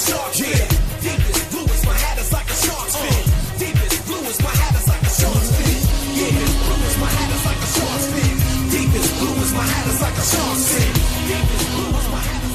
a 0.00 0.67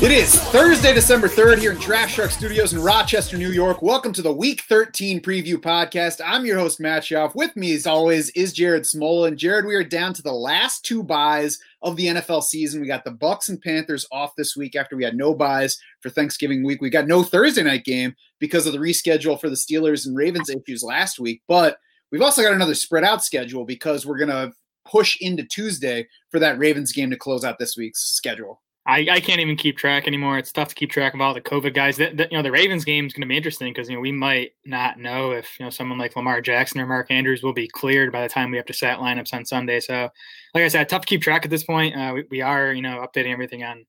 It 0.04 0.12
is 0.12 0.38
Thursday, 0.38 0.94
December 0.94 1.30
3rd 1.30 1.60
here 1.60 1.72
in 1.72 1.78
Draft 1.78 2.12
Shark 2.12 2.30
Studios 2.30 2.74
in 2.74 2.82
Rochester, 2.82 3.38
New 3.38 3.52
York. 3.52 3.82
Welcome 3.82 4.12
to 4.12 4.22
the 4.22 4.34
Week 4.34 4.62
13 4.64 5.22
Preview 5.22 5.56
Podcast. 5.56 6.20
I'm 6.26 6.46
your 6.46 6.60
host, 6.60 6.82
Matt 6.82 7.04
Schauf. 7.04 7.36
With 7.36 7.56
me, 7.56 7.74
as 7.74 7.88
always, 7.88 8.30
is 8.32 8.52
Jared 8.52 8.84
Smola. 8.84 9.30
And 9.30 9.38
Jared, 9.38 9.66
we 9.66 9.76
are 9.76 9.84
down 9.84 10.14
to 10.16 10.22
the 10.22 10.34
last 10.34 10.84
two 10.84 11.04
byes 11.04 11.58
of 11.82 11.96
the 11.96 12.08
NFL 12.08 12.44
season. 12.44 12.82
We 12.82 12.88
got 12.88 13.06
the 13.06 13.14
Bucs 13.14 13.48
and 13.48 13.62
Panthers 13.62 14.06
off 14.12 14.36
this 14.36 14.58
week 14.58 14.76
after 14.76 14.98
we 14.98 15.06
had 15.06 15.16
no 15.16 15.34
byes 15.34 15.80
for 16.02 16.10
Thanksgiving 16.10 16.66
week. 16.66 16.82
We 16.82 16.90
got 16.90 17.08
no 17.08 17.24
Thursday 17.24 17.64
night 17.64 17.86
game 17.86 18.14
because 18.40 18.68
of 18.68 18.74
the 18.74 18.80
reschedule 18.80 19.40
for 19.40 19.50
the 19.50 19.56
Steelers 19.56 20.06
and 20.06 20.18
Ravens 20.18 20.50
issues 20.50 20.84
last 20.84 21.18
week. 21.18 21.44
But 21.48 21.78
we've 22.12 22.22
also 22.22 22.42
got 22.42 22.52
another 22.52 22.76
spread 22.76 23.06
out 23.06 23.24
schedule 23.24 23.64
because 23.64 24.06
we're 24.06 24.18
going 24.18 24.28
to 24.28 24.52
push 24.86 25.16
into 25.22 25.46
Tuesday 25.46 26.10
for 26.30 26.40
that 26.40 26.60
Ravens 26.60 26.92
game 26.92 27.10
to 27.12 27.16
close 27.16 27.46
out 27.46 27.58
this 27.58 27.78
week's 27.78 28.02
schedule. 28.02 28.63
I, 28.86 29.08
I 29.10 29.20
can't 29.22 29.40
even 29.40 29.56
keep 29.56 29.78
track 29.78 30.08
anymore. 30.08 30.38
It's 30.38 30.52
tough 30.52 30.68
to 30.68 30.76
keep 30.76 30.92
track 30.92 31.14
of 31.14 31.22
all 31.22 31.34
the 31.34 31.40
COVID 31.40 31.74
guys. 31.74 31.96
That, 31.98 32.18
that 32.18 32.32
you 32.32 32.38
know, 32.38 32.42
the 32.42 32.52
Ravens 32.52 32.84
game 32.84 33.06
is 33.06 33.14
going 33.14 33.22
to 33.22 33.28
be 33.28 33.38
interesting 33.38 33.72
because 33.72 33.90
you 33.90 33.96
know 33.96 34.02
we 34.02 34.12
might 34.12 34.52
not 34.66 35.00
know 35.00 35.32
if 35.32 35.58
you 35.58 35.66
know 35.66 35.70
someone 35.70 35.98
like 35.98 36.16
Lamar 36.18 36.42
Jackson 36.42 36.82
or 36.82 36.86
Mark 36.86 37.10
Andrews 37.10 37.44
will 37.44 37.54
be 37.54 37.68
cleared 37.68 38.12
by 38.12 38.22
the 38.22 38.30
time 38.30 38.52
we 38.52 38.58
have 38.58 38.66
to 38.66 38.74
set 38.74 39.00
lineups 39.00 39.34
on 39.34 39.46
Sunday. 39.46 39.80
So, 39.80 40.10
like 40.54 40.64
I 40.64 40.68
said, 40.68 40.90
tough 40.90 41.04
to 41.04 41.08
keep 41.08 41.22
track 41.22 41.46
at 41.46 41.50
this 41.50 41.64
point. 41.64 41.96
Uh, 41.96 42.12
we, 42.16 42.24
we 42.30 42.42
are 42.42 42.74
you 42.74 42.82
know 42.82 43.06
updating 43.08 43.32
everything 43.32 43.64
on 43.64 43.86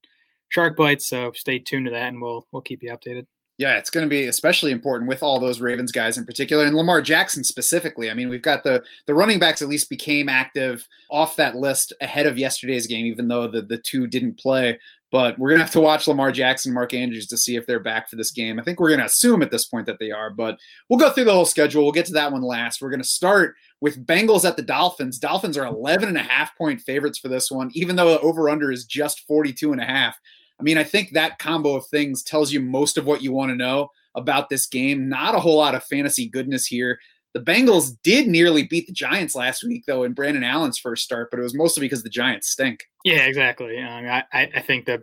Shark 0.51 0.77
Bites, 0.77 1.09
so 1.09 1.33
stay 1.33 1.59
tuned 1.59 1.87
to 1.87 1.91
that, 1.91 2.09
and 2.09 2.23
we'll 2.23 2.47
we'll 2.53 2.63
keep 2.63 2.83
you 2.83 2.91
updated. 2.91 3.27
Yeah, 3.57 3.77
it's 3.79 3.91
going 3.91 4.05
to 4.05 4.11
be 4.11 4.27
especially 4.27 4.73
important 4.73 5.09
with 5.09 5.23
all 5.23 5.39
those 5.39 5.61
Ravens 5.61 5.93
guys 5.93 6.19
in 6.19 6.25
particular, 6.25 6.65
and 6.65 6.77
Lamar 6.77 7.01
Jackson 7.01 7.45
specifically. 7.45 8.11
I 8.11 8.15
mean, 8.15 8.29
we've 8.29 8.43
got 8.43 8.65
the 8.65 8.83
the 9.07 9.15
running 9.15 9.39
backs 9.39 9.63
at 9.63 9.69
least 9.69 9.89
became 9.89 10.29
active 10.29 10.87
off 11.09 11.37
that 11.37 11.55
list 11.55 11.93
ahead 12.01 12.27
of 12.27 12.37
yesterday's 12.37 12.89
game, 12.89 13.07
even 13.07 13.29
though 13.29 13.47
the 13.47 13.63
the 13.63 13.79
two 13.79 14.09
didn't 14.09 14.41
play. 14.41 14.79
But 15.13 15.39
we're 15.39 15.51
gonna 15.51 15.63
have 15.63 15.71
to 15.71 15.81
watch 15.81 16.09
Lamar 16.09 16.33
Jackson, 16.33 16.75
Mark 16.75 16.93
Andrews 16.93 17.29
to 17.29 17.37
see 17.37 17.55
if 17.55 17.65
they're 17.65 17.79
back 17.79 18.11
for 18.11 18.17
this 18.17 18.33
game. 18.33 18.59
I 18.59 18.65
think 18.65 18.81
we're 18.81 18.91
gonna 18.91 19.05
assume 19.05 19.43
at 19.43 19.53
this 19.53 19.67
point 19.67 19.87
that 19.87 20.01
they 20.01 20.11
are, 20.11 20.31
but 20.31 20.59
we'll 20.89 20.99
go 20.99 21.11
through 21.11 21.27
the 21.27 21.33
whole 21.33 21.45
schedule. 21.45 21.85
We'll 21.85 21.93
get 21.93 22.07
to 22.07 22.13
that 22.15 22.33
one 22.33 22.43
last. 22.43 22.83
We're 22.83 22.91
gonna 22.91 23.05
start 23.05 23.55
with 23.81 24.05
Bengals 24.05 24.45
at 24.45 24.57
the 24.57 24.63
Dolphins. 24.63 25.21
Dolphins 25.21 25.57
are 25.57 25.67
11 25.67 26.09
and 26.09 26.19
a 26.19 26.23
half 26.23 26.57
point 26.59 26.81
favorites 26.81 27.21
for 27.21 27.29
this 27.29 27.53
one, 27.53 27.71
even 27.75 27.95
though 27.95 28.15
the 28.15 28.21
over 28.21 28.51
under 28.51 28.73
is 28.73 28.85
just 28.85 29.21
42 29.29 29.71
and 29.71 29.81
a 29.81 29.85
half. 29.85 30.17
I 30.59 30.63
mean, 30.63 30.79
I 30.79 30.85
think 30.85 31.11
that 31.11 31.39
combo 31.39 31.75
of 31.75 31.87
things 31.87 32.23
tells 32.23 32.53
you 32.53 32.61
most 32.61 32.97
of 32.97 33.07
what 33.07 33.23
you 33.23 33.33
want 33.33 33.51
to 33.51 33.57
know 33.57 33.89
about 34.15 34.49
this 34.49 34.67
game. 34.67 35.09
Not 35.09 35.35
a 35.35 35.41
whole 35.41 35.57
lot 35.57 35.75
of 35.75 35.85
fantasy 35.85 36.29
goodness 36.29 36.67
here. 36.67 36.99
The 37.33 37.41
Bengals 37.41 37.97
did 38.05 38.29
nearly 38.29 38.63
beat 38.63 38.87
the 38.87 38.93
Giants 38.93 39.35
last 39.35 39.65
week, 39.65 39.85
though, 39.87 40.05
in 40.05 40.13
Brandon 40.13 40.45
Allen's 40.45 40.79
first 40.79 41.03
start, 41.03 41.31
but 41.33 41.41
it 41.41 41.43
was 41.43 41.55
mostly 41.55 41.81
because 41.81 42.05
the 42.05 42.09
Giants 42.09 42.49
stink. 42.49 42.85
Yeah, 43.05 43.27
exactly. 43.27 43.77
I, 43.81 44.23
I 44.33 44.61
think 44.61 44.87
the 44.87 45.03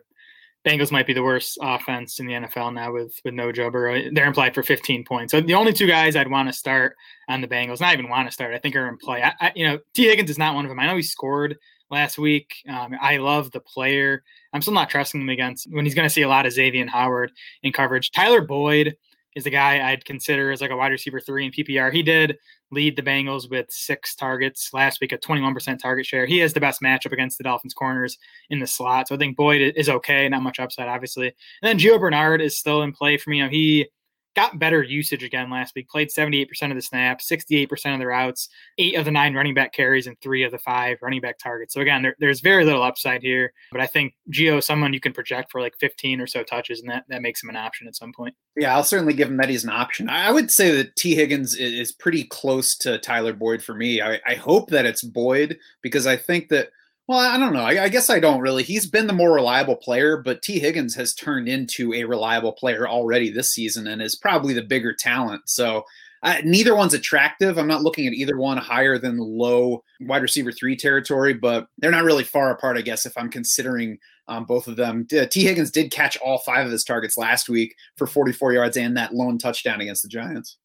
Bengals 0.66 0.92
might 0.92 1.08
be 1.08 1.14
the 1.14 1.24
worst 1.24 1.58
offense 1.62 2.20
in 2.20 2.28
the 2.28 2.34
NFL 2.34 2.74
now 2.74 2.94
with 2.94 3.14
with 3.26 3.34
no 3.34 3.52
Joe 3.52 3.72
Burrow. 3.72 3.98
Uh, 3.98 4.10
they're 4.14 4.28
implied 4.28 4.54
for 4.54 4.62
15 4.62 5.04
points. 5.06 5.32
So 5.32 5.42
the 5.42 5.56
only 5.56 5.74
two 5.74 5.88
guys 5.88 6.16
I'd 6.16 6.30
want 6.30 6.50
to 6.50 6.54
start 6.54 6.96
on 7.28 7.42
the 7.42 7.48
Bengals, 7.48 7.82
not 7.82 7.94
even 7.94 8.10
want 8.10 8.28
to 8.28 8.34
start, 8.34 8.54
I 8.54 8.60
think 8.60 8.76
are 8.76 8.88
in 8.88 8.98
play. 8.98 9.24
I, 9.24 9.34
I, 9.42 9.52
you 9.56 9.68
know, 9.68 9.80
Tee 9.94 10.08
Higgins 10.08 10.30
is 10.30 10.38
not 10.38 10.54
one 10.54 10.64
of 10.64 10.70
them. 10.70 10.80
I 10.80 10.86
know 10.86 10.96
he 10.96 11.02
scored 11.02 11.58
last 11.92 12.18
week. 12.18 12.56
Um, 12.68 12.96
I 13.00 13.18
love 13.18 13.52
the 13.52 13.60
player. 13.60 14.24
I'm 14.54 14.62
still 14.62 14.74
not 14.74 14.90
trusting 14.90 15.22
him 15.22 15.30
against 15.30 15.68
when 15.72 15.86
he's 15.86 15.96
going 15.96 16.08
to 16.08 16.14
see 16.14 16.24
a 16.24 16.30
lot 16.30 16.46
of 16.46 16.54
Xavien 16.54 16.90
Howard 16.90 17.32
in 17.64 17.72
coverage. 17.72 18.12
Tyler 18.12 18.42
Boyd 18.42 18.96
is 19.36 19.44
the 19.44 19.50
guy 19.50 19.92
I'd 19.92 20.04
consider 20.04 20.52
as 20.52 20.62
like 20.62 20.72
a 20.72 20.76
wide 20.76 20.92
receiver 20.92 21.20
three 21.20 21.46
in 21.46 21.52
PPR. 21.52 21.94
He 21.94 22.04
did 22.04 22.38
lead 22.72 22.96
the 22.96 23.02
Bengals 23.02 23.50
with 23.50 23.66
six 23.70 24.16
targets 24.16 24.74
last 24.74 25.00
week, 25.02 25.12
a 25.12 25.18
21% 25.18 25.80
target 25.80 26.06
share. 26.06 26.26
He 26.26 26.40
has 26.40 26.54
the 26.54 26.60
best 26.60 26.82
matchup 26.82 27.12
against 27.12 27.38
the 27.38 27.44
Dolphins 27.44 27.74
corners 27.74 28.18
in 28.50 28.60
the 28.60 28.68
slot. 28.68 29.08
So 29.08 29.16
I 29.16 29.18
think 29.18 29.38
Boyd 29.38 29.74
is 29.76 29.90
okay, 29.90 30.28
not 30.28 30.44
much 30.44 30.60
upside, 30.60 30.88
obviously. 30.88 31.28
And 31.28 31.34
then 31.64 31.80
Gio 31.80 32.00
Bernard 32.00 32.42
is 32.42 32.58
still 32.58 32.82
in 32.82 32.92
play 32.92 33.18
for 33.18 33.30
me. 33.30 33.38
You 33.38 33.44
know, 33.44 33.50
he 33.50 33.88
got 34.36 34.60
better 34.60 34.82
usage 34.82 35.24
again 35.24 35.50
last 35.50 35.76
week, 35.76 35.90
played 35.90 36.10
78% 36.10 36.48
of 36.70 36.76
the 36.76 36.82
snaps, 36.82 37.30
68% 37.30 37.94
of 37.94 38.00
the 38.00 38.08
routes, 38.08 38.50
eight 38.78 38.96
of 38.96 39.06
the 39.06 39.12
nine 39.12 39.34
running 39.34 39.54
back 39.54 39.74
carries, 39.74 40.08
and 40.08 40.20
three 40.22 40.44
of 40.44 40.52
the 40.52 40.60
five 40.60 40.98
running 41.02 41.22
back 41.22 41.38
targets. 41.38 41.74
So 41.74 41.82
again, 41.82 42.02
there, 42.02 42.16
there's 42.20 42.42
very 42.42 42.66
little 42.66 42.84
upside 42.84 43.22
here, 43.22 43.54
but 43.72 43.82
I 43.82 43.88
think 43.88 44.14
Gio 44.32 44.60
is 44.60 44.66
someone 44.66 44.94
you 44.94 45.00
can 45.00 45.14
project 45.14 45.52
for 45.52 45.62
like 45.62 45.74
15 45.80 46.22
or 46.22 46.28
so 46.28 46.44
touches, 46.44 46.82
and 46.82 46.90
that, 46.90 47.06
that 47.10 47.22
makes 47.22 47.44
him 47.44 47.50
an 47.50 47.56
option 47.56 47.88
at 47.88 47.96
some 47.96 48.14
point. 48.14 48.36
Yeah, 48.56 48.76
I'll 48.76 48.84
certainly 48.84 49.14
give 49.14 49.30
him 49.30 49.38
that 49.38 49.50
he's 49.50 49.64
an 49.64 49.70
option. 49.70 50.10
I 50.10 50.32
would 50.32 50.52
say 50.52 50.72
that 50.76 50.96
Tee 50.96 51.16
Higgins 51.16 51.56
is 51.56 51.92
pretty 51.92 52.24
close 52.24 52.76
to 52.78 52.98
Tyler 53.00 53.34
Boyd 53.34 53.64
for 53.64 53.74
me. 53.74 54.02
I, 54.02 54.20
I 54.26 54.36
hope 54.36 54.70
that 54.70 54.86
it's 54.86 55.04
Boyd 55.04 55.58
because 55.82 56.08
I 56.08 56.18
think 56.18 56.50
that 56.50 56.70
well, 57.12 57.20
I 57.20 57.38
don't 57.38 57.52
know. 57.52 57.64
I, 57.64 57.84
I, 57.84 57.90
guess 57.90 58.10
I 58.10 58.22
don't 58.22 58.40
really. 58.40 58.64
He's 58.64 58.86
been 58.86 59.06
the 59.06 59.12
more 59.12 59.34
reliable 59.34 59.76
player, 59.76 60.16
but 60.16 60.42
Tee 60.42 60.60
Higgins 60.60 60.96
has 60.96 61.14
turned 61.14 61.50
into 61.50 61.94
a 61.94 62.06
reliable 62.06 62.54
player 62.54 62.88
already 62.88 63.30
this 63.30 63.52
season 63.52 63.86
and 63.86 64.02
is 64.02 64.16
probably 64.16 64.54
the 64.54 64.62
bigger 64.62 64.94
talent. 64.94 65.42
So 65.46 65.84
uh, 66.24 66.38
neither 66.46 66.74
one's 66.74 66.94
attractive. 66.94 67.58
I'm 67.58 67.68
not 67.68 67.82
looking 67.82 68.08
at 68.08 68.14
either 68.14 68.38
one 68.38 68.56
higher 68.56 68.98
than 68.98 69.18
low 69.18 69.84
wide 70.00 70.22
receiver 70.22 70.54
three 70.54 70.78
territory, 70.78 71.34
but 71.34 71.68
they're 71.80 71.92
not 71.92 72.06
really 72.06 72.24
far 72.24 72.50
apart, 72.50 72.78
I 72.78 72.82
guess, 72.82 73.06
if 73.06 73.18
I'm 73.18 73.30
considering 73.30 73.98
um, 74.30 74.46
both 74.46 74.70
of 74.70 74.78
them. 74.78 75.06
Tee 75.06 75.44
Higgins 75.44 75.70
did 75.70 75.92
catch 75.92 76.16
all 76.16 76.38
five 76.38 76.66
of 76.66 76.72
his 76.72 76.86
targets 76.86 77.18
last 77.18 77.50
week 77.50 77.76
for 77.98 78.08
44 78.08 78.54
yards 78.54 78.78
and 78.78 78.96
that 78.96 79.14
lone 79.14 79.38
touchdown 79.38 79.82
against 79.82 80.04
the 80.04 80.08
Giants. 80.08 80.56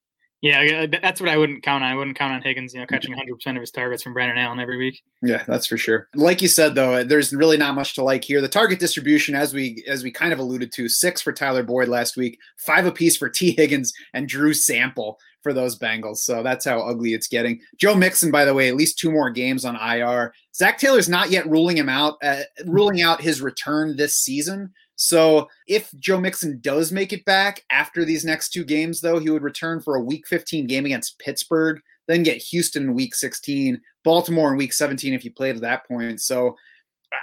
Yeah, 0.47 0.87
that's 0.87 1.21
what 1.21 1.29
I 1.29 1.37
wouldn't 1.37 1.63
count 1.63 1.83
on. 1.83 1.91
I 1.91 1.97
wouldn't 1.97 2.17
count 2.17 2.33
on 2.33 2.41
Higgins, 2.43 2.73
you 2.73 2.81
know, 2.81 2.87
catching 2.87 3.15
100% 3.15 3.57
of 3.57 3.61
his 3.61 3.71
targets 3.73 4.03
from 4.03 4.13
Brandon 4.13 4.39
Allen 4.39 4.61
every 4.61 4.77
week. 4.77 5.03
Yeah, 5.23 5.43
that's 5.47 5.67
for 5.67 5.77
sure. 5.77 6.09
Like 6.15 6.41
you 6.41 6.49
said 6.49 6.75
though, 6.75 7.03
there's 7.03 7.33
really 7.33 7.57
not 7.57 7.75
much 7.75 7.95
to 7.95 8.05
like 8.05 8.25
here. 8.25 8.41
The 8.41 8.49
target 8.49 8.79
distribution 8.79 9.35
as 9.35 9.53
we 9.53 9.85
as 9.89 10.05
we 10.05 10.11
kind 10.11 10.33
of 10.33 10.39
alluded 10.39 10.73
to, 10.73 10.89
6 10.89 11.23
for 11.23 11.33
Tyler 11.33 11.65
Boyd 11.65 11.89
last 11.89 12.17
week, 12.17 12.39
5 12.59 12.87
apiece 12.87 13.17
for 13.17 13.29
Tee 13.29 13.55
Higgins 13.57 13.93
and 14.15 14.29
Drew 14.29 14.55
Sample 14.55 15.19
for 15.43 15.53
those 15.53 15.79
Bengals. 15.79 16.19
So 16.19 16.43
that's 16.43 16.65
how 16.65 16.81
ugly 16.81 17.15
it's 17.15 17.29
getting. 17.29 17.61
Joe 17.77 17.95
Mixon 17.95 18.31
by 18.31 18.45
the 18.45 18.55
way, 18.55 18.69
at 18.69 18.77
least 18.77 18.99
two 18.99 19.11
more 19.11 19.31
games 19.31 19.65
on 19.65 19.77
IR. 19.77 20.33
Zac 20.55 20.79
Taylor's 20.79 21.09
not 21.09 21.31
yet 21.31 21.49
ruling 21.49 21.77
him 21.77 21.89
out 21.89 22.17
uh, 22.23 22.43
ruling 22.67 23.03
out 23.03 23.21
his 23.21 23.41
return 23.41 23.97
this 23.97 24.17
season. 24.17 24.73
So 24.97 25.49
if 25.69 25.91
Joe 25.99 26.21
Mixon 26.21 26.59
does 26.61 26.91
make 26.91 27.13
it 27.13 27.25
back 27.25 27.63
after 27.71 28.05
these 28.05 28.25
next 28.25 28.51
two 28.51 28.65
games, 28.65 29.01
though, 29.01 29.19
he 29.19 29.31
would 29.31 29.43
return 29.43 29.81
for 29.81 29.97
a 29.97 30.03
week 30.03 30.27
15 30.27 30.67
game 30.67 30.87
against 30.87 31.19
Pittsburgh, 31.19 31.81
then 32.09 32.23
get 32.23 32.43
Houston 32.43 32.85
in 32.85 32.95
week 32.95 33.15
16, 33.15 33.81
Baltimore 34.05 34.53
in 34.53 34.57
week 34.57 34.73
17 34.73 35.13
if 35.13 35.25
you 35.25 35.33
played 35.33 35.57
at 35.57 35.63
that 35.63 35.87
point. 35.87 36.21
So 36.21 36.57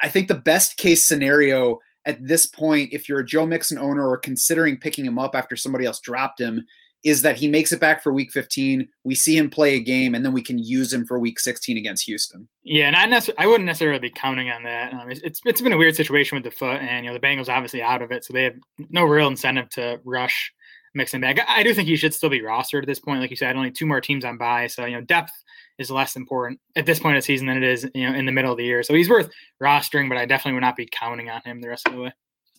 I 0.01 0.07
think 0.07 0.27
the 0.27 0.35
best 0.35 0.77
case 0.77 1.07
scenario 1.07 1.79
at 2.05 2.25
this 2.25 2.45
point, 2.45 2.93
if 2.93 3.07
you're 3.07 3.21
a 3.21 3.25
Joe 3.25 3.45
Mixon 3.45 3.77
owner 3.77 4.07
or 4.07 4.17
considering 4.17 4.77
picking 4.77 5.05
him 5.05 5.17
up 5.17 5.35
after 5.35 5.55
somebody 5.55 5.85
else 5.85 5.99
dropped 5.99 6.39
him, 6.39 6.65
is 7.03 7.21
that 7.21 7.35
he 7.35 7.47
makes 7.47 7.71
it 7.71 7.79
back 7.79 8.01
for 8.01 8.13
week 8.13 8.31
15. 8.31 8.87
We 9.03 9.15
see 9.15 9.37
him 9.37 9.49
play 9.49 9.75
a 9.75 9.79
game, 9.79 10.15
and 10.15 10.23
then 10.23 10.31
we 10.31 10.41
can 10.41 10.57
use 10.57 10.91
him 10.93 11.05
for 11.05 11.19
week 11.19 11.39
16 11.39 11.77
against 11.77 12.05
Houston. 12.05 12.47
Yeah, 12.63 12.87
and 12.87 13.13
I, 13.13 13.21
I 13.37 13.47
wouldn't 13.47 13.65
necessarily 13.65 13.99
be 13.99 14.09
counting 14.09 14.49
on 14.49 14.63
that. 14.63 14.93
Um, 14.93 15.11
it's, 15.11 15.41
it's, 15.43 15.61
been 15.61 15.73
a 15.73 15.77
weird 15.77 15.95
situation 15.95 16.37
with 16.37 16.45
the 16.45 16.51
foot, 16.51 16.81
and 16.81 17.05
you 17.05 17.11
know 17.11 17.17
the 17.17 17.25
Bengals 17.25 17.49
obviously 17.49 17.81
out 17.81 18.01
of 18.01 18.11
it, 18.11 18.23
so 18.23 18.33
they 18.33 18.43
have 18.43 18.55
no 18.89 19.03
real 19.03 19.27
incentive 19.27 19.69
to 19.71 19.99
rush 20.05 20.53
Mixon 20.95 21.21
back. 21.21 21.39
I, 21.39 21.59
I 21.59 21.63
do 21.63 21.73
think 21.73 21.87
he 21.87 21.97
should 21.97 22.13
still 22.13 22.29
be 22.29 22.41
rostered 22.41 22.81
at 22.81 22.87
this 22.87 22.99
point. 22.99 23.19
Like 23.19 23.29
you 23.29 23.35
said, 23.35 23.55
only 23.55 23.71
two 23.71 23.85
more 23.85 24.01
teams 24.01 24.23
on 24.23 24.37
by, 24.37 24.67
so 24.67 24.85
you 24.85 24.95
know 24.95 25.01
depth 25.01 25.33
is 25.79 25.91
less 25.91 26.15
important 26.15 26.59
at 26.75 26.85
this 26.85 26.99
point 26.99 27.17
of 27.17 27.23
the 27.23 27.25
season 27.25 27.47
than 27.47 27.57
it 27.57 27.63
is 27.63 27.89
you 27.95 28.09
know 28.09 28.15
in 28.15 28.25
the 28.25 28.31
middle 28.31 28.51
of 28.51 28.57
the 28.57 28.65
year. 28.65 28.81
So 28.83 28.93
he's 28.93 29.09
worth 29.09 29.29
rostering, 29.61 30.07
but 30.07 30.17
I 30.17 30.25
definitely 30.25 30.53
would 30.53 30.61
not 30.61 30.77
be 30.77 30.87
counting 30.89 31.29
on 31.29 31.41
him 31.43 31.61
the 31.61 31.69
rest 31.69 31.87
of 31.87 31.93
the 31.93 32.01
way. 32.01 32.13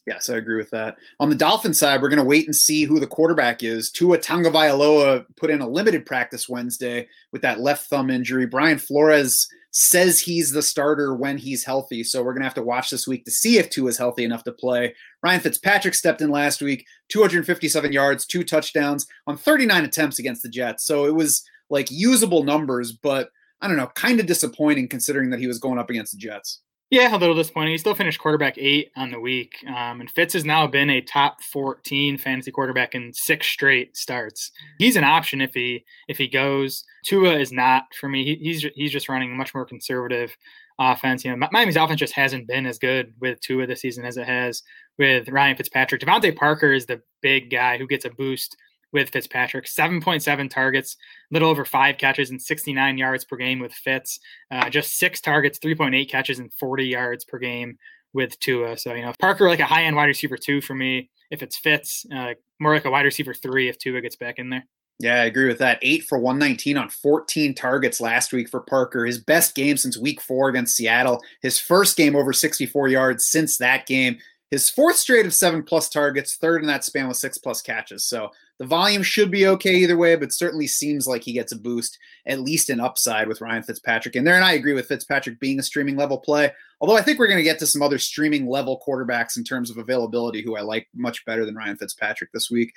Yes, 0.07 0.29
I 0.29 0.37
agree 0.37 0.57
with 0.57 0.71
that. 0.71 0.97
On 1.19 1.31
the 1.31 1.35
Dolphin 1.35 1.73
side, 1.73 2.03
we're 2.03 2.11
going 2.11 2.19
to 2.19 2.25
wait 2.25 2.47
and 2.47 2.55
see 2.55 2.85
who 2.85 3.01
the 3.01 3.07
quarterback 3.07 3.63
is. 3.63 3.91
Tua 3.91 4.19
Tagovailoa 4.19 5.25
put 5.37 5.51
in 5.51 5.63
a 5.63 5.69
limited 5.69 6.05
practice 6.05 6.47
Wednesday 6.47 7.09
with 7.33 7.41
that 7.41 7.61
left 7.61 7.89
thumb 7.89 8.11
injury. 8.11 8.45
Brian 8.45 8.79
Flores 8.79 9.49
says 9.71 10.21
he's 10.21 10.53
the 10.53 10.63
starter 10.63 11.15
when 11.15 11.39
he's 11.39 11.65
healthy, 11.65 12.05
so 12.05 12.23
we're 12.23 12.35
going 12.35 12.43
to 12.43 12.47
have 12.47 12.55
to 12.55 12.63
watch 12.63 12.91
this 12.91 13.09
week 13.09 13.25
to 13.25 13.31
see 13.31 13.59
if 13.59 13.71
Tua 13.71 13.89
is 13.89 13.99
healthy 13.99 14.25
enough 14.25 14.45
to 14.45 14.53
play. 14.53 14.95
Ryan 15.23 15.41
Fitzpatrick 15.41 15.95
stepped 15.95 16.21
in 16.21 16.31
last 16.31 16.61
week, 16.61 16.87
257 17.09 17.91
yards, 17.91 18.27
two 18.27 18.45
touchdowns 18.45 19.07
on 19.27 19.39
39 19.39 19.85
attempts 19.85 20.19
against 20.19 20.43
the 20.43 20.51
Jets. 20.51 20.85
So 20.85 21.07
it 21.07 21.15
was 21.15 21.43
like 21.71 21.91
usable 21.91 22.45
numbers, 22.45 22.93
but 22.93 23.31
I 23.63 23.69
don't 23.69 23.79
know, 23.79 23.91
kind 23.95 24.21
of 24.21 24.27
disappointing 24.27 24.89
considering 24.89 25.31
that 25.31 25.41
he 25.41 25.47
was 25.47 25.59
going 25.59 25.79
up 25.79 25.89
against 25.89 26.13
the 26.13 26.19
Jets. 26.19 26.61
Yeah, 26.91 27.15
a 27.15 27.19
little 27.19 27.35
disappointing. 27.35 27.73
He 27.73 27.79
still 27.79 27.95
finished 27.95 28.21
quarterback 28.21 28.57
eight 28.59 28.93
on 28.97 29.11
the 29.11 29.19
week. 29.19 29.57
Um, 29.67 30.01
and 30.01 30.11
Fitz 30.11 30.35
has 30.35 30.45
now 30.45 30.67
been 30.67 30.91
a 30.91 31.01
top 31.01 31.43
14 31.43 32.19
fantasy 32.19 32.53
quarterback 32.53 32.95
in 32.95 33.13
six 33.13 33.47
straight 33.47 33.97
starts. 33.97 34.53
He's 34.79 34.97
an 34.97 35.03
option 35.03 35.41
if 35.41 35.55
he 35.55 35.85
if 36.09 36.19
he 36.19 36.29
goes. 36.29 36.85
Tua 37.05 37.39
is 37.39 37.51
not 37.51 37.85
for 37.99 38.09
me. 38.09 38.25
He, 38.25 38.35
he's 38.37 38.67
he's 38.75 38.93
just 38.93 39.09
running 39.09 39.33
a 39.33 39.35
much 39.35 39.55
more 39.55 39.65
conservative 39.65 40.37
offense. 40.79 41.25
You 41.25 41.35
know, 41.35 41.49
Miami's 41.51 41.77
offense 41.77 42.01
just 42.01 42.15
hasn't 42.15 42.47
been 42.47 42.67
as 42.67 42.79
good 42.79 43.15
with 43.21 43.41
Tua 43.41 43.67
this 43.67 43.81
season 43.81 44.05
as 44.05 44.17
it 44.17 44.27
has 44.27 44.63
with 44.99 45.29
Ryan 45.29 45.57
Fitzpatrick. 45.57 46.03
DeVante 46.03 46.37
Parker 46.37 46.73
is 46.73 46.87
the 46.87 47.01
big 47.23 47.51
guy 47.51 47.79
who 47.79 47.87
gets 47.87 48.05
a 48.05 48.11
boost 48.11 48.57
with 48.95 49.11
Fitzpatrick. 49.11 49.67
7.7 49.67 50.49
targets, 50.49 50.97
a 51.31 51.35
little 51.35 51.51
over 51.51 51.67
five 51.67 51.99
catches 51.99 52.31
and 52.31 52.41
69 52.41 52.97
yards 52.97 53.25
per 53.25 53.37
game 53.37 53.59
with 53.59 53.75
Fitz. 53.75 54.19
Uh, 54.51 54.71
just 54.71 54.97
six 54.97 55.21
targets, 55.21 55.59
3.8 55.59 56.09
catches 56.09 56.39
and 56.39 56.53
40 56.55 56.87
yards 56.87 57.25
per 57.25 57.39
game 57.39 57.77
with 58.15 58.39
Tua. 58.39 58.79
So, 58.79 58.95
you 58.95 59.03
know, 59.03 59.13
Parker 59.21 59.49
like 59.49 59.61
a 59.61 59.67
high 59.67 59.85
end 59.85 59.97
wide 59.97 60.07
receiver 60.07 60.39
two 60.39 60.63
for 60.63 60.75
me. 60.75 61.11
If 61.31 61.43
it's 61.43 61.59
Fitz, 61.59 62.07
uh, 62.15 62.35
more 62.61 62.73
like 62.73 62.85
a 62.85 62.91
wide 62.91 63.05
receiver 63.05 63.35
three 63.35 63.69
if 63.69 63.77
Tua 63.77 64.01
gets 64.01 64.17
back 64.17 64.39
in 64.39 64.49
there. 64.49 64.65
Yeah, 65.01 65.23
I 65.23 65.25
agree 65.25 65.49
with 65.49 65.59
that. 65.59 65.81
Eight 65.83 66.05
for 66.05 66.19
119 66.19 66.77
on 66.77 66.89
14 66.89 67.53
targets 67.55 68.01
last 68.01 68.33
week 68.33 68.49
for 68.49 68.61
Parker. 68.61 69.05
His 69.05 69.19
best 69.19 69.57
game 69.57 69.77
since 69.77 69.99
week 69.99 70.21
four 70.21 70.49
against 70.49 70.77
Seattle. 70.77 71.21
His 71.43 71.59
first 71.59 71.97
game 71.97 72.15
over 72.15 72.33
64 72.33 72.89
yards 72.89 73.27
since 73.27 73.59
that 73.59 73.87
game. 73.87 74.19
His 74.55 74.71
fourth 74.71 74.95
straight 74.95 75.27
of 75.27 75.35
seven 75.35 75.65
plus 75.65 75.89
targets, 75.89 76.37
third 76.37 76.61
in 76.61 76.69
that 76.69 76.85
span 76.85 77.09
with 77.09 77.17
six 77.17 77.39
plus 77.39 77.61
catches. 77.61 78.05
So 78.05 78.31
the 78.61 78.65
volume 78.65 79.03
should 79.03 79.33
be 79.33 79.49
okay 79.49 79.75
either 79.75 79.97
way, 79.97 80.15
but 80.15 80.33
certainly 80.33 80.69
seems 80.69 81.09
like 81.09 81.25
he 81.25 81.33
gets 81.33 81.51
a 81.51 81.59
boost, 81.59 81.99
at 82.25 82.39
least 82.39 82.71
an 82.71 82.79
upside 82.79 83.27
with 83.27 83.41
Ryan 83.41 83.65
Fitzpatrick 83.65 84.15
in 84.15 84.23
there. 84.23 84.37
And 84.37 84.45
I 84.45 84.53
agree 84.53 84.73
with 84.73 84.87
Fitzpatrick 84.87 85.41
being 85.41 85.59
a 85.59 85.63
streaming 85.65 85.97
level 85.97 86.19
play. 86.19 86.53
Although 86.81 86.97
I 86.97 87.03
think 87.03 87.19
we're 87.19 87.27
going 87.27 87.41
to 87.41 87.43
get 87.43 87.59
to 87.59 87.67
some 87.67 87.83
other 87.83 87.99
streaming 87.99 88.47
level 88.47 88.81
quarterbacks 88.87 89.37
in 89.37 89.43
terms 89.43 89.71
of 89.71 89.79
availability 89.79 90.41
who 90.41 90.55
I 90.55 90.61
like 90.61 90.87
much 90.95 91.25
better 91.25 91.45
than 91.45 91.57
Ryan 91.57 91.77
Fitzpatrick 91.77 92.31
this 92.31 92.49
week. 92.49 92.73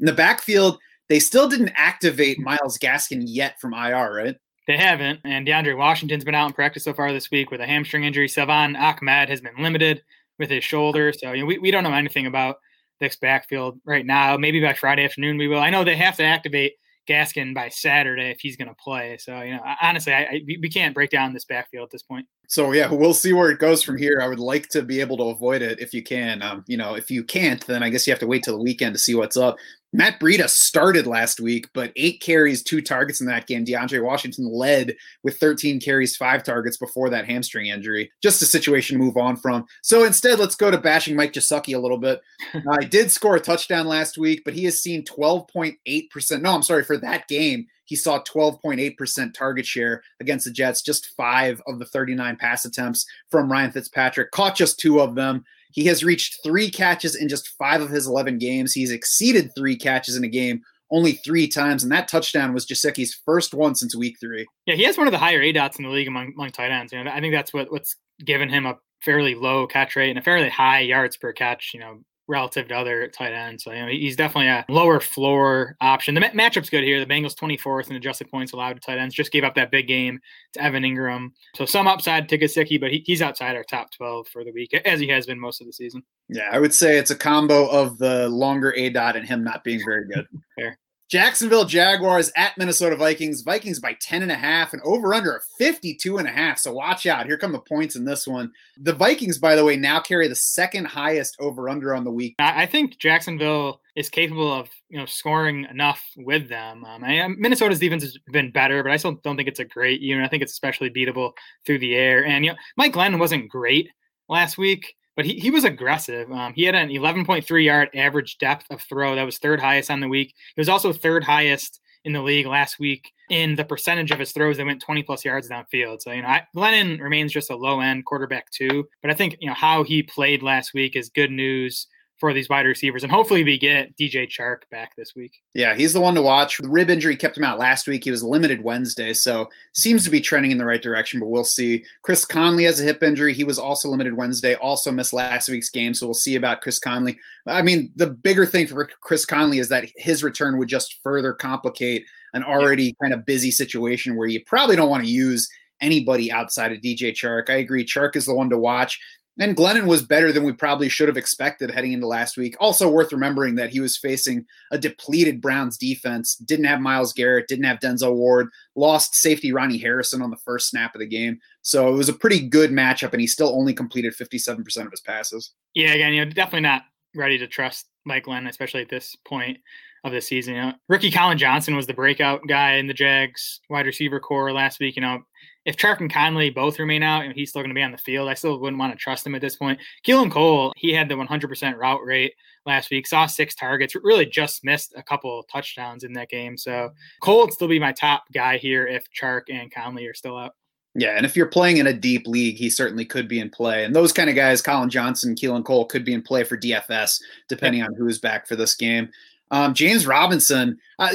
In 0.00 0.06
the 0.06 0.14
backfield, 0.14 0.78
they 1.10 1.20
still 1.20 1.46
didn't 1.46 1.72
activate 1.76 2.40
Myles 2.40 2.78
Gaskin 2.78 3.24
yet 3.26 3.60
from 3.60 3.74
IR, 3.74 4.14
right? 4.14 4.36
They 4.66 4.78
haven't. 4.78 5.20
And 5.24 5.46
DeAndre 5.46 5.76
Washington's 5.76 6.24
been 6.24 6.34
out 6.34 6.46
in 6.46 6.52
practice 6.54 6.84
so 6.84 6.94
far 6.94 7.12
this 7.12 7.30
week 7.30 7.50
with 7.50 7.60
a 7.60 7.66
hamstring 7.66 8.04
injury. 8.04 8.28
Salvon 8.28 8.76
Ahmed 8.76 9.28
has 9.28 9.42
been 9.42 9.56
limited 9.58 10.02
with 10.38 10.50
his 10.50 10.64
shoulder. 10.64 11.12
So 11.12 11.32
you 11.32 11.40
know, 11.42 11.46
we, 11.46 11.58
we 11.58 11.70
don't 11.70 11.84
know 11.84 11.92
anything 11.92 12.26
about 12.26 12.56
this 13.00 13.16
backfield 13.16 13.80
right 13.84 14.04
now. 14.04 14.36
Maybe 14.36 14.60
by 14.60 14.74
Friday 14.74 15.04
afternoon 15.04 15.38
we 15.38 15.48
will. 15.48 15.60
I 15.60 15.70
know 15.70 15.84
they 15.84 15.96
have 15.96 16.16
to 16.16 16.24
activate 16.24 16.74
Gaskin 17.08 17.54
by 17.54 17.68
Saturday 17.68 18.30
if 18.30 18.40
he's 18.40 18.56
going 18.56 18.68
to 18.68 18.74
play. 18.74 19.16
So 19.18 19.40
you 19.42 19.52
know, 19.52 19.62
honestly, 19.80 20.12
I, 20.12 20.22
I, 20.22 20.40
we 20.46 20.68
can't 20.68 20.94
break 20.94 21.10
down 21.10 21.32
this 21.32 21.44
backfield 21.44 21.84
at 21.84 21.90
this 21.90 22.02
point. 22.02 22.26
So 22.48 22.72
yeah, 22.72 22.90
we'll 22.90 23.14
see 23.14 23.34
where 23.34 23.50
it 23.50 23.58
goes 23.58 23.82
from 23.82 23.98
here. 23.98 24.20
I 24.22 24.26
would 24.26 24.40
like 24.40 24.68
to 24.70 24.82
be 24.82 25.00
able 25.00 25.18
to 25.18 25.24
avoid 25.24 25.60
it 25.60 25.80
if 25.80 25.92
you 25.92 26.02
can. 26.02 26.42
Um, 26.42 26.64
you 26.66 26.78
know, 26.78 26.94
if 26.94 27.10
you 27.10 27.22
can't, 27.22 27.64
then 27.66 27.82
I 27.82 27.90
guess 27.90 28.06
you 28.06 28.12
have 28.12 28.20
to 28.20 28.26
wait 28.26 28.42
till 28.42 28.56
the 28.56 28.62
weekend 28.62 28.94
to 28.94 28.98
see 28.98 29.14
what's 29.14 29.36
up. 29.36 29.56
Matt 29.92 30.18
Breida 30.20 30.48
started 30.48 31.06
last 31.06 31.40
week, 31.40 31.68
but 31.72 31.92
eight 31.96 32.20
carries, 32.20 32.62
two 32.62 32.82
targets 32.82 33.20
in 33.20 33.26
that 33.26 33.46
game. 33.46 33.64
DeAndre 33.64 34.02
Washington 34.02 34.50
led 34.50 34.94
with 35.22 35.38
13 35.38 35.80
carries, 35.80 36.16
five 36.16 36.42
targets 36.42 36.76
before 36.76 37.08
that 37.10 37.26
hamstring 37.26 37.66
injury. 37.66 38.10
Just 38.22 38.42
a 38.42 38.46
situation 38.46 38.98
to 38.98 39.04
move 39.04 39.16
on 39.16 39.36
from. 39.36 39.66
So 39.82 40.04
instead, 40.04 40.38
let's 40.38 40.56
go 40.56 40.70
to 40.70 40.78
bashing 40.78 41.16
Mike 41.16 41.32
Gesicki 41.32 41.74
a 41.74 41.78
little 41.78 41.98
bit. 41.98 42.20
I 42.70 42.84
did 42.84 43.10
score 43.10 43.36
a 43.36 43.40
touchdown 43.40 43.86
last 43.86 44.18
week, 44.18 44.42
but 44.44 44.54
he 44.54 44.64
has 44.64 44.78
seen 44.78 45.04
12.8%. 45.04 46.42
No, 46.42 46.54
I'm 46.54 46.62
sorry, 46.62 46.84
for 46.84 46.98
that 46.98 47.28
game, 47.28 47.66
he 47.88 47.96
saw 47.96 48.22
12.8% 48.24 49.32
target 49.32 49.64
share 49.64 50.02
against 50.20 50.44
the 50.44 50.50
Jets, 50.50 50.82
just 50.82 51.14
five 51.16 51.62
of 51.66 51.78
the 51.78 51.86
39 51.86 52.36
pass 52.36 52.66
attempts 52.66 53.06
from 53.30 53.50
Ryan 53.50 53.72
Fitzpatrick, 53.72 54.30
caught 54.30 54.54
just 54.54 54.78
two 54.78 55.00
of 55.00 55.14
them. 55.14 55.42
He 55.72 55.86
has 55.86 56.04
reached 56.04 56.40
three 56.44 56.70
catches 56.70 57.14
in 57.14 57.30
just 57.30 57.48
five 57.58 57.80
of 57.80 57.88
his 57.88 58.06
11 58.06 58.36
games. 58.36 58.74
He's 58.74 58.90
exceeded 58.90 59.54
three 59.56 59.74
catches 59.74 60.16
in 60.16 60.24
a 60.24 60.28
game 60.28 60.60
only 60.90 61.12
three 61.12 61.48
times, 61.48 61.82
and 61.82 61.90
that 61.92 62.08
touchdown 62.08 62.52
was 62.52 62.66
Gesicki's 62.66 63.18
first 63.24 63.54
one 63.54 63.74
since 63.74 63.96
week 63.96 64.16
three. 64.20 64.46
Yeah, 64.66 64.74
he 64.74 64.84
has 64.84 64.98
one 64.98 65.06
of 65.06 65.12
the 65.12 65.18
higher 65.18 65.40
aDOTs 65.40 65.78
in 65.78 65.84
the 65.84 65.90
league 65.90 66.08
among, 66.08 66.32
among 66.34 66.50
tight 66.50 66.70
ends. 66.70 66.92
You 66.92 67.02
know, 67.02 67.10
I 67.10 67.20
think 67.20 67.32
that's 67.32 67.54
what 67.54 67.72
what's 67.72 67.96
given 68.22 68.50
him 68.50 68.66
a 68.66 68.76
fairly 69.02 69.34
low 69.34 69.66
catch 69.66 69.96
rate 69.96 70.10
and 70.10 70.18
a 70.18 70.22
fairly 70.22 70.50
high 70.50 70.80
yards 70.80 71.16
per 71.16 71.32
catch. 71.32 71.70
You 71.72 71.80
know, 71.80 72.00
relative 72.28 72.68
to 72.68 72.74
other 72.74 73.08
tight 73.08 73.32
ends. 73.32 73.64
So 73.64 73.72
you 73.72 73.80
know, 73.80 73.88
he's 73.88 74.16
definitely 74.16 74.48
a 74.48 74.64
lower 74.68 75.00
floor 75.00 75.76
option. 75.80 76.14
The 76.14 76.20
ma- 76.20 76.30
matchup's 76.30 76.70
good 76.70 76.84
here. 76.84 77.00
The 77.00 77.12
Bengals 77.12 77.34
24th 77.34 77.90
in 77.90 77.96
adjusted 77.96 78.30
points 78.30 78.52
allowed 78.52 78.74
to 78.74 78.80
tight 78.80 78.98
ends. 78.98 79.14
Just 79.14 79.32
gave 79.32 79.44
up 79.44 79.54
that 79.54 79.70
big 79.70 79.88
game 79.88 80.20
to 80.52 80.62
Evan 80.62 80.82
Engram. 80.82 81.30
So 81.56 81.64
some 81.64 81.88
upside 81.88 82.28
to 82.28 82.38
Gesicki, 82.38 82.80
but 82.80 82.92
he, 82.92 83.02
he's 83.04 83.22
outside 83.22 83.56
our 83.56 83.64
top 83.64 83.90
12 83.92 84.28
for 84.28 84.44
the 84.44 84.52
week, 84.52 84.74
as 84.84 85.00
he 85.00 85.08
has 85.08 85.26
been 85.26 85.40
most 85.40 85.60
of 85.60 85.66
the 85.66 85.72
season. 85.72 86.02
Yeah, 86.28 86.48
I 86.52 86.58
would 86.58 86.74
say 86.74 86.98
it's 86.98 87.10
a 87.10 87.16
combo 87.16 87.66
of 87.68 87.98
the 87.98 88.28
longer 88.28 88.74
aDOT 88.76 89.16
and 89.16 89.26
him 89.26 89.42
not 89.42 89.64
being 89.64 89.80
very 89.84 90.06
good. 90.06 90.26
Fair. 90.58 90.78
Jacksonville 91.08 91.64
Jaguars 91.64 92.30
at 92.36 92.56
Minnesota 92.58 92.94
Vikings. 92.94 93.40
Vikings 93.40 93.80
by 93.80 93.94
10 93.94 94.22
and 94.22 94.30
a 94.30 94.36
half 94.36 94.74
and 94.74 94.82
over 94.82 95.14
under 95.14 95.36
a 95.36 95.40
52 95.58 96.18
and 96.18 96.28
a 96.28 96.30
half. 96.30 96.58
So 96.58 96.72
watch 96.72 97.06
out. 97.06 97.24
Here 97.24 97.38
come 97.38 97.52
the 97.52 97.60
points 97.60 97.96
in 97.96 98.04
this 98.04 98.26
one. 98.26 98.52
The 98.76 98.92
Vikings, 98.92 99.38
by 99.38 99.56
the 99.56 99.64
way, 99.64 99.76
now 99.76 100.00
carry 100.00 100.28
the 100.28 100.34
second 100.34 100.84
highest 100.84 101.36
over 101.40 101.70
under 101.70 101.94
on 101.94 102.04
the 102.04 102.10
week. 102.10 102.34
I 102.38 102.66
think 102.66 102.98
Jacksonville 102.98 103.80
is 103.96 104.10
capable 104.10 104.52
of 104.52 104.68
you 104.90 104.98
know 104.98 105.06
scoring 105.06 105.66
enough 105.70 106.02
with 106.16 106.48
them. 106.48 106.84
Um, 106.84 107.02
I, 107.02 107.26
Minnesota's 107.26 107.80
defense 107.80 108.02
has 108.02 108.18
been 108.30 108.50
better, 108.50 108.82
but 108.82 108.92
I 108.92 108.98
still 108.98 109.14
don't 109.24 109.36
think 109.36 109.48
it's 109.48 109.60
a 109.60 109.64
great 109.64 110.00
unit. 110.00 110.24
I 110.24 110.28
think 110.28 110.42
it's 110.42 110.52
especially 110.52 110.90
beatable 110.90 111.32
through 111.64 111.78
the 111.78 111.96
air. 111.96 112.26
And 112.26 112.44
you 112.44 112.52
know, 112.52 112.58
Mike 112.76 112.92
Glennon 112.92 113.18
wasn't 113.18 113.48
great 113.48 113.88
last 114.28 114.58
week 114.58 114.94
but 115.18 115.26
he, 115.26 115.34
he 115.34 115.50
was 115.50 115.64
aggressive. 115.64 116.30
Um, 116.30 116.52
he 116.54 116.62
had 116.62 116.76
an 116.76 116.90
11.3 116.90 117.64
yard 117.64 117.88
average 117.92 118.38
depth 118.38 118.66
of 118.70 118.80
throw. 118.80 119.16
That 119.16 119.24
was 119.24 119.38
third 119.38 119.58
highest 119.58 119.90
on 119.90 119.98
the 119.98 120.06
week. 120.06 120.28
He 120.54 120.60
was 120.60 120.68
also 120.68 120.92
third 120.92 121.24
highest 121.24 121.80
in 122.04 122.12
the 122.12 122.22
league 122.22 122.46
last 122.46 122.78
week 122.78 123.10
in 123.28 123.56
the 123.56 123.64
percentage 123.64 124.12
of 124.12 124.20
his 124.20 124.30
throws 124.30 124.58
that 124.58 124.66
went 124.66 124.80
20 124.80 125.02
plus 125.02 125.24
yards 125.24 125.48
downfield. 125.50 126.02
So, 126.02 126.12
you 126.12 126.22
know, 126.22 126.28
I, 126.28 126.46
Glennon 126.54 127.00
remains 127.00 127.32
just 127.32 127.50
a 127.50 127.56
low 127.56 127.80
end 127.80 128.04
quarterback 128.04 128.48
too. 128.52 128.86
But 129.02 129.10
I 129.10 129.14
think, 129.14 129.36
you 129.40 129.48
know, 129.48 129.54
how 129.54 129.82
he 129.82 130.04
played 130.04 130.44
last 130.44 130.72
week 130.72 130.94
is 130.94 131.08
good 131.08 131.32
news 131.32 131.88
for 132.18 132.32
these 132.32 132.48
wide 132.48 132.66
receivers. 132.66 133.02
And 133.02 133.12
hopefully 133.12 133.44
we 133.44 133.58
get 133.58 133.96
DJ 133.96 134.28
Chark 134.28 134.62
back 134.70 134.96
this 134.96 135.14
week. 135.14 135.40
Yeah, 135.54 135.74
he's 135.74 135.92
the 135.92 136.00
one 136.00 136.14
to 136.14 136.22
watch. 136.22 136.58
The 136.58 136.68
rib 136.68 136.90
injury 136.90 137.16
kept 137.16 137.36
him 137.36 137.44
out 137.44 137.58
last 137.58 137.86
week. 137.86 138.04
He 138.04 138.10
was 138.10 138.22
limited 138.22 138.62
Wednesday, 138.62 139.12
so 139.12 139.48
seems 139.72 140.04
to 140.04 140.10
be 140.10 140.20
trending 140.20 140.50
in 140.50 140.58
the 140.58 140.64
right 140.64 140.82
direction, 140.82 141.20
but 141.20 141.28
we'll 141.28 141.44
see. 141.44 141.84
Chris 142.02 142.24
Conley 142.24 142.64
has 142.64 142.80
a 142.80 142.84
hip 142.84 143.02
injury. 143.02 143.32
He 143.32 143.44
was 143.44 143.58
also 143.58 143.88
limited 143.88 144.14
Wednesday, 144.14 144.54
also 144.54 144.90
missed 144.90 145.12
last 145.12 145.48
week's 145.48 145.70
game, 145.70 145.94
so 145.94 146.06
we'll 146.06 146.14
see 146.14 146.36
about 146.36 146.60
Chris 146.60 146.78
Conley. 146.78 147.18
I 147.46 147.62
mean, 147.62 147.92
the 147.96 148.08
bigger 148.08 148.46
thing 148.46 148.66
for 148.66 148.88
Chris 149.00 149.24
Conley 149.24 149.58
is 149.58 149.68
that 149.68 149.86
his 149.96 150.24
return 150.24 150.58
would 150.58 150.68
just 150.68 151.00
further 151.02 151.32
complicate 151.32 152.04
an 152.34 152.42
already 152.42 152.94
kind 153.00 153.14
of 153.14 153.24
busy 153.24 153.50
situation 153.50 154.16
where 154.16 154.28
you 154.28 154.44
probably 154.44 154.76
don't 154.76 154.90
want 154.90 155.04
to 155.04 155.10
use 155.10 155.48
anybody 155.80 156.30
outside 156.30 156.72
of 156.72 156.78
DJ 156.78 157.12
Chark. 157.12 157.50
I 157.50 157.56
agree. 157.56 157.84
Chark 157.84 158.16
is 158.16 158.26
the 158.26 158.34
one 158.34 158.50
to 158.50 158.58
watch. 158.58 159.00
And 159.40 159.56
Glennon 159.56 159.86
was 159.86 160.02
better 160.02 160.32
than 160.32 160.44
we 160.44 160.52
probably 160.52 160.88
should 160.88 161.08
have 161.08 161.16
expected 161.16 161.70
heading 161.70 161.92
into 161.92 162.06
last 162.06 162.36
week. 162.36 162.56
Also 162.58 162.90
worth 162.90 163.12
remembering 163.12 163.54
that 163.54 163.70
he 163.70 163.80
was 163.80 163.96
facing 163.96 164.44
a 164.72 164.78
depleted 164.78 165.40
Browns 165.40 165.78
defense, 165.78 166.34
didn't 166.36 166.64
have 166.64 166.80
Myles 166.80 167.12
Garrett, 167.12 167.46
didn't 167.46 167.64
have 167.64 167.78
Denzel 167.78 168.14
Ward, 168.14 168.48
lost 168.74 169.14
safety 169.14 169.52
Ronnie 169.52 169.78
Harrison 169.78 170.22
on 170.22 170.30
the 170.30 170.36
first 170.38 170.68
snap 170.68 170.94
of 170.94 171.00
the 171.00 171.06
game. 171.06 171.38
So 171.62 171.88
it 171.88 171.96
was 171.96 172.08
a 172.08 172.14
pretty 172.14 172.48
good 172.48 172.70
matchup, 172.70 173.12
and 173.12 173.20
he 173.20 173.26
still 173.26 173.54
only 173.56 173.74
completed 173.74 174.14
57% 174.14 174.58
of 174.84 174.90
his 174.90 175.00
passes. 175.00 175.52
Yeah, 175.74 175.92
again, 175.92 176.14
you 176.14 176.24
know, 176.24 176.30
definitely 176.30 176.62
not 176.62 176.82
ready 177.14 177.38
to 177.38 177.46
trust 177.46 177.86
Mike 178.04 178.24
Glennon, 178.24 178.48
especially 178.48 178.82
at 178.82 178.88
this 178.88 179.14
point 179.24 179.58
of 180.04 180.12
the 180.12 180.20
season. 180.20 180.54
You 180.54 180.62
know, 180.62 180.72
Ricky 180.88 181.10
Collin 181.10 181.38
Johnson 181.38 181.76
was 181.76 181.86
the 181.86 181.94
breakout 181.94 182.42
guy 182.48 182.74
in 182.74 182.86
the 182.86 182.94
Jags 182.94 183.60
wide 183.70 183.86
receiver 183.86 184.20
corps 184.20 184.52
last 184.52 184.80
week. 184.80 184.96
You 184.96 185.02
know, 185.02 185.22
if 185.68 185.76
Chark 185.76 186.00
and 186.00 186.10
Conley 186.10 186.48
both 186.48 186.78
remain 186.78 187.02
out 187.02 187.26
and 187.26 187.34
he's 187.34 187.50
still 187.50 187.60
going 187.60 187.68
to 187.68 187.74
be 187.74 187.82
on 187.82 187.92
the 187.92 187.98
field, 187.98 188.26
I 188.26 188.32
still 188.32 188.58
wouldn't 188.58 188.80
want 188.80 188.90
to 188.90 188.98
trust 188.98 189.26
him 189.26 189.34
at 189.34 189.42
this 189.42 189.56
point. 189.56 189.78
Keelan 190.02 190.30
Cole, 190.30 190.72
he 190.76 190.94
had 190.94 191.10
the 191.10 191.14
100% 191.14 191.76
route 191.76 192.02
rate 192.02 192.32
last 192.64 192.90
week, 192.90 193.06
saw 193.06 193.26
six 193.26 193.54
targets, 193.54 193.94
really 193.94 194.24
just 194.24 194.64
missed 194.64 194.94
a 194.96 195.02
couple 195.02 195.42
touchdowns 195.42 196.04
in 196.04 196.14
that 196.14 196.30
game. 196.30 196.56
So 196.56 196.92
Cole 197.20 197.40
would 197.40 197.52
still 197.52 197.68
be 197.68 197.78
my 197.78 197.92
top 197.92 198.24
guy 198.32 198.56
here 198.56 198.86
if 198.86 199.04
Chark 199.12 199.42
and 199.50 199.70
Conley 199.70 200.06
are 200.06 200.14
still 200.14 200.38
out. 200.38 200.54
Yeah, 200.94 201.18
and 201.18 201.26
if 201.26 201.36
you're 201.36 201.46
playing 201.46 201.76
in 201.76 201.86
a 201.86 201.92
deep 201.92 202.26
league, 202.26 202.56
he 202.56 202.70
certainly 202.70 203.04
could 203.04 203.28
be 203.28 203.38
in 203.38 203.50
play. 203.50 203.84
And 203.84 203.94
those 203.94 204.10
kind 204.10 204.30
of 204.30 204.36
guys, 204.36 204.62
Collin 204.62 204.88
Johnson, 204.88 205.34
Keelan 205.34 205.66
Cole, 205.66 205.84
could 205.84 206.04
be 206.04 206.14
in 206.14 206.22
play 206.22 206.44
for 206.44 206.56
DFS, 206.56 207.20
depending 207.46 207.82
on 207.82 207.94
who's 207.94 208.18
back 208.18 208.46
for 208.46 208.56
this 208.56 208.74
game. 208.74 209.10
Um, 209.50 209.74
James 209.74 210.06
Robinson, 210.06 210.78
uh, 210.98 211.10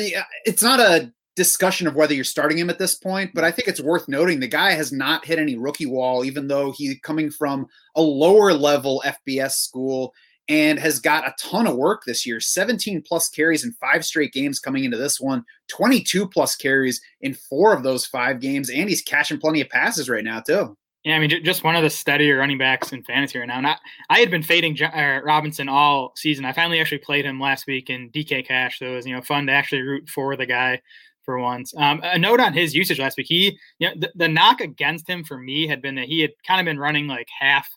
it's 0.45 0.61
not 0.61 0.79
a 0.79 1.11
discussion 1.35 1.87
of 1.87 1.95
whether 1.95 2.13
you're 2.13 2.23
starting 2.23 2.57
him 2.57 2.69
at 2.69 2.77
this 2.77 2.95
point, 2.95 3.31
but 3.33 3.43
I 3.43 3.51
think 3.51 3.67
it's 3.67 3.81
worth 3.81 4.07
noting 4.07 4.39
the 4.39 4.47
guy 4.47 4.71
has 4.71 4.91
not 4.91 5.25
hit 5.25 5.39
any 5.39 5.57
rookie 5.57 5.85
wall, 5.85 6.23
even 6.25 6.47
though 6.47 6.71
he's 6.71 6.97
coming 7.01 7.31
from 7.31 7.67
a 7.95 8.01
lower 8.01 8.53
level 8.53 9.03
FBS 9.05 9.53
school 9.53 10.13
and 10.49 10.77
has 10.77 10.99
got 10.99 11.27
a 11.27 11.33
ton 11.39 11.67
of 11.67 11.77
work 11.77 12.03
this 12.05 12.25
year 12.25 12.39
17 12.39 13.01
plus 13.01 13.29
carries 13.29 13.63
in 13.63 13.71
five 13.73 14.03
straight 14.03 14.33
games 14.33 14.59
coming 14.59 14.83
into 14.83 14.97
this 14.97 15.19
one, 15.19 15.43
22 15.69 16.27
plus 16.27 16.55
carries 16.55 17.01
in 17.21 17.33
four 17.33 17.73
of 17.73 17.83
those 17.83 18.05
five 18.05 18.39
games, 18.39 18.69
and 18.69 18.89
he's 18.89 19.01
catching 19.01 19.39
plenty 19.39 19.61
of 19.61 19.69
passes 19.69 20.09
right 20.09 20.23
now, 20.23 20.39
too. 20.39 20.77
Yeah, 21.03 21.17
I 21.17 21.19
mean, 21.19 21.43
just 21.43 21.65
one 21.65 21.75
of 21.75 21.83
the 21.83 21.89
steadier 21.89 22.37
running 22.37 22.57
backs 22.57 22.93
in 22.93 23.03
fantasy 23.03 23.37
right 23.37 23.47
now. 23.47 23.57
And 23.57 23.67
I, 23.67 23.75
I 24.09 24.19
had 24.19 24.31
been 24.31 24.43
fading 24.43 24.81
uh, 24.81 25.19
Robinson 25.21 25.67
all 25.67 26.13
season. 26.15 26.45
I 26.45 26.53
finally 26.53 26.79
actually 26.79 26.99
played 26.99 27.25
him 27.25 27.41
last 27.41 27.67
week 27.67 27.89
in 27.89 28.09
DK 28.11 28.47
Cash, 28.47 28.79
so 28.79 28.85
it 28.85 28.95
was 28.95 29.05
you 29.05 29.13
know 29.13 29.21
fun 29.21 29.47
to 29.47 29.51
actually 29.51 29.81
root 29.81 30.07
for 30.07 30.37
the 30.37 30.45
guy 30.45 30.81
for 31.23 31.39
once. 31.39 31.73
Um, 31.75 32.01
a 32.03 32.17
note 32.17 32.39
on 32.39 32.53
his 32.53 32.75
usage 32.75 32.99
last 32.99 33.17
week. 33.17 33.27
He, 33.27 33.57
you 33.79 33.89
know, 33.89 33.93
the, 33.97 34.11
the 34.15 34.27
knock 34.27 34.61
against 34.61 35.07
him 35.07 35.23
for 35.23 35.37
me 35.37 35.67
had 35.67 35.81
been 35.81 35.95
that 35.95 36.05
he 36.05 36.21
had 36.21 36.31
kind 36.45 36.59
of 36.59 36.65
been 36.65 36.79
running 36.79 37.07
like 37.07 37.27
half 37.39 37.69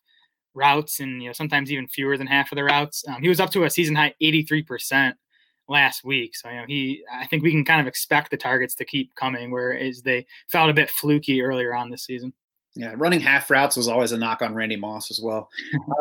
routes 0.57 1.01
and 1.01 1.23
you 1.23 1.29
know 1.29 1.33
sometimes 1.33 1.71
even 1.71 1.87
fewer 1.87 2.17
than 2.17 2.27
half 2.27 2.51
of 2.51 2.57
the 2.57 2.65
routes. 2.65 3.05
Um, 3.07 3.23
he 3.23 3.29
was 3.29 3.41
up 3.41 3.51
to 3.51 3.65
a 3.65 3.71
season 3.71 3.95
high 3.95 4.15
83% 4.21 5.13
last 5.69 6.05
week. 6.05 6.35
So 6.35 6.49
you 6.49 6.57
know 6.57 6.65
he 6.67 7.05
I 7.13 7.27
think 7.27 7.43
we 7.43 7.51
can 7.51 7.65
kind 7.65 7.81
of 7.81 7.87
expect 7.87 8.31
the 8.31 8.37
targets 8.37 8.75
to 8.77 8.85
keep 8.85 9.15
coming 9.15 9.51
whereas 9.51 10.03
they 10.03 10.27
felt 10.49 10.71
a 10.71 10.75
bit 10.75 10.91
fluky 10.91 11.43
earlier 11.43 11.75
on 11.75 11.91
this 11.91 12.05
season. 12.05 12.33
Yeah, 12.77 12.93
running 12.97 13.21
half 13.21 13.51
routes 13.51 13.75
was 13.77 13.89
always 13.89 14.13
a 14.13 14.19
knock 14.19 14.43
on 14.43 14.55
Randy 14.55 14.77
Moss 14.77 15.11
as 15.11 15.19
well. 15.21 15.49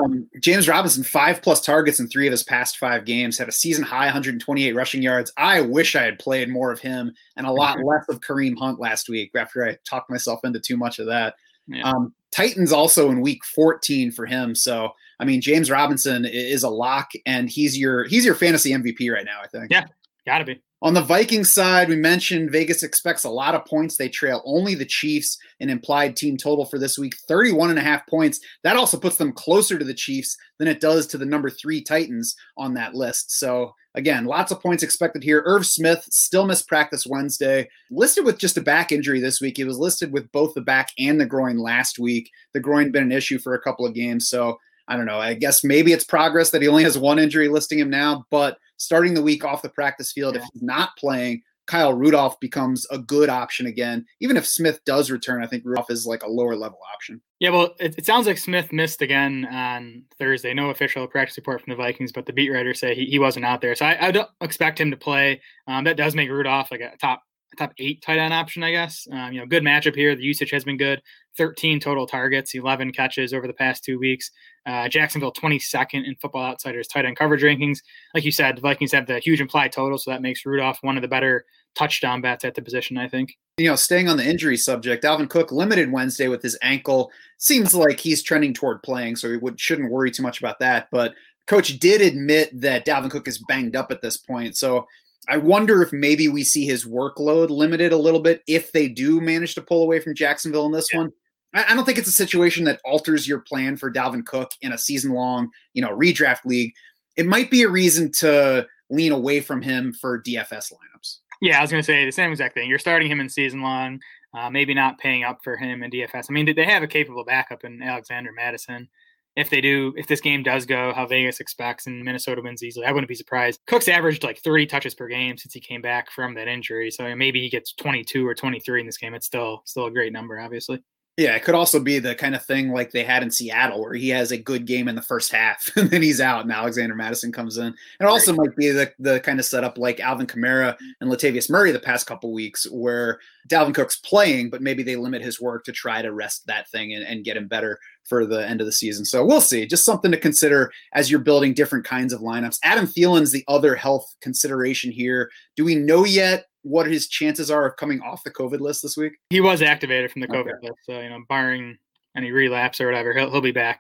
Um, 0.03 0.29
James 0.41 0.67
Robinson, 0.67 1.03
five 1.03 1.41
plus 1.41 1.61
targets 1.61 2.01
in 2.01 2.07
three 2.07 2.27
of 2.27 2.31
his 2.31 2.43
past 2.43 2.77
five 2.77 3.05
games, 3.05 3.37
had 3.37 3.47
a 3.47 3.53
season 3.53 3.83
high 3.83 4.05
128 4.05 4.75
rushing 4.75 5.01
yards. 5.01 5.31
I 5.37 5.61
wish 5.61 5.95
I 5.95 6.03
had 6.03 6.19
played 6.19 6.49
more 6.49 6.73
of 6.73 6.79
him 6.79 7.13
and 7.37 7.47
a 7.47 7.51
lot 7.51 7.79
less 7.83 8.09
of 8.09 8.19
Kareem 8.19 8.57
Hunt 8.57 8.79
last 8.79 9.07
week 9.07 9.31
after 9.35 9.65
I 9.65 9.77
talked 9.85 10.09
myself 10.09 10.41
into 10.43 10.59
too 10.59 10.75
much 10.75 10.99
of 10.99 11.07
that. 11.07 11.35
Yeah. 11.67 11.89
Um, 11.89 12.13
Titans 12.31 12.73
also 12.73 13.09
in 13.09 13.21
week 13.21 13.45
14 13.45 14.11
for 14.11 14.25
him. 14.25 14.53
So 14.53 14.91
I 15.19 15.25
mean, 15.25 15.41
James 15.41 15.71
Robinson 15.71 16.25
is 16.25 16.63
a 16.63 16.69
lock, 16.69 17.11
and 17.25 17.49
he's 17.49 17.77
your 17.77 18.03
he's 18.05 18.25
your 18.25 18.35
fantasy 18.35 18.71
MVP 18.71 19.11
right 19.11 19.25
now. 19.25 19.39
I 19.41 19.47
think. 19.47 19.71
Yeah, 19.71 19.85
gotta 20.25 20.45
be. 20.45 20.61
On 20.81 20.93
the 20.93 21.01
Vikings 21.01 21.51
side, 21.51 21.89
we 21.89 21.95
mentioned 21.95 22.51
Vegas 22.51 22.83
expects 22.83 23.23
a 23.23 23.29
lot 23.29 23.55
of 23.55 23.65
points. 23.65 23.97
They 23.97 24.07
trail 24.07 24.43
only 24.45 24.75
the 24.75 24.85
Chiefs, 24.85 25.37
an 25.59 25.71
implied 25.71 26.15
team 26.15 26.37
total 26.37 26.65
for 26.65 26.77
this 26.77 26.95
week, 26.95 27.15
31 27.27 27.71
and 27.71 27.79
a 27.79 27.81
half 27.81 28.05
points. 28.07 28.39
That 28.63 28.75
also 28.75 28.99
puts 28.99 29.17
them 29.17 29.31
closer 29.31 29.79
to 29.79 29.85
the 29.85 29.95
Chiefs 29.95 30.37
than 30.59 30.67
it 30.67 30.81
does 30.81 31.07
to 31.07 31.17
the 31.17 31.25
number 31.25 31.49
three 31.49 31.81
Titans 31.81 32.35
on 32.57 32.75
that 32.75 32.93
list. 32.93 33.39
So, 33.39 33.73
again, 33.95 34.25
lots 34.25 34.51
of 34.51 34.61
points 34.61 34.83
expected 34.83 35.23
here. 35.23 35.41
Irv 35.45 35.65
Smith 35.65 36.05
still 36.11 36.45
missed 36.45 36.67
practice 36.67 37.07
Wednesday, 37.07 37.67
listed 37.89 38.23
with 38.23 38.37
just 38.37 38.57
a 38.57 38.61
back 38.61 38.91
injury 38.91 39.21
this 39.21 39.41
week. 39.41 39.57
He 39.57 39.63
was 39.63 39.79
listed 39.79 40.11
with 40.11 40.31
both 40.31 40.53
the 40.53 40.61
back 40.61 40.89
and 40.99 41.19
the 41.19 41.25
groin 41.25 41.57
last 41.57 41.97
week. 41.97 42.29
The 42.53 42.59
groin 42.59 42.91
been 42.91 43.01
an 43.01 43.11
issue 43.11 43.39
for 43.39 43.55
a 43.55 43.61
couple 43.61 43.87
of 43.87 43.95
games. 43.95 44.29
So, 44.29 44.59
I 44.87 44.97
don't 44.97 45.07
know. 45.07 45.19
I 45.19 45.33
guess 45.33 45.63
maybe 45.63 45.93
it's 45.93 46.03
progress 46.03 46.51
that 46.51 46.61
he 46.61 46.67
only 46.67 46.83
has 46.83 46.95
one 46.95 47.17
injury 47.17 47.47
listing 47.47 47.79
him 47.79 47.89
now, 47.89 48.25
but 48.29 48.59
starting 48.77 49.13
the 49.13 49.21
week 49.21 49.43
off 49.43 49.61
the 49.61 49.69
practice 49.69 50.11
field, 50.11 50.35
yeah. 50.35 50.41
if 50.41 50.47
he's 50.53 50.63
not 50.63 50.95
playing, 50.97 51.41
Kyle 51.67 51.93
Rudolph 51.93 52.39
becomes 52.39 52.85
a 52.91 52.99
good 52.99 53.29
option 53.29 53.65
again. 53.65 54.05
Even 54.19 54.37
if 54.37 54.45
Smith 54.45 54.79
does 54.85 55.09
return, 55.09 55.43
I 55.43 55.47
think 55.47 55.63
Rudolph 55.65 55.89
is 55.89 56.05
like 56.05 56.23
a 56.23 56.29
lower 56.29 56.55
level 56.55 56.79
option. 56.93 57.21
Yeah, 57.39 57.49
well, 57.49 57.75
it, 57.79 57.95
it, 57.97 58.05
sounds 58.05 58.27
like 58.27 58.37
Smith 58.37 58.71
missed 58.71 59.01
again 59.01 59.45
on 59.45 60.03
Thursday. 60.19 60.53
No 60.53 60.69
official 60.69 61.07
practice 61.07 61.37
report 61.37 61.61
from 61.61 61.71
the 61.71 61.77
Vikings, 61.77 62.11
but 62.11 62.25
the 62.25 62.33
beat 62.33 62.51
writers 62.51 62.79
say 62.79 62.93
he, 62.93 63.05
he 63.05 63.19
wasn't 63.19 63.45
out 63.45 63.61
there. 63.61 63.75
So 63.75 63.85
I, 63.85 64.07
I 64.07 64.11
don't 64.11 64.29
expect 64.41 64.79
him 64.79 64.91
to 64.91 64.97
play. 64.97 65.41
Um, 65.67 65.83
that 65.85 65.97
does 65.97 66.15
make 66.15 66.29
Rudolph 66.29 66.69
like 66.69 66.81
a 66.81 66.95
top 66.97 67.23
top 67.57 67.73
eight 67.79 68.01
tight 68.01 68.19
end 68.19 68.33
option, 68.33 68.63
I 68.63 68.71
guess. 68.71 69.07
Um, 69.11 69.33
you 69.33 69.39
know, 69.39 69.45
good 69.45 69.63
matchup 69.63 69.95
here. 69.95 70.15
The 70.15 70.23
usage 70.23 70.51
has 70.51 70.63
been 70.63 70.77
good. 70.77 71.01
13 71.37 71.79
total 71.79 72.07
targets, 72.07 72.53
11 72.53 72.91
catches 72.91 73.33
over 73.33 73.47
the 73.47 73.53
past 73.53 73.83
two 73.83 73.99
weeks. 73.99 74.31
Uh, 74.65 74.87
Jacksonville 74.87 75.33
22nd 75.33 76.07
in 76.07 76.15
Football 76.15 76.43
Outsiders 76.43 76.87
tight 76.87 77.05
end 77.05 77.17
coverage 77.17 77.41
rankings. 77.41 77.79
Like 78.13 78.25
you 78.25 78.31
said, 78.31 78.57
the 78.57 78.61
Vikings 78.61 78.91
have 78.91 79.07
the 79.07 79.19
huge 79.19 79.41
implied 79.41 79.71
total, 79.71 79.97
so 79.97 80.11
that 80.11 80.21
makes 80.21 80.45
Rudolph 80.45 80.79
one 80.81 80.97
of 80.97 81.01
the 81.01 81.07
better 81.07 81.45
touchdown 81.75 82.21
bats 82.21 82.45
at 82.45 82.55
the 82.55 82.61
position, 82.61 82.97
I 82.97 83.07
think. 83.07 83.37
You 83.57 83.69
know, 83.69 83.75
staying 83.75 84.09
on 84.09 84.17
the 84.17 84.27
injury 84.27 84.57
subject, 84.57 85.03
Dalvin 85.03 85.29
Cook 85.29 85.51
limited 85.51 85.91
Wednesday 85.91 86.27
with 86.27 86.41
his 86.41 86.57
ankle. 86.61 87.11
Seems 87.37 87.75
like 87.75 87.99
he's 87.99 88.23
trending 88.23 88.53
toward 88.53 88.81
playing, 88.83 89.17
so 89.17 89.29
we 89.29 89.37
would, 89.37 89.59
shouldn't 89.59 89.91
worry 89.91 90.11
too 90.11 90.23
much 90.23 90.39
about 90.39 90.59
that. 90.59 90.87
But 90.91 91.13
coach 91.47 91.79
did 91.79 92.01
admit 92.01 92.49
that 92.59 92.85
Dalvin 92.85 93.11
Cook 93.11 93.27
is 93.27 93.43
banged 93.47 93.75
up 93.75 93.91
at 93.91 94.01
this 94.01 94.17
point. 94.17 94.57
So 94.57 94.87
I 95.27 95.37
wonder 95.37 95.81
if 95.81 95.91
maybe 95.91 96.27
we 96.27 96.43
see 96.43 96.65
his 96.65 96.85
workload 96.85 97.49
limited 97.49 97.91
a 97.91 97.97
little 97.97 98.19
bit 98.19 98.43
if 98.47 98.71
they 98.71 98.87
do 98.87 99.21
manage 99.21 99.55
to 99.55 99.61
pull 99.61 99.83
away 99.83 99.99
from 99.99 100.15
Jacksonville 100.15 100.65
in 100.65 100.71
this 100.71 100.89
yeah. 100.91 100.99
one. 100.99 101.13
I, 101.55 101.73
don't 101.73 101.85
think 101.85 101.97
it's 101.97 102.07
a 102.07 102.11
situation 102.11 102.65
that 102.65 102.81
alters 102.83 103.27
your 103.27 103.39
plan 103.39 103.77
for 103.77 103.91
Dalvin 103.91 104.25
Cook 104.25 104.51
in 104.61 104.73
a 104.73 104.77
season 104.77 105.11
long, 105.11 105.49
you 105.73 105.81
know, 105.81 105.95
redraft 105.95 106.45
league. 106.45 106.73
It 107.15 107.25
might 107.25 107.49
be 107.49 107.63
a 107.63 107.69
reason 107.69 108.11
to 108.19 108.67
lean 108.89 109.11
away 109.11 109.39
from 109.39 109.61
him 109.61 109.93
for 109.93 110.21
DFS 110.21 110.71
lineups. 110.71 111.19
Yeah, 111.41 111.59
I 111.59 111.61
was 111.61 111.71
going 111.71 111.81
to 111.81 111.85
say 111.85 112.05
the 112.05 112.11
same 112.11 112.31
exact 112.31 112.53
thing. 112.53 112.69
You're 112.69 112.79
starting 112.79 113.09
him 113.09 113.19
in 113.19 113.29
season 113.29 113.61
long, 113.61 113.99
uh, 114.33 114.49
maybe 114.49 114.73
not 114.73 114.97
paying 114.99 115.23
up 115.23 115.39
for 115.43 115.55
him 115.55 115.83
in 115.83 115.91
DFS. 115.91 116.25
I 116.29 116.33
mean, 116.33 116.53
they 116.55 116.65
have 116.65 116.83
a 116.83 116.87
capable 116.87 117.23
backup 117.23 117.63
in 117.63 117.81
Alexander 117.81 118.31
Mattison. 118.31 118.89
if 119.35 119.49
they 119.49 119.59
do, 119.59 119.93
if 119.97 120.07
this 120.07 120.21
game 120.21 120.43
does 120.43 120.65
go 120.65 120.93
how 120.93 121.05
Vegas 121.05 121.41
expects 121.41 121.87
and 121.87 122.03
Minnesota 122.03 122.41
wins 122.41 122.63
easily, 122.63 122.85
I 122.85 122.91
wouldn't 122.91 123.09
be 123.09 123.15
surprised. 123.15 123.59
Cook's 123.67 123.89
averaged 123.89 124.23
like 124.23 124.39
30 124.39 124.65
touches 124.65 124.93
per 124.93 125.07
game 125.07 125.37
since 125.37 125.53
he 125.53 125.59
came 125.59 125.81
back 125.81 126.09
from 126.09 126.35
that 126.35 126.47
injury. 126.47 126.89
So 126.89 127.13
maybe 127.15 127.41
he 127.41 127.49
gets 127.49 127.73
22 127.73 128.25
or 128.25 128.33
23 128.33 128.79
in 128.79 128.85
this 128.85 128.97
game. 128.97 129.13
It's 129.13 129.25
still 129.25 129.61
still 129.65 129.87
a 129.87 129.91
great 129.91 130.13
number, 130.13 130.39
obviously. 130.39 130.81
Yeah, 131.17 131.33
it 131.35 131.45
could 131.45 131.55
also 131.55 131.79
be 131.79 131.99
the 131.99 132.13
kind 132.13 132.35
of 132.35 132.43
thing 132.43 132.71
like 132.71 132.91
they 132.91 133.05
had 133.05 133.23
in 133.23 133.31
Seattle, 133.31 133.79
where 133.79 133.93
he 133.93 134.09
has 134.09 134.31
a 134.31 134.37
good 134.37 134.65
game 134.65 134.89
in 134.89 134.95
the 134.95 135.01
first 135.01 135.31
half 135.31 135.71
and 135.77 135.89
then 135.89 136.01
he's 136.01 136.19
out, 136.19 136.43
and 136.43 136.51
Alexander 136.51 136.93
Mattison 136.93 137.31
comes 137.31 137.57
in. 137.57 137.73
It 138.01 138.05
also 138.05 138.33
right. 138.33 138.47
might 138.47 138.55
be 138.57 138.69
the 138.71 138.91
the 138.99 139.21
kind 139.21 139.39
of 139.39 139.45
setup 139.45 139.77
like 139.77 140.01
Alvin 140.01 140.27
Kamara 140.27 140.75
and 140.99 141.09
Latavius 141.09 141.49
Murray 141.49 141.71
the 141.71 141.79
past 141.79 142.05
couple 142.05 142.33
weeks, 142.33 142.69
where 142.69 143.19
Dalvin 143.47 143.73
Cook's 143.73 143.97
playing, 143.97 144.49
but 144.49 144.61
maybe 144.61 144.83
they 144.83 144.97
limit 144.97 145.21
his 145.21 145.39
work 145.39 145.63
to 145.65 145.71
try 145.71 146.01
to 146.01 146.11
rest 146.11 146.47
that 146.47 146.69
thing 146.69 146.93
and, 146.93 147.05
and 147.05 147.23
get 147.23 147.37
him 147.37 147.47
better 147.47 147.79
for 148.03 148.25
the 148.25 148.45
end 148.47 148.59
of 148.59 148.67
the 148.67 148.73
season. 148.73 149.05
So 149.05 149.25
we'll 149.25 149.41
see. 149.41 149.65
Just 149.65 149.85
something 149.85 150.11
to 150.11 150.17
consider 150.17 150.71
as 150.93 151.09
you're 151.09 151.19
building 151.19 151.53
different 151.53 151.85
kinds 151.85 152.11
of 152.11 152.21
lineups. 152.21 152.59
Adam 152.63 152.85
Thielen's 152.85 153.31
the 153.31 153.45
other 153.47 153.75
health 153.75 154.13
consideration 154.21 154.91
here. 154.91 155.29
Do 155.55 155.63
we 155.63 155.75
know 155.75 156.05
yet 156.05 156.45
what 156.65 156.87
his 156.87 157.07
chances 157.07 157.51
are 157.51 157.67
of 157.67 157.77
coming 157.77 158.01
off 158.01 158.23
the 158.23 158.31
COVID 158.31 158.59
list 158.59 158.81
this 158.81 158.97
week? 158.97 159.13
He 159.29 159.39
was 159.39 159.61
activated 159.61 160.11
from 160.11 160.21
the 160.21 160.27
COVID 160.27 160.55
okay. 160.57 160.67
list, 160.67 160.79
so 160.83 160.99
you 160.99 161.09
know, 161.09 161.23
barring 161.29 161.77
any 162.17 162.31
relapse 162.31 162.81
or 162.81 162.87
whatever, 162.87 163.13
he'll 163.13 163.29
he'll 163.29 163.41
be 163.41 163.51
back 163.51 163.79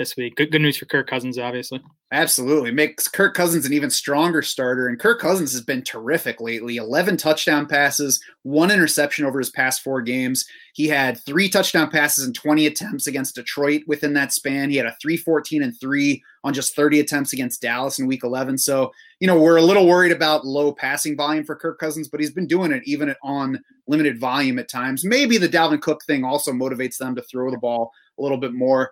this 0.00 0.16
week. 0.16 0.34
Good, 0.34 0.50
good 0.50 0.62
news 0.62 0.78
for 0.78 0.86
Kirk 0.86 1.06
Cousins, 1.06 1.38
obviously. 1.38 1.78
Absolutely. 2.10 2.70
Makes 2.70 3.06
Kirk 3.06 3.34
Cousins 3.34 3.66
an 3.66 3.74
even 3.74 3.90
stronger 3.90 4.40
starter. 4.40 4.88
And 4.88 4.98
Kirk 4.98 5.20
Cousins 5.20 5.52
has 5.52 5.60
been 5.60 5.82
terrific 5.82 6.40
lately 6.40 6.76
11 6.76 7.18
touchdown 7.18 7.66
passes, 7.66 8.18
one 8.42 8.70
interception 8.70 9.26
over 9.26 9.38
his 9.38 9.50
past 9.50 9.82
four 9.82 10.00
games. 10.00 10.46
He 10.72 10.88
had 10.88 11.18
three 11.18 11.50
touchdown 11.50 11.90
passes 11.90 12.24
and 12.24 12.34
20 12.34 12.66
attempts 12.66 13.06
against 13.06 13.34
Detroit 13.34 13.82
within 13.86 14.14
that 14.14 14.32
span. 14.32 14.70
He 14.70 14.76
had 14.76 14.86
a 14.86 14.96
314 15.02 15.62
and 15.62 15.78
three 15.78 16.22
on 16.44 16.54
just 16.54 16.74
30 16.74 17.00
attempts 17.00 17.34
against 17.34 17.60
Dallas 17.60 17.98
in 17.98 18.06
week 18.06 18.24
11. 18.24 18.56
So, 18.56 18.90
you 19.20 19.26
know, 19.26 19.38
we're 19.38 19.58
a 19.58 19.62
little 19.62 19.86
worried 19.86 20.12
about 20.12 20.46
low 20.46 20.72
passing 20.72 21.14
volume 21.14 21.44
for 21.44 21.56
Kirk 21.56 21.78
Cousins, 21.78 22.08
but 22.08 22.20
he's 22.20 22.32
been 22.32 22.46
doing 22.46 22.72
it 22.72 22.82
even 22.86 23.14
on 23.22 23.60
limited 23.86 24.18
volume 24.18 24.58
at 24.58 24.70
times. 24.70 25.04
Maybe 25.04 25.36
the 25.36 25.48
Dalvin 25.48 25.82
Cook 25.82 26.02
thing 26.04 26.24
also 26.24 26.52
motivates 26.52 26.96
them 26.96 27.14
to 27.16 27.22
throw 27.22 27.50
the 27.50 27.58
ball 27.58 27.92
a 28.18 28.22
little 28.22 28.38
bit 28.38 28.54
more 28.54 28.90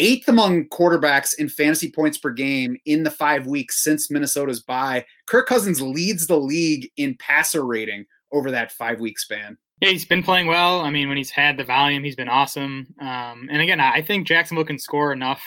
eighth 0.00 0.28
among 0.28 0.66
quarterbacks 0.70 1.38
in 1.38 1.48
fantasy 1.48 1.92
points 1.92 2.18
per 2.18 2.30
game 2.30 2.76
in 2.86 3.04
the 3.04 3.10
five 3.10 3.46
weeks 3.46 3.84
since 3.84 4.10
Minnesota's 4.10 4.62
bye. 4.62 5.04
Kirk 5.26 5.46
Cousins 5.46 5.80
leads 5.80 6.26
the 6.26 6.38
league 6.38 6.90
in 6.96 7.14
passer 7.18 7.64
rating 7.64 8.06
over 8.32 8.50
that 8.50 8.72
five 8.72 8.98
week 8.98 9.18
span. 9.18 9.56
Yeah, 9.80 9.90
he's 9.90 10.04
been 10.04 10.22
playing 10.22 10.46
well. 10.46 10.80
I 10.80 10.90
mean, 10.90 11.08
when 11.08 11.16
he's 11.16 11.30
had 11.30 11.56
the 11.56 11.64
volume, 11.64 12.02
he's 12.02 12.16
been 12.16 12.28
awesome. 12.28 12.86
Um, 13.00 13.48
and 13.50 13.62
again, 13.62 13.80
I 13.80 14.02
think 14.02 14.26
Jacksonville 14.26 14.64
can 14.64 14.78
score 14.78 15.12
enough 15.12 15.42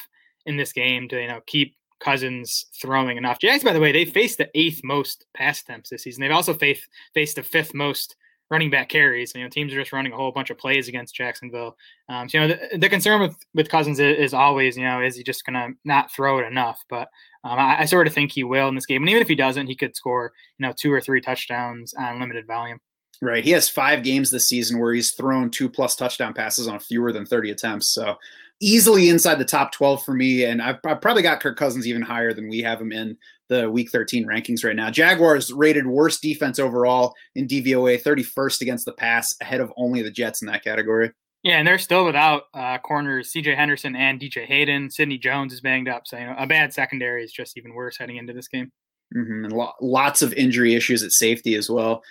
in 0.45 0.57
this 0.57 0.71
game 0.71 1.07
to 1.09 1.21
you 1.21 1.27
know 1.27 1.41
keep 1.45 1.75
Cousins 1.99 2.65
throwing 2.81 3.17
enough. 3.17 3.39
Jags, 3.39 3.63
by 3.63 3.73
the 3.73 3.79
way, 3.79 3.91
they 3.91 4.05
faced 4.05 4.37
the 4.37 4.49
eighth 4.55 4.81
most 4.83 5.25
pass 5.35 5.61
attempts 5.61 5.89
this 5.89 6.03
season. 6.03 6.21
They've 6.21 6.31
also 6.31 6.53
faced 6.53 6.87
faced 7.13 7.37
the 7.37 7.43
fifth 7.43 7.73
most 7.73 8.15
running 8.53 8.69
back 8.69 8.87
carries. 8.87 9.33
You 9.35 9.41
know, 9.41 9.49
teams 9.49 9.73
are 9.73 9.79
just 9.79 9.91
running 9.91 10.13
a 10.13 10.15
whole 10.15 10.31
bunch 10.31 10.51
of 10.51 10.57
plays 10.57 10.87
against 10.87 11.15
Jacksonville. 11.15 11.75
Um, 12.07 12.29
so, 12.29 12.37
you 12.37 12.47
know, 12.47 12.55
the, 12.71 12.77
the, 12.77 12.89
concern 12.89 13.19
with 13.19 13.35
with 13.53 13.67
Cousins 13.67 13.99
is, 13.99 14.17
is, 14.17 14.33
always, 14.33 14.77
you 14.77 14.83
know, 14.83 15.01
is 15.01 15.17
he 15.17 15.23
just 15.23 15.43
going 15.45 15.55
to 15.55 15.77
not 15.83 16.11
throw 16.11 16.37
it 16.37 16.45
enough? 16.45 16.81
But 16.87 17.09
um, 17.43 17.57
I, 17.57 17.81
I, 17.81 17.85
sort 17.85 18.07
of 18.07 18.13
think 18.13 18.31
he 18.31 18.43
will 18.43 18.69
in 18.69 18.75
this 18.75 18.85
game. 18.85 19.01
And 19.01 19.09
even 19.09 19.21
if 19.21 19.27
he 19.27 19.35
doesn't, 19.35 19.67
he 19.67 19.75
could 19.75 19.95
score, 19.95 20.31
you 20.59 20.65
know, 20.65 20.73
two 20.77 20.93
or 20.93 21.01
three 21.01 21.19
touchdowns 21.19 21.93
on 21.95 22.19
limited 22.19 22.45
volume. 22.47 22.79
Right. 23.21 23.43
He 23.43 23.51
has 23.51 23.69
five 23.69 24.03
games 24.03 24.29
this 24.29 24.47
season 24.47 24.79
where 24.79 24.93
he's 24.93 25.13
thrown 25.13 25.49
two 25.49 25.69
plus 25.69 25.95
touchdown 25.95 26.33
passes 26.33 26.67
on 26.67 26.79
fewer 26.79 27.11
than 27.11 27.25
30 27.25 27.51
attempts. 27.51 27.87
So 27.89 28.15
easily 28.59 29.09
inside 29.09 29.35
the 29.35 29.45
top 29.45 29.71
12 29.71 30.03
for 30.03 30.13
me. 30.13 30.45
And 30.45 30.61
I've, 30.61 30.77
I've, 30.85 31.01
probably 31.01 31.23
got 31.23 31.41
Kirk 31.41 31.57
Cousins 31.57 31.87
even 31.87 32.01
higher 32.01 32.33
than 32.33 32.49
we 32.49 32.59
have 32.59 32.79
him 32.79 32.91
in 32.91 33.17
the 33.53 33.69
week 33.69 33.91
13 33.91 34.25
rankings 34.25 34.63
right 34.63 34.75
now. 34.75 34.89
Jaguars 34.89 35.51
rated 35.51 35.87
worst 35.87 36.21
defense 36.21 36.59
overall 36.59 37.13
in 37.35 37.47
DVOA, 37.47 38.01
31st 38.01 38.61
against 38.61 38.85
the 38.85 38.93
pass, 38.93 39.35
ahead 39.41 39.61
of 39.61 39.71
only 39.77 40.01
the 40.01 40.11
Jets 40.11 40.41
in 40.41 40.47
that 40.47 40.63
category. 40.63 41.11
Yeah, 41.43 41.57
and 41.57 41.67
they're 41.67 41.77
still 41.77 42.05
without 42.05 42.43
uh, 42.53 42.77
corners 42.77 43.31
CJ 43.33 43.55
Henderson 43.57 43.95
and 43.95 44.19
DJ 44.19 44.45
Hayden. 44.45 44.89
Sidney 44.89 45.17
Jones 45.17 45.51
is 45.51 45.59
banged 45.59 45.89
up. 45.89 46.07
So, 46.07 46.17
you 46.17 46.25
know, 46.25 46.35
a 46.37 46.47
bad 46.47 46.73
secondary 46.73 47.23
is 47.23 47.33
just 47.33 47.57
even 47.57 47.73
worse 47.73 47.97
heading 47.97 48.15
into 48.15 48.31
this 48.31 48.47
game. 48.47 48.71
Mm-hmm. 49.15 49.45
And 49.45 49.53
lo- 49.53 49.73
lots 49.81 50.21
of 50.21 50.33
injury 50.33 50.73
issues 50.73 51.03
at 51.03 51.11
safety 51.11 51.55
as 51.55 51.69
well. 51.69 52.01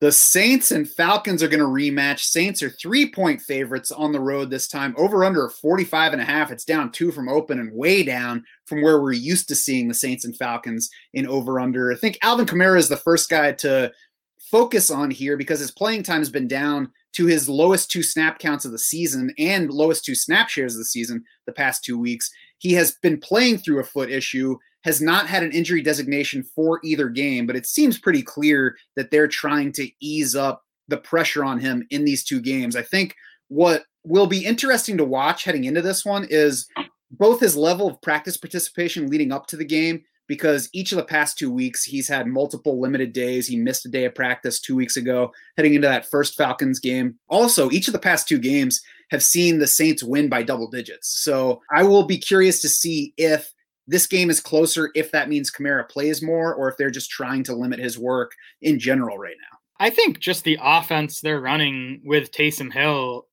The 0.00 0.12
Saints 0.12 0.70
and 0.70 0.88
Falcons 0.88 1.42
are 1.42 1.48
going 1.48 1.58
to 1.58 1.66
rematch. 1.66 2.20
Saints 2.20 2.62
are 2.62 2.70
three 2.70 3.10
point 3.10 3.40
favorites 3.40 3.90
on 3.90 4.12
the 4.12 4.20
road 4.20 4.48
this 4.48 4.68
time, 4.68 4.94
over 4.96 5.24
under 5.24 5.48
45 5.48 6.12
and 6.12 6.22
a 6.22 6.24
half. 6.24 6.52
It's 6.52 6.64
down 6.64 6.92
two 6.92 7.10
from 7.10 7.28
open 7.28 7.58
and 7.58 7.72
way 7.72 8.04
down 8.04 8.44
from 8.66 8.80
where 8.80 9.02
we're 9.02 9.12
used 9.12 9.48
to 9.48 9.56
seeing 9.56 9.88
the 9.88 9.94
Saints 9.94 10.24
and 10.24 10.36
Falcons 10.36 10.88
in 11.14 11.26
over 11.26 11.58
under. 11.58 11.90
I 11.92 11.96
think 11.96 12.16
Alvin 12.22 12.46
Kamara 12.46 12.78
is 12.78 12.88
the 12.88 12.96
first 12.96 13.28
guy 13.28 13.50
to 13.52 13.90
focus 14.38 14.88
on 14.88 15.10
here 15.10 15.36
because 15.36 15.58
his 15.58 15.72
playing 15.72 16.04
time 16.04 16.20
has 16.20 16.30
been 16.30 16.48
down 16.48 16.92
to 17.14 17.26
his 17.26 17.48
lowest 17.48 17.90
two 17.90 18.04
snap 18.04 18.38
counts 18.38 18.64
of 18.64 18.70
the 18.70 18.78
season 18.78 19.34
and 19.36 19.68
lowest 19.72 20.04
two 20.04 20.14
snap 20.14 20.48
shares 20.48 20.74
of 20.74 20.78
the 20.78 20.84
season 20.84 21.24
the 21.46 21.52
past 21.52 21.82
two 21.82 21.98
weeks. 21.98 22.30
He 22.58 22.72
has 22.74 22.92
been 23.02 23.18
playing 23.18 23.58
through 23.58 23.80
a 23.80 23.84
foot 23.84 24.10
issue, 24.10 24.56
has 24.88 25.02
not 25.02 25.26
had 25.26 25.42
an 25.42 25.52
injury 25.52 25.82
designation 25.82 26.42
for 26.42 26.80
either 26.82 27.10
game, 27.10 27.46
but 27.46 27.56
it 27.56 27.66
seems 27.66 27.98
pretty 27.98 28.22
clear 28.22 28.74
that 28.96 29.10
they're 29.10 29.28
trying 29.28 29.70
to 29.70 29.86
ease 30.00 30.34
up 30.34 30.62
the 30.88 30.96
pressure 30.96 31.44
on 31.44 31.60
him 31.60 31.86
in 31.90 32.06
these 32.06 32.24
two 32.24 32.40
games. 32.40 32.74
I 32.74 32.80
think 32.80 33.14
what 33.48 33.84
will 34.02 34.26
be 34.26 34.46
interesting 34.46 34.96
to 34.96 35.04
watch 35.04 35.44
heading 35.44 35.64
into 35.64 35.82
this 35.82 36.06
one 36.06 36.26
is 36.30 36.66
both 37.10 37.38
his 37.38 37.54
level 37.54 37.88
of 37.88 38.00
practice 38.00 38.38
participation 38.38 39.10
leading 39.10 39.30
up 39.30 39.46
to 39.48 39.58
the 39.58 39.64
game 39.64 40.02
because 40.26 40.70
each 40.72 40.90
of 40.92 40.96
the 40.96 41.04
past 41.04 41.36
two 41.36 41.52
weeks 41.52 41.84
he's 41.84 42.08
had 42.08 42.26
multiple 42.26 42.80
limited 42.80 43.12
days. 43.12 43.46
He 43.46 43.58
missed 43.58 43.84
a 43.84 43.90
day 43.90 44.06
of 44.06 44.14
practice 44.14 44.58
two 44.58 44.74
weeks 44.74 44.96
ago, 44.96 45.32
heading 45.58 45.74
into 45.74 45.88
that 45.88 46.06
first 46.06 46.34
Falcons 46.34 46.80
game. 46.80 47.18
Also, 47.28 47.70
each 47.70 47.88
of 47.88 47.92
the 47.92 47.98
past 47.98 48.26
two 48.26 48.38
games 48.38 48.80
have 49.10 49.22
seen 49.22 49.58
the 49.58 49.66
Saints 49.66 50.02
win 50.02 50.30
by 50.30 50.42
double 50.42 50.70
digits. 50.70 51.08
So 51.22 51.60
I 51.74 51.82
will 51.82 52.04
be 52.04 52.16
curious 52.16 52.62
to 52.62 52.70
see 52.70 53.12
if 53.18 53.52
this 53.88 54.06
game 54.06 54.30
is 54.30 54.40
closer, 54.40 54.90
if 54.94 55.10
that 55.12 55.28
means 55.28 55.50
Kamara 55.50 55.88
plays 55.88 56.22
more, 56.22 56.54
or 56.54 56.68
if 56.68 56.76
they're 56.76 56.90
just 56.90 57.10
trying 57.10 57.42
to 57.44 57.56
limit 57.56 57.80
his 57.80 57.98
work 57.98 58.32
in 58.60 58.78
general 58.78 59.18
right 59.18 59.36
now. 59.40 59.58
I 59.80 59.90
think 59.90 60.18
just 60.18 60.44
the 60.44 60.58
offense 60.60 61.20
they're 61.20 61.40
running 61.40 62.02
with 62.04 62.30
Taysom 62.30 62.72
Hill 62.72 63.26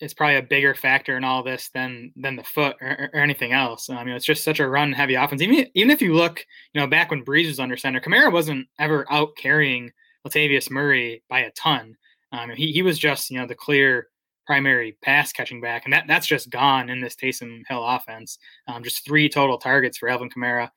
is 0.00 0.14
probably 0.14 0.36
a 0.36 0.42
bigger 0.42 0.74
factor 0.74 1.16
in 1.16 1.24
all 1.24 1.42
this 1.42 1.70
than 1.72 2.12
than 2.16 2.36
the 2.36 2.42
foot 2.42 2.76
or, 2.80 3.10
or 3.12 3.20
anything 3.20 3.52
else. 3.52 3.88
I 3.88 4.02
mean, 4.02 4.14
it's 4.14 4.24
just 4.24 4.44
such 4.44 4.58
a 4.58 4.68
run 4.68 4.92
heavy 4.92 5.14
offense. 5.14 5.42
Even 5.42 5.66
even 5.74 5.90
if 5.90 6.02
you 6.02 6.14
look, 6.14 6.44
you 6.72 6.80
know, 6.80 6.86
back 6.86 7.10
when 7.10 7.24
Brees 7.24 7.46
was 7.46 7.60
under 7.60 7.76
center, 7.76 8.00
Kamara 8.00 8.32
wasn't 8.32 8.66
ever 8.78 9.10
out 9.12 9.36
carrying 9.36 9.92
Latavius 10.26 10.70
Murray 10.70 11.22
by 11.28 11.40
a 11.40 11.50
ton. 11.52 11.96
Um, 12.32 12.50
he 12.50 12.72
he 12.72 12.82
was 12.82 12.98
just 12.98 13.30
you 13.30 13.38
know 13.38 13.46
the 13.46 13.54
clear 13.54 14.08
primary 14.50 14.96
pass 15.00 15.30
catching 15.30 15.60
back, 15.60 15.84
and 15.84 15.92
that 15.92 16.08
that's 16.08 16.26
just 16.26 16.50
gone 16.50 16.90
in 16.90 17.00
this 17.00 17.14
Taysom 17.14 17.62
Hill 17.68 17.84
offense. 17.86 18.36
Um, 18.66 18.82
just 18.82 19.04
three 19.04 19.28
total 19.28 19.58
targets 19.58 19.96
for 19.96 20.08
Alvin 20.08 20.28
Kamara 20.28 20.68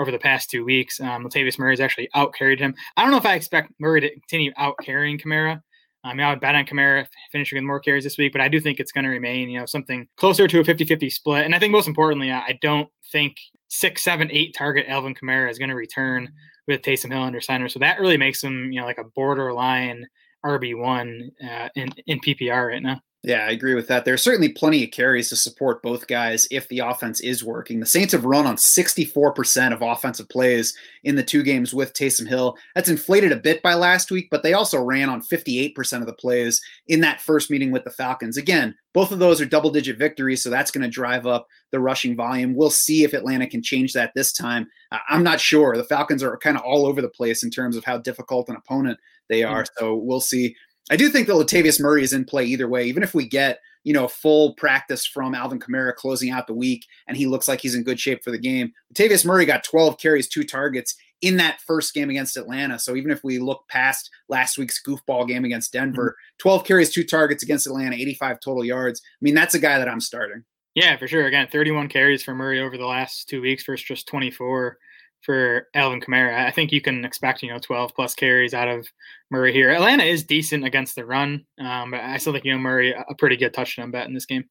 over 0.00 0.10
the 0.10 0.18
past 0.18 0.50
two 0.50 0.64
weeks. 0.64 0.98
Um, 0.98 1.24
Latavius 1.24 1.56
Murray's 1.56 1.78
actually 1.78 2.08
out 2.16 2.34
carried 2.34 2.58
him. 2.58 2.74
I 2.96 3.02
don't 3.02 3.12
know 3.12 3.18
if 3.18 3.26
I 3.26 3.36
expect 3.36 3.70
Murray 3.78 4.00
to 4.00 4.10
continue 4.10 4.50
out 4.56 4.74
carrying 4.82 5.16
Kamara. 5.16 5.62
I 6.02 6.12
mean, 6.12 6.26
I 6.26 6.30
would 6.30 6.40
bet 6.40 6.56
on 6.56 6.64
Kamara 6.64 7.06
finishing 7.30 7.56
with 7.56 7.62
more 7.62 7.78
carries 7.78 8.02
this 8.02 8.18
week, 8.18 8.32
but 8.32 8.40
I 8.40 8.48
do 8.48 8.58
think 8.58 8.80
it's 8.80 8.90
going 8.90 9.04
to 9.04 9.10
remain, 9.10 9.48
you 9.48 9.60
know, 9.60 9.66
something 9.66 10.08
closer 10.16 10.48
to 10.48 10.58
a 10.58 10.64
50 10.64 10.84
50 10.84 11.08
split. 11.08 11.44
And 11.44 11.54
I 11.54 11.60
think 11.60 11.70
most 11.70 11.86
importantly, 11.86 12.32
I 12.32 12.58
don't 12.60 12.88
think 13.12 13.36
six, 13.68 14.02
seven, 14.02 14.28
eight 14.32 14.56
target 14.58 14.86
Alvin 14.88 15.14
Kamara 15.14 15.48
is 15.48 15.58
going 15.58 15.68
to 15.68 15.76
return 15.76 16.32
with 16.66 16.82
Taysom 16.82 17.12
Hill 17.12 17.22
under 17.22 17.40
center. 17.40 17.68
So 17.68 17.78
that 17.78 18.00
really 18.00 18.16
makes 18.16 18.42
him, 18.42 18.72
you 18.72 18.80
know, 18.80 18.86
like 18.86 18.98
a 18.98 19.04
borderline 19.14 20.04
RB1 20.44 21.28
uh, 21.48 21.68
in, 21.76 21.90
in 22.08 22.18
PPR 22.18 22.66
right 22.66 22.82
now. 22.82 23.00
Yeah, 23.22 23.44
I 23.44 23.50
agree 23.50 23.74
with 23.74 23.86
that. 23.88 24.06
There's 24.06 24.22
certainly 24.22 24.48
plenty 24.48 24.82
of 24.82 24.92
carries 24.92 25.28
to 25.28 25.36
support 25.36 25.82
both 25.82 26.06
guys 26.06 26.48
if 26.50 26.66
the 26.68 26.78
offense 26.78 27.20
is 27.20 27.44
working. 27.44 27.78
The 27.78 27.84
Saints 27.84 28.12
have 28.12 28.24
run 28.24 28.46
on 28.46 28.56
64% 28.56 29.74
of 29.74 29.82
offensive 29.82 30.26
plays 30.30 30.74
in 31.04 31.16
the 31.16 31.22
two 31.22 31.42
games 31.42 31.74
with 31.74 31.92
Taysom 31.92 32.26
Hill. 32.26 32.56
That's 32.74 32.88
inflated 32.88 33.30
a 33.30 33.36
bit 33.36 33.60
by 33.62 33.74
last 33.74 34.10
week, 34.10 34.28
but 34.30 34.42
they 34.42 34.54
also 34.54 34.82
ran 34.82 35.10
on 35.10 35.20
58% 35.20 36.00
of 36.00 36.06
the 36.06 36.14
plays 36.14 36.62
in 36.86 37.00
that 37.00 37.20
first 37.20 37.50
meeting 37.50 37.70
with 37.70 37.84
the 37.84 37.90
Falcons. 37.90 38.38
Again, 38.38 38.74
both 38.94 39.12
of 39.12 39.18
those 39.18 39.38
are 39.38 39.46
double 39.46 39.70
digit 39.70 39.98
victories, 39.98 40.42
so 40.42 40.48
that's 40.48 40.70
going 40.70 40.82
to 40.82 40.88
drive 40.88 41.26
up 41.26 41.46
the 41.72 41.80
rushing 41.80 42.16
volume. 42.16 42.54
We'll 42.54 42.70
see 42.70 43.04
if 43.04 43.12
Atlanta 43.12 43.46
can 43.46 43.62
change 43.62 43.92
that 43.92 44.12
this 44.14 44.32
time. 44.32 44.66
I'm 45.10 45.22
not 45.22 45.40
sure. 45.40 45.76
The 45.76 45.84
Falcons 45.84 46.22
are 46.22 46.38
kind 46.38 46.56
of 46.56 46.62
all 46.62 46.86
over 46.86 47.02
the 47.02 47.08
place 47.08 47.42
in 47.42 47.50
terms 47.50 47.76
of 47.76 47.84
how 47.84 47.98
difficult 47.98 48.48
an 48.48 48.56
opponent 48.56 48.98
they 49.28 49.44
are, 49.44 49.64
mm-hmm. 49.64 49.84
so 49.84 49.94
we'll 49.94 50.20
see. 50.20 50.56
I 50.90 50.96
do 50.96 51.08
think 51.08 51.26
that 51.28 51.34
Latavius 51.34 51.80
Murray 51.80 52.02
is 52.02 52.12
in 52.12 52.24
play 52.24 52.44
either 52.44 52.68
way. 52.68 52.84
Even 52.84 53.02
if 53.02 53.14
we 53.14 53.26
get 53.26 53.60
you 53.84 53.94
know 53.94 54.08
full 54.08 54.54
practice 54.54 55.06
from 55.06 55.34
Alvin 55.34 55.58
Kamara 55.60 55.94
closing 55.94 56.30
out 56.30 56.46
the 56.46 56.54
week 56.54 56.86
and 57.06 57.16
he 57.16 57.26
looks 57.26 57.48
like 57.48 57.60
he's 57.60 57.74
in 57.74 57.84
good 57.84 58.00
shape 58.00 58.22
for 58.22 58.30
the 58.30 58.38
game, 58.38 58.72
Latavius 58.94 59.24
Murray 59.24 59.46
got 59.46 59.64
12 59.64 59.98
carries, 59.98 60.28
two 60.28 60.44
targets 60.44 60.96
in 61.22 61.36
that 61.36 61.60
first 61.60 61.92
game 61.94 62.10
against 62.10 62.36
Atlanta. 62.36 62.78
So 62.78 62.96
even 62.96 63.10
if 63.10 63.22
we 63.22 63.38
look 63.38 63.64
past 63.68 64.10
last 64.28 64.58
week's 64.58 64.82
goofball 64.82 65.28
game 65.28 65.44
against 65.44 65.72
Denver, 65.72 66.10
mm-hmm. 66.10 66.36
12 66.38 66.64
carries, 66.64 66.90
two 66.90 67.04
targets 67.04 67.42
against 67.42 67.66
Atlanta, 67.66 67.96
85 67.96 68.40
total 68.40 68.64
yards. 68.64 69.00
I 69.04 69.20
mean, 69.20 69.34
that's 69.34 69.54
a 69.54 69.58
guy 69.58 69.78
that 69.78 69.88
I'm 69.88 70.00
starting. 70.00 70.44
Yeah, 70.74 70.96
for 70.96 71.08
sure. 71.08 71.26
Again, 71.26 71.48
31 71.50 71.88
carries 71.88 72.22
for 72.22 72.34
Murray 72.34 72.60
over 72.60 72.78
the 72.78 72.86
last 72.86 73.28
two 73.28 73.42
weeks 73.42 73.64
versus 73.64 73.84
just 73.84 74.08
24 74.08 74.78
for 75.22 75.68
Alvin 75.74 76.00
Kamara. 76.00 76.46
I 76.46 76.50
think 76.50 76.72
you 76.72 76.80
can 76.80 77.04
expect, 77.04 77.42
you 77.42 77.50
know, 77.50 77.58
12 77.58 77.94
plus 77.94 78.14
carries 78.14 78.54
out 78.54 78.68
of 78.68 78.88
Murray 79.30 79.52
here. 79.52 79.70
Atlanta 79.70 80.04
is 80.04 80.24
decent 80.24 80.64
against 80.64 80.94
the 80.96 81.04
run, 81.04 81.44
um, 81.58 81.92
but 81.92 82.00
I 82.00 82.16
still 82.18 82.32
think, 82.32 82.44
you 82.44 82.52
know, 82.52 82.58
Murray, 82.58 82.92
a 82.92 83.14
pretty 83.14 83.36
good 83.36 83.54
touchdown 83.54 83.90
bet 83.90 84.06
in 84.06 84.14
this 84.14 84.26
game. 84.26 84.44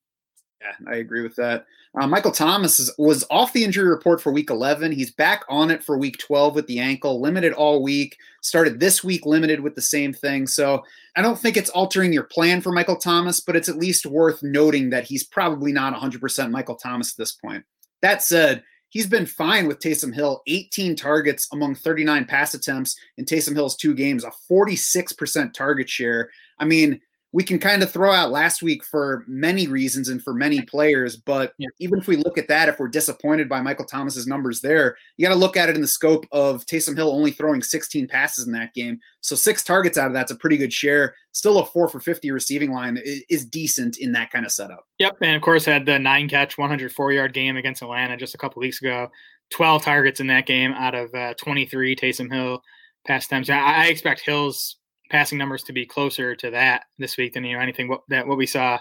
Yeah, 0.62 0.92
I 0.92 0.96
agree 0.98 1.22
with 1.22 1.36
that. 1.38 1.66
Uh, 2.00 2.06
Michael 2.06 2.32
Thomas 2.32 2.80
is, 2.80 2.92
was 2.98 3.26
off 3.32 3.54
the 3.54 3.64
injury 3.64 3.90
report 3.90 4.22
for 4.22 4.32
week 4.32 4.52
11. 4.52 4.92
He's 4.92 5.12
back 5.12 5.44
on 5.50 5.72
it 5.72 5.84
for 5.84 5.98
week 5.98 6.18
12 6.20 6.54
with 6.54 6.68
the 6.68 6.80
ankle, 6.80 7.20
limited 7.20 7.54
all 7.54 7.82
week. 7.82 8.16
Started 8.42 8.80
this 8.80 9.04
week 9.04 9.26
limited 9.26 9.60
with 9.60 9.74
the 9.74 9.82
same 9.82 10.14
thing. 10.14 10.46
So 10.46 10.84
I 11.16 11.22
don't 11.22 11.40
think 11.40 11.58
it's 11.58 11.72
altering 11.72 12.14
your 12.14 12.24
plan 12.24 12.62
for 12.62 12.72
Michael 12.72 12.96
Thomas, 12.98 13.40
but 13.40 13.56
it's 13.56 13.70
at 13.70 13.78
least 13.78 14.06
worth 14.06 14.44
noting 14.44 14.92
that 14.92 15.06
he's 15.06 15.24
probably 15.24 15.72
not 15.72 16.00
100% 16.00 16.52
Michael 16.52 16.76
Thomas 16.76 17.14
at 17.14 17.18
this 17.18 17.32
point. 17.32 17.64
That 18.02 18.22
said, 18.22 18.64
he's 18.90 19.08
been 19.08 19.26
fine 19.26 19.68
with 19.68 19.80
Taysom 19.80 20.14
Hill, 20.14 20.42
18 20.48 20.96
targets 20.96 21.48
among 21.52 21.76
39 21.76 22.26
pass 22.26 22.54
attempts 22.54 22.96
in 23.18 23.26
Taysom 23.26 23.56
Hill's 23.56 23.76
two 23.76 23.94
games, 23.94 24.24
a 24.24 24.32
46% 24.52 25.54
target 25.54 25.90
share. 25.90 26.30
I 26.58 26.66
mean, 26.66 27.00
we 27.32 27.44
can 27.44 27.60
kind 27.60 27.84
of 27.84 27.92
throw 27.92 28.12
out 28.12 28.32
last 28.32 28.64
week 28.64 28.84
for 28.84 29.24
many 29.28 29.68
reasons 29.68 30.10
and 30.10 30.24
for 30.24 30.34
many 30.34 30.62
players. 30.64 31.16
But 31.16 31.54
yeah. 31.60 31.68
even 31.80 32.00
if 32.00 32.08
we 32.08 32.16
look 32.16 32.40
at 32.40 32.48
that, 32.48 32.70
if 32.70 32.80
we're 32.80 32.88
disappointed 32.88 33.48
by 33.48 33.62
Michael 33.62 33.86
Thomas's 33.86 34.26
numbers 34.26 34.62
there, 34.62 34.98
you 35.18 35.28
got 35.28 35.34
to 35.34 35.40
look 35.40 35.56
at 35.56 35.70
it 35.70 35.76
in 35.76 35.82
the 35.82 35.88
scope 35.88 36.26
of 36.32 36.66
Taysom 36.66 36.96
Hill 36.96 37.12
only 37.12 37.30
throwing 37.30 37.62
16 37.62 38.08
passes 38.08 38.48
in 38.48 38.54
that 38.54 38.74
game. 38.74 39.00
So 39.22 39.36
six 39.36 39.64
targets 39.64 39.98
out 39.98 40.08
of 40.08 40.14
that's 40.14 40.32
a 40.32 40.36
pretty 40.38 40.58
good 40.58 40.74
share. 40.74 41.14
Still 41.32 41.60
a 41.60 41.66
four 41.66 41.88
for 41.88 42.00
50 42.00 42.32
receiving 42.32 42.72
line 42.72 43.00
is, 43.04 43.46
decent 43.50 43.98
in 43.98 44.12
that 44.12 44.32
kind 44.32 44.46
of 44.46 44.52
setup. 44.52 44.86
Yep. 45.00 45.18
And 45.22 45.36
of 45.36 45.42
course, 45.42 45.66
had 45.66 45.86
the 45.86 45.98
nine 45.98 46.28
catch, 46.30 46.58
104 46.58 47.14
yard 47.14 47.34
game 47.34 47.58
against 47.58 47.82
Atlanta 47.82 48.18
just 48.18 48.36
a 48.36 48.38
couple 48.38 48.60
weeks 48.60 48.82
ago. 48.82 49.10
12 49.52 49.84
targets 49.84 50.20
in 50.20 50.28
that 50.28 50.46
game 50.46 50.72
out 50.74 50.94
of 50.94 51.14
uh, 51.14 51.34
23 51.36 51.96
Taysom 51.96 52.32
Hill 52.32 52.62
pass 53.08 53.26
attempts. 53.26 53.50
I, 53.50 53.60
I 53.60 53.86
expect 53.86 54.22
Hill's 54.22 54.79
passing 55.10 55.38
numbers 55.38 55.64
to 55.64 55.74
be 55.74 55.86
closer 55.86 56.36
to 56.36 56.52
that 56.52 56.84
this 56.98 57.18
week 57.18 57.34
than 57.34 57.44
you 57.44 57.56
know 57.56 57.62
anything 57.62 57.88
what, 57.88 58.02
that 58.10 58.28
what 58.28 58.38
we 58.38 58.46
saw 58.46 58.80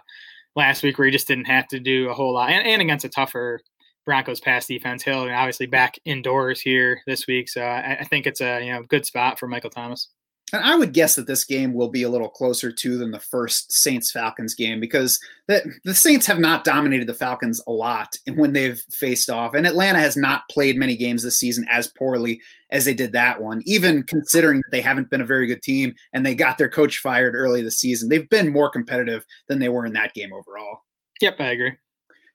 last 0.56 0.82
week, 0.82 0.98
where 0.98 1.06
he 1.06 1.12
just 1.12 1.28
didn't 1.28 1.46
have 1.46 1.68
to 1.68 1.80
do 1.80 2.08
a 2.08 2.14
whole 2.14 2.34
lot, 2.34 2.50
and, 2.50 2.66
and 2.66 2.82
against 2.82 3.04
a 3.04 3.08
tougher 3.08 3.60
Broncos 4.04 4.40
pass 4.40 4.66
defense. 4.66 5.02
Hill 5.02 5.24
and 5.24 5.32
obviously 5.32 5.66
back 5.66 5.98
indoors 6.04 6.60
here 6.60 7.00
this 7.06 7.26
week, 7.26 7.48
so 7.48 7.62
I, 7.62 7.98
I 8.00 8.04
think 8.04 8.26
it's 8.26 8.40
a 8.40 8.64
you 8.64 8.72
know 8.72 8.82
good 8.82 9.06
spot 9.06 9.38
for 9.38 9.46
Michael 9.46 9.70
Thomas. 9.70 10.08
And 10.52 10.64
I 10.64 10.76
would 10.76 10.92
guess 10.92 11.14
that 11.16 11.26
this 11.26 11.44
game 11.44 11.74
will 11.74 11.88
be 11.88 12.02
a 12.02 12.08
little 12.08 12.28
closer 12.28 12.72
to 12.72 12.98
than 12.98 13.10
the 13.10 13.18
first 13.18 13.72
Saints 13.72 14.10
Falcons 14.10 14.54
game 14.54 14.80
because 14.80 15.20
the, 15.46 15.62
the 15.84 15.94
Saints 15.94 16.26
have 16.26 16.38
not 16.38 16.64
dominated 16.64 17.06
the 17.06 17.14
Falcons 17.14 17.60
a 17.66 17.72
lot 17.72 18.16
when 18.34 18.52
they've 18.52 18.82
faced 18.90 19.30
off. 19.30 19.54
And 19.54 19.66
Atlanta 19.66 19.98
has 19.98 20.16
not 20.16 20.48
played 20.48 20.76
many 20.76 20.96
games 20.96 21.22
this 21.22 21.38
season 21.38 21.66
as 21.70 21.88
poorly 21.88 22.40
as 22.70 22.84
they 22.84 22.94
did 22.94 23.12
that 23.12 23.40
one, 23.40 23.62
even 23.66 24.02
considering 24.02 24.58
that 24.58 24.70
they 24.70 24.80
haven't 24.80 25.10
been 25.10 25.20
a 25.20 25.26
very 25.26 25.46
good 25.46 25.62
team 25.62 25.94
and 26.12 26.24
they 26.24 26.34
got 26.34 26.58
their 26.58 26.68
coach 26.68 26.98
fired 26.98 27.34
early 27.34 27.62
this 27.62 27.78
season. 27.78 28.08
They've 28.08 28.28
been 28.28 28.52
more 28.52 28.70
competitive 28.70 29.24
than 29.48 29.58
they 29.58 29.68
were 29.68 29.86
in 29.86 29.94
that 29.94 30.14
game 30.14 30.32
overall. 30.32 30.80
Yep, 31.20 31.40
I 31.40 31.50
agree. 31.50 31.72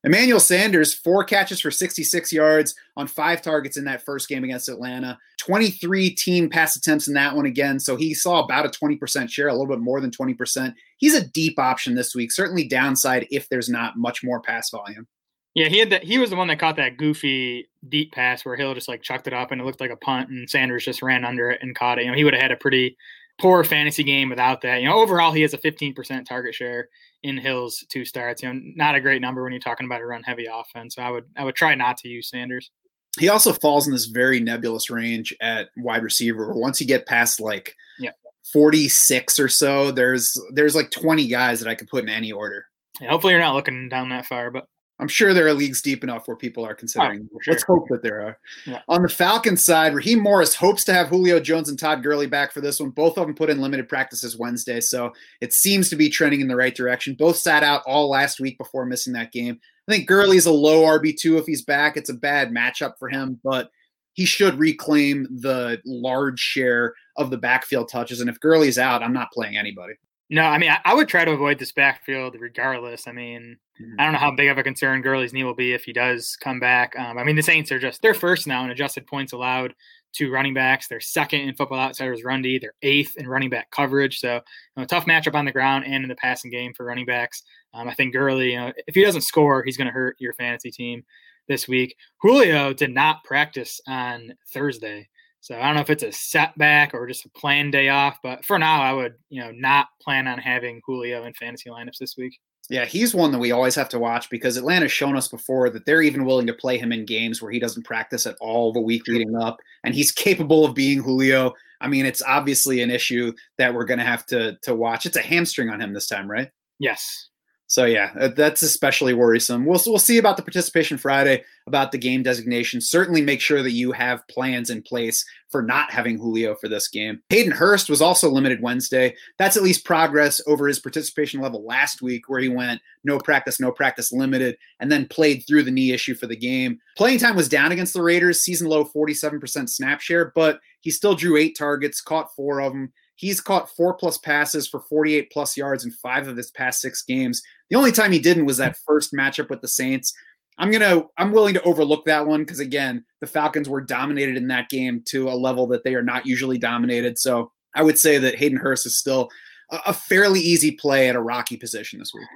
Emmanuel 0.05 0.39
Sanders, 0.39 0.93
four 0.93 1.23
catches 1.23 1.61
for 1.61 1.71
66 1.71 2.33
yards 2.33 2.75
on 2.97 3.07
five 3.07 3.41
targets 3.41 3.77
in 3.77 3.85
that 3.85 4.03
first 4.03 4.27
game 4.27 4.43
against 4.43 4.67
Atlanta. 4.67 5.17
23 5.39 6.09
team 6.11 6.49
pass 6.49 6.75
attempts 6.75 7.07
in 7.07 7.13
that 7.13 7.35
one 7.35 7.45
again. 7.45 7.79
So 7.79 7.95
he 7.95 8.13
saw 8.13 8.43
about 8.43 8.65
a 8.65 8.69
20% 8.69 9.29
share, 9.29 9.47
a 9.47 9.53
little 9.53 9.67
bit 9.67 9.79
more 9.79 10.01
than 10.01 10.11
20%. 10.11 10.73
He's 10.97 11.15
a 11.15 11.27
deep 11.29 11.57
option 11.57 11.95
this 11.95 12.13
week, 12.13 12.31
certainly 12.31 12.67
downside 12.67 13.27
if 13.31 13.47
there's 13.47 13.69
not 13.69 13.97
much 13.97 14.23
more 14.23 14.41
pass 14.41 14.69
volume. 14.69 15.07
Yeah, 15.53 15.67
he 15.67 15.77
had 15.77 15.91
that. 15.91 16.03
He 16.03 16.17
was 16.17 16.31
the 16.31 16.35
one 16.35 16.47
that 16.47 16.59
caught 16.59 16.77
that 16.77 16.97
goofy 16.97 17.69
deep 17.87 18.11
pass 18.11 18.43
where 18.43 18.55
Hill 18.55 18.73
just 18.73 18.87
like 18.87 19.03
chucked 19.03 19.27
it 19.27 19.33
up 19.33 19.51
and 19.51 19.61
it 19.61 19.63
looked 19.63 19.81
like 19.81 19.91
a 19.91 19.95
punt, 19.97 20.29
and 20.29 20.49
Sanders 20.49 20.83
just 20.83 21.03
ran 21.03 21.23
under 21.23 21.51
it 21.51 21.61
and 21.61 21.75
caught 21.75 21.99
it. 21.99 22.05
You 22.05 22.11
know, 22.11 22.17
he 22.17 22.23
would 22.23 22.33
have 22.33 22.41
had 22.41 22.51
a 22.51 22.57
pretty 22.57 22.97
poor 23.39 23.63
fantasy 23.63 24.03
game 24.03 24.29
without 24.29 24.61
that. 24.61 24.81
You 24.81 24.87
know, 24.87 24.99
overall 24.99 25.31
he 25.31 25.41
has 25.41 25.53
a 25.53 25.57
15% 25.57 26.25
target 26.25 26.55
share 26.55 26.89
in 27.23 27.37
Hill's 27.37 27.83
two 27.89 28.05
starts. 28.05 28.43
You 28.43 28.53
know, 28.53 28.59
not 28.75 28.95
a 28.95 29.01
great 29.01 29.21
number 29.21 29.43
when 29.43 29.51
you're 29.51 29.59
talking 29.59 29.85
about 29.85 30.01
a 30.01 30.05
run 30.05 30.23
heavy 30.23 30.47
offense. 30.51 30.95
So 30.95 31.01
I 31.01 31.09
would 31.09 31.25
I 31.35 31.43
would 31.43 31.55
try 31.55 31.75
not 31.75 31.97
to 31.97 32.07
use 32.07 32.29
Sanders. 32.29 32.71
He 33.19 33.29
also 33.29 33.53
falls 33.53 33.85
in 33.85 33.93
this 33.93 34.05
very 34.05 34.39
nebulous 34.39 34.89
range 34.89 35.35
at 35.39 35.69
wide 35.77 36.03
receiver. 36.03 36.53
Once 36.53 36.81
you 36.81 36.87
get 36.87 37.05
past 37.05 37.39
like 37.39 37.75
yeah. 37.99 38.11
46 38.51 39.39
or 39.39 39.47
so, 39.47 39.91
there's 39.91 40.39
there's 40.53 40.75
like 40.75 40.91
20 40.91 41.27
guys 41.27 41.59
that 41.59 41.69
I 41.69 41.75
could 41.75 41.87
put 41.87 42.03
in 42.03 42.09
any 42.09 42.31
order. 42.31 42.65
Yeah, 42.99 43.09
hopefully 43.09 43.33
you're 43.33 43.41
not 43.41 43.55
looking 43.55 43.89
down 43.89 44.09
that 44.09 44.25
far, 44.25 44.51
but 44.51 44.67
I'm 45.03 45.09
sure 45.09 45.33
there 45.33 45.47
are 45.47 45.53
leagues 45.53 45.81
deep 45.81 46.01
enough 46.01 46.29
where 46.29 46.37
people 46.37 46.65
are 46.65 46.73
considering. 46.73 47.29
Oh, 47.35 47.39
sure. 47.41 47.53
Let's 47.53 47.63
hope 47.63 47.89
that 47.89 48.01
there 48.01 48.21
are. 48.21 48.37
Yeah. 48.65 48.79
On 48.87 49.01
the 49.01 49.09
Falcons 49.09 49.65
side, 49.65 49.93
Raheem 49.93 50.21
Morris 50.21 50.55
hopes 50.55 50.85
to 50.85 50.93
have 50.93 51.09
Julio 51.09 51.41
Jones 51.41 51.67
and 51.67 51.77
Todd 51.77 52.03
Gurley 52.03 52.25
back 52.25 52.53
for 52.53 52.61
this 52.61 52.79
one. 52.79 52.91
Both 52.91 53.17
of 53.17 53.27
them 53.27 53.35
put 53.35 53.49
in 53.49 53.59
limited 53.59 53.89
practices 53.89 54.37
Wednesday, 54.37 54.79
so 54.79 55.11
it 55.41 55.51
seems 55.51 55.89
to 55.89 55.97
be 55.97 56.09
trending 56.09 56.39
in 56.39 56.47
the 56.47 56.55
right 56.55 56.73
direction. 56.73 57.15
Both 57.15 57.35
sat 57.35 57.63
out 57.63 57.83
all 57.85 58.09
last 58.09 58.39
week 58.39 58.57
before 58.57 58.85
missing 58.85 59.11
that 59.11 59.33
game. 59.33 59.59
I 59.89 59.91
think 59.91 60.07
Gurley's 60.07 60.45
a 60.45 60.51
low 60.53 60.83
RB2 60.83 61.37
if 61.37 61.45
he's 61.45 61.63
back. 61.63 61.97
It's 61.97 62.09
a 62.09 62.13
bad 62.13 62.51
matchup 62.51 62.93
for 62.97 63.09
him, 63.09 63.41
but 63.43 63.71
he 64.13 64.23
should 64.23 64.57
reclaim 64.57 65.27
the 65.41 65.81
large 65.85 66.39
share 66.39 66.93
of 67.17 67.29
the 67.29 67.37
backfield 67.37 67.89
touches. 67.89 68.21
And 68.21 68.29
if 68.29 68.39
Gurley's 68.39 68.77
out, 68.77 69.03
I'm 69.03 69.11
not 69.11 69.33
playing 69.33 69.57
anybody. 69.57 69.95
No, 70.33 70.41
I 70.41 70.57
mean, 70.57 70.71
I, 70.71 70.79
I 70.83 70.95
would 70.95 71.07
try 71.07 71.23
to 71.25 71.31
avoid 71.31 71.59
this 71.59 71.71
backfield 71.71 72.35
regardless. 72.39 73.07
I 73.07 73.11
mean, 73.11 73.55
I 73.99 74.03
don't 74.03 74.13
know 74.13 74.19
how 74.19 74.31
big 74.31 74.49
of 74.49 74.57
a 74.57 74.63
concern 74.63 75.03
Gurley's 75.03 75.31
knee 75.31 75.43
will 75.43 75.53
be 75.53 75.73
if 75.73 75.83
he 75.83 75.93
does 75.93 76.35
come 76.41 76.59
back. 76.59 76.95
Um, 76.97 77.19
I 77.19 77.23
mean, 77.23 77.35
the 77.35 77.43
Saints 77.43 77.71
are 77.71 77.77
just 77.77 78.01
they're 78.01 78.15
first 78.15 78.47
now 78.47 78.63
in 78.63 78.71
adjusted 78.71 79.05
points 79.05 79.33
allowed 79.33 79.75
to 80.13 80.31
running 80.31 80.55
backs. 80.55 80.87
They're 80.87 80.99
second 80.99 81.41
in 81.41 81.53
Football 81.53 81.77
Outsiders 81.77 82.23
run 82.23 82.41
D. 82.41 82.57
They're 82.57 82.73
eighth 82.81 83.15
in 83.17 83.27
running 83.27 83.51
back 83.51 83.69
coverage. 83.69 84.19
So, 84.19 84.33
you 84.33 84.41
know, 84.75 84.85
tough 84.85 85.05
matchup 85.05 85.35
on 85.35 85.45
the 85.45 85.51
ground 85.51 85.85
and 85.85 86.03
in 86.03 86.09
the 86.09 86.15
passing 86.15 86.49
game 86.49 86.73
for 86.73 86.83
running 86.83 87.05
backs. 87.05 87.43
Um, 87.75 87.87
I 87.87 87.93
think 87.93 88.11
Gurley, 88.11 88.53
you 88.53 88.57
know, 88.57 88.73
if 88.87 88.95
he 88.95 89.03
doesn't 89.03 89.21
score, 89.21 89.61
he's 89.63 89.77
going 89.77 89.87
to 89.87 89.93
hurt 89.93 90.15
your 90.17 90.33
fantasy 90.33 90.71
team 90.71 91.03
this 91.47 91.67
week. 91.67 91.95
Julio 92.21 92.73
did 92.73 92.91
not 92.91 93.23
practice 93.23 93.79
on 93.87 94.33
Thursday. 94.51 95.07
So 95.43 95.55
I 95.55 95.65
don't 95.65 95.75
know 95.75 95.81
if 95.81 95.89
it's 95.89 96.03
a 96.03 96.11
setback 96.13 96.93
or 96.93 97.05
just 97.05 97.25
a 97.25 97.29
planned 97.29 97.73
day 97.73 97.89
off, 97.89 98.17
but 98.23 98.45
for 98.45 98.57
now, 98.57 98.81
I 98.81 98.93
would, 98.93 99.15
you 99.27 99.41
know, 99.41 99.51
not 99.51 99.87
plan 100.01 100.25
on 100.25 100.37
having 100.37 100.79
Julio 100.85 101.25
in 101.25 101.33
fantasy 101.33 101.69
lineups 101.69 101.97
this 101.99 102.15
week. 102.17 102.39
Yeah, 102.69 102.85
he's 102.85 103.13
one 103.13 103.33
that 103.33 103.39
we 103.39 103.51
always 103.51 103.75
have 103.75 103.89
to 103.89 103.99
watch 103.99 104.29
because 104.29 104.55
Atlanta's 104.55 104.93
shown 104.93 105.17
us 105.17 105.27
before 105.27 105.69
that 105.71 105.85
they're 105.85 106.01
even 106.01 106.23
willing 106.23 106.47
to 106.47 106.53
play 106.53 106.77
him 106.77 106.93
in 106.93 107.03
games 107.03 107.41
where 107.41 107.51
he 107.51 107.59
doesn't 107.59 107.83
practice 107.83 108.25
at 108.25 108.37
all 108.39 108.71
the 108.71 108.79
week 108.79 109.05
leading 109.09 109.35
up, 109.35 109.57
and 109.83 109.93
he's 109.93 110.13
capable 110.13 110.63
of 110.63 110.75
being 110.75 111.03
Julio. 111.03 111.51
I 111.81 111.89
mean, 111.89 112.05
it's 112.05 112.21
obviously 112.21 112.81
an 112.81 112.89
issue 112.89 113.33
that 113.57 113.73
we're 113.73 113.83
going 113.83 113.99
to 113.99 114.05
have 114.05 114.25
to 114.27 114.57
to 114.61 114.73
watch. 114.73 115.05
It's 115.05 115.17
a 115.17 115.21
hamstring 115.21 115.69
on 115.69 115.81
him 115.81 115.91
this 115.91 116.07
time, 116.07 116.31
right? 116.31 116.51
Yes. 116.79 117.31
So 117.73 117.85
yeah, 117.85 118.11
uh, 118.19 118.27
that's 118.27 118.61
especially 118.61 119.15
worrisome. 119.15 119.65
We'll 119.65 119.81
we'll 119.87 119.97
see 119.97 120.19
about 120.19 120.37
the 120.37 120.43
participation 120.43 120.95
Friday, 120.95 121.43
about 121.65 121.91
the 121.91 121.97
game 121.97 122.21
designation. 122.21 122.79
Certainly 122.79 123.23
make 123.23 123.41
sure 123.41 123.63
that 123.63 123.71
you 123.71 123.91
have 123.93 124.27
plans 124.27 124.69
in 124.69 124.83
place 124.83 125.25
for 125.49 125.63
not 125.63 125.89
having 125.89 126.19
Julio 126.19 126.53
for 126.53 126.67
this 126.67 126.87
game. 126.87 127.23
Hayden 127.29 127.51
Hurst 127.51 127.89
was 127.89 127.99
also 127.99 128.29
limited 128.29 128.61
Wednesday. 128.61 129.15
That's 129.39 129.57
at 129.57 129.63
least 129.63 129.85
progress 129.85 130.39
over 130.45 130.67
his 130.67 130.77
participation 130.77 131.41
level 131.41 131.65
last 131.65 132.03
week, 132.03 132.29
where 132.29 132.41
he 132.41 132.47
went 132.47 132.79
no 133.03 133.17
practice, 133.17 133.59
no 133.59 133.71
practice, 133.71 134.11
limited, 134.11 134.55
and 134.79 134.91
then 134.91 135.07
played 135.07 135.43
through 135.47 135.63
the 135.63 135.71
knee 135.71 135.93
issue 135.93 136.13
for 136.13 136.27
the 136.27 136.35
game. 136.35 136.79
Playing 136.95 137.17
time 137.17 137.35
was 137.35 137.49
down 137.49 137.71
against 137.71 137.93
the 137.93 138.03
Raiders, 138.03 138.41
season 138.41 138.67
low 138.67 138.85
47% 138.85 139.67
snap 139.67 139.99
share, 139.99 140.31
but 140.35 140.59
he 140.83 140.91
still 140.91 141.15
drew 141.15 141.37
eight 141.37 141.57
targets, 141.57 142.01
caught 142.01 142.35
four 142.35 142.59
of 142.61 142.73
them. 142.73 142.91
He's 143.15 143.39
caught 143.39 143.69
four 143.69 143.93
plus 143.93 144.17
passes 144.17 144.67
for 144.67 144.81
48 144.81 145.31
plus 145.31 145.55
yards 145.55 145.85
in 145.85 145.91
five 145.91 146.27
of 146.27 146.35
his 146.35 146.51
past 146.51 146.81
six 146.81 147.03
games. 147.03 147.41
The 147.69 147.77
only 147.77 147.93
time 147.93 148.11
he 148.11 148.19
didn't 148.19 148.45
was 148.45 148.57
that 148.57 148.75
first 148.85 149.13
matchup 149.13 149.49
with 149.49 149.61
the 149.61 149.67
Saints. 149.67 150.13
I'm 150.57 150.71
gonna 150.71 151.03
I'm 151.17 151.31
willing 151.31 151.53
to 151.53 151.63
overlook 151.63 152.03
that 152.05 152.27
one 152.27 152.41
because 152.41 152.59
again, 152.59 153.05
the 153.21 153.27
Falcons 153.27 153.69
were 153.69 153.79
dominated 153.79 154.35
in 154.35 154.49
that 154.49 154.69
game 154.69 155.01
to 155.05 155.29
a 155.29 155.31
level 155.31 155.67
that 155.67 155.85
they 155.85 155.95
are 155.95 156.03
not 156.03 156.25
usually 156.25 156.57
dominated. 156.57 157.17
So 157.17 157.51
I 157.73 157.81
would 157.81 157.97
say 157.97 158.17
that 158.17 158.35
Hayden 158.35 158.57
Hurst 158.57 158.85
is 158.85 158.97
still 158.97 159.29
a, 159.71 159.79
a 159.87 159.93
fairly 159.93 160.41
easy 160.41 160.71
play 160.71 161.07
at 161.07 161.15
a 161.15 161.21
rocky 161.21 161.55
position 161.55 161.99
this 161.99 162.13
week. 162.13 162.27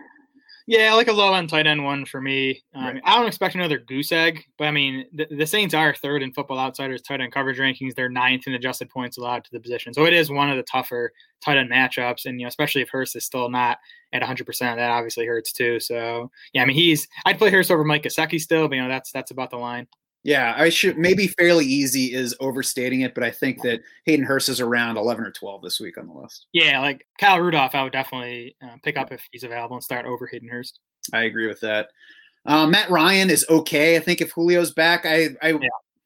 Yeah, 0.70 0.94
like 0.96 1.08
a 1.08 1.14
low 1.14 1.34
end 1.34 1.48
tight 1.48 1.66
end 1.66 1.82
one 1.86 2.04
for 2.04 2.20
me. 2.20 2.62
Um, 2.76 2.84
Right. 2.84 3.02
I 3.06 3.18
don't 3.18 3.26
expect 3.28 3.56
another 3.56 3.78
goose 3.80 4.12
egg, 4.12 4.44
but 4.58 4.66
I 4.66 4.72
mean, 4.72 5.06
the, 5.14 5.26
the 5.32 5.48
Saints 5.48 5.74
are 5.74 5.96
third 5.96 6.22
in 6.22 6.34
Football 6.34 6.60
Outsiders 6.60 7.02
tight 7.02 7.22
end 7.22 7.32
coverage 7.32 7.58
rankings. 7.58 7.96
They're 7.96 8.10
ninth 8.10 8.48
in 8.48 8.54
adjusted 8.54 8.90
points 8.90 9.18
allowed 9.18 9.46
to 9.46 9.52
the 9.52 9.62
position, 9.62 9.94
so 9.94 10.06
it 10.06 10.12
is 10.14 10.30
one 10.30 10.50
of 10.50 10.58
the 10.58 10.64
tougher 10.64 11.14
tight 11.42 11.58
end 11.58 11.72
matchups. 11.72 12.26
And 12.26 12.38
you 12.38 12.46
know, 12.46 12.50
especially 12.50 12.82
if 12.82 12.90
Hurst 12.90 13.16
is 13.16 13.26
still 13.26 13.50
not 13.50 13.78
at 14.12 14.22
100, 14.22 14.46
percent 14.46 14.78
that 14.78 14.92
obviously 14.92 15.26
hurts 15.26 15.54
too. 15.54 15.80
So 15.80 16.30
yeah, 16.52 16.64
I 16.64 16.66
mean, 16.66 16.76
he's 16.76 17.08
I'd 17.26 17.38
play 17.38 17.50
Hurst 17.50 17.72
over 17.72 17.86
Mike 17.86 18.04
Gesicki 18.04 18.40
still, 18.40 18.68
but 18.68 18.76
you 18.76 18.82
know, 18.84 18.90
that's 18.90 19.12
that's 19.14 19.32
about 19.32 19.52
the 19.52 19.58
line. 19.58 19.88
Yeah, 20.28 20.54
I 20.58 20.68
should 20.68 20.98
maybe 20.98 21.28
fairly 21.28 21.66
easy 21.66 22.14
is 22.14 22.36
overstating 22.42 23.00
it, 23.00 23.16
but 23.16 23.24
I 23.24 23.32
think 23.32 23.62
that 23.62 23.80
Hayden 24.04 24.26
Hurst 24.26 24.50
is 24.50 24.60
around 24.60 24.98
11 24.98 25.24
or 25.24 25.32
12 25.32 25.62
this 25.62 25.80
week 25.80 25.98
on 25.98 26.06
the 26.06 26.14
list. 26.14 26.48
Yeah, 26.52 26.82
like 26.82 27.08
Kyle 27.18 27.40
Rudolph, 27.40 27.74
I 27.74 27.82
would 27.82 27.94
definitely 27.94 28.58
uh, 28.62 28.76
pick 28.84 28.98
up 28.98 29.14
if 29.14 29.26
he's 29.32 29.46
available 29.46 29.78
and 29.78 29.84
start 29.84 30.06
over 30.06 30.28
Hayden 30.28 30.50
Hurst. 30.50 30.82
I 31.14 31.24
agree 31.24 31.48
with 31.48 31.62
that. 31.62 31.92
Uh, 32.46 32.68
Matt 32.68 32.90
Ryan 32.90 33.30
is 33.30 33.46
okay. 33.50 33.96
I 33.96 34.02
think 34.02 34.20
if 34.20 34.36
Julio's 34.36 34.74
back, 34.74 35.06
I, 35.06 35.30
I 35.42 35.52
Yeah. 35.52 35.60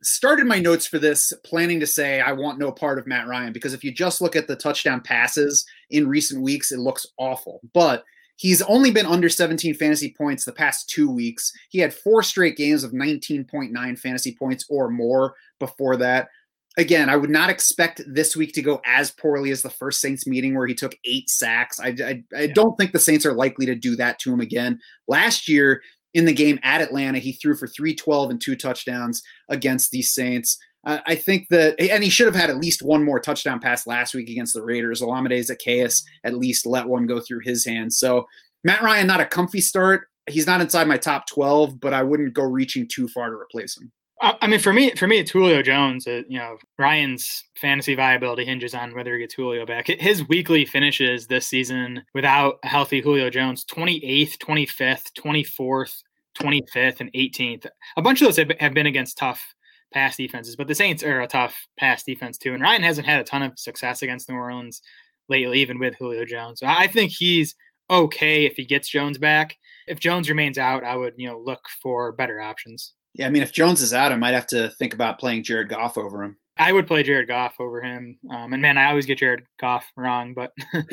started 0.04 0.46
my 0.46 0.60
notes 0.60 0.86
for 0.86 1.00
this 1.00 1.34
planning 1.44 1.80
to 1.80 1.88
say 1.88 2.22
I 2.22 2.32
want 2.34 2.60
no 2.60 2.72
part 2.72 3.00
of 3.00 3.08
Matt 3.08 3.28
Ryan 3.28 3.54
because 3.54 3.74
if 3.74 3.84
you 3.84 3.92
just 3.92 4.22
look 4.22 4.36
at 4.36 4.48
the 4.48 4.56
touchdown 4.56 5.02
passes 5.02 5.66
in 5.90 6.08
recent 6.08 6.44
weeks, 6.44 6.72
it 6.72 6.78
looks 6.78 7.08
awful. 7.18 7.60
But 7.74 8.04
he's 8.42 8.64
only 8.64 8.90
been 8.90 9.06
under 9.06 9.30
17 9.30 9.76
fantasy 9.76 10.16
points 10.18 10.46
the 10.46 10.52
past 10.52 10.90
two 10.90 11.12
weeks. 11.12 11.54
He 11.70 11.78
had 11.78 11.94
four 11.94 12.24
straight 12.24 12.58
games 12.58 12.84
of 12.84 12.92
19.9 12.92 14.00
fantasy 14.00 14.36
points 14.36 14.66
or 14.68 14.90
more 14.90 15.36
before 15.60 15.96
that. 15.98 16.30
Again, 16.76 17.08
I 17.08 17.18
would 17.18 17.30
not 17.30 17.52
expect 17.52 18.02
this 18.08 18.36
week 18.36 18.54
to 18.54 18.64
go 18.64 18.82
as 18.84 19.12
poorly 19.12 19.52
as 19.52 19.62
the 19.62 19.70
first 19.70 20.02
Saints 20.02 20.26
meeting 20.26 20.56
where 20.56 20.66
he 20.66 20.74
took 20.74 20.96
eight 21.06 21.30
sacks. 21.30 21.80
I, 21.80 21.96
I, 22.04 22.24
I 22.36 22.48
don't 22.48 22.76
think 22.78 22.94
the 22.94 23.00
Saints 23.00 23.28
are 23.28 23.34
likely 23.34 23.68
to 23.68 23.76
do 23.76 23.96
that 23.98 24.18
to 24.20 24.34
him 24.34 24.40
again. 24.40 24.80
Last 25.08 25.48
year 25.48 25.84
in 26.16 26.26
the 26.26 26.34
game 26.34 26.60
at 26.64 26.82
Atlanta, 26.82 27.20
he 27.20 27.34
threw 27.34 27.56
for 27.56 27.68
312 27.68 28.32
and 28.32 28.42
two 28.42 28.56
touchdowns 28.56 29.22
against 29.50 29.92
these 29.92 30.14
Saints. 30.14 30.58
I 30.84 31.16
think 31.16 31.48
that, 31.50 31.80
and 31.80 32.04
he 32.04 32.10
should 32.10 32.26
have 32.26 32.36
had 32.36 32.50
at 32.50 32.58
least 32.58 32.82
one 32.82 33.04
more 33.04 33.20
touchdown 33.20 33.60
pass 33.60 33.86
last 33.86 34.16
week 34.16 34.30
against 34.30 34.56
the 34.56 34.64
Raiders. 34.64 35.02
Olamide 35.02 35.40
Zaccheaus 35.40 36.04
at 36.24 36.38
least 36.38 36.66
let 36.66 36.88
one 36.88 37.06
go 37.06 37.20
through 37.20 37.42
his 37.44 37.64
hands. 37.66 37.98
So 37.98 38.26
Matt 38.64 38.82
Ryan, 38.82 39.08
not 39.08 39.22
a 39.22 39.26
comfy 39.26 39.62
start. 39.62 40.08
He's 40.28 40.48
not 40.48 40.62
inside 40.62 40.88
my 40.88 40.98
top 40.98 41.28
12, 41.28 41.80
but 41.80 41.94
I 41.94 42.02
wouldn't 42.04 42.34
go 42.34 42.44
reaching 42.44 42.88
too 42.88 43.08
far 43.08 43.30
to 43.30 43.36
replace 43.36 43.78
him. 43.78 43.92
I 44.24 44.46
mean, 44.46 44.60
for 44.60 44.72
me, 44.72 44.92
for 44.92 45.08
me, 45.08 45.18
it's 45.18 45.32
Julio 45.32 45.64
Jones. 45.64 46.06
Uh, 46.06 46.22
you 46.30 46.38
know, 46.38 46.58
Ryan's 46.78 47.44
fantasy 47.56 47.96
viability 47.96 48.46
hinges 48.46 48.76
on 48.76 48.94
whether 48.94 49.14
he 49.16 49.20
gets 49.20 49.34
Julio 49.34 49.66
back. 49.66 49.88
His 49.88 50.28
weekly 50.28 50.64
finishes 50.64 51.26
this 51.26 51.48
season 51.48 52.04
without 52.14 52.60
a 52.64 52.68
healthy 52.68 53.02
Julio 53.02 53.32
Jones: 53.32 53.64
twenty 53.64 53.98
eighth, 54.06 54.38
twenty 54.38 54.68
fifth, 54.68 55.12
twenty 55.16 55.44
fourth, 55.44 56.04
twenty 56.40 56.62
fifth, 56.72 57.02
and 57.02 57.10
eighteenth. 57.16 57.66
A 57.98 58.02
bunch 58.04 58.22
of 58.22 58.28
those 58.28 58.46
have 58.60 58.74
been 58.76 58.86
against 58.86 59.18
tough 59.18 59.56
pass 59.94 60.18
defenses, 60.18 60.56
but 60.56 60.68
the 60.68 60.76
Saints 60.76 61.04
are 61.04 61.22
a 61.22 61.28
tough 61.28 61.56
pass 61.78 62.04
defense 62.04 62.38
too. 62.38 62.54
And 62.54 62.64
Ryan 62.64 62.84
hasn't 62.84 63.08
had 63.08 63.20
a 63.20 63.24
ton 63.24 63.44
of 63.44 63.58
success 63.58 64.02
against 64.02 64.30
New 64.30 64.36
Orleans 64.36 64.82
lately, 65.30 65.60
even 65.62 65.80
with 65.80 65.96
Julio 65.96 66.26
Jones. 66.26 66.60
So 66.60 66.68
I 66.68 66.88
think 66.88 67.12
he's 67.12 67.56
okay 67.90 68.46
if 68.46 68.56
he 68.56 68.66
gets 68.66 68.90
Jones 68.90 69.18
back. 69.18 69.56
If 69.88 70.00
Jones 70.00 70.30
remains 70.30 70.58
out, 70.58 70.84
I 70.84 70.96
would 70.96 71.14
you 71.18 71.28
know 71.28 71.40
look 71.40 71.62
for 71.82 72.12
better 72.12 72.40
options. 72.40 72.94
Yeah, 73.14 73.28
I 73.28 73.30
mean, 73.30 73.44
if 73.44 73.52
Jones 73.52 73.82
is 73.82 73.94
out, 73.94 74.12
I 74.12 74.16
might 74.16 74.34
have 74.34 74.48
to 74.48 74.70
think 74.80 74.94
about 74.94 75.20
playing 75.20 75.44
Jared 75.44 75.70
Goff 75.70 75.98
over 75.98 76.24
him. 76.24 76.38
I 76.58 76.72
would 76.72 76.88
play 76.88 77.04
Jared 77.04 77.28
Goff 77.28 77.56
over 77.60 77.82
him. 77.82 78.18
Um, 78.30 78.54
and 78.54 78.62
man, 78.62 78.78
I 78.78 78.90
always 78.90 79.06
get 79.06 79.18
Jared 79.18 79.44
Goff 79.60 79.86
wrong, 79.98 80.34
but 80.34 80.52
um, 80.74 80.84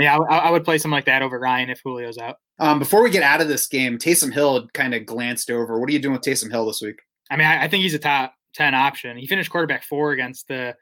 yeah, 0.00 0.18
I, 0.18 0.38
I 0.38 0.50
would 0.50 0.64
play 0.64 0.76
something 0.76 0.94
like 0.94 1.06
that 1.06 1.22
over 1.22 1.38
Ryan 1.38 1.70
if 1.70 1.82
Julio's 1.82 2.18
out. 2.18 2.36
Um, 2.58 2.78
before 2.78 3.02
we 3.02 3.10
get 3.10 3.22
out 3.22 3.40
of 3.40 3.48
this 3.48 3.66
game, 3.66 3.98
Taysom 3.98 4.32
Hill 4.32 4.68
kind 4.74 4.94
of 4.94 5.06
glanced 5.06 5.50
over. 5.50 5.78
What 5.78 5.88
are 5.88 5.92
you 5.92 5.98
doing 5.98 6.14
with 6.14 6.22
Taysom 6.22 6.50
Hill 6.50 6.66
this 6.66 6.82
week? 6.82 7.00
I 7.30 7.36
mean, 7.36 7.46
I, 7.46 7.64
I 7.64 7.68
think 7.68 7.82
he's 7.82 7.94
a 7.94 7.98
top 7.98 8.34
10 8.54 8.74
option. 8.74 9.16
He 9.16 9.26
finished 9.26 9.50
quarterback 9.50 9.84
four 9.84 10.12
against 10.12 10.48
the 10.48 10.74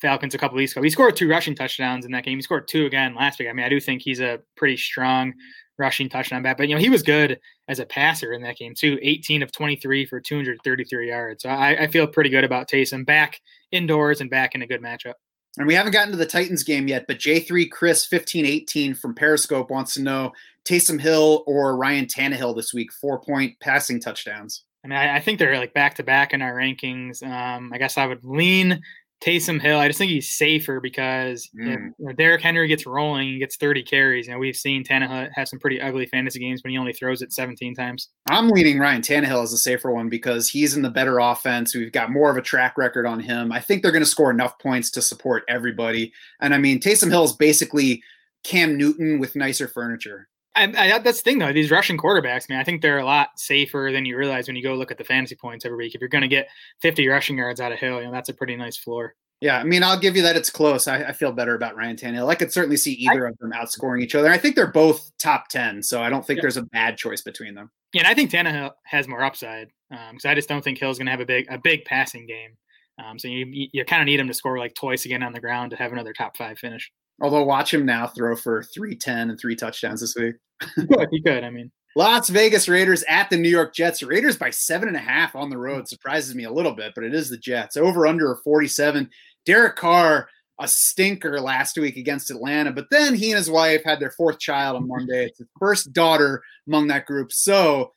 Falcons 0.00 0.34
a 0.34 0.38
couple 0.38 0.56
weeks 0.56 0.72
ago. 0.72 0.82
He 0.82 0.90
scored 0.90 1.16
two 1.16 1.28
rushing 1.28 1.54
touchdowns 1.54 2.04
in 2.04 2.12
that 2.12 2.24
game. 2.24 2.38
He 2.38 2.42
scored 2.42 2.68
two 2.68 2.86
again 2.86 3.14
last 3.14 3.38
week. 3.38 3.48
I 3.48 3.52
mean, 3.52 3.64
I 3.64 3.68
do 3.68 3.80
think 3.80 4.02
he's 4.02 4.20
a 4.20 4.40
pretty 4.56 4.76
strong 4.76 5.32
rushing 5.78 6.08
touchdown 6.08 6.42
back, 6.42 6.56
but 6.56 6.68
you 6.68 6.74
know, 6.74 6.80
he 6.80 6.90
was 6.90 7.02
good 7.02 7.38
as 7.68 7.80
a 7.80 7.86
passer 7.86 8.32
in 8.32 8.42
that 8.42 8.56
game 8.56 8.74
too. 8.76 8.98
18 9.02 9.42
of 9.42 9.50
23 9.50 10.06
for 10.06 10.20
233 10.20 11.08
yards. 11.08 11.42
So 11.42 11.48
I, 11.48 11.84
I 11.84 11.86
feel 11.86 12.06
pretty 12.06 12.30
good 12.30 12.44
about 12.44 12.68
Taysom 12.68 13.04
back 13.04 13.40
indoors 13.72 14.20
and 14.20 14.30
back 14.30 14.54
in 14.54 14.62
a 14.62 14.66
good 14.66 14.82
matchup. 14.82 15.14
And 15.56 15.66
we 15.66 15.74
haven't 15.74 15.92
gotten 15.92 16.10
to 16.10 16.18
the 16.18 16.26
Titans 16.26 16.64
game 16.64 16.88
yet, 16.88 17.06
but 17.06 17.18
J3 17.18 17.70
Chris 17.70 18.10
1518 18.10 18.94
from 18.94 19.14
Periscope 19.14 19.70
wants 19.70 19.94
to 19.94 20.02
know 20.02 20.32
Taysom 20.68 21.00
Hill 21.00 21.44
or 21.46 21.76
Ryan 21.76 22.06
Tannehill 22.06 22.56
this 22.56 22.74
week, 22.74 22.92
four 22.92 23.20
point 23.20 23.58
passing 23.60 24.00
touchdowns. 24.00 24.64
I 24.84 24.88
mean, 24.88 24.98
I, 24.98 25.16
I 25.16 25.20
think 25.20 25.38
they're 25.38 25.56
like 25.58 25.72
back 25.74 25.94
to 25.96 26.02
back 26.02 26.32
in 26.34 26.42
our 26.42 26.54
rankings. 26.54 27.22
Um, 27.22 27.72
I 27.72 27.78
guess 27.78 27.96
I 27.96 28.06
would 28.06 28.22
lean 28.24 28.82
Taysom 29.24 29.58
Hill. 29.62 29.78
I 29.78 29.86
just 29.88 29.98
think 29.98 30.10
he's 30.10 30.36
safer 30.36 30.80
because 30.80 31.48
if 31.54 31.78
Mm. 31.78 31.92
you 31.98 32.06
know, 32.06 32.12
Derrick 32.12 32.42
Henry 32.42 32.68
gets 32.68 32.84
rolling, 32.84 33.28
he 33.28 33.38
gets 33.38 33.56
30 33.56 33.82
carries. 33.84 34.26
You 34.26 34.34
know, 34.34 34.38
we've 34.38 34.56
seen 34.56 34.84
Tannehill 34.84 35.30
have 35.34 35.48
some 35.48 35.58
pretty 35.58 35.80
ugly 35.80 36.04
fantasy 36.04 36.40
games 36.40 36.62
when 36.62 36.72
he 36.72 36.78
only 36.78 36.92
throws 36.92 37.22
it 37.22 37.32
17 37.32 37.74
times. 37.74 38.10
I'm 38.28 38.48
leaning 38.50 38.78
Ryan 38.78 39.00
Tannehill 39.00 39.42
as 39.42 39.54
a 39.54 39.56
safer 39.56 39.90
one 39.90 40.10
because 40.10 40.50
he's 40.50 40.76
in 40.76 40.82
the 40.82 40.90
better 40.90 41.18
offense. 41.18 41.74
We've 41.74 41.92
got 41.92 42.10
more 42.10 42.30
of 42.30 42.36
a 42.36 42.42
track 42.42 42.76
record 42.76 43.06
on 43.06 43.20
him. 43.20 43.50
I 43.52 43.60
think 43.60 43.80
they're 43.82 43.92
going 43.92 44.04
to 44.04 44.10
score 44.10 44.30
enough 44.30 44.58
points 44.58 44.90
to 44.90 45.00
support 45.00 45.44
everybody. 45.48 46.12
And 46.42 46.52
I 46.52 46.58
mean, 46.58 46.78
Taysom 46.80 47.08
Hill 47.08 47.24
is 47.24 47.32
basically 47.32 48.02
Cam 48.42 48.76
Newton 48.76 49.18
with 49.20 49.36
nicer 49.36 49.66
furniture. 49.68 50.28
I, 50.56 50.72
I, 50.76 50.98
that's 50.98 51.22
the 51.22 51.30
thing 51.30 51.38
though. 51.38 51.52
These 51.52 51.70
Russian 51.70 51.98
quarterbacks, 51.98 52.48
man, 52.48 52.60
I 52.60 52.64
think 52.64 52.80
they're 52.80 52.98
a 52.98 53.04
lot 53.04 53.30
safer 53.36 53.90
than 53.92 54.04
you 54.04 54.16
realize 54.16 54.46
when 54.46 54.56
you 54.56 54.62
go 54.62 54.74
look 54.74 54.90
at 54.90 54.98
the 54.98 55.04
fantasy 55.04 55.34
points 55.34 55.64
every 55.64 55.76
week. 55.76 55.94
If 55.94 56.00
you're 56.00 56.08
going 56.08 56.22
to 56.22 56.28
get 56.28 56.48
50 56.80 57.08
rushing 57.08 57.38
yards 57.38 57.60
out 57.60 57.72
of 57.72 57.78
Hill, 57.78 57.98
you 57.98 58.06
know 58.06 58.12
that's 58.12 58.28
a 58.28 58.34
pretty 58.34 58.56
nice 58.56 58.76
floor. 58.76 59.14
Yeah, 59.40 59.58
I 59.58 59.64
mean, 59.64 59.82
I'll 59.82 59.98
give 59.98 60.16
you 60.16 60.22
that 60.22 60.36
it's 60.36 60.48
close. 60.48 60.88
I, 60.88 61.02
I 61.02 61.12
feel 61.12 61.32
better 61.32 61.54
about 61.54 61.76
Ryan 61.76 61.96
Tannehill. 61.96 62.28
I 62.28 62.34
could 62.34 62.52
certainly 62.52 62.76
see 62.76 62.92
either 62.92 63.26
I, 63.26 63.30
of 63.30 63.38
them 63.38 63.52
outscoring 63.52 64.02
each 64.02 64.14
other. 64.14 64.30
I 64.30 64.38
think 64.38 64.54
they're 64.54 64.68
both 64.68 65.10
top 65.18 65.48
10, 65.48 65.82
so 65.82 66.02
I 66.02 66.08
don't 66.08 66.26
think 66.26 66.38
yeah. 66.38 66.42
there's 66.42 66.56
a 66.56 66.62
bad 66.62 66.96
choice 66.96 67.20
between 67.20 67.54
them. 67.54 67.70
Yeah, 67.92 68.02
and 68.02 68.08
I 68.08 68.14
think 68.14 68.30
Tannehill 68.30 68.72
has 68.84 69.06
more 69.08 69.22
upside 69.22 69.68
because 69.90 70.24
um, 70.24 70.30
I 70.30 70.34
just 70.34 70.48
don't 70.48 70.62
think 70.62 70.78
Hill's 70.78 70.98
going 70.98 71.06
to 71.06 71.12
have 71.12 71.20
a 71.20 71.26
big 71.26 71.46
a 71.50 71.58
big 71.58 71.84
passing 71.84 72.26
game. 72.26 72.56
Um, 73.04 73.18
so 73.18 73.28
you 73.28 73.46
you 73.50 73.84
kind 73.84 74.02
of 74.02 74.06
need 74.06 74.20
him 74.20 74.28
to 74.28 74.34
score 74.34 74.58
like 74.58 74.74
twice 74.74 75.04
again 75.04 75.22
on 75.22 75.32
the 75.32 75.40
ground 75.40 75.72
to 75.72 75.76
have 75.76 75.92
another 75.92 76.12
top 76.12 76.36
five 76.36 76.58
finish. 76.58 76.90
Although 77.20 77.44
watch 77.44 77.72
him 77.72 77.86
now 77.86 78.06
throw 78.06 78.34
for 78.36 78.62
310 78.62 79.30
and 79.30 79.38
three 79.38 79.56
touchdowns 79.56 80.00
this 80.00 80.16
week. 80.16 80.34
he 80.76 80.86
could, 80.86 81.08
he 81.10 81.22
could. 81.22 81.44
I 81.44 81.50
mean, 81.50 81.70
Las 81.96 82.28
Vegas 82.28 82.68
Raiders 82.68 83.04
at 83.08 83.30
the 83.30 83.36
New 83.36 83.48
York 83.48 83.74
Jets. 83.74 84.02
Raiders 84.02 84.36
by 84.36 84.50
seven 84.50 84.88
and 84.88 84.96
a 84.96 85.00
half 85.00 85.36
on 85.36 85.48
the 85.48 85.58
road 85.58 85.88
surprises 85.88 86.34
me 86.34 86.44
a 86.44 86.52
little 86.52 86.72
bit, 86.74 86.92
but 86.94 87.04
it 87.04 87.14
is 87.14 87.30
the 87.30 87.36
Jets. 87.36 87.76
Over 87.76 88.06
under 88.06 88.36
47. 88.42 89.08
Derek 89.46 89.76
Carr, 89.76 90.28
a 90.60 90.66
stinker 90.66 91.40
last 91.40 91.78
week 91.78 91.96
against 91.96 92.30
Atlanta, 92.30 92.72
but 92.72 92.86
then 92.90 93.14
he 93.14 93.30
and 93.30 93.38
his 93.38 93.50
wife 93.50 93.82
had 93.84 94.00
their 94.00 94.10
fourth 94.10 94.38
child 94.38 94.76
on 94.76 94.88
Monday. 94.88 95.26
It's 95.26 95.38
the 95.38 95.46
first 95.58 95.92
daughter 95.92 96.42
among 96.66 96.88
that 96.88 97.06
group. 97.06 97.32
So 97.32 97.92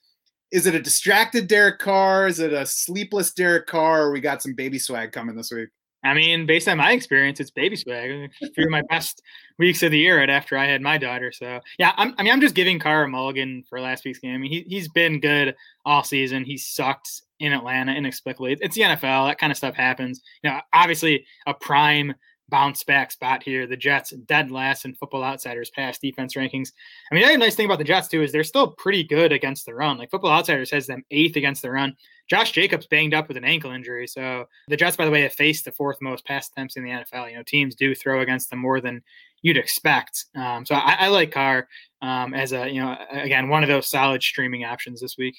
is 0.52 0.66
it 0.66 0.76
a 0.76 0.82
distracted 0.82 1.48
Derek 1.48 1.80
Carr? 1.80 2.28
Is 2.28 2.40
it 2.40 2.54
a 2.54 2.66
sleepless 2.66 3.34
Derek 3.34 3.68
Carr? 3.68 4.04
Or 4.04 4.12
we 4.12 4.22
got 4.22 4.42
some 4.42 4.54
baby 4.54 4.80
swag 4.80 5.12
coming 5.12 5.36
this 5.36 5.52
week? 5.52 5.70
I 6.08 6.14
mean, 6.14 6.46
based 6.46 6.68
on 6.68 6.78
my 6.78 6.92
experience, 6.92 7.40
it's 7.40 7.52
baby 7.52 7.76
swag. 7.76 8.30
Uh, 8.42 8.48
through 8.56 8.70
my 8.70 8.82
best 8.90 9.22
weeks 9.60 9.84
of 9.84 9.92
the 9.92 10.00
year, 10.00 10.20
right 10.20 10.30
after 10.30 10.58
I 10.58 10.66
had 10.66 10.82
my 10.82 10.98
daughter. 10.98 11.32
So 11.32 11.60
yeah, 11.78 11.94
I'm, 11.98 12.14
i 12.18 12.24
mean, 12.24 12.34
I'm 12.34 12.42
just 12.42 12.56
giving 12.56 12.80
Carr 12.80 13.04
a 13.04 13.08
mulligan 13.08 13.64
for 13.70 13.80
last 13.80 14.06
week's 14.06 14.20
game. 14.20 14.34
I 14.34 14.38
mean, 14.38 14.52
he 14.52 14.66
he's 14.68 14.90
been 14.90 15.20
good 15.20 15.56
all 15.86 16.04
season. 16.04 16.44
He 16.46 16.58
sucked 16.58 17.22
in 17.40 17.54
Atlanta 17.54 17.94
inexplicably. 17.94 18.58
It's 18.60 18.76
the 18.76 18.82
NFL. 18.82 19.30
That 19.30 19.38
kind 19.38 19.52
of 19.52 19.58
stuff 19.58 19.76
happens. 19.76 20.22
You 20.44 20.50
know, 20.50 20.60
obviously 20.74 21.26
a 21.46 21.54
prime 21.54 22.16
bounce 22.50 22.84
back 22.84 23.12
spot 23.12 23.44
here. 23.44 23.68
The 23.68 23.78
Jets 23.78 24.12
dead 24.12 24.52
last 24.52 24.86
in 24.86 24.96
Football 24.96 25.24
Outsiders 25.24 25.70
past 25.70 26.02
defense 26.02 26.36
rankings. 26.36 26.72
I 27.12 27.16
mean, 27.16 27.24
the 27.24 27.30
other 27.30 27.38
nice 27.38 27.56
thing 27.56 27.66
about 27.66 27.78
the 27.78 27.84
Jets 27.84 28.08
too 28.08 28.24
is 28.24 28.32
they're 28.32 28.44
still 28.44 28.72
pretty 28.72 29.04
good 29.04 29.32
against 29.32 29.66
the 29.66 29.76
run. 29.76 29.98
Like 29.98 30.12
Football 30.12 30.32
Outsiders 30.32 30.72
has 30.72 30.88
them 30.88 31.04
eighth 31.12 31.36
against 31.36 31.62
the 31.62 31.72
run. 31.72 31.96
Josh 32.28 32.52
Jacobs 32.52 32.88
banged 32.88 33.14
up 33.14 33.28
with 33.28 33.38
an 33.38 33.46
ankle 33.46 33.72
injury. 33.72 34.08
So 34.08 34.46
the 34.68 34.78
Jets, 34.78 34.98
by 34.98 35.06
the 35.06 35.12
way, 35.12 35.22
have 35.22 35.34
faced 35.34 35.66
the 35.66 35.72
fourth 35.72 35.98
most 36.02 36.26
pass 36.26 36.50
attempts 36.50 36.76
in 36.76 36.84
the 36.84 36.90
NFL. 36.90 37.30
You 37.30 37.38
know, 37.38 37.44
teams 37.44 37.76
do 37.76 37.96
throw 37.96 38.22
against 38.22 38.50
them 38.50 38.60
more 38.60 38.82
than 38.82 39.02
you'd 39.42 39.58
expect. 39.58 40.26
Um, 40.36 40.66
so 40.66 40.76
I, 40.76 40.98
I, 41.00 41.08
like 41.08 41.32
Carr 41.32 41.68
um, 42.02 42.34
as 42.34 42.52
a, 42.52 42.70
you 42.70 42.82
know, 42.82 42.98
again, 43.12 43.50
one 43.50 43.64
of 43.64 43.70
those 43.70 43.90
solid 43.90 44.22
streaming 44.22 44.66
options 44.66 45.00
this 45.00 45.18
week. 45.18 45.38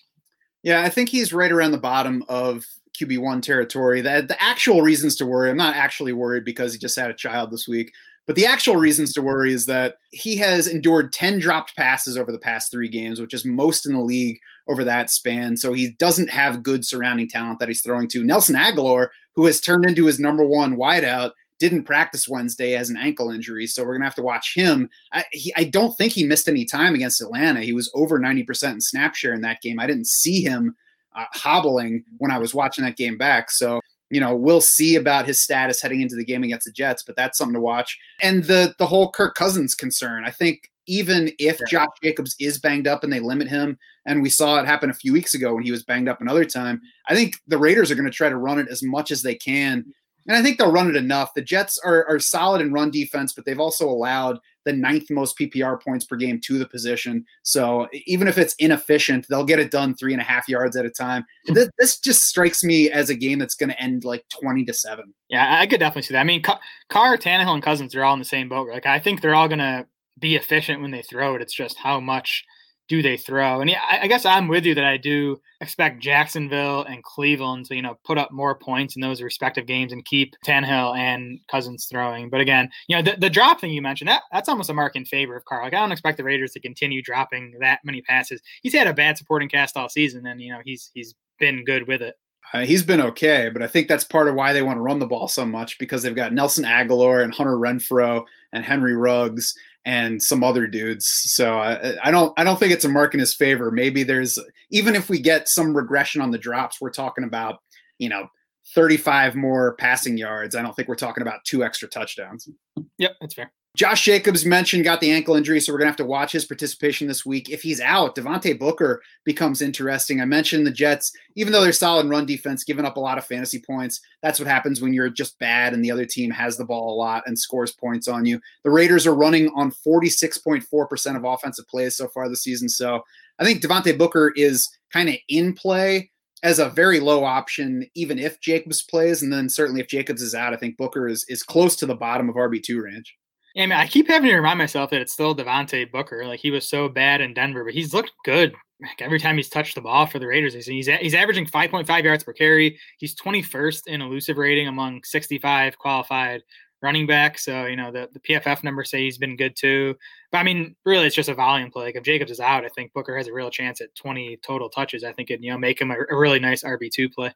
Yeah, 0.63 0.83
I 0.83 0.89
think 0.89 1.09
he's 1.09 1.33
right 1.33 1.53
around 1.53 1.73
the 1.73 1.79
bottom 1.79 2.25
of 2.29 2.65
QB1 2.99 3.43
territory. 3.43 4.01
The, 4.01 4.25
the 4.27 4.43
actual 4.43 4.83
reasons 4.83 5.17
to 5.17 5.27
worry, 5.27 5.51
I'm 5.51 5.57
not 5.57 5.77
actually 5.77 6.13
worried 6.13 6.45
because 6.45 6.73
he 6.73 6.79
just 6.79 6.99
had 6.99 7.11
a 7.11 7.15
child 7.15 7.51
this 7.51 7.69
week. 7.69 7.93
But 8.27 8.37
the 8.37 8.45
actual 8.45 8.77
reasons 8.77 9.15
to 9.15 9.23
worry 9.23 9.55
is 9.55 9.65
that 9.67 9.97
he 10.11 10.37
has 10.37 10.67
endured 10.67 11.15
10 11.15 11.39
dropped 11.39 11.75
passes 11.77 12.19
over 12.19 12.31
the 12.31 12.39
past 12.39 12.71
three 12.71 12.89
games, 12.89 13.21
which 13.21 13.33
is 13.33 13.47
most 13.47 13.87
in 13.87 13.95
the 13.95 14.03
league 14.03 14.39
over 14.69 14.85
that 14.85 15.11
span. 15.11 15.57
So 15.57 15.73
he 15.73 15.91
doesn't 15.99 16.31
have 16.31 16.63
good 16.63 16.85
surrounding 16.85 17.29
talent 17.29 17.59
that 17.59 17.69
he's 17.69 17.83
throwing 17.83 18.09
to. 18.09 18.25
Nelson 18.25 18.57
Agholor, 18.57 19.09
who 19.35 19.47
has 19.47 19.61
turned 19.61 19.87
into 19.87 20.07
his 20.07 20.19
number 20.19 20.45
one 20.45 20.77
wideout, 20.77 21.33
didn't 21.59 21.85
practice 21.85 22.29
Wednesday 22.29 22.77
as 22.77 22.89
an 22.89 22.97
ankle 22.97 23.31
injury. 23.31 23.67
So 23.67 23.83
we're 23.83 23.95
going 23.95 24.03
to 24.03 24.07
have 24.07 24.15
to 24.17 24.23
watch 24.23 24.55
him. 24.55 24.89
I, 25.13 25.25
he, 25.33 25.53
I 25.57 25.65
don't 25.65 25.97
think 25.97 26.13
he 26.13 26.25
missed 26.25 26.49
any 26.49 26.65
time 26.65 26.95
against 26.95 27.21
Atlanta. 27.21 27.63
He 27.63 27.73
was 27.73 27.91
over 27.95 28.21
90% 28.21 28.75
in 28.75 28.81
snap 28.81 29.15
share 29.15 29.35
in 29.35 29.41
that 29.41 29.61
game. 29.61 29.81
I 29.81 29.87
didn't 29.87 30.07
see 30.07 30.41
him 30.43 30.77
uh, 31.17 31.25
hobbling 31.33 32.05
when 32.19 32.31
I 32.31 32.39
was 32.39 32.55
watching 32.55 32.85
that 32.85 32.97
game 32.97 33.19
back. 33.19 33.51
So 33.51 33.81
you 34.11 34.21
know, 34.21 34.35
we'll 34.35 34.61
see 34.61 34.97
about 34.97 35.27
his 35.27 35.43
status 35.43 35.83
heading 35.83 36.01
into 36.01 36.17
the 36.17 36.25
game 36.25 36.43
against 36.43 36.67
the 36.67 36.73
Jets, 36.73 37.03
but 37.03 37.17
that's 37.17 37.37
something 37.37 37.55
to 37.55 37.61
watch. 37.61 37.99
And 38.23 38.45
the 38.45 38.75
the 38.79 38.87
whole 38.87 39.11
Kirk 39.11 39.35
Cousins 39.35 39.75
concern, 39.75 40.25
I 40.25 40.31
think 40.31 40.71
even 40.89 41.31
if 41.39 41.61
yeah. 41.61 41.67
Josh 41.69 41.89
Jacobs 42.03 42.35
is 42.41 42.59
banged 42.59 42.89
up 42.89 43.05
and 43.05 43.13
they 43.13 43.21
limit 43.21 43.49
him, 43.49 43.79
and 44.07 44.23
we 44.23 44.31
saw 44.31 44.59
it 44.59 44.67
happen 44.67 44.91
a 44.91 44.95
few 44.95 45.13
weeks 45.13 45.35
ago 45.35 45.55
when 45.55 45.63
he 45.63 45.71
was 45.71 45.85
banged 45.85 46.09
up 46.09 46.21
another 46.21 46.45
time, 46.45 46.81
I 47.09 47.15
think 47.15 47.35
the 47.47 47.59
Raiders 47.59 47.91
are 47.91 47.95
going 47.95 48.11
to 48.11 48.11
try 48.11 48.29
to 48.29 48.37
run 48.37 48.59
it 48.59 48.69
as 48.69 48.83
much 48.83 49.11
as 49.11 49.23
they 49.23 49.35
can. 49.35 49.85
And 50.27 50.37
I 50.37 50.43
think 50.43 50.59
they'll 50.59 50.73
run 50.73 50.91
it 50.91 50.97
enough. 50.97 51.33
The 51.35 51.43
Jets 51.43 51.79
are, 51.83 52.07
are 52.07 52.19
solid 52.19 52.61
in 52.61 52.73
run 52.73 52.91
defense, 52.91 53.33
but 53.33 53.47
they've 53.47 53.59
also 53.59 53.89
allowed 53.89 54.39
the 54.67 54.73
ninth 54.75 55.09
most 55.09 55.39
PPR 55.39 55.83
points 55.83 56.05
per 56.05 56.17
game 56.17 56.39
to 56.45 56.59
the 56.59 56.69
position. 56.69 57.25
So 57.43 57.89
even 58.05 58.29
if 58.29 58.37
it's 58.37 58.55
inefficient, 58.59 59.27
they'll 59.29 59.45
get 59.45 59.59
it 59.59 59.71
done 59.71 59.95
three 59.95 60.13
and 60.13 60.21
a 60.21 60.25
half 60.25 60.47
yards 60.47 60.77
at 60.77 60.85
a 60.85 60.91
time. 60.91 61.25
Hmm. 61.47 61.55
This, 61.55 61.71
this 61.79 61.99
just 61.99 62.25
strikes 62.25 62.63
me 62.63 62.91
as 62.91 63.09
a 63.09 63.15
game 63.15 63.39
that's 63.39 63.55
going 63.55 63.71
to 63.71 63.83
end 63.83 64.05
like 64.05 64.27
20 64.29 64.67
to 64.67 64.75
seven. 64.75 65.15
Yeah, 65.31 65.59
I 65.59 65.67
could 65.67 65.81
definitely 65.81 66.03
see 66.03 66.13
that. 66.13 66.21
I 66.21 66.25
mean, 66.25 66.43
Carr, 66.43 67.17
Tannehill, 67.17 67.55
and 67.55 67.63
Cousins 67.63 67.95
are 67.95 68.05
all 68.05 68.13
in 68.13 68.19
the 68.19 68.27
same 68.27 68.51
boat. 68.51 68.69
Like, 68.69 68.85
I 68.85 68.99
think 68.99 69.23
they're 69.23 69.35
all 69.35 69.49
going 69.49 69.61
to 69.61 69.87
be 70.19 70.37
efficient 70.37 70.83
when 70.83 70.91
they 70.91 71.03
throw 71.03 71.35
it. 71.35 71.43
It's 71.43 71.55
just 71.55 71.79
how 71.79 72.01
much– 72.01 72.45
do 72.89 73.03
they 73.03 73.17
throw? 73.17 73.61
And 73.61 73.71
yeah, 73.71 73.83
I, 73.89 74.07
guess 74.09 74.25
I'm 74.25 74.49
with 74.49 74.65
you 74.65 74.75
that 74.75 74.85
I 74.85 74.97
do 74.97 75.41
expect 75.61 76.03
Jacksonville 76.03 76.85
and 76.85 77.05
Cleveland 77.05 77.67
to, 77.67 77.77
you 77.77 77.83
know, 77.83 77.99
put 78.05 78.17
up 78.17 78.33
more 78.33 78.55
points 78.55 78.97
in 78.97 79.03
those 79.03 79.21
respective 79.21 79.67
games 79.67 79.93
and 79.93 80.05
keep 80.05 80.35
Tannehill 80.45 80.97
and 80.97 81.39
Cousins 81.51 81.87
throwing. 81.91 82.31
But 82.31 82.41
again, 82.41 82.71
you 82.89 82.97
know, 82.97 83.03
the, 83.03 83.19
the 83.19 83.31
drop 83.31 83.61
thing 83.61 83.73
you 83.73 83.83
mentioned, 83.83 84.09
that 84.09 84.23
that's 84.33 84.49
almost 84.49 84.71
a 84.71 84.75
mark 84.75 84.97
in 84.97 85.05
favor 85.05 85.37
of 85.37 85.45
Carr. 85.45 85.63
Like 85.63 85.75
I 85.75 85.81
don't 85.81 85.93
expect 85.93 86.17
the 86.17 86.25
Raiders 86.25 86.53
to 86.53 86.61
continue 86.61 87.03
dropping 87.03 87.55
that 87.61 87.81
many 87.85 88.01
passes. 88.01 88.41
He's 88.63 88.75
had 88.75 88.87
a 88.87 88.95
bad 88.95 89.19
supporting 89.19 89.51
cast 89.51 89.77
all 89.77 89.91
season, 89.91 90.27
and 90.27 90.41
you 90.41 90.53
know, 90.53 90.61
he's 90.65 90.91
he's 90.95 91.15
been 91.39 91.65
good 91.65 91.87
with 91.87 92.01
it. 92.01 92.15
Uh, 92.55 92.61
he's 92.61 92.83
been 92.83 93.03
okay, 93.03 93.51
but 93.53 93.63
I 93.63 93.67
think 93.67 93.89
that's 93.89 94.05
part 94.05 94.27
of 94.27 94.35
why 94.35 94.55
they 94.55 94.63
want 94.63 94.79
to 94.79 94.83
run 94.83 94.99
the 94.99 95.07
ball 95.07 95.29
so 95.29 95.45
much 95.45 95.79
because 95.79 96.03
they've 96.03 96.15
got 96.15 96.33
Nelson 96.33 96.65
Agholor 96.65 97.23
and 97.23 97.35
Hunter 97.35 97.57
Renfrow 97.57 98.25
and 98.55 98.65
Henry 98.65 98.97
Ruggs 98.97 99.55
and 99.89 100.23
some 100.23 100.45
other 100.45 100.67
dudes. 100.67 101.07
So 101.09 101.59
I, 101.59 101.95
I, 102.07 102.11
don't 102.11 102.39
I 102.39 102.45
don't 102.45 102.61
think 102.61 102.75
it's 102.75 102.85
a 102.85 102.91
mark 102.91 103.15
in 103.15 103.21
his 103.21 103.35
favor. 103.35 103.71
Maybe 103.71 104.03
there's 104.03 104.39
even 104.71 104.95
if 104.95 105.09
we 105.09 105.19
get 105.19 105.49
some 105.49 105.75
regression 105.75 106.21
on 106.21 106.31
the 106.31 106.37
drops, 106.37 106.79
we're 106.79 106.91
talking 106.91 107.25
about 107.25 107.61
you 107.97 108.11
know 108.11 108.29
35 108.75 109.35
more 109.35 109.77
passing 109.77 110.19
yards. 110.19 110.55
I 110.55 110.61
don't 110.61 110.77
think 110.77 110.89
we're 110.89 110.95
talking 110.95 111.23
about 111.23 111.41
two 111.47 111.65
extra 111.65 111.89
touchdowns. 111.89 112.51
Yep, 112.99 113.13
that's 113.19 113.33
fair. 113.33 113.51
Josh 113.77 114.05
Jacobs 114.05 114.45
mentioned 114.45 114.83
got 114.83 115.01
the 115.01 115.11
ankle 115.11 115.37
injury, 115.37 115.61
so 115.61 115.73
we're 115.73 115.79
gonna 115.79 115.91
have 115.91 115.97
to 115.97 116.05
watch 116.05 116.33
his 116.33 116.45
participation 116.45 117.07
this 117.07 117.25
week. 117.25 117.49
If 117.49 117.63
he's 117.63 117.81
out, 117.81 118.17
Devontae 118.17 118.59
Booker 118.59 119.01
becomes 119.25 119.63
interesting. 119.63 120.21
I 120.21 120.25
mentioned 120.25 120.67
the 120.67 120.73
Jets, 120.73 121.13
even 121.37 121.53
though 121.53 121.63
they're 121.63 121.73
solid 121.73 122.09
run 122.09 122.27
defense, 122.27 122.65
giving 122.65 122.85
up 122.85 122.97
a 122.97 123.01
lot 123.01 123.19
of 123.19 123.27
fantasy 123.27 123.61
points. 123.61 124.01
That's 124.23 124.41
what 124.41 124.49
happens 124.49 124.81
when 124.81 124.93
you're 124.93 125.11
just 125.11 125.39
bad 125.39 125.75
and 125.75 125.85
the 125.85 125.93
other 125.93 126.07
team 126.07 126.31
has 126.31 126.57
the 126.57 126.65
ball 126.65 126.93
a 126.93 126.97
lot 126.97 127.23
and 127.27 127.39
scores 127.39 127.73
points 127.73 128.09
on 128.09 128.25
you. 128.25 128.41
The 128.65 128.71
Raiders 128.71 129.07
are 129.07 129.15
running 129.15 129.49
on 129.55 129.71
46.4% 129.71 131.17
of 131.17 131.25
offensive 131.25 131.69
plays 131.69 131.95
so 131.95 132.09
far 132.09 132.29
this 132.29 132.43
season. 132.43 132.69
So 132.69 133.05
I 133.39 133.45
think 133.45 133.63
Devontae 133.63 133.97
Booker 133.97 134.33
is 134.35 134.69
kind 134.93 135.09
of 135.09 135.15
in 135.29 135.53
play 135.53 136.11
as 136.43 136.59
a 136.59 136.69
very 136.69 137.01
low 137.01 137.25
option, 137.25 137.87
even 137.95 138.19
if 138.19 138.41
Jacobs 138.41 138.83
plays, 138.83 139.23
and 139.23 139.33
then 139.33 139.49
certainly 139.49 139.81
if 139.81 139.89
Jacobs 139.89 140.23
is 140.23 140.35
out, 140.35 140.53
I 140.53 140.57
think 140.57 140.77
Booker 140.77 141.09
is 141.09 141.25
is 141.29 141.43
close 141.43 141.77
to 141.77 141.87
the 141.87 141.95
bottom 141.95 142.29
of 142.29 142.37
RB 142.37 142.63
two 142.63 142.83
range. 142.83 143.17
I 143.57 143.61
mean, 143.61 143.73
I 143.73 143.87
keep 143.87 144.09
having 144.09 144.31
to 144.31 144.37
remind 144.37 144.59
myself 144.59 144.91
that 144.91 145.01
it's 145.01 145.13
still 145.13 145.35
Devontae 145.35 145.91
Booker. 145.91 146.27
Like 146.27 146.41
he 146.41 146.51
was 146.51 146.69
so 146.69 146.89
bad 146.89 147.21
in 147.21 147.35
Denver, 147.35 147.65
but 147.65 147.75
he's 147.75 147.95
looked 147.95 148.13
good 148.25 148.55
like, 148.81 149.01
every 149.01 149.19
time 149.19 149.37
he's 149.37 149.49
touched 149.49 149.75
the 149.75 149.81
ball 149.81 150.07
for 150.07 150.19
the 150.19 150.27
Raiders. 150.27 150.55
He's 150.55 150.67
he's, 150.67 150.87
he's 150.87 151.15
averaging 151.15 151.47
5.5 151.47 152.05
yards 152.05 152.25
per 152.25 152.33
carry. 152.33 152.79
He's 152.99 153.15
21st 153.17 153.89
in 153.89 154.03
elusive 154.03 154.39
rating 154.39 154.69
among 154.69 155.03
65 155.05 155.79
qualified 155.79 156.43
running 156.81 157.07
back. 157.07 157.39
So 157.39 157.67
you 157.67 157.77
know 157.77 157.91
the 157.91 158.09
the 158.13 158.21
PFF 158.21 158.63
numbers 158.63 158.91
say 158.91 159.03
he's 159.03 159.19
been 159.19 159.37
good 159.37 159.57
too. 159.57 159.97
But 160.31 160.39
I 160.39 160.43
mean, 160.45 160.77
really, 160.85 161.07
it's 161.07 161.17
just 161.17 161.29
a 161.29 161.35
volume 161.35 161.71
play. 161.71 161.87
Like 161.87 161.97
if 161.97 162.05
Jacobs 162.05 162.31
is 162.31 162.41
out, 162.41 162.65
I 162.65 162.69
think 162.69 162.93
Booker 162.93 163.17
has 163.17 163.27
a 163.27 163.33
real 163.33 163.51
chance 163.51 163.81
at 163.81 163.95
20 163.97 164.39
total 164.45 164.69
touches. 164.69 165.05
I 165.05 165.13
think 165.13 165.31
it 165.31 165.41
you 165.43 165.51
know 165.51 165.59
make 165.59 165.81
him 165.81 165.91
a, 165.91 165.97
a 166.11 166.17
really 166.17 166.41
nice 166.41 166.63
RB 166.63 166.91
two 166.91 167.09
play. 167.09 167.33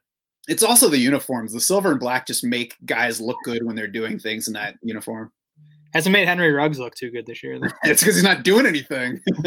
It's 0.47 0.63
also 0.63 0.89
the 0.89 0.97
uniforms. 0.97 1.53
The 1.53 1.61
silver 1.61 1.91
and 1.91 1.99
black 1.99 2.27
just 2.27 2.43
make 2.43 2.75
guys 2.85 3.21
look 3.21 3.37
good 3.43 3.65
when 3.65 3.75
they're 3.75 3.87
doing 3.87 4.19
things 4.19 4.47
in 4.47 4.53
that 4.53 4.75
uniform. 4.81 5.31
Hasn't 5.93 6.13
made 6.13 6.27
Henry 6.27 6.51
Ruggs 6.51 6.79
look 6.79 6.95
too 6.95 7.11
good 7.11 7.25
this 7.25 7.43
year. 7.43 7.55
it's 7.83 8.01
because 8.01 8.15
he's 8.15 8.23
not 8.23 8.43
doing 8.43 8.65
anything. 8.65 9.21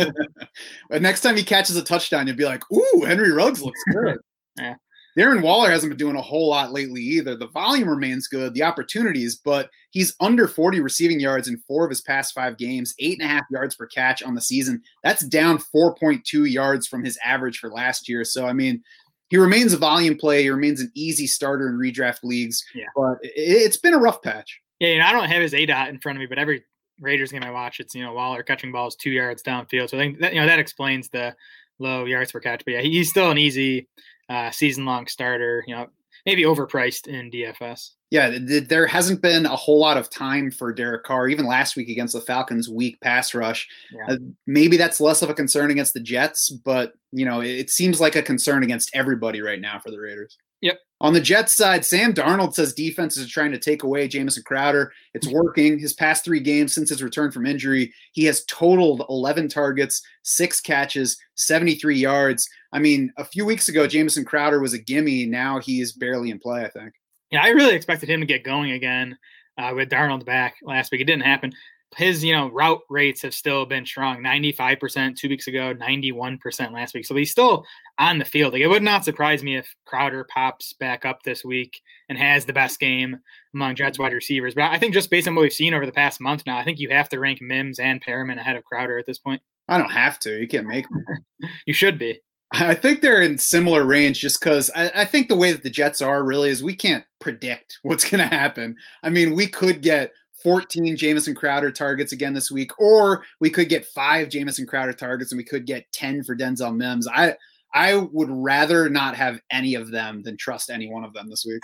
but 0.88 1.02
next 1.02 1.22
time 1.22 1.36
he 1.36 1.42
catches 1.42 1.76
a 1.76 1.82
touchdown, 1.82 2.26
you'll 2.26 2.36
be 2.36 2.44
like, 2.44 2.62
"Ooh, 2.72 3.04
Henry 3.04 3.32
Ruggs 3.32 3.62
looks 3.62 3.82
good." 3.92 4.18
yeah. 4.58 4.76
Darren 5.18 5.40
Waller 5.40 5.70
hasn't 5.70 5.90
been 5.90 5.96
doing 5.96 6.16
a 6.16 6.22
whole 6.22 6.50
lot 6.50 6.72
lately 6.72 7.00
either. 7.00 7.34
The 7.34 7.48
volume 7.48 7.88
remains 7.88 8.28
good, 8.28 8.52
the 8.52 8.62
opportunities, 8.62 9.36
but 9.36 9.70
he's 9.90 10.14
under 10.20 10.46
40 10.46 10.80
receiving 10.80 11.18
yards 11.18 11.48
in 11.48 11.56
four 11.66 11.84
of 11.84 11.90
his 11.90 12.02
past 12.02 12.34
five 12.34 12.58
games, 12.58 12.94
eight 12.98 13.18
and 13.18 13.26
a 13.28 13.32
half 13.32 13.44
yards 13.50 13.74
per 13.74 13.86
catch 13.86 14.22
on 14.22 14.34
the 14.34 14.42
season. 14.42 14.82
That's 15.02 15.24
down 15.24 15.56
4.2 15.74 16.50
yards 16.50 16.86
from 16.86 17.02
his 17.02 17.18
average 17.24 17.60
for 17.60 17.70
last 17.70 18.10
year. 18.10 18.24
So, 18.24 18.46
I 18.46 18.52
mean, 18.52 18.82
he 19.30 19.38
remains 19.38 19.72
a 19.72 19.78
volume 19.78 20.18
play. 20.18 20.42
He 20.42 20.50
remains 20.50 20.82
an 20.82 20.92
easy 20.94 21.26
starter 21.26 21.66
in 21.70 21.78
redraft 21.78 22.22
leagues, 22.22 22.62
yeah. 22.74 22.84
but 22.94 23.16
it's 23.22 23.78
been 23.78 23.94
a 23.94 23.98
rough 23.98 24.20
patch. 24.20 24.60
Yeah, 24.80 24.88
you 24.88 24.98
know, 24.98 25.06
I 25.06 25.12
don't 25.12 25.28
have 25.28 25.42
his 25.42 25.52
aDOT 25.52 25.88
in 25.88 25.98
front 25.98 26.18
of 26.18 26.20
me, 26.20 26.26
but 26.26 26.38
every 26.38 26.64
Raiders 27.00 27.32
game 27.32 27.42
I 27.42 27.50
watch, 27.50 27.80
it's 27.80 27.94
you 27.94 28.02
know 28.02 28.12
Waller 28.12 28.42
catching 28.42 28.72
balls 28.72 28.96
two 28.96 29.10
yards 29.10 29.42
downfield. 29.42 29.90
So 29.90 29.96
I 29.96 30.00
think 30.00 30.20
that 30.20 30.34
you 30.34 30.40
know 30.40 30.46
that 30.46 30.58
explains 30.58 31.08
the 31.08 31.34
low 31.78 32.04
yards 32.04 32.32
per 32.32 32.40
catch. 32.40 32.64
But 32.64 32.72
yeah, 32.72 32.80
he's 32.80 33.10
still 33.10 33.30
an 33.30 33.38
easy 33.38 33.88
uh, 34.28 34.50
season 34.50 34.84
long 34.84 35.06
starter. 35.06 35.64
You 35.66 35.76
know, 35.76 35.86
maybe 36.24 36.42
overpriced 36.42 37.06
in 37.06 37.30
DFS. 37.30 37.90
Yeah, 38.10 38.38
there 38.40 38.86
hasn't 38.86 39.20
been 39.20 39.46
a 39.46 39.56
whole 39.56 39.80
lot 39.80 39.96
of 39.96 40.08
time 40.08 40.50
for 40.50 40.72
Derek 40.72 41.02
Carr, 41.02 41.28
even 41.28 41.44
last 41.44 41.74
week 41.74 41.88
against 41.88 42.14
the 42.14 42.20
Falcons' 42.20 42.68
weak 42.68 43.00
pass 43.00 43.34
rush. 43.34 43.66
Yeah. 43.92 44.14
Uh, 44.14 44.18
maybe 44.46 44.76
that's 44.76 45.00
less 45.00 45.22
of 45.22 45.30
a 45.30 45.34
concern 45.34 45.72
against 45.72 45.92
the 45.92 46.00
Jets, 46.00 46.50
but 46.50 46.92
you 47.10 47.24
know, 47.24 47.40
it 47.40 47.68
seems 47.68 48.00
like 48.00 48.14
a 48.14 48.22
concern 48.22 48.62
against 48.62 48.90
everybody 48.94 49.40
right 49.40 49.60
now 49.60 49.80
for 49.80 49.90
the 49.90 49.98
Raiders. 49.98 50.38
Yep. 50.62 50.78
On 51.02 51.12
the 51.12 51.20
Jets 51.20 51.54
side, 51.54 51.84
Sam 51.84 52.14
Darnold 52.14 52.54
says 52.54 52.72
defenses 52.72 53.26
are 53.26 53.30
trying 53.30 53.52
to 53.52 53.58
take 53.58 53.82
away 53.82 54.08
Jamison 54.08 54.42
Crowder. 54.44 54.92
It's 55.12 55.28
working. 55.32 55.78
His 55.78 55.92
past 55.92 56.24
three 56.24 56.40
games 56.40 56.74
since 56.74 56.88
his 56.88 57.02
return 57.02 57.30
from 57.30 57.46
injury, 57.46 57.92
he 58.12 58.24
has 58.24 58.44
totaled 58.46 59.04
11 59.10 59.48
targets, 59.48 60.02
six 60.22 60.60
catches, 60.60 61.18
73 61.34 61.96
yards. 61.96 62.48
I 62.72 62.78
mean, 62.78 63.12
a 63.18 63.24
few 63.24 63.44
weeks 63.44 63.68
ago, 63.68 63.86
Jamison 63.86 64.24
Crowder 64.24 64.60
was 64.60 64.72
a 64.72 64.78
gimme. 64.78 65.26
Now 65.26 65.60
he 65.60 65.80
is 65.80 65.92
barely 65.92 66.30
in 66.30 66.38
play, 66.38 66.64
I 66.64 66.68
think. 66.70 66.94
Yeah, 67.30 67.42
I 67.42 67.48
really 67.48 67.74
expected 67.74 68.08
him 68.08 68.20
to 68.20 68.26
get 68.26 68.44
going 68.44 68.70
again 68.70 69.18
uh, 69.58 69.72
with 69.74 69.90
Darnold 69.90 70.24
back 70.24 70.56
last 70.62 70.92
week. 70.92 71.00
It 71.00 71.04
didn't 71.04 71.24
happen 71.24 71.52
his 71.96 72.22
you 72.22 72.32
know 72.32 72.50
route 72.50 72.82
rates 72.90 73.22
have 73.22 73.34
still 73.34 73.66
been 73.66 73.86
strong. 73.86 74.22
95% 74.22 75.16
two 75.16 75.28
weeks 75.28 75.46
ago 75.48 75.74
91% 75.74 76.72
last 76.72 76.94
week. 76.94 77.06
So 77.06 77.16
he's 77.16 77.30
still 77.30 77.64
on 77.98 78.18
the 78.18 78.24
field. 78.24 78.52
Like 78.52 78.62
it 78.62 78.68
would 78.68 78.82
not 78.82 79.04
surprise 79.04 79.42
me 79.42 79.56
if 79.56 79.74
crowder 79.86 80.24
pops 80.24 80.74
back 80.74 81.04
up 81.04 81.22
this 81.22 81.44
week 81.44 81.80
and 82.08 82.18
has 82.18 82.44
the 82.44 82.52
best 82.52 82.78
game 82.78 83.18
among 83.54 83.74
jets 83.74 83.98
wide 83.98 84.12
receivers. 84.12 84.54
But 84.54 84.70
i 84.70 84.78
think 84.78 84.94
just 84.94 85.10
based 85.10 85.26
on 85.26 85.34
what 85.34 85.42
we've 85.42 85.52
seen 85.52 85.74
over 85.74 85.86
the 85.86 85.92
past 85.92 86.20
month 86.20 86.42
now 86.46 86.58
i 86.58 86.64
think 86.64 86.78
you 86.78 86.90
have 86.90 87.08
to 87.08 87.18
rank 87.18 87.40
mims 87.40 87.78
and 87.78 88.04
perriman 88.04 88.38
ahead 88.38 88.56
of 88.56 88.64
crowder 88.64 88.98
at 88.98 89.06
this 89.06 89.18
point. 89.18 89.40
I 89.68 89.78
don't 89.78 89.90
have 89.90 90.18
to. 90.20 90.38
You 90.38 90.46
can't 90.46 90.66
make 90.66 90.86
you 91.66 91.74
should 91.74 91.98
be. 91.98 92.20
I 92.52 92.74
think 92.74 93.00
they're 93.00 93.22
in 93.22 93.38
similar 93.38 93.84
range 93.84 94.20
just 94.20 94.38
because 94.40 94.70
I, 94.74 94.90
I, 94.94 95.04
think 95.04 95.28
the 95.28 95.36
way 95.36 95.50
that 95.50 95.64
the 95.64 95.70
Jets 95.70 96.00
are 96.00 96.22
really 96.22 96.48
is 96.48 96.62
we 96.62 96.76
can't 96.76 97.04
predict 97.18 97.78
what's 97.82 98.08
going 98.08 98.20
to 98.20 98.34
happen. 98.34 98.76
I 99.02 99.10
mean, 99.10 99.34
we 99.34 99.48
could 99.48 99.82
get 99.82 100.12
14 100.42 100.96
Jamison 100.96 101.34
Crowder 101.34 101.70
targets 101.70 102.12
again 102.12 102.34
this 102.34 102.50
week, 102.50 102.70
or 102.78 103.24
we 103.40 103.50
could 103.50 103.68
get 103.68 103.86
five 103.86 104.28
Jamison 104.28 104.66
Crowder 104.66 104.92
targets 104.92 105.32
and 105.32 105.38
we 105.38 105.44
could 105.44 105.66
get 105.66 105.90
10 105.92 106.24
for 106.24 106.36
Denzel 106.36 106.76
Mims. 106.76 107.08
I 107.08 107.36
I 107.74 107.96
would 107.96 108.30
rather 108.30 108.88
not 108.88 109.16
have 109.16 109.40
any 109.50 109.74
of 109.74 109.90
them 109.90 110.22
than 110.22 110.36
trust 110.36 110.70
any 110.70 110.88
one 110.88 111.04
of 111.04 111.12
them 111.12 111.28
this 111.28 111.44
week. 111.46 111.62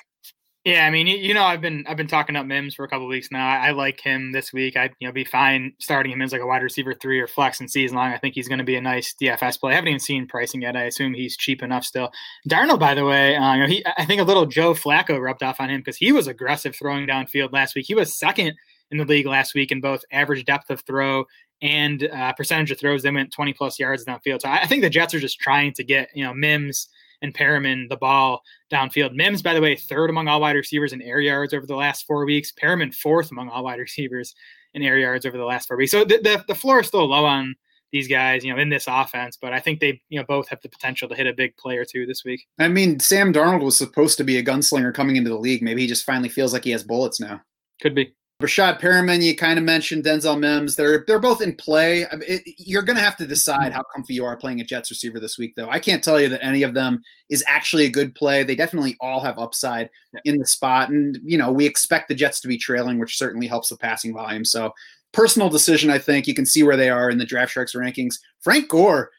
Yeah, 0.65 0.87
I 0.87 0.91
mean, 0.91 1.09
you 1.09 1.35
know, 1.35 1.43
I've 1.43 1.61
been 1.61 1.85
I've 1.89 1.97
been 1.97 2.07
talking 2.07 2.37
up 2.37 2.47
Mims 2.47 2.77
for 2.77 2.85
a 2.85 2.89
couple 2.89 3.09
weeks 3.09 3.33
now. 3.33 3.49
I, 3.49 3.69
I, 3.69 3.71
like 3.73 3.99
him 3.99 4.31
this 4.31 4.53
week. 4.53 4.77
I 4.77 4.91
you 5.01 5.09
know 5.09 5.13
be 5.13 5.25
fine 5.25 5.73
starting 5.81 6.13
him 6.13 6.23
as 6.23 6.31
like 6.31 6.41
a 6.41 6.47
wide 6.47 6.63
receiver 6.63 6.95
three 6.95 7.19
or 7.19 7.27
flex 7.27 7.61
in 7.61 7.67
season 7.67 7.97
long. 7.97 8.13
I 8.13 8.19
think 8.19 8.37
he's 8.37 8.47
going 8.47 8.61
to 8.61 8.65
be 8.65 8.77
a 8.77 8.81
nice 8.81 9.13
DFS 9.21 9.59
play. 9.59 9.73
I 9.73 9.75
haven't 9.75 9.89
even 9.89 9.99
seen 9.99 10.29
pricing 10.29 10.63
yet. 10.63 10.77
I 10.77 10.85
assume 10.85 11.15
he's 11.15 11.37
cheap 11.37 11.65
enough 11.65 11.85
still. 11.85 12.13
Darnold, 12.49 12.79
by 12.79 12.95
the 12.95 13.05
way, 13.05 13.35
uh, 13.35 13.55
you 13.55 13.61
know, 13.61 13.67
he 13.67 13.85
I 13.99 14.05
think 14.05 14.21
a 14.21 14.25
little 14.25 14.47
Joe 14.47 14.73
Flacco 14.73 15.21
rubbed 15.21 15.43
off 15.43 15.59
on 15.59 15.69
him 15.69 15.81
because 15.81 15.97
he 15.97 16.13
was 16.13 16.29
aggressive 16.29 16.77
throwing 16.77 17.09
downfield 17.09 17.53
last 17.53 17.75
week. 17.75 17.87
He 17.87 17.97
was 17.97 18.17
second 18.17 18.53
in 18.93 18.99
the 18.99 19.05
league 19.05 19.27
last 19.27 19.55
week 19.55 19.73
in 19.73 19.81
both 19.81 20.05
average 20.13 20.45
depth 20.45 20.71
of 20.71 20.83
throw 20.83 21.25
and 21.61 22.05
uh, 22.05 22.33
percentage 22.35 22.71
of 22.71 22.79
throws. 22.79 23.03
They 23.03 23.11
went 23.11 23.33
20 23.33 23.53
plus 23.55 23.81
yards 23.81 24.05
downfield. 24.05 24.43
So 24.43 24.49
I, 24.49 24.61
I 24.63 24.67
think 24.69 24.83
the 24.83 24.91
Jets 24.91 25.13
are 25.13 25.21
just 25.21 25.41
trying 25.41 25.73
to 25.75 25.83
get, 25.83 26.11
you 26.15 26.23
know, 26.23 26.33
Mims 26.33 26.89
and 27.23 27.35
Perriman 27.35 27.89
the 27.89 27.97
ball 27.97 28.43
downfield. 28.71 29.15
Mims, 29.15 29.41
by 29.41 29.55
the 29.55 29.61
way, 29.61 29.77
third 29.77 30.11
among 30.11 30.29
all 30.29 30.41
wide 30.41 30.57
receivers 30.57 30.93
in 30.93 31.01
air 31.01 31.21
yards 31.21 31.55
over 31.55 31.67
the 31.67 31.77
last 31.77 32.07
four 32.07 32.27
weeks. 32.27 32.53
Perriman 32.53 32.95
fourth 32.95 33.31
among 33.31 33.49
all 33.49 33.65
wide 33.65 33.79
receivers 33.79 34.35
in 34.75 34.83
air 34.83 34.99
yards 34.99 35.25
over 35.25 35.39
the 35.39 35.45
last 35.45 35.69
four 35.69 35.77
weeks. 35.77 35.93
So 35.93 36.05
the, 36.05 36.19
the, 36.19 36.45
the 36.49 36.55
floor 36.55 36.81
is 36.81 36.89
still 36.89 37.07
low 37.07 37.25
on 37.25 37.55
these 37.93 38.09
guys, 38.09 38.43
you 38.43 38.53
know, 38.53 38.59
in 38.59 38.71
this 38.71 38.87
offense, 38.89 39.37
but 39.41 39.53
I 39.53 39.61
think 39.61 39.81
they, 39.81 40.01
you 40.09 40.19
know, 40.19 40.25
both 40.27 40.49
have 40.49 40.61
the 40.63 40.69
potential 40.71 41.09
to 41.11 41.15
hit 41.15 41.27
a 41.27 41.33
big 41.35 41.55
play 41.59 41.77
or 41.77 41.85
two 41.85 42.07
this 42.07 42.25
week. 42.25 42.41
I 42.59 42.69
mean, 42.69 42.99
Sam 42.99 43.35
Darnold 43.35 43.63
was 43.63 43.77
supposed 43.77 44.17
to 44.17 44.25
be 44.25 44.39
a 44.39 44.43
gunslinger 44.43 44.95
coming 44.95 45.17
into 45.17 45.29
the 45.29 45.39
league. 45.39 45.63
Maybe 45.63 45.83
he 45.83 45.87
just 45.87 46.05
finally 46.05 46.31
feels 46.31 46.55
like 46.55 46.65
he 46.65 46.71
has 46.71 46.83
bullets 46.83 47.21
now. 47.21 47.43
Could 47.83 47.95
be. 47.95 48.15
Rashad 48.43 48.81
Perriman, 48.81 49.23
you 49.23 49.37
kind 49.37 49.59
of 49.59 49.65
mentioned 49.65 50.05
Denzel 50.05 50.39
Mims. 50.39 50.77
They're 50.77 51.05
they're 51.07 51.19
both 51.19 51.41
in 51.41 51.55
play. 51.55 52.07
I 52.07 52.17
mean, 52.17 52.29
it, 52.29 52.43
you're 52.59 52.83
going 52.83 52.97
to 52.97 53.03
have 53.03 53.17
to 53.19 53.27
decide 53.27 53.73
how 53.73 53.83
comfy 53.83 54.15
you 54.15 54.25
are 54.25 54.37
playing 54.37 54.61
a 54.61 54.65
Jets 54.65 54.91
receiver 54.91 55.21
this 55.21 55.39
week, 55.39 55.55
though. 55.57 55.69
I 55.71 55.79
can't 55.79 56.03
tell 56.03 56.21
you 56.21 56.29
that 56.29 56.45
any 56.45 56.63
of 56.63 56.75
them 56.75 57.03
is 57.31 57.45
actually 57.47 57.87
a 57.87 57.91
good 57.91 58.15
play. 58.15 58.43
They 58.43 58.55
definitely 58.55 58.97
all 59.01 59.21
have 59.21 59.39
upside 59.39 59.91
in 60.25 60.39
the 60.39 60.47
spot, 60.47 60.91
and 60.91 61.19
you 61.25 61.39
know 61.39 61.51
we 61.53 61.65
expect 61.65 62.09
the 62.09 62.15
Jets 62.15 62.41
to 62.41 62.49
be 62.49 62.59
trailing, 62.59 62.99
which 62.99 63.17
certainly 63.17 63.47
helps 63.47 63.69
the 63.69 63.77
passing 63.77 64.13
volume. 64.13 64.45
So, 64.45 64.73
personal 65.13 65.49
decision. 65.49 65.91
I 65.91 65.99
think 65.99 66.27
you 66.27 66.35
can 66.35 66.47
see 66.47 66.63
where 66.63 66.77
they 66.77 66.91
are 66.91 67.11
in 67.11 67.19
the 67.19 67.27
Draft 67.27 67.53
Sharks 67.53 67.75
rankings. 67.75 68.17
Frank 68.41 68.69
Gore, 68.69 69.11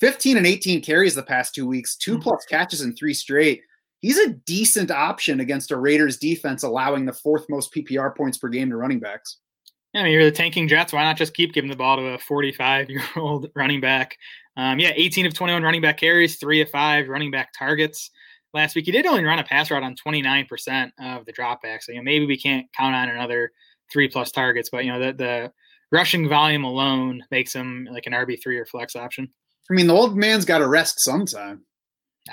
15 0.00 0.36
and 0.36 0.46
18 0.46 0.82
carries 0.82 1.14
the 1.14 1.22
past 1.22 1.54
two 1.54 1.66
weeks, 1.66 1.96
2 1.96 2.12
mm-hmm. 2.12 2.22
plus 2.22 2.44
catches 2.46 2.80
in 2.80 2.94
three 2.94 3.14
straight 3.14 3.62
he's 4.02 4.18
a 4.18 4.30
decent 4.30 4.90
option 4.90 5.40
against 5.40 5.70
a 5.70 5.76
Raiders 5.76 6.18
defense 6.18 6.62
allowing 6.62 7.06
the 7.06 7.12
fourth 7.12 7.46
most 7.48 7.72
PPR 7.72 8.14
points 8.14 8.36
per 8.36 8.48
game 8.48 8.68
to 8.68 8.76
running 8.76 9.00
backs. 9.00 9.38
Yeah, 9.94 10.00
I 10.00 10.04
mean, 10.04 10.12
you're 10.12 10.24
the 10.24 10.30
tanking 10.30 10.68
Jets. 10.68 10.92
Why 10.92 11.04
not 11.04 11.16
just 11.16 11.34
keep 11.34 11.52
giving 11.52 11.70
the 11.70 11.76
ball 11.76 11.96
to 11.96 12.14
a 12.14 12.18
45 12.18 12.90
year 12.90 13.02
old 13.16 13.48
running 13.54 13.80
back? 13.80 14.16
Um, 14.56 14.78
yeah, 14.78 14.92
18 14.94 15.26
of 15.26 15.34
21 15.34 15.62
running 15.62 15.80
back 15.80 15.98
carries, 15.98 16.36
three 16.36 16.60
of 16.60 16.68
five 16.68 17.08
running 17.08 17.30
back 17.30 17.52
targets 17.56 18.10
last 18.52 18.74
week. 18.74 18.86
He 18.86 18.92
did 18.92 19.06
only 19.06 19.24
run 19.24 19.38
a 19.38 19.44
pass 19.44 19.70
route 19.70 19.82
on 19.82 19.94
29% 19.94 20.90
of 21.00 21.24
the 21.24 21.32
dropbacks. 21.32 21.84
So, 21.84 21.92
you 21.92 21.98
know, 21.98 22.02
maybe 22.02 22.26
we 22.26 22.38
can't 22.38 22.66
count 22.76 22.94
on 22.94 23.08
another 23.08 23.52
three 23.90 24.08
plus 24.08 24.30
targets, 24.30 24.68
but, 24.70 24.84
you 24.84 24.92
know, 24.92 24.98
the, 24.98 25.12
the 25.12 25.52
rushing 25.90 26.28
volume 26.28 26.64
alone 26.64 27.22
makes 27.30 27.54
him 27.54 27.86
like 27.90 28.06
an 28.06 28.12
RB3 28.12 28.46
or 28.58 28.66
flex 28.66 28.96
option. 28.96 29.28
I 29.70 29.74
mean, 29.74 29.86
the 29.86 29.94
old 29.94 30.16
man's 30.16 30.44
got 30.44 30.58
to 30.58 30.68
rest 30.68 31.00
sometime. 31.00 31.64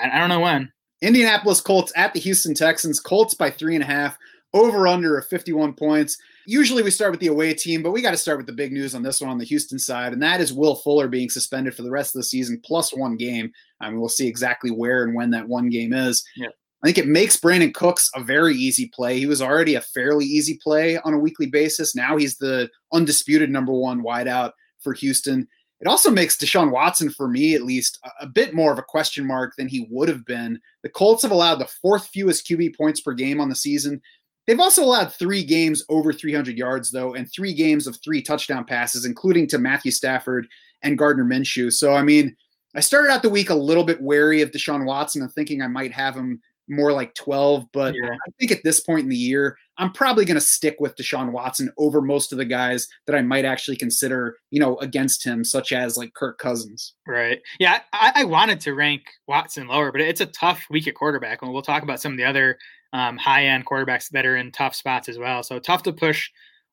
I, 0.01 0.09
I 0.09 0.19
don't 0.19 0.29
know 0.29 0.39
when. 0.39 0.71
Indianapolis 1.01 1.61
Colts 1.61 1.91
at 1.95 2.13
the 2.13 2.19
Houston 2.19 2.53
Texans. 2.53 2.99
Colts 2.99 3.33
by 3.33 3.49
three 3.49 3.75
and 3.75 3.83
a 3.83 3.87
half. 3.87 4.17
Over 4.51 4.87
under 4.87 5.15
of 5.17 5.27
51 5.27 5.73
points. 5.73 6.17
Usually 6.47 6.81
we 6.81 6.89
start 6.89 7.11
with 7.11 7.19
the 7.19 7.27
away 7.27 7.53
team, 7.53 7.83
but 7.83 7.91
we 7.91 8.01
got 8.01 8.11
to 8.11 8.17
start 8.17 8.37
with 8.37 8.47
the 8.47 8.53
big 8.53 8.71
news 8.71 8.95
on 8.95 9.03
this 9.03 9.21
one 9.21 9.29
on 9.29 9.37
the 9.37 9.45
Houston 9.45 9.77
side, 9.77 10.11
and 10.11 10.23
that 10.23 10.41
is 10.41 10.51
Will 10.51 10.73
Fuller 10.73 11.07
being 11.07 11.29
suspended 11.29 11.75
for 11.75 11.83
the 11.83 11.91
rest 11.91 12.15
of 12.15 12.19
the 12.19 12.23
season 12.23 12.59
plus 12.65 12.91
one 12.91 13.15
game. 13.15 13.51
I 13.79 13.91
mean, 13.91 13.99
we'll 13.99 14.09
see 14.09 14.27
exactly 14.27 14.71
where 14.71 15.03
and 15.03 15.13
when 15.13 15.29
that 15.29 15.47
one 15.47 15.69
game 15.69 15.93
is. 15.93 16.23
Yeah. 16.35 16.47
I 16.81 16.87
think 16.87 16.97
it 16.97 17.07
makes 17.07 17.37
Brandin 17.37 17.73
Cooks 17.73 18.09
a 18.15 18.23
very 18.23 18.55
easy 18.55 18.87
play. 18.87 19.19
He 19.19 19.27
was 19.27 19.41
already 19.41 19.75
a 19.75 19.81
fairly 19.81 20.25
easy 20.25 20.57
play 20.63 20.97
on 20.97 21.13
a 21.13 21.19
weekly 21.19 21.47
basis. 21.47 21.95
Now 21.95 22.17
he's 22.17 22.37
the 22.37 22.69
undisputed 22.93 23.51
number 23.51 23.73
one 23.73 24.01
wideout 24.01 24.53
for 24.79 24.93
Houston. 24.93 25.47
It 25.81 25.87
also 25.87 26.11
makes 26.11 26.37
Deshaun 26.37 26.71
Watson, 26.71 27.09
for 27.09 27.27
me 27.27 27.55
at 27.55 27.63
least, 27.63 27.99
a, 28.03 28.25
a, 28.25 28.27
bit 28.27 28.53
more 28.53 28.71
of 28.71 28.79
a 28.79 28.83
question 28.83 29.25
mark 29.25 29.55
than 29.55 29.67
he 29.67 29.87
would 29.89 30.09
have 30.09 30.25
been. 30.25 30.59
The 30.83 30.89
Colts 30.89 31.21
have 31.23 31.31
allowed 31.31 31.55
the 31.55 31.69
fourth 31.81 32.07
fewest 32.07 32.45
QB 32.47 32.75
points 32.75 32.99
per 32.99 33.13
game 33.13 33.39
on 33.39 33.47
the 33.47 33.55
season. 33.55 34.01
They've 34.45 34.59
also 34.59 34.83
allowed 34.83 35.13
three 35.13 35.43
games 35.43 35.85
over 35.89 36.11
300 36.11 36.57
yards, 36.57 36.91
though, 36.91 37.13
and 37.13 37.31
three 37.31 37.53
games 37.53 37.87
of 37.87 37.97
three 38.03 38.21
touchdown 38.21 38.65
passes, 38.65 39.05
including 39.05 39.47
to 39.47 39.57
Matthew 39.57 39.91
Stafford 39.91 40.47
and 40.81 40.97
Gardner 40.97 41.23
Minshew. 41.23 41.71
So, 41.71 41.93
I 41.93 42.01
mean, 42.01 42.35
I 42.75 42.81
started 42.81 43.11
out 43.11 43.21
the 43.21 43.29
week 43.29 43.49
a 43.49 43.55
little 43.55 43.83
bit 43.83 44.01
wary 44.01 44.41
of 44.41 44.51
Deshaun 44.51 44.85
Watson 44.85 45.21
and 45.21 45.31
thinking 45.31 45.61
I 45.61 45.67
might 45.67 45.91
have 45.91 46.15
him 46.15 46.41
more 46.67 46.91
like 46.91 47.13
12. 47.15 47.67
But 47.71 47.95
yeah. 47.95 48.09
I 48.09 48.31
think 48.39 48.51
at 48.51 48.63
this 48.63 48.79
point 48.79 49.03
in 49.03 49.09
the 49.09 49.15
year, 49.15 49.57
I'm 49.79 49.91
probably 49.91 50.25
going 50.25 50.35
to 50.35 50.41
stick 50.41 50.75
with 50.79 50.95
Deshaun 50.97 51.31
Watson 51.31 51.71
over 51.77 52.01
most 52.01 52.31
of 52.31 52.37
the 52.37 52.45
guys 52.45 52.87
that 53.07 53.15
I 53.15 53.21
might 53.21 53.45
actually 53.45 53.77
consider, 53.77 54.37
you 54.51 54.59
know, 54.59 54.77
against 54.77 55.25
him, 55.25 55.43
such 55.43 55.71
as 55.71 55.97
like 55.97 56.13
Kirk 56.13 56.37
Cousins. 56.37 56.93
Right. 57.07 57.39
Yeah. 57.59 57.79
I, 57.93 58.11
I 58.15 58.23
wanted 58.25 58.59
to 58.61 58.73
rank 58.73 59.03
Watson 59.27 59.67
lower, 59.67 59.91
but 59.91 60.01
it's 60.01 60.21
a 60.21 60.25
tough 60.25 60.65
week 60.69 60.87
at 60.87 60.95
quarterback. 60.95 61.41
And 61.41 61.51
we'll 61.51 61.61
talk 61.61 61.81
about 61.81 62.01
some 62.01 62.11
of 62.11 62.17
the 62.17 62.25
other 62.25 62.57
um, 62.91 63.17
high 63.17 63.45
end 63.45 63.65
quarterbacks 63.65 64.09
that 64.09 64.25
are 64.25 64.35
in 64.35 64.51
tough 64.51 64.75
spots 64.75 65.07
as 65.07 65.17
well. 65.17 65.43
So 65.43 65.59
tough 65.59 65.83
to 65.83 65.93
push 65.93 66.29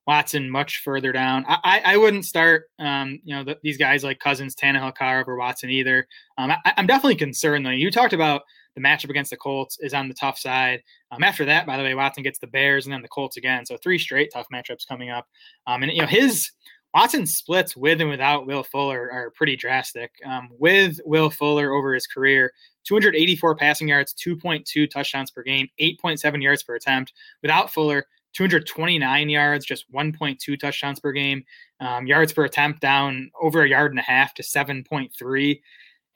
Watson 0.06 0.50
much 0.50 0.82
further 0.84 1.12
down. 1.12 1.44
I, 1.46 1.58
I, 1.64 1.82
I 1.92 1.96
wouldn't 1.96 2.24
start, 2.24 2.64
um, 2.78 3.20
you 3.24 3.34
know, 3.34 3.44
the, 3.44 3.58
these 3.62 3.76
guys 3.76 4.04
like 4.04 4.18
Cousins, 4.18 4.54
Tannehill, 4.54 4.94
Carr 4.94 5.20
over 5.20 5.36
Watson 5.36 5.70
either. 5.70 6.06
Um, 6.38 6.50
I, 6.50 6.74
I'm 6.76 6.86
definitely 6.86 7.16
concerned 7.16 7.66
though. 7.66 7.70
You 7.70 7.90
talked 7.90 8.12
about 8.12 8.42
the 8.76 8.82
matchup 8.82 9.10
against 9.10 9.30
the 9.30 9.36
Colts 9.36 9.78
is 9.80 9.94
on 9.94 10.06
the 10.06 10.14
tough 10.14 10.38
side. 10.38 10.82
Um, 11.10 11.24
after 11.24 11.44
that, 11.46 11.66
by 11.66 11.76
the 11.76 11.82
way, 11.82 11.94
Watson 11.94 12.22
gets 12.22 12.38
the 12.38 12.46
Bears 12.46 12.86
and 12.86 12.92
then 12.92 13.02
the 13.02 13.08
Colts 13.08 13.38
again. 13.38 13.66
So 13.66 13.76
three 13.76 13.98
straight 13.98 14.30
tough 14.32 14.46
matchups 14.52 14.86
coming 14.86 15.10
up. 15.10 15.26
Um, 15.66 15.82
and 15.82 15.90
you 15.90 16.02
know 16.02 16.06
his 16.06 16.52
Watson's 16.94 17.34
splits 17.34 17.76
with 17.76 18.00
and 18.00 18.10
without 18.10 18.46
Will 18.46 18.62
Fuller 18.62 19.10
are 19.10 19.30
pretty 19.30 19.56
drastic. 19.56 20.12
Um, 20.24 20.50
with 20.58 21.00
Will 21.04 21.30
Fuller 21.30 21.72
over 21.72 21.94
his 21.94 22.06
career, 22.06 22.52
284 22.84 23.56
passing 23.56 23.88
yards, 23.88 24.14
2.2 24.14 24.88
touchdowns 24.88 25.30
per 25.30 25.42
game, 25.42 25.68
8.7 25.80 26.42
yards 26.42 26.62
per 26.62 26.76
attempt. 26.76 27.14
Without 27.42 27.72
Fuller, 27.72 28.06
229 28.34 29.28
yards, 29.30 29.64
just 29.64 29.90
1.2 29.92 30.60
touchdowns 30.60 31.00
per 31.00 31.12
game. 31.12 31.42
Um, 31.80 32.06
yards 32.06 32.32
per 32.32 32.44
attempt 32.44 32.80
down 32.80 33.30
over 33.40 33.62
a 33.62 33.68
yard 33.68 33.92
and 33.92 33.98
a 33.98 34.02
half 34.02 34.34
to 34.34 34.42
7.3. 34.42 35.60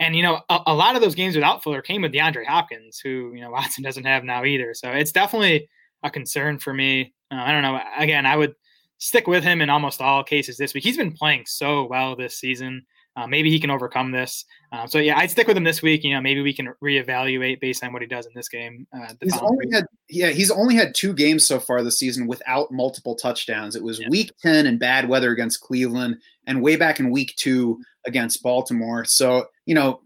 And 0.01 0.17
you 0.17 0.23
know, 0.23 0.41
a, 0.49 0.61
a, 0.67 0.75
lot 0.75 0.97
of 0.97 1.03
those 1.03 1.15
games 1.15 1.37
without 1.37 1.63
Fuller 1.63 1.83
came 1.83 2.03
with 2.03 2.13
DeAndre 2.13 2.47
Hopkins, 2.47 2.99
who 2.99 3.33
you 3.35 3.43
know 3.43 3.51
Watson 3.53 3.85
doesn't 3.85 4.07
have 4.07 4.25
now 4.25 4.45
either. 4.45 4.75
So 4.75 4.91
it's 4.91 5.13
definitely 5.13 5.69
a 6.03 6.11
concern 6.11 6.59
for 6.59 6.75
me. 6.75 7.13
Uh, 7.31 7.37
I 7.37 7.53
don't 7.53 7.63
know. 7.63 7.81
Again, 7.99 8.27
I 8.27 8.37
would 8.37 8.55
stick 8.99 9.27
with 9.27 9.45
him 9.45 9.61
in 9.61 9.71
almost 9.71 10.01
all 10.01 10.25
cases 10.25 10.57
this 10.57 10.75
week. 10.75 10.83
He's 10.83 10.97
been 10.97 11.13
playing 11.13 11.45
so 11.47 11.87
well 11.87 12.17
this 12.17 12.39
season. 12.39 12.87
Uh, 13.17 13.27
maybe 13.27 13.51
he 13.51 13.59
can 13.59 13.71
overcome 13.71 14.13
this. 14.13 14.45
Uh, 14.73 14.87
so 14.87 14.99
yeah, 14.99 15.19
I'd 15.19 15.31
stick 15.31 15.49
with 15.49 15.57
him 15.57 15.65
this 15.65 15.83
week. 15.83 16.05
You 16.05 16.15
know, 16.15 16.21
maybe 16.21 16.43
we 16.43 16.55
can 16.55 16.73
reevaluate 16.83 17.61
based 17.61 17.83
on 17.83 17.93
what 17.93 18.03
he 18.03 18.09
does 18.09 18.25
in 18.25 18.33
this 18.35 18.49
game. 18.49 18.87
Uh, 18.97 19.13
he's 19.21 19.37
only 19.39 19.67
week. 19.67 19.75
had 19.75 19.85
yeah, 20.09 20.29
he's 20.31 20.51
only 20.51 20.77
had 20.77 20.95
two 20.95 21.13
games 21.13 21.47
so 21.47 21.59
far 21.59 21.83
this 21.83 21.99
season 21.99 22.27
without 22.27 22.71
multiple 22.71 23.17
touchdowns. 23.17 23.75
It 23.75 23.83
was 23.83 24.01
yeah. 24.01 24.09
week 24.09 24.31
ten 24.41 24.67
in 24.67 24.79
bad 24.79 25.09
weather 25.09 25.33
against 25.33 25.61
Cleveland, 25.61 26.19
and 26.47 26.63
way 26.63 26.77
back 26.77 27.01
in 27.01 27.11
week 27.11 27.35
two 27.37 27.81
against 28.07 28.43
Baltimore. 28.43 29.05
So 29.05 29.47
you 29.71 29.75
know, 29.77 30.01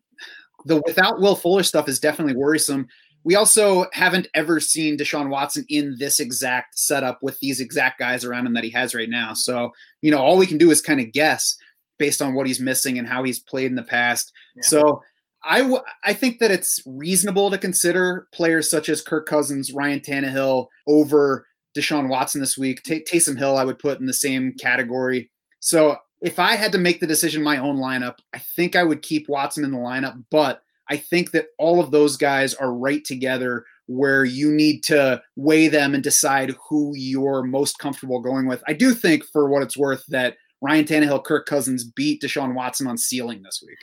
the 0.67 0.83
without 0.87 1.23
Will 1.23 1.35
Fuller 1.35 1.63
stuff 1.63 1.89
is 1.89 1.99
definitely 1.99 2.37
worrisome. 2.37 2.87
We 3.25 3.35
also 3.35 3.87
haven't 3.95 4.29
ever 4.35 4.61
seen 4.61 4.99
Deshaun 4.99 5.31
Watson 5.31 5.65
in 5.71 5.97
this 5.99 6.21
exact 6.21 6.79
setup 6.79 7.19
with 7.23 7.41
these 7.41 7.61
exact 7.61 7.99
guys 7.99 8.27
around 8.27 8.47
him 8.47 8.53
that 8.53 8.65
he 8.65 8.69
has 8.73 8.95
right 8.95 9.09
now. 9.09 9.33
So, 9.33 9.73
you 10.03 10.11
know, 10.11 10.19
all 10.19 10.37
we 10.37 10.47
can 10.47 10.59
do 10.59 10.71
is 10.71 10.83
kind 10.83 11.01
of 11.01 11.13
guess 11.13 11.57
based 11.99 12.21
on 12.21 12.35
what 12.35 12.47
he's 12.47 12.61
missing 12.61 12.99
and 12.99 13.09
how 13.09 13.23
he's 13.23 13.39
played 13.39 13.71
in 13.71 13.75
the 13.75 13.83
past. 13.83 14.35
Yeah. 14.55 14.63
So 14.65 15.03
I, 15.43 15.61
w- 15.61 15.81
I 16.05 16.13
think 16.13 16.41
that 16.41 16.51
it's 16.51 16.83
reasonable 16.85 17.51
to 17.51 17.57
consider 17.57 18.29
players 18.35 18.71
such 18.71 18.91
as 18.91 19.01
Kirk 19.01 19.27
Cousins, 19.27 19.73
Ryan 19.73 20.01
Tannehill 20.01 20.67
over 20.87 21.47
Deshaun 21.75 22.11
Watson 22.11 22.43
this 22.43 22.59
week. 22.59 22.83
T- 22.83 23.07
Taysom 23.11 23.39
Hill, 23.39 23.57
I 23.57 23.65
would 23.65 23.79
put 23.79 23.99
in 23.99 24.05
the 24.05 24.13
same 24.13 24.53
category. 24.61 25.31
So 25.61 25.97
if 26.25 26.39
I 26.39 26.57
had 26.57 26.73
to 26.73 26.79
make 26.79 27.01
the 27.01 27.07
decision 27.07 27.43
my 27.43 27.59
own 27.59 27.77
lineup, 27.77 28.17
I 28.33 28.39
think 28.39 28.75
I 28.75 28.83
would 28.83 29.03
keep 29.03 29.29
Watson 29.29 29.63
in 29.63 29.71
the 29.71 29.77
lineup, 29.77 30.25
but 30.31 30.63
I 30.89 30.97
think 30.97 31.33
that 31.33 31.49
all 31.59 31.81
of 31.81 31.91
those 31.91 32.17
guys 32.17 32.55
are 32.55 32.73
right 32.73 33.05
together 33.05 33.67
where 33.87 34.25
you 34.25 34.51
need 34.51 34.83
to 34.85 35.23
weigh 35.37 35.69
them 35.69 35.93
and 35.93 36.03
decide 36.03 36.55
who 36.69 36.95
you're 36.97 37.43
most 37.43 37.79
comfortable 37.79 38.21
going 38.21 38.47
with. 38.47 38.63
I 38.67 38.73
do 38.73 38.95
think, 38.95 39.23
for 39.25 39.51
what 39.51 39.63
it's 39.63 39.77
worth, 39.77 40.03
that 40.09 40.39
Ryan 40.63 40.87
Tannehill, 40.87 41.25
Kirk 41.25 41.45
Cousins 41.45 41.85
beat 41.85 42.23
Deshaun 42.23 42.55
Watson 42.55 42.87
on 42.87 42.97
ceiling 42.97 43.43
this 43.43 43.63
week. 43.67 43.79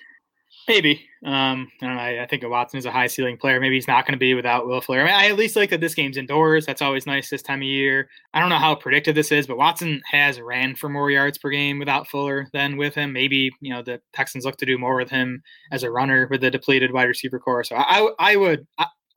Maybe. 0.67 1.07
Um, 1.25 1.71
I 1.81 1.87
know. 1.87 1.99
I, 1.99 2.23
I 2.23 2.27
think 2.27 2.43
Watson 2.47 2.77
is 2.77 2.85
a 2.85 2.91
high 2.91 3.07
ceiling 3.07 3.37
player. 3.37 3.59
Maybe 3.59 3.75
he's 3.75 3.87
not 3.87 4.05
going 4.05 4.13
to 4.13 4.19
be 4.19 4.33
without 4.33 4.67
Will 4.67 4.81
Fuller. 4.81 5.01
I, 5.01 5.05
mean, 5.05 5.13
I 5.13 5.27
at 5.27 5.37
least 5.37 5.55
like 5.55 5.69
that 5.71 5.81
this 5.81 5.95
game's 5.95 6.17
indoors. 6.17 6.65
That's 6.65 6.81
always 6.81 7.05
nice 7.05 7.29
this 7.29 7.41
time 7.41 7.59
of 7.59 7.63
year. 7.63 8.09
I 8.33 8.39
don't 8.39 8.49
know 8.49 8.57
how 8.57 8.75
predictive 8.75 9.15
this 9.15 9.31
is, 9.31 9.47
but 9.47 9.57
Watson 9.57 10.01
has 10.09 10.39
ran 10.39 10.75
for 10.75 10.89
more 10.89 11.11
yards 11.11 11.37
per 11.37 11.49
game 11.49 11.79
without 11.79 12.07
Fuller 12.07 12.47
than 12.53 12.77
with 12.77 12.95
him. 12.95 13.13
Maybe 13.13 13.51
you 13.59 13.73
know 13.73 13.81
the 13.81 14.01
Texans 14.13 14.45
look 14.45 14.57
to 14.57 14.65
do 14.65 14.77
more 14.77 14.95
with 14.95 15.09
him 15.09 15.41
as 15.71 15.83
a 15.83 15.91
runner 15.91 16.27
with 16.29 16.41
the 16.41 16.51
depleted 16.51 16.91
wide 16.91 17.07
receiver 17.07 17.39
corps. 17.39 17.63
So 17.63 17.75
I, 17.75 18.09
I 18.19 18.35
would 18.35 18.67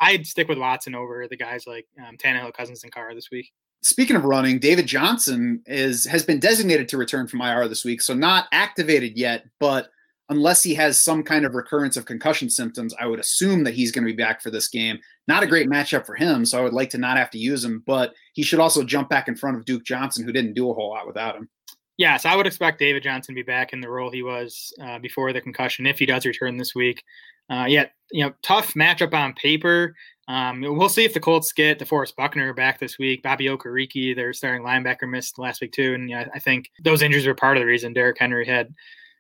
I, 0.01 0.13
would 0.13 0.27
stick 0.27 0.49
with 0.49 0.59
Watson 0.59 0.95
over 0.95 1.27
the 1.29 1.37
guys 1.37 1.67
like 1.67 1.87
um, 2.07 2.17
Tannehill, 2.17 2.53
Cousins, 2.55 2.83
and 2.85 2.93
Carr 2.93 3.15
this 3.15 3.31
week. 3.31 3.51
Speaking 3.83 4.17
of 4.17 4.25
running, 4.25 4.59
David 4.59 4.87
Johnson 4.87 5.63
is 5.67 6.07
has 6.07 6.23
been 6.23 6.41
designated 6.41 6.89
to 6.89 6.97
return 6.97 7.29
from 7.29 7.43
IR 7.43 7.69
this 7.69 7.85
week, 7.85 8.01
so 8.03 8.15
not 8.15 8.47
activated 8.53 9.17
yet, 9.17 9.45
but 9.61 9.89
unless 10.29 10.63
he 10.63 10.75
has 10.75 11.03
some 11.03 11.23
kind 11.23 11.45
of 11.45 11.55
recurrence 11.55 11.97
of 11.97 12.07
concussion 12.07 12.49
symptoms, 12.49 12.95
I 12.99 13.07
would 13.07 13.21
assume 13.21 13.65
that 13.65 13.75
he's 13.75 13.93
going 13.93 14.07
to 14.07 14.13
be 14.13 14.17
back 14.17 14.41
for 14.41 14.51
this 14.51 14.69
game. 14.69 14.99
Not 15.29 15.43
a 15.43 15.47
great 15.47 15.69
matchup 15.69 16.07
for 16.07 16.15
him, 16.15 16.47
so 16.47 16.59
I 16.59 16.63
would 16.63 16.73
like 16.73 16.91
to 16.91 16.99
not 16.99 17.17
have 17.17 17.31
to 17.31 17.39
use 17.39 17.65
him, 17.65 17.83
but 17.87 18.15
he 18.33 18.43
should 18.43 18.61
also 18.61 18.83
jump 18.83 19.09
back 19.09 19.29
in 19.29 19.37
front 19.37 19.57
of 19.57 19.65
Duke 19.65 19.85
Johnson, 19.85 20.25
who 20.25 20.33
didn't 20.33 20.55
do 20.55 20.71
a 20.71 20.75
whole 20.75 20.91
lot 20.91 21.07
without 21.07 21.37
him. 21.37 21.49
Yes, 21.97 22.25
I 22.25 22.35
would 22.35 22.47
expect 22.47 22.81
David 22.81 23.05
Johnson 23.05 23.35
to 23.35 23.39
be 23.39 23.47
back 23.47 23.73
in 23.73 23.81
the 23.81 23.89
role 23.89 24.11
he 24.11 24.23
was 24.23 24.73
uh, 24.83 24.99
before 24.99 25.33
the 25.33 25.41
concussion 25.41 25.87
if 25.87 25.99
he 25.99 26.07
does 26.07 26.27
return 26.27 26.57
this 26.57 26.75
week. 26.75 27.03
Uh, 27.49 27.67
yet, 27.69 27.93
you 28.11 28.25
know, 28.25 28.33
tough 28.43 28.75
matchup 28.75 29.15
on 29.15 29.35
paper. 29.35 29.95
Um, 30.27 30.63
we'll 30.63 30.89
see 30.89 31.05
if 31.05 31.13
the 31.13 31.21
Colts 31.21 31.53
get 31.53 31.79
DeForest 31.79 32.17
Buckner 32.17 32.53
back 32.55 32.81
this 32.81 32.99
week. 32.99 33.23
Bobby 33.23 33.47
Okereke, 33.47 34.17
their 34.17 34.33
starting 34.33 34.67
linebacker, 34.67 35.09
missed 35.09 35.39
last 35.39 35.61
week 35.61 35.73
too, 35.73 35.95
and 35.95 36.09
yeah, 36.09 36.27
I 36.35 36.39
think 36.39 36.71
those 36.83 37.03
injuries 37.03 37.27
were 37.27 37.35
part 37.35 37.57
of 37.57 37.61
the 37.61 37.67
reason 37.67 37.93
Derrick 37.93 38.19
Henry 38.19 38.47
had 38.47 38.75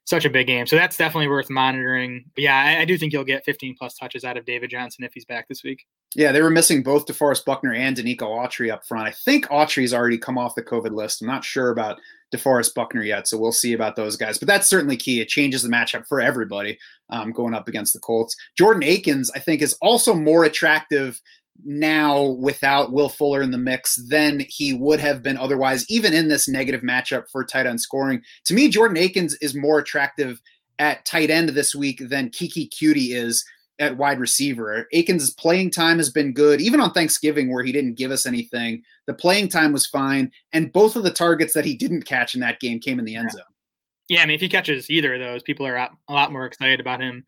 such 0.05 0.25
a 0.25 0.31
big 0.31 0.47
game. 0.47 0.67
So 0.67 0.77
that's 0.77 0.97
definitely 0.97 1.29
worth 1.29 1.49
monitoring. 1.49 2.25
But 2.35 2.45
yeah, 2.45 2.57
I, 2.57 2.83
I, 2.83 2.85
do 2.85 2.99
think 2.99 3.13
you'll 3.13 3.25
get 3.25 3.45
15 3.45 3.75
plus 3.79 3.95
touches 3.95 4.23
out 4.23 4.37
of 4.37 4.45
David 4.45 4.71
Johnson 4.71 5.03
if 5.03 5.15
he's 5.15 5.25
back 5.25 5.49
this 5.49 5.65
week. 5.65 5.87
Yeah, 6.15 6.31
they 6.31 6.43
were 6.43 6.51
missing 6.51 6.83
both 6.83 7.07
DeForest 7.07 7.45
Buckner 7.45 7.73
and 7.73 7.97
Denico 7.97 8.23
Autry 8.23 8.71
up 8.71 8.87
front. 8.87 9.09
I 9.09 9.13
think 9.13 9.47
Autry's 9.49 9.95
already 9.95 10.19
come 10.19 10.39
off 10.39 10.55
the 10.55 10.63
COVID 10.63 10.93
list. 10.93 11.23
I'm 11.23 11.29
not 11.29 11.45
sure 11.45 11.71
about 11.71 11.99
DeForest 12.35 12.75
Buckner 12.75 13.03
yet, 13.03 13.27
so 13.27 13.39
we'll 13.39 13.51
see 13.51 13.73
about 13.73 13.97
those 13.97 14.17
guys. 14.17 14.39
But 14.39 14.47
that's 14.47 14.69
certainly 14.69 14.97
key. 14.97 15.21
It 15.21 15.29
changes 15.29 15.63
the 15.63 15.69
matchup 15.69 16.07
for 16.07 16.21
everybody 16.21 16.79
um, 17.11 17.33
going 17.33 17.55
up 17.55 17.67
against 17.67 17.95
the 17.95 18.01
Colts. 18.01 18.37
Jordan 18.57 18.85
Akins, 18.85 19.31
I 19.35 19.39
think, 19.41 19.63
is 19.63 19.77
also 19.81 20.15
more 20.15 20.45
attractive 20.45 21.21
now 21.65 22.23
without 22.23 22.93
Will 22.93 23.09
Fuller 23.09 23.43
in 23.43 23.51
the 23.51 23.59
mix 23.59 23.97
than 24.09 24.45
he 24.49 24.73
would 24.73 25.01
have 25.01 25.23
been 25.23 25.37
otherwise, 25.37 25.89
even 25.89 26.13
in 26.13 26.29
this 26.29 26.49
negative 26.49 26.83
matchup 26.83 27.29
for 27.31 27.45
tight 27.45 27.67
end 27.67 27.81
scoring. 27.81 28.23
To 28.47 28.55
me, 28.55 28.69
Jordan 28.69 28.97
Akins 28.97 29.35
is 29.37 29.55
more 29.55 29.79
attractive 29.79 30.41
at 30.79 31.05
tight 31.05 31.31
end 31.31 31.51
this 31.51 31.75
week 31.75 32.01
than 32.09 32.31
Keke 32.31 32.71
Coutee 32.71 33.15
is 33.15 33.45
at 33.79 33.97
wide 33.97 34.21
receiver. 34.21 34.87
Akins' 34.93 35.31
playing 35.31 35.71
time 35.71 35.99
has 35.99 36.11
been 36.11 36.33
good, 36.33 36.61
even 36.61 36.81
on 36.81 36.93
Thanksgiving 36.93 37.53
where 37.53 37.65
he 37.65 37.73
didn't 37.73 37.95
give 37.95 38.11
us 38.11 38.27
anything. 38.27 38.83
The 39.07 39.15
playing 39.15 39.49
time 39.49 39.73
was 39.73 39.87
fine, 39.87 40.31
and 40.53 40.73
both 40.73 40.97
of 40.97 41.03
the 41.03 41.11
targets 41.11 41.55
that 41.55 41.65
he 41.65 41.77
didn't 41.77 42.03
catch 42.03 42.35
in 42.35 42.41
that 42.41 42.61
game 42.61 42.81
came 42.81 42.99
in 42.99 43.05
the 43.05 43.17
end 43.17 43.31
zone. 43.31 43.43
Yeah, 44.09 44.23
I 44.23 44.27
mean, 44.27 44.35
if 44.35 44.41
he 44.41 44.49
catches 44.49 44.91
either 44.91 45.15
of 45.15 45.21
those, 45.21 45.43
people 45.43 45.67
are 45.67 45.77
a 45.77 45.91
lot 46.11 46.33
more 46.33 46.47
excited 46.47 46.79
about 46.79 47.01
him 47.01 47.25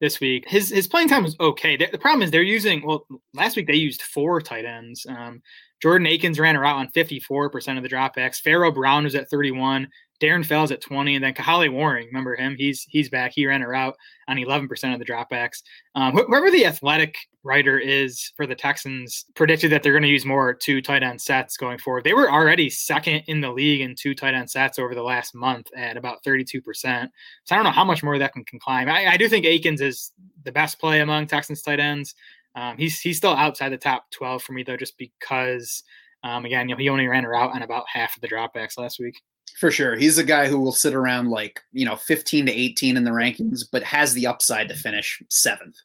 this 0.00 0.20
week. 0.20 0.44
His 0.48 0.70
his 0.70 0.88
playing 0.88 1.08
time 1.08 1.24
was 1.24 1.36
okay. 1.40 1.76
The, 1.76 1.88
the, 1.90 1.98
problem 1.98 2.22
is 2.22 2.30
they're 2.30 2.42
using 2.42 2.86
well 2.86 3.06
last 3.34 3.56
week 3.56 3.66
they 3.66 3.74
used 3.74 4.02
four 4.02 4.40
tight 4.40 4.64
ends. 4.64 5.06
Um, 5.08 5.42
Jordan 5.82 6.06
Akins 6.06 6.38
ran 6.38 6.56
a 6.56 6.60
route 6.60 6.76
on 6.76 6.88
54% 6.96 7.76
of 7.76 7.82
the 7.82 7.88
dropbacks. 7.88 8.40
Pharaoh 8.40 8.72
Brown 8.72 9.04
was 9.04 9.14
at 9.14 9.28
31. 9.28 9.88
Darren 10.20 10.46
Fells 10.46 10.72
at 10.72 10.80
20, 10.80 11.16
and 11.16 11.24
then 11.24 11.34
Kahale 11.34 11.70
Warring. 11.70 12.06
remember 12.06 12.34
him? 12.34 12.56
He's 12.56 12.86
he's 12.88 13.10
back. 13.10 13.32
He 13.34 13.46
ran 13.46 13.62
a 13.62 13.68
route 13.68 13.94
on 14.28 14.36
11% 14.36 14.92
of 14.92 14.98
the 14.98 15.04
dropbacks. 15.04 15.62
Um, 15.94 16.12
whoever 16.14 16.50
the 16.50 16.64
athletic 16.64 17.16
writer 17.46 17.78
is 17.78 18.32
for 18.36 18.46
the 18.46 18.54
Texans 18.54 19.24
predicted 19.34 19.70
that 19.72 19.82
they're 19.82 19.92
going 19.92 20.02
to 20.02 20.08
use 20.08 20.26
more 20.26 20.52
two 20.52 20.82
tight 20.82 21.02
end 21.02 21.20
sets 21.20 21.56
going 21.56 21.78
forward. 21.78 22.04
They 22.04 22.12
were 22.12 22.30
already 22.30 22.68
second 22.68 23.22
in 23.28 23.40
the 23.40 23.50
league 23.50 23.80
in 23.80 23.94
two 23.94 24.14
tight 24.14 24.34
end 24.34 24.50
sets 24.50 24.78
over 24.78 24.94
the 24.94 25.02
last 25.02 25.34
month 25.34 25.68
at 25.76 25.96
about 25.96 26.22
32%. 26.24 26.62
So 26.74 27.54
I 27.54 27.54
don't 27.54 27.64
know 27.64 27.70
how 27.70 27.84
much 27.84 28.02
more 28.02 28.18
that 28.18 28.32
can, 28.32 28.44
can 28.44 28.58
climb. 28.58 28.88
I, 28.88 29.12
I 29.12 29.16
do 29.16 29.28
think 29.28 29.46
Akins 29.46 29.80
is 29.80 30.12
the 30.44 30.52
best 30.52 30.78
play 30.78 31.00
among 31.00 31.28
Texans 31.28 31.62
tight 31.62 31.80
ends. 31.80 32.14
Um, 32.54 32.76
he's 32.76 33.00
he's 33.00 33.18
still 33.18 33.34
outside 33.34 33.68
the 33.70 33.78
top 33.78 34.10
12 34.10 34.42
for 34.42 34.52
me 34.52 34.62
though, 34.62 34.76
just 34.76 34.98
because 34.98 35.82
um, 36.24 36.44
again, 36.44 36.68
you 36.68 36.74
know, 36.74 36.80
he 36.80 36.88
only 36.88 37.06
ran 37.06 37.24
a 37.24 37.28
route 37.28 37.54
on 37.54 37.62
about 37.62 37.84
half 37.92 38.16
of 38.16 38.20
the 38.22 38.28
dropbacks 38.28 38.76
last 38.76 38.98
week. 38.98 39.20
For 39.58 39.70
sure. 39.70 39.96
He's 39.96 40.18
a 40.18 40.24
guy 40.24 40.48
who 40.48 40.58
will 40.58 40.72
sit 40.72 40.94
around 40.94 41.30
like, 41.30 41.60
you 41.72 41.86
know, 41.86 41.96
15 41.96 42.46
to 42.46 42.52
18 42.52 42.96
in 42.96 43.04
the 43.04 43.10
rankings, 43.10 43.60
but 43.70 43.82
has 43.84 44.12
the 44.12 44.26
upside 44.26 44.68
to 44.68 44.74
finish 44.74 45.22
seventh. 45.30 45.76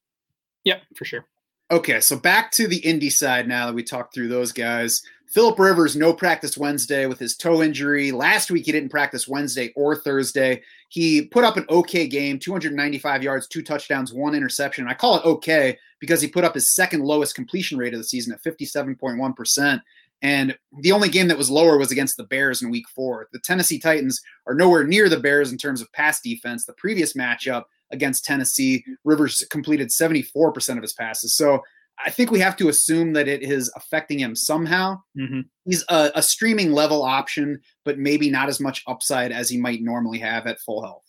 Yep, 0.64 0.82
for 0.96 1.06
sure. 1.06 1.26
Okay, 1.72 2.02
so 2.02 2.18
back 2.18 2.52
to 2.52 2.68
the 2.68 2.82
indie 2.82 3.12
side 3.12 3.48
now 3.48 3.66
that 3.66 3.74
we 3.74 3.82
talked 3.82 4.14
through 4.14 4.28
those 4.28 4.52
guys. 4.52 5.02
Philip 5.28 5.58
Rivers, 5.58 5.96
no 5.96 6.14
practice 6.14 6.58
Wednesday 6.58 7.06
with 7.06 7.18
his 7.18 7.38
toe 7.38 7.64
injury. 7.64 8.12
Last 8.12 8.52
week, 8.52 8.66
he 8.66 8.74
didn't 8.74 8.90
practice 8.90 9.26
Wednesday 9.26 9.72
or 9.74 9.96
Thursday. 9.96 10.64
He 10.90 11.22
put 11.22 11.46
up 11.46 11.56
an 11.56 11.66
okay 11.70 12.08
game 12.08 12.40
295 12.40 13.24
yards, 13.24 13.48
two 13.48 13.62
touchdowns, 13.62 14.12
one 14.12 14.36
interception. 14.36 14.90
I 14.90 14.94
call 14.94 15.16
it 15.16 15.24
okay 15.24 15.78
because 16.02 16.22
he 16.22 16.28
put 16.28 16.44
up 16.44 16.56
his 16.56 16.76
second 16.76 17.06
lowest 17.06 17.36
completion 17.36 17.78
rate 17.78 17.94
of 17.94 18.02
the 18.02 18.04
season 18.04 18.34
at 18.34 18.44
57.1%. 18.44 19.82
And 20.22 20.58
the 20.78 20.92
only 20.92 21.08
game 21.08 21.30
that 21.30 21.38
was 21.38 21.50
lower 21.50 21.78
was 21.78 21.92
against 21.92 22.18
the 22.18 22.26
Bears 22.26 22.62
in 22.62 22.70
week 22.70 22.90
four. 22.90 23.30
The 23.32 23.40
Tennessee 23.40 23.80
Titans 23.80 24.20
are 24.46 24.54
nowhere 24.54 24.84
near 24.84 25.08
the 25.08 25.22
Bears 25.22 25.54
in 25.54 25.58
terms 25.58 25.82
of 25.82 25.90
pass 25.94 26.20
defense. 26.20 26.66
The 26.66 26.74
previous 26.74 27.14
matchup 27.14 27.64
against 27.92 28.26
Tennessee, 28.26 28.84
Rivers 29.04 29.46
completed 29.50 29.90
74% 29.90 30.78
of 30.78 30.82
his 30.82 30.94
passes. 30.94 31.36
So 31.36 31.62
I 32.04 32.10
think 32.10 32.32
we 32.32 32.40
have 32.40 32.58
to 32.58 32.70
assume 32.70 33.14
that 33.14 33.28
it 33.28 33.44
is 33.44 33.72
affecting 33.76 34.20
him 34.20 34.36
somehow. 34.36 35.02
Mm-hmm. 35.18 35.42
He's 35.66 35.84
a, 35.90 36.12
a 36.16 36.24
streaming 36.24 36.72
level 36.72 37.04
option, 37.04 37.60
but 37.86 38.00
maybe 38.00 38.30
not 38.30 38.50
as 38.50 38.60
much 38.60 38.84
upside 38.88 39.32
as 39.32 39.50
he 39.50 39.58
might 39.58 39.82
normally 39.82 40.20
have 40.20 40.48
at 40.48 40.60
full 40.60 40.82
health. 40.82 41.04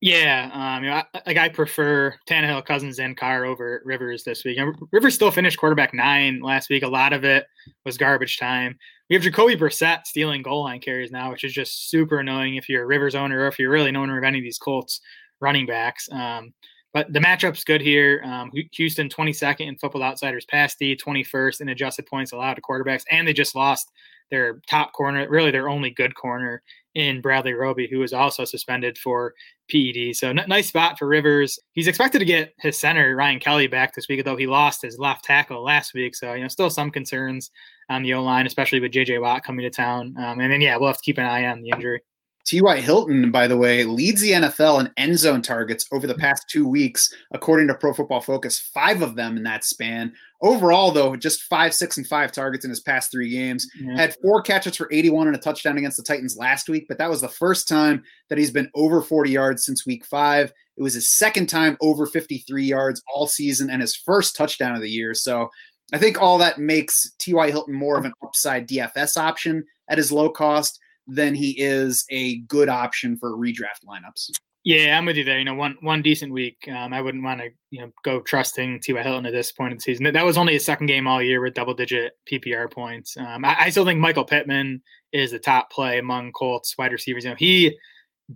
Yeah, 0.00 0.50
um, 0.54 0.82
you 0.82 0.88
know, 0.88 0.96
I, 0.96 1.04
like 1.26 1.36
I 1.36 1.50
prefer 1.50 2.14
Tannehill, 2.26 2.64
Cousins, 2.64 2.98
and 2.98 3.18
Carr 3.18 3.44
over 3.44 3.82
Rivers 3.84 4.24
this 4.24 4.44
week. 4.44 4.56
And 4.56 4.74
Rivers 4.92 5.14
still 5.14 5.30
finished 5.30 5.58
quarterback 5.58 5.92
nine 5.92 6.40
last 6.40 6.70
week. 6.70 6.82
A 6.82 6.88
lot 6.88 7.12
of 7.12 7.24
it 7.24 7.44
was 7.84 7.98
garbage 7.98 8.38
time. 8.38 8.78
We 9.10 9.14
have 9.16 9.22
Jacoby 9.22 9.56
Brissett 9.56 10.06
stealing 10.06 10.40
goal 10.40 10.64
line 10.64 10.80
carries 10.80 11.10
now, 11.10 11.30
which 11.30 11.44
is 11.44 11.52
just 11.52 11.90
super 11.90 12.18
annoying 12.18 12.54
if 12.54 12.66
you're 12.66 12.84
a 12.84 12.86
Rivers 12.86 13.14
owner 13.14 13.40
or 13.40 13.48
if 13.48 13.58
you're 13.58 13.70
really 13.70 13.90
an 13.90 13.96
owner 13.96 14.16
of 14.16 14.24
any 14.24 14.38
of 14.38 14.44
these 14.44 14.58
Colts 14.58 15.00
running 15.40 15.66
backs. 15.66 16.08
Um, 16.10 16.52
but 16.92 17.12
the 17.12 17.20
matchup's 17.20 17.64
good 17.64 17.80
here. 17.80 18.22
Um, 18.24 18.50
Houston 18.72 19.08
22nd 19.08 19.68
in 19.68 19.78
Football 19.78 20.02
Outsiders 20.02 20.44
pass 20.46 20.74
D, 20.74 20.96
21st 20.96 21.60
in 21.60 21.68
adjusted 21.68 22.06
points 22.06 22.32
allowed 22.32 22.54
to 22.54 22.62
quarterbacks, 22.62 23.04
and 23.10 23.26
they 23.26 23.32
just 23.32 23.54
lost 23.54 23.90
their 24.30 24.60
top 24.68 24.92
corner, 24.92 25.28
really 25.28 25.50
their 25.50 25.68
only 25.68 25.90
good 25.90 26.14
corner 26.14 26.62
in 26.94 27.20
Bradley 27.20 27.52
Roby, 27.52 27.88
who 27.88 27.98
was 27.98 28.12
also 28.12 28.44
suspended 28.44 28.98
for 28.98 29.34
PED. 29.70 30.16
So 30.16 30.30
n- 30.30 30.44
nice 30.48 30.68
spot 30.68 30.98
for 30.98 31.06
Rivers. 31.06 31.58
He's 31.72 31.86
expected 31.86 32.18
to 32.18 32.24
get 32.24 32.54
his 32.58 32.78
center 32.78 33.14
Ryan 33.14 33.38
Kelly 33.38 33.68
back 33.68 33.94
this 33.94 34.06
week, 34.08 34.24
though 34.24 34.36
he 34.36 34.46
lost 34.46 34.82
his 34.82 34.98
left 34.98 35.24
tackle 35.24 35.62
last 35.62 35.94
week. 35.94 36.16
So 36.16 36.34
you 36.34 36.42
know, 36.42 36.48
still 36.48 36.70
some 36.70 36.90
concerns 36.90 37.50
on 37.88 38.02
the 38.02 38.14
O 38.14 38.22
line, 38.22 38.46
especially 38.46 38.80
with 38.80 38.92
JJ 38.92 39.20
Watt 39.20 39.44
coming 39.44 39.62
to 39.62 39.70
town. 39.70 40.14
Um, 40.18 40.40
and 40.40 40.52
then 40.52 40.60
yeah, 40.60 40.76
we'll 40.76 40.88
have 40.88 40.96
to 40.96 41.02
keep 41.02 41.18
an 41.18 41.26
eye 41.26 41.46
on 41.46 41.62
the 41.62 41.70
injury. 41.70 42.00
T.Y. 42.46 42.80
Hilton, 42.80 43.30
by 43.30 43.46
the 43.46 43.56
way, 43.56 43.84
leads 43.84 44.20
the 44.20 44.32
NFL 44.32 44.80
in 44.80 44.90
end 44.96 45.18
zone 45.18 45.42
targets 45.42 45.86
over 45.92 46.06
the 46.06 46.14
past 46.14 46.48
two 46.48 46.66
weeks, 46.66 47.12
according 47.32 47.68
to 47.68 47.74
Pro 47.74 47.92
Football 47.92 48.20
Focus. 48.20 48.58
Five 48.58 49.02
of 49.02 49.14
them 49.14 49.36
in 49.36 49.42
that 49.44 49.64
span. 49.64 50.12
Overall, 50.42 50.90
though, 50.90 51.16
just 51.16 51.42
five, 51.42 51.74
six, 51.74 51.98
and 51.98 52.06
five 52.06 52.32
targets 52.32 52.64
in 52.64 52.70
his 52.70 52.80
past 52.80 53.12
three 53.12 53.28
games. 53.28 53.70
Yeah. 53.78 53.94
Had 53.94 54.16
four 54.22 54.40
catches 54.40 54.76
for 54.76 54.88
81 54.90 55.26
and 55.26 55.36
a 55.36 55.38
touchdown 55.38 55.76
against 55.76 55.98
the 55.98 56.02
Titans 56.02 56.36
last 56.36 56.68
week, 56.68 56.86
but 56.88 56.98
that 56.98 57.10
was 57.10 57.20
the 57.20 57.28
first 57.28 57.68
time 57.68 58.02
that 58.30 58.38
he's 58.38 58.50
been 58.50 58.70
over 58.74 59.02
40 59.02 59.30
yards 59.30 59.64
since 59.64 59.86
week 59.86 60.04
five. 60.06 60.52
It 60.76 60.82
was 60.82 60.94
his 60.94 61.10
second 61.10 61.48
time 61.48 61.76
over 61.82 62.06
53 62.06 62.64
yards 62.64 63.02
all 63.14 63.26
season 63.26 63.68
and 63.68 63.82
his 63.82 63.94
first 63.94 64.34
touchdown 64.34 64.74
of 64.74 64.80
the 64.80 64.90
year. 64.90 65.12
So 65.12 65.50
I 65.92 65.98
think 65.98 66.20
all 66.20 66.38
that 66.38 66.58
makes 66.58 67.12
T.Y. 67.18 67.50
Hilton 67.50 67.74
more 67.74 67.98
of 67.98 68.06
an 68.06 68.12
upside 68.24 68.66
DFS 68.66 69.16
option 69.18 69.64
at 69.88 69.98
his 69.98 70.10
low 70.10 70.30
cost 70.30 70.78
than 71.10 71.34
he 71.34 71.50
is 71.58 72.04
a 72.10 72.38
good 72.40 72.68
option 72.68 73.16
for 73.16 73.36
redraft 73.36 73.84
lineups. 73.86 74.30
Yeah, 74.62 74.98
I'm 74.98 75.06
with 75.06 75.16
you 75.16 75.24
there. 75.24 75.38
You 75.38 75.44
know, 75.44 75.54
one 75.54 75.76
one 75.80 76.02
decent 76.02 76.32
week. 76.32 76.68
Um, 76.70 76.92
I 76.92 77.00
wouldn't 77.00 77.24
want 77.24 77.40
to 77.40 77.48
you 77.70 77.80
know 77.80 77.90
go 78.04 78.20
trusting 78.20 78.80
T.Y. 78.80 79.02
Hilton 79.02 79.24
at 79.24 79.32
this 79.32 79.52
point 79.52 79.72
in 79.72 79.78
the 79.78 79.82
season. 79.82 80.12
That 80.12 80.24
was 80.24 80.36
only 80.36 80.52
his 80.52 80.66
second 80.66 80.86
game 80.86 81.06
all 81.06 81.22
year 81.22 81.40
with 81.40 81.54
double 81.54 81.72
digit 81.72 82.12
PPR 82.30 82.70
points. 82.70 83.16
Um, 83.16 83.44
I, 83.44 83.56
I 83.58 83.70
still 83.70 83.86
think 83.86 84.00
Michael 84.00 84.24
Pittman 84.24 84.82
is 85.12 85.30
the 85.30 85.38
top 85.38 85.70
play 85.70 85.98
among 85.98 86.32
Colts 86.32 86.76
wide 86.76 86.92
receivers. 86.92 87.24
You 87.24 87.30
know, 87.30 87.36
he 87.38 87.78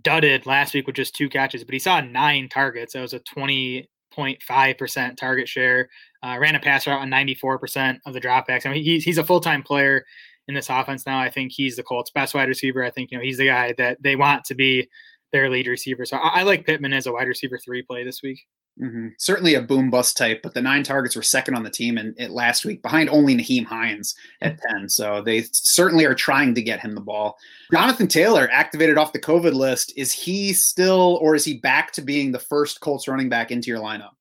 dudded 0.01 0.47
last 0.47 0.73
week 0.73 0.87
with 0.87 0.95
just 0.95 1.15
two 1.15 1.29
catches, 1.29 1.63
but 1.63 1.73
he 1.73 1.79
saw 1.79 2.01
nine 2.01 2.49
targets. 2.49 2.93
That 2.93 3.01
was 3.01 3.13
a 3.13 3.19
20.5% 3.19 5.17
target 5.17 5.47
share. 5.47 5.89
Uh, 6.23 6.37
ran 6.39 6.55
a 6.55 6.59
pass 6.59 6.87
route 6.87 7.01
on 7.01 7.09
94% 7.09 7.99
of 8.05 8.13
the 8.13 8.21
dropbacks. 8.21 8.65
I 8.65 8.71
mean, 8.71 8.83
he's, 8.83 9.03
he's 9.03 9.19
a 9.19 9.23
full 9.23 9.39
time 9.39 9.61
player 9.61 10.03
in 10.47 10.55
this 10.55 10.69
offense 10.69 11.05
now. 11.05 11.19
I 11.19 11.29
think 11.29 11.51
he's 11.51 11.75
the 11.75 11.83
Colts' 11.83 12.11
best 12.11 12.33
wide 12.33 12.47
receiver. 12.47 12.83
I 12.83 12.91
think, 12.91 13.11
you 13.11 13.17
know, 13.17 13.23
he's 13.23 13.37
the 13.37 13.47
guy 13.47 13.73
that 13.77 14.01
they 14.01 14.15
want 14.15 14.45
to 14.45 14.55
be 14.55 14.87
their 15.31 15.49
lead 15.49 15.67
receiver. 15.67 16.05
So 16.05 16.17
I, 16.17 16.39
I 16.39 16.43
like 16.43 16.65
Pittman 16.65 16.93
as 16.93 17.07
a 17.07 17.13
wide 17.13 17.27
receiver 17.27 17.57
three 17.57 17.81
play 17.81 18.03
this 18.03 18.21
week. 18.21 18.39
Mm-hmm. 18.81 19.07
Certainly 19.17 19.55
a 19.55 19.61
boom 19.61 19.89
bust 19.89 20.17
type, 20.17 20.41
but 20.43 20.53
the 20.53 20.61
nine 20.61 20.83
targets 20.83 21.15
were 21.15 21.21
second 21.21 21.55
on 21.55 21.63
the 21.63 21.69
team 21.69 21.97
in, 21.97 22.13
in 22.17 22.31
last 22.31 22.65
week, 22.65 22.81
behind 22.81 23.09
only 23.09 23.33
Nyheim 23.35 23.65
Hines 23.65 24.15
at 24.41 24.59
10. 24.69 24.89
So 24.89 25.21
they 25.21 25.43
certainly 25.43 26.03
are 26.03 26.13
trying 26.13 26.53
to 26.55 26.61
get 26.61 26.81
him 26.81 26.93
the 26.93 27.01
ball. 27.01 27.37
Jonathan 27.71 28.07
Taylor 28.07 28.49
activated 28.51 28.97
off 28.97 29.13
the 29.13 29.19
COVID 29.19 29.53
list. 29.53 29.93
Is 29.95 30.11
he 30.11 30.51
still, 30.51 31.19
or 31.21 31.35
is 31.35 31.45
he 31.45 31.57
back 31.59 31.93
to 31.93 32.01
being 32.01 32.33
the 32.33 32.39
first 32.39 32.81
Colts 32.81 33.07
running 33.07 33.29
back 33.29 33.49
into 33.49 33.69
your 33.69 33.79
lineup? 33.79 34.14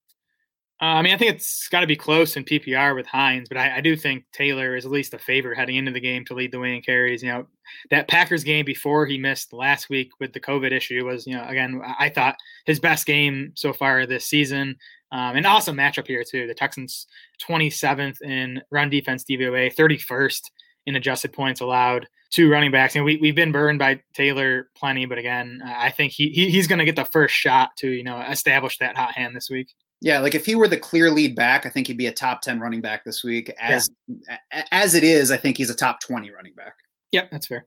Uh, 0.83 0.87
I 0.87 1.03
mean, 1.03 1.15
I 1.15 1.17
think 1.17 1.35
it's 1.35 1.69
got 1.69 1.81
to 1.81 1.87
be 1.87 1.95
close 1.95 2.37
in 2.37 2.45
PPR 2.45 2.97
with 2.97 3.07
Hines, 3.07 3.49
but 3.49 3.57
I, 3.57 3.77
I, 3.77 3.81
do 3.81 3.95
think 3.95 4.25
Taylor 4.33 4.75
is 4.75 4.85
at 4.85 4.91
least 4.91 5.15
a 5.15 5.19
favorite 5.19 5.57
heading 5.57 5.77
into 5.77 5.93
the 5.93 6.01
game 6.01 6.25
to 6.25 6.35
lead 6.35 6.51
the 6.51 6.59
way 6.59 6.75
in 6.75 6.83
carries. 6.83 7.23
You 7.23 7.29
know, 7.29 7.47
that 7.91 8.09
Packers 8.09 8.43
game 8.43 8.65
before 8.65 9.07
he 9.07 9.17
missed 9.17 9.53
last 9.53 9.89
week 9.89 10.11
with 10.19 10.33
the 10.33 10.41
COVID 10.41 10.73
issue 10.73 11.07
was, 11.07 11.29
you 11.29 11.37
know, 11.37 11.47
again, 11.47 11.81
I 11.99 12.09
thought 12.09 12.37
his 12.67 12.81
best 12.81 13.07
game 13.07 13.53
so 13.55 13.73
far 13.73 14.05
this 14.05 14.27
season. 14.27 14.77
Um, 15.13 15.37
an 15.37 15.47
awesome 15.47 15.77
matchup 15.77 16.09
here, 16.09 16.25
too. 16.29 16.49
The 16.49 16.55
Texans 16.55 17.07
27th 17.49 18.21
in 18.23 18.61
run 18.73 18.91
defense 18.91 19.23
DVOA, 19.23 19.73
31st 19.77 20.51
in 20.87 20.97
adjusted 20.97 21.33
points 21.33 21.61
allowed 21.61 22.07
to 22.33 22.51
running 22.51 22.71
backs. 22.71 22.97
And 22.97 23.05
we, 23.05 23.17
we've 23.17 23.35
been 23.35 23.53
burned 23.53 23.79
by 23.79 24.01
Taylor 24.13 24.69
plenty, 24.77 25.07
but 25.07 25.19
again, 25.19 25.61
uh, 25.65 25.73
I 25.77 25.91
think 25.91 26.13
he, 26.13 26.31
he 26.31 26.51
he's 26.51 26.67
going 26.67 26.81
to 26.81 26.85
get 26.85 26.97
the 26.97 27.05
first 27.05 27.35
shot 27.35 27.71
to, 27.79 27.89
you 27.89 28.03
know, 28.03 28.21
establish 28.21 28.79
that 28.79 28.97
hot 28.97 29.13
hand 29.13 29.37
this 29.37 29.49
week. 29.49 29.73
Yeah, 30.01 30.19
like 30.21 30.35
if 30.35 30.45
he 30.45 30.55
were 30.55 30.69
the 30.69 30.77
clear 30.77 31.11
lead 31.11 31.35
back, 31.35 31.65
I 31.65 31.71
think 31.71 31.87
he'd 31.87 31.97
be 31.97 32.09
a 32.09 32.13
top 32.13 32.43
10 32.43 32.61
running 32.61 32.81
back 32.81 33.05
this 33.05 33.25
week. 33.25 33.51
As 33.59 33.89
yeah. 34.07 34.65
as 34.71 34.95
it 34.95 35.05
is, 35.05 35.31
I 35.31 35.37
think 35.37 35.57
he's 35.57 35.71
a 35.71 35.75
top 35.75 36.01
20 36.01 36.31
running 36.31 36.55
back. 36.55 36.75
Yep, 37.13 37.31
that's 37.31 37.47
fair. 37.47 37.67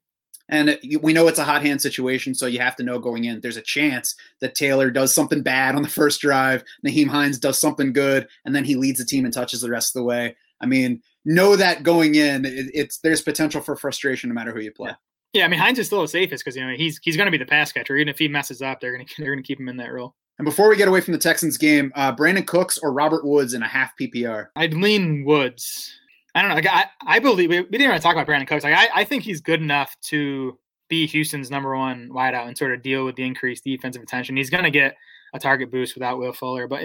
And 0.49 0.69
uh, 0.69 0.75
we 1.01 1.13
know 1.13 1.27
it's 1.27 1.39
a 1.39 1.43
hot 1.43 1.63
hand 1.63 1.81
situation, 1.81 2.35
so 2.35 2.45
you 2.45 2.59
have 2.59 2.75
to 2.77 2.83
know 2.83 2.99
going 2.99 3.25
in. 3.25 3.41
There's 3.41 3.57
a 3.57 3.61
chance 3.61 4.15
that 4.39 4.55
Taylor 4.55 4.91
does 4.91 5.13
something 5.13 5.41
bad 5.41 5.75
on 5.75 5.81
the 5.81 5.89
first 5.89 6.21
drive, 6.21 6.63
Nyheim 6.85 7.07
Hines 7.07 7.39
does 7.39 7.59
something 7.59 7.91
good, 7.91 8.27
and 8.45 8.55
then 8.55 8.65
he 8.65 8.75
leads 8.75 8.99
the 8.99 9.05
team 9.05 9.25
and 9.25 9.33
touches 9.33 9.61
the 9.61 9.69
rest 9.69 9.95
of 9.95 10.01
the 10.01 10.05
way. 10.05 10.35
I 10.61 10.65
mean, 10.65 11.01
know 11.25 11.55
that 11.55 11.83
going 11.83 12.15
in, 12.15 12.45
it, 12.45 12.71
it's 12.73 12.99
there's 12.99 13.21
potential 13.21 13.61
for 13.61 13.75
frustration 13.75 14.29
no 14.29 14.33
matter 14.33 14.51
who 14.51 14.61
you 14.61 14.71
play. 14.71 14.89
Yeah. 14.89 14.95
Yeah, 15.33 15.45
I 15.45 15.49
mean 15.49 15.59
Hines 15.59 15.77
is 15.77 15.87
still 15.87 16.01
the 16.01 16.07
safest 16.07 16.43
because 16.43 16.55
you 16.55 16.65
know 16.65 16.73
he's 16.75 16.99
he's 17.03 17.17
going 17.17 17.27
to 17.27 17.31
be 17.31 17.37
the 17.37 17.45
pass 17.45 17.71
catcher. 17.71 17.95
Even 17.95 18.09
if 18.09 18.17
he 18.17 18.27
messes 18.27 18.61
up, 18.61 18.79
they're 18.79 18.93
going 18.93 19.05
to 19.07 19.13
they're 19.17 19.31
going 19.31 19.43
to 19.43 19.47
keep 19.47 19.59
him 19.59 19.69
in 19.69 19.77
that 19.77 19.91
role. 19.91 20.15
And 20.39 20.45
before 20.45 20.69
we 20.69 20.75
get 20.75 20.87
away 20.87 21.01
from 21.01 21.13
the 21.13 21.19
Texans 21.19 21.57
game, 21.57 21.91
uh, 21.95 22.15
Brandin 22.15 22.45
Cooks 22.45 22.77
or 22.77 22.93
Robert 22.93 23.25
Woods 23.25 23.53
in 23.53 23.63
a 23.63 23.67
half 23.67 23.91
PPR? 23.99 24.47
I'd 24.55 24.73
lean 24.73 25.25
Woods. 25.25 25.91
I 26.35 26.41
don't 26.41 26.49
know. 26.49 26.55
Like, 26.55 26.67
I, 26.67 26.85
I 27.07 27.17
believe 27.17 27.49
we, 27.49 27.61
we 27.61 27.69
didn't 27.69 27.89
want 27.89 27.99
to 27.99 28.03
talk 28.03 28.15
about 28.15 28.27
Brandin 28.27 28.47
Cooks. 28.47 28.63
Like 28.63 28.75
I, 28.75 29.01
I 29.01 29.03
think 29.03 29.23
he's 29.23 29.41
good 29.41 29.61
enough 29.61 29.95
to 30.03 30.57
be 30.89 31.07
Houston's 31.07 31.49
number 31.49 31.75
one 31.75 32.09
wideout 32.09 32.47
and 32.47 32.57
sort 32.57 32.73
of 32.73 32.83
deal 32.83 33.03
with 33.03 33.15
the 33.15 33.23
increased 33.23 33.63
defensive 33.63 34.01
attention. 34.01 34.37
He's 34.37 34.51
going 34.51 34.63
to 34.63 34.71
get 34.71 34.95
a 35.33 35.39
target 35.39 35.71
boost 35.71 35.95
without 35.95 36.19
Will 36.19 36.33
Fuller, 36.33 36.67
but 36.67 36.83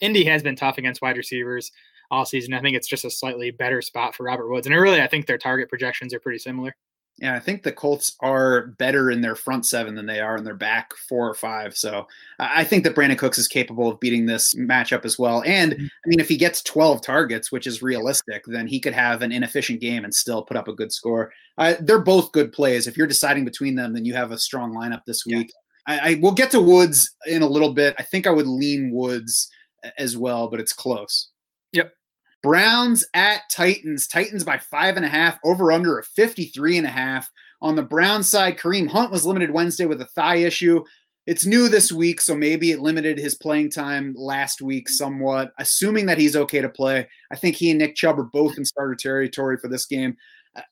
Indy 0.00 0.24
has 0.24 0.42
been 0.42 0.56
tough 0.56 0.78
against 0.78 1.00
wide 1.00 1.16
receivers 1.16 1.70
all 2.10 2.24
season. 2.24 2.54
I 2.54 2.60
think 2.60 2.76
it's 2.76 2.88
just 2.88 3.04
a 3.04 3.10
slightly 3.10 3.50
better 3.50 3.82
spot 3.82 4.14
for 4.14 4.24
Robert 4.24 4.48
Woods, 4.48 4.66
and 4.66 4.76
really, 4.76 5.00
I 5.00 5.06
think 5.06 5.26
their 5.26 5.38
target 5.38 5.68
projections 5.68 6.14
are 6.14 6.20
pretty 6.20 6.38
similar. 6.38 6.74
Yeah, 7.18 7.36
I 7.36 7.38
think 7.38 7.62
the 7.62 7.70
Colts 7.70 8.16
are 8.20 8.68
better 8.78 9.08
in 9.08 9.20
their 9.20 9.36
front 9.36 9.66
seven 9.66 9.94
than 9.94 10.06
they 10.06 10.18
are 10.18 10.36
in 10.36 10.42
their 10.42 10.56
back 10.56 10.90
four 11.08 11.28
or 11.28 11.34
five. 11.34 11.76
So 11.76 12.08
I 12.40 12.64
think 12.64 12.82
that 12.82 12.96
Brandin 12.96 13.16
Cooks 13.16 13.38
is 13.38 13.46
capable 13.46 13.88
of 13.88 14.00
beating 14.00 14.26
this 14.26 14.52
matchup 14.54 15.04
as 15.04 15.18
well. 15.18 15.42
And 15.46 15.74
Mm-hmm. 15.74 15.84
I 15.84 16.08
mean, 16.08 16.20
if 16.20 16.28
he 16.28 16.36
gets 16.36 16.62
12 16.62 17.02
targets, 17.02 17.52
which 17.52 17.66
is 17.66 17.82
realistic, 17.82 18.42
then 18.46 18.66
he 18.66 18.80
could 18.80 18.92
have 18.94 19.22
an 19.22 19.32
inefficient 19.32 19.80
game 19.80 20.04
and 20.04 20.12
still 20.12 20.42
put 20.42 20.56
up 20.56 20.68
a 20.68 20.72
good 20.72 20.92
score. 20.92 21.32
Uh, 21.56 21.74
they're 21.80 22.00
both 22.00 22.32
good 22.32 22.52
plays. 22.52 22.86
If 22.86 22.96
you're 22.96 23.06
deciding 23.06 23.44
between 23.44 23.76
them, 23.76 23.92
then 23.94 24.04
you 24.04 24.14
have 24.14 24.32
a 24.32 24.38
strong 24.38 24.74
lineup 24.74 25.02
this 25.06 25.24
week. 25.24 25.52
Yeah. 25.88 26.00
I, 26.02 26.10
I 26.10 26.14
will 26.20 26.32
get 26.32 26.50
to 26.50 26.60
Woods 26.60 27.14
in 27.26 27.42
a 27.42 27.48
little 27.48 27.72
bit. 27.72 27.94
I 27.98 28.02
think 28.02 28.26
I 28.26 28.30
would 28.30 28.46
lean 28.46 28.90
Woods 28.92 29.48
as 29.98 30.16
well, 30.16 30.48
but 30.48 30.60
it's 30.60 30.72
close. 30.72 31.30
Yep. 31.74 31.92
Browns 32.42 33.04
at 33.14 33.42
Titans. 33.50 34.06
Titans 34.06 34.44
by 34.44 34.58
five 34.58 34.96
and 34.96 35.04
a 35.04 35.08
half, 35.08 35.38
over 35.44 35.72
under 35.72 35.98
a 35.98 36.04
53 36.04 36.78
and 36.78 36.86
a 36.86 36.90
half. 36.90 37.30
On 37.60 37.74
the 37.74 37.82
Brown 37.82 38.22
side, 38.22 38.58
Kareem 38.58 38.88
Hunt 38.88 39.10
was 39.10 39.26
limited 39.26 39.50
Wednesday 39.50 39.86
with 39.86 40.00
a 40.00 40.06
thigh 40.06 40.36
issue. 40.36 40.84
It's 41.26 41.46
new 41.46 41.70
this 41.70 41.90
week, 41.90 42.20
so 42.20 42.36
maybe 42.36 42.70
it 42.70 42.80
limited 42.80 43.18
his 43.18 43.34
playing 43.34 43.70
time 43.70 44.14
last 44.16 44.60
week 44.60 44.90
somewhat. 44.90 45.52
Assuming 45.58 46.04
that 46.06 46.18
he's 46.18 46.36
okay 46.36 46.60
to 46.60 46.68
play, 46.68 47.08
I 47.32 47.36
think 47.36 47.56
he 47.56 47.70
and 47.70 47.78
Nick 47.78 47.96
Chubb 47.96 48.20
are 48.20 48.24
both 48.24 48.58
in 48.58 48.64
starter 48.66 48.94
territory 48.94 49.56
for 49.56 49.68
this 49.68 49.86
game. 49.86 50.16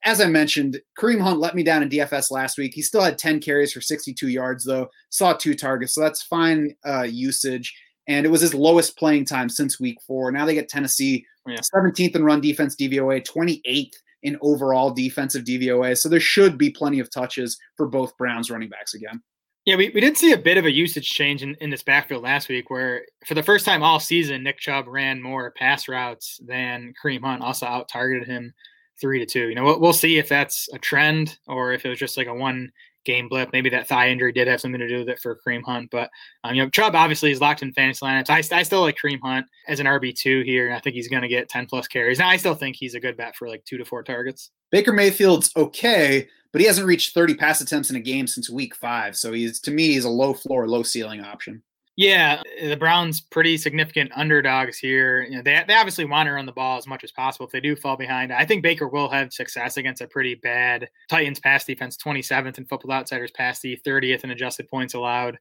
As 0.04 0.20
I 0.20 0.26
mentioned, 0.26 0.78
Kareem 0.98 1.22
Hunt 1.22 1.40
let 1.40 1.54
me 1.54 1.62
down 1.62 1.82
in 1.82 1.88
DFS 1.88 2.30
last 2.30 2.58
week. 2.58 2.74
He 2.74 2.82
still 2.82 3.00
had 3.00 3.16
10 3.18 3.40
carries 3.40 3.72
for 3.72 3.80
62 3.80 4.28
yards, 4.28 4.64
though, 4.64 4.88
saw 5.08 5.32
two 5.32 5.54
targets, 5.54 5.94
so 5.94 6.02
that's 6.02 6.22
fine 6.22 6.76
uh, 6.86 7.02
usage. 7.02 7.74
And 8.08 8.26
it 8.26 8.30
was 8.30 8.40
his 8.40 8.54
lowest 8.54 8.96
playing 8.96 9.26
time 9.26 9.48
since 9.48 9.78
week 9.78 9.98
four. 10.06 10.32
Now 10.32 10.44
they 10.44 10.54
get 10.54 10.68
Tennessee 10.68 11.24
yeah. 11.46 11.58
17th 11.74 12.16
in 12.16 12.24
run 12.24 12.40
defense 12.40 12.76
DVOA, 12.76 13.24
28th 13.24 13.94
in 14.22 14.38
overall 14.40 14.90
defensive 14.90 15.44
DVOA. 15.44 15.96
So 15.96 16.08
there 16.08 16.20
should 16.20 16.58
be 16.58 16.70
plenty 16.70 17.00
of 17.00 17.10
touches 17.10 17.58
for 17.76 17.86
both 17.86 18.16
Browns 18.16 18.50
running 18.50 18.68
backs 18.68 18.94
again. 18.94 19.22
Yeah, 19.64 19.76
we, 19.76 19.90
we 19.90 20.00
did 20.00 20.16
see 20.16 20.32
a 20.32 20.38
bit 20.38 20.56
of 20.56 20.64
a 20.64 20.72
usage 20.72 21.08
change 21.08 21.42
in, 21.42 21.54
in 21.60 21.70
this 21.70 21.84
backfield 21.84 22.24
last 22.24 22.48
week 22.48 22.68
where 22.68 23.02
for 23.26 23.34
the 23.34 23.44
first 23.44 23.64
time 23.64 23.82
all 23.82 24.00
season, 24.00 24.42
Nick 24.42 24.58
Chubb 24.58 24.88
ran 24.88 25.22
more 25.22 25.52
pass 25.52 25.86
routes 25.86 26.40
than 26.44 26.92
Kareem 27.02 27.22
Hunt, 27.22 27.42
also 27.42 27.66
out 27.66 27.88
targeted 27.88 28.26
him 28.26 28.52
three 29.00 29.20
to 29.20 29.26
two. 29.26 29.48
You 29.48 29.54
know, 29.54 29.64
we'll, 29.64 29.80
we'll 29.80 29.92
see 29.92 30.18
if 30.18 30.28
that's 30.28 30.68
a 30.72 30.78
trend 30.78 31.38
or 31.46 31.72
if 31.72 31.84
it 31.84 31.90
was 31.90 31.98
just 31.98 32.16
like 32.16 32.26
a 32.26 32.34
one 32.34 32.72
game 33.04 33.28
blip. 33.28 33.52
Maybe 33.52 33.70
that 33.70 33.88
thigh 33.88 34.08
injury 34.08 34.32
did 34.32 34.48
have 34.48 34.60
something 34.60 34.80
to 34.80 34.88
do 34.88 34.98
with 34.98 35.08
it 35.08 35.20
for 35.20 35.38
Kareem 35.46 35.62
Hunt. 35.62 35.90
But, 35.90 36.10
um, 36.44 36.54
you 36.54 36.62
know, 36.62 36.70
Chubb 36.70 36.94
obviously 36.94 37.30
is 37.30 37.40
locked 37.40 37.62
in 37.62 37.72
fantasy 37.72 38.04
lineups. 38.04 38.30
I, 38.30 38.56
I 38.56 38.62
still 38.62 38.82
like 38.82 38.96
Kareem 39.02 39.20
Hunt 39.22 39.46
as 39.68 39.80
an 39.80 39.86
RB2 39.86 40.44
here. 40.44 40.68
And 40.68 40.76
I 40.76 40.80
think 40.80 40.94
he's 40.94 41.08
going 41.08 41.22
to 41.22 41.28
get 41.28 41.48
10 41.48 41.66
plus 41.66 41.88
carries. 41.88 42.18
Now, 42.18 42.28
I 42.28 42.36
still 42.36 42.54
think 42.54 42.76
he's 42.76 42.94
a 42.94 43.00
good 43.00 43.16
bet 43.16 43.36
for 43.36 43.48
like 43.48 43.64
two 43.64 43.78
to 43.78 43.84
four 43.84 44.02
targets. 44.02 44.50
Baker 44.70 44.92
Mayfield's 44.92 45.50
okay, 45.56 46.26
but 46.52 46.60
he 46.60 46.66
hasn't 46.66 46.86
reached 46.86 47.14
30 47.14 47.34
pass 47.34 47.60
attempts 47.60 47.90
in 47.90 47.96
a 47.96 48.00
game 48.00 48.26
since 48.26 48.48
week 48.48 48.74
five. 48.74 49.16
So 49.16 49.32
he's, 49.32 49.60
to 49.60 49.70
me, 49.70 49.88
he's 49.88 50.04
a 50.04 50.10
low 50.10 50.32
floor, 50.34 50.68
low 50.68 50.82
ceiling 50.82 51.20
option. 51.20 51.62
Yeah, 51.96 52.40
the 52.62 52.76
Browns 52.76 53.20
pretty 53.20 53.58
significant 53.58 54.12
underdogs 54.16 54.78
here. 54.78 55.24
You 55.24 55.36
know, 55.36 55.42
they, 55.42 55.62
they 55.66 55.74
obviously 55.74 56.06
want 56.06 56.26
to 56.26 56.32
run 56.32 56.46
the 56.46 56.52
ball 56.52 56.78
as 56.78 56.86
much 56.86 57.04
as 57.04 57.12
possible. 57.12 57.44
If 57.44 57.52
they 57.52 57.60
do 57.60 57.76
fall 57.76 57.98
behind, 57.98 58.32
I 58.32 58.46
think 58.46 58.62
Baker 58.62 58.88
will 58.88 59.10
have 59.10 59.32
success 59.32 59.76
against 59.76 60.00
a 60.00 60.06
pretty 60.06 60.34
bad 60.36 60.88
Titans 61.10 61.38
pass 61.38 61.66
defense, 61.66 61.98
27th 61.98 62.56
in 62.56 62.64
Football 62.64 62.92
Outsiders 62.92 63.30
pass 63.32 63.60
D, 63.60 63.78
30th 63.86 64.24
in 64.24 64.30
adjusted 64.30 64.68
points 64.68 64.94
allowed. 64.94 65.38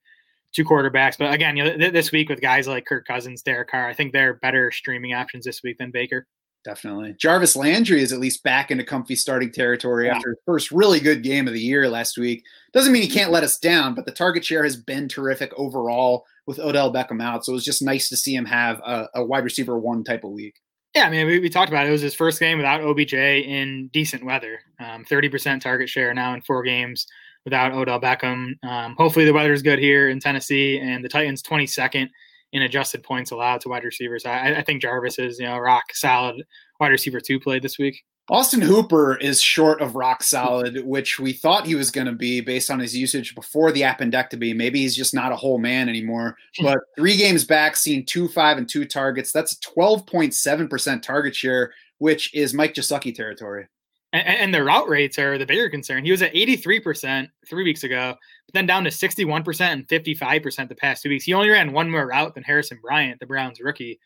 Two 0.53 0.65
quarterbacks, 0.65 1.17
but 1.17 1.33
again, 1.33 1.55
you 1.55 1.63
know, 1.63 1.77
th- 1.77 1.93
this 1.93 2.11
week 2.11 2.27
with 2.27 2.41
guys 2.41 2.67
like 2.67 2.85
Kirk 2.85 3.07
Cousins, 3.07 3.41
Derek 3.41 3.69
Carr, 3.69 3.87
I 3.87 3.93
think 3.93 4.11
they're 4.11 4.33
better 4.33 4.69
streaming 4.69 5.13
options 5.13 5.45
this 5.45 5.63
week 5.63 5.77
than 5.77 5.91
Baker. 5.91 6.27
Definitely. 6.63 7.15
Jarvis 7.17 7.55
Landry 7.55 8.03
is 8.03 8.13
at 8.13 8.19
least 8.19 8.43
back 8.43 8.69
into 8.69 8.83
comfy 8.83 9.15
starting 9.15 9.51
territory 9.51 10.05
Yeah. 10.05 10.15
after 10.17 10.29
his 10.29 10.37
first 10.45 10.71
really 10.71 10.99
good 10.99 11.23
game 11.23 11.47
of 11.47 11.53
the 11.53 11.59
year 11.59 11.89
last 11.89 12.17
week. 12.19 12.43
Doesn't 12.71 12.93
mean 12.93 13.01
he 13.01 13.09
can't 13.09 13.31
let 13.31 13.43
us 13.43 13.57
down, 13.57 13.95
but 13.95 14.05
the 14.05 14.11
target 14.11 14.45
share 14.45 14.63
has 14.63 14.75
been 14.75 15.07
terrific 15.09 15.51
overall 15.57 16.23
with 16.45 16.59
Odell 16.59 16.93
Beckham 16.93 17.21
out. 17.21 17.45
So 17.45 17.51
it 17.51 17.55
was 17.55 17.65
just 17.65 17.81
nice 17.81 18.09
to 18.09 18.17
see 18.17 18.35
him 18.35 18.45
have 18.45 18.79
a, 18.85 19.07
a 19.15 19.25
wide 19.25 19.43
receiver 19.43 19.79
one 19.79 20.03
type 20.03 20.23
of 20.23 20.31
week. 20.31 20.55
Yeah, 20.95 21.05
I 21.05 21.09
mean, 21.09 21.25
we, 21.25 21.39
we 21.39 21.49
talked 21.49 21.69
about 21.71 21.85
it. 21.85 21.89
It 21.89 21.93
was 21.93 22.01
his 22.01 22.13
first 22.13 22.39
game 22.39 22.57
without 22.57 22.81
OBJ 22.81 23.13
in 23.13 23.87
decent 23.93 24.23
weather. 24.25 24.59
Um, 24.79 25.03
30% 25.05 25.61
target 25.61 25.89
share 25.89 26.13
now 26.13 26.33
in 26.33 26.41
four 26.41 26.63
games 26.63 27.07
without 27.45 27.71
Odell 27.73 27.99
Beckham. 27.99 28.53
Um, 28.63 28.95
hopefully, 28.97 29.25
the 29.25 29.33
weather 29.33 29.53
is 29.53 29.61
good 29.63 29.79
here 29.79 30.09
in 30.09 30.19
Tennessee, 30.19 30.77
and 30.79 31.03
the 31.03 31.09
Titans 31.09 31.41
22nd 31.41 32.09
in 32.53 32.61
adjusted 32.63 33.03
points 33.03 33.31
allowed 33.31 33.61
to 33.61 33.69
wide 33.69 33.83
receivers. 33.83 34.25
I, 34.25 34.55
I 34.55 34.63
think 34.63 34.81
Jarvis 34.81 35.19
is, 35.19 35.39
you 35.39 35.45
know, 35.45 35.57
rock 35.57 35.93
solid 35.93 36.43
wide 36.79 36.89
receiver 36.89 37.19
two 37.19 37.39
play 37.39 37.59
this 37.59 37.77
week. 37.77 38.03
Austin 38.29 38.61
Hooper 38.61 39.17
is 39.17 39.41
short 39.41 39.81
of 39.81 39.95
rock 39.95 40.23
solid, 40.23 40.85
which 40.85 41.19
we 41.19 41.33
thought 41.33 41.65
he 41.65 41.75
was 41.75 41.91
going 41.91 42.07
to 42.07 42.13
be 42.13 42.39
based 42.39 42.71
on 42.71 42.79
his 42.79 42.95
usage 42.95 43.35
before 43.35 43.71
the 43.71 43.81
appendectomy. 43.81 44.55
Maybe 44.55 44.79
he's 44.79 44.95
just 44.95 45.13
not 45.13 45.31
a 45.33 45.35
whole 45.35 45.57
man 45.57 45.89
anymore. 45.89 46.37
But 46.61 46.79
three 46.97 47.17
games 47.17 47.43
back, 47.43 47.75
seen 47.75 48.05
two, 48.05 48.27
five, 48.27 48.57
and 48.57 48.69
two 48.69 48.85
targets. 48.85 49.31
That's 49.31 49.57
12.7% 49.59 51.01
target 51.01 51.35
share, 51.35 51.73
which 51.97 52.33
is 52.33 52.53
Mike 52.53 52.73
Gesicki 52.73 53.13
territory. 53.13 53.67
And, 54.13 54.27
and 54.27 54.53
the 54.53 54.63
route 54.63 54.89
rates 54.89 55.17
are 55.19 55.37
the 55.37 55.45
bigger 55.45 55.69
concern. 55.69 56.05
He 56.05 56.11
was 56.11 56.21
at 56.21 56.33
83% 56.33 57.27
three 57.47 57.63
weeks 57.63 57.83
ago, 57.83 58.15
but 58.45 58.53
then 58.53 58.65
down 58.65 58.83
to 58.83 58.89
61% 58.89 59.61
and 59.61 59.87
55% 59.87 60.69
the 60.69 60.75
past 60.75 61.03
two 61.03 61.09
weeks. 61.09 61.25
He 61.25 61.33
only 61.33 61.49
ran 61.49 61.71
one 61.71 61.89
more 61.89 62.07
route 62.07 62.35
than 62.35 62.43
Harrison 62.43 62.79
Bryant, 62.81 63.19
the 63.19 63.25
Browns 63.25 63.59
rookie 63.59 63.99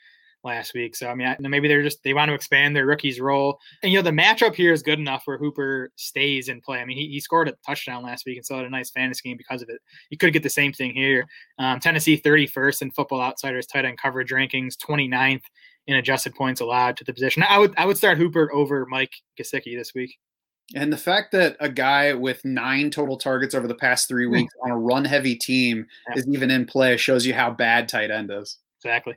last 0.46 0.74
week. 0.76 0.96
So 0.96 1.10
I 1.10 1.16
mean, 1.16 1.28
I, 1.28 1.36
maybe 1.40 1.68
they're 1.68 1.84
just 1.84 2.04
they 2.04 2.14
want 2.14 2.30
to 2.30 2.36
expand 2.36 2.76
their 2.76 2.86
rookie's 2.86 3.20
role. 3.20 3.60
And 3.82 3.92
you 3.92 3.98
know, 3.98 4.04
the 4.04 4.12
matchup 4.12 4.56
here 4.56 4.72
is 4.72 4.84
good 4.84 5.00
enough 5.00 5.24
where 5.26 5.38
Hooper 5.38 5.92
stays 5.96 6.48
in 6.48 6.62
play. 6.62 6.80
I 6.80 6.86
mean, 6.86 6.98
he, 6.98 7.08
he 7.08 7.20
scored 7.20 7.50
a 7.50 7.56
touchdown 7.66 8.04
last 8.04 8.26
week 8.26 8.38
and 8.38 8.46
still 8.46 8.58
had 8.58 8.68
a 8.68 8.70
nice 8.70 8.92
fantasy 8.92 9.28
game 9.28 9.38
because 9.38 9.62
of 9.62 9.70
it. 9.70 9.82
You 10.12 10.18
could 10.18 10.32
get 10.32 10.44
the 10.44 10.50
same 10.50 10.72
thing 10.72 10.94
here. 10.94 11.26
Um, 11.58 11.80
Tennessee 11.80 12.22
31st 12.22 12.84
in 12.84 12.92
Football 12.92 13.22
Outsiders 13.22 13.66
tight 13.66 13.86
end 13.86 13.98
coverage 13.98 14.32
rankings, 14.32 14.78
29th 14.78 15.42
in 15.88 15.96
adjusted 15.96 16.36
points 16.36 16.62
allowed 16.62 16.98
to 16.98 17.04
the 17.04 17.14
position. 17.14 17.44
I 17.48 17.60
would 17.60 17.74
I 17.78 17.86
would 17.86 17.98
start 17.98 18.18
Hooper 18.18 18.52
over 18.54 18.86
Mike 18.86 19.14
Gesicki 19.40 19.78
this 19.78 19.94
week. 19.94 20.18
And 20.74 20.92
the 20.92 20.98
fact 20.98 21.32
that 21.34 21.56
a 21.60 21.70
guy 21.70 22.14
with 22.14 22.44
nine 22.44 22.90
total 22.90 23.18
targets 23.18 23.54
over 23.54 23.68
the 23.68 23.76
past 23.76 24.08
three 24.08 24.26
hmm. 24.26 24.32
weeks 24.32 24.54
on 24.64 24.72
a 24.72 24.78
run 24.78 25.06
heavy 25.06 25.36
team 25.36 25.86
Yeah. 26.10 26.16
is 26.18 26.28
even 26.28 26.50
in 26.50 26.66
play 26.66 26.98
shows 26.98 27.26
you 27.26 27.34
how 27.34 27.52
bad 27.52 27.88
tight 27.88 28.10
end 28.10 28.32
is. 28.32 28.58
Exactly. 28.80 29.16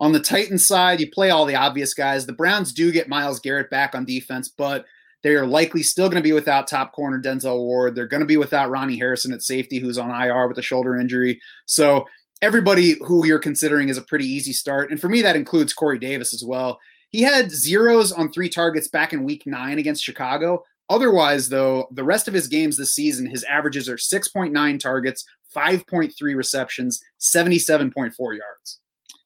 On 0.00 0.12
the 0.12 0.20
Titans 0.20 0.64
side, 0.64 1.00
you 1.00 1.10
play 1.10 1.30
all 1.30 1.44
the 1.44 1.56
obvious 1.56 1.92
guys. 1.92 2.24
The 2.24 2.32
Browns 2.32 2.72
do 2.72 2.92
get 2.92 3.08
Myles 3.08 3.40
Garrett 3.40 3.68
back 3.68 3.94
on 3.94 4.04
defense, 4.04 4.48
but 4.48 4.86
they 5.24 5.34
are 5.34 5.46
likely 5.46 5.82
still 5.82 6.08
going 6.08 6.22
to 6.22 6.26
be 6.26 6.32
without 6.32 6.68
top 6.68 6.92
corner 6.92 7.20
Denzel 7.20 7.58
Ward. 7.58 7.96
They're 7.96 8.06
going 8.06 8.20
to 8.20 8.26
be 8.26 8.36
without 8.36 8.70
Ronnie 8.70 8.96
Harrison 8.96 9.32
at 9.32 9.42
safety, 9.42 9.80
who's 9.80 9.98
on 9.98 10.10
IR 10.10 10.46
with 10.46 10.58
a 10.58 10.62
shoulder 10.62 10.96
injury. 10.96 11.40
So 11.66 12.06
everybody 12.42 12.96
who 13.04 13.26
you're 13.26 13.38
considering 13.38 13.88
is 13.88 13.98
a 13.98 14.02
pretty 14.02 14.26
easy 14.26 14.52
start. 14.52 14.90
And 14.90 15.00
for 15.00 15.08
me, 15.08 15.22
that 15.22 15.36
includes 15.36 15.72
Corey 15.72 15.98
Davis 15.98 16.32
as 16.32 16.44
well. 16.44 16.78
He 17.10 17.22
had 17.22 17.50
zeros 17.50 18.12
on 18.12 18.30
three 18.30 18.48
targets 18.48 18.88
back 18.88 19.12
in 19.12 19.24
week 19.24 19.46
nine 19.46 19.78
against 19.78 20.04
Chicago. 20.04 20.62
Otherwise, 20.90 21.48
though, 21.48 21.88
the 21.92 22.04
rest 22.04 22.28
of 22.28 22.34
his 22.34 22.48
games 22.48 22.76
this 22.76 22.94
season, 22.94 23.26
his 23.26 23.44
averages 23.44 23.88
are 23.88 23.96
6.9 23.96 24.80
targets, 24.80 25.24
5.3 25.54 26.36
receptions, 26.36 27.00
77.4 27.20 28.12
yards. 28.18 28.80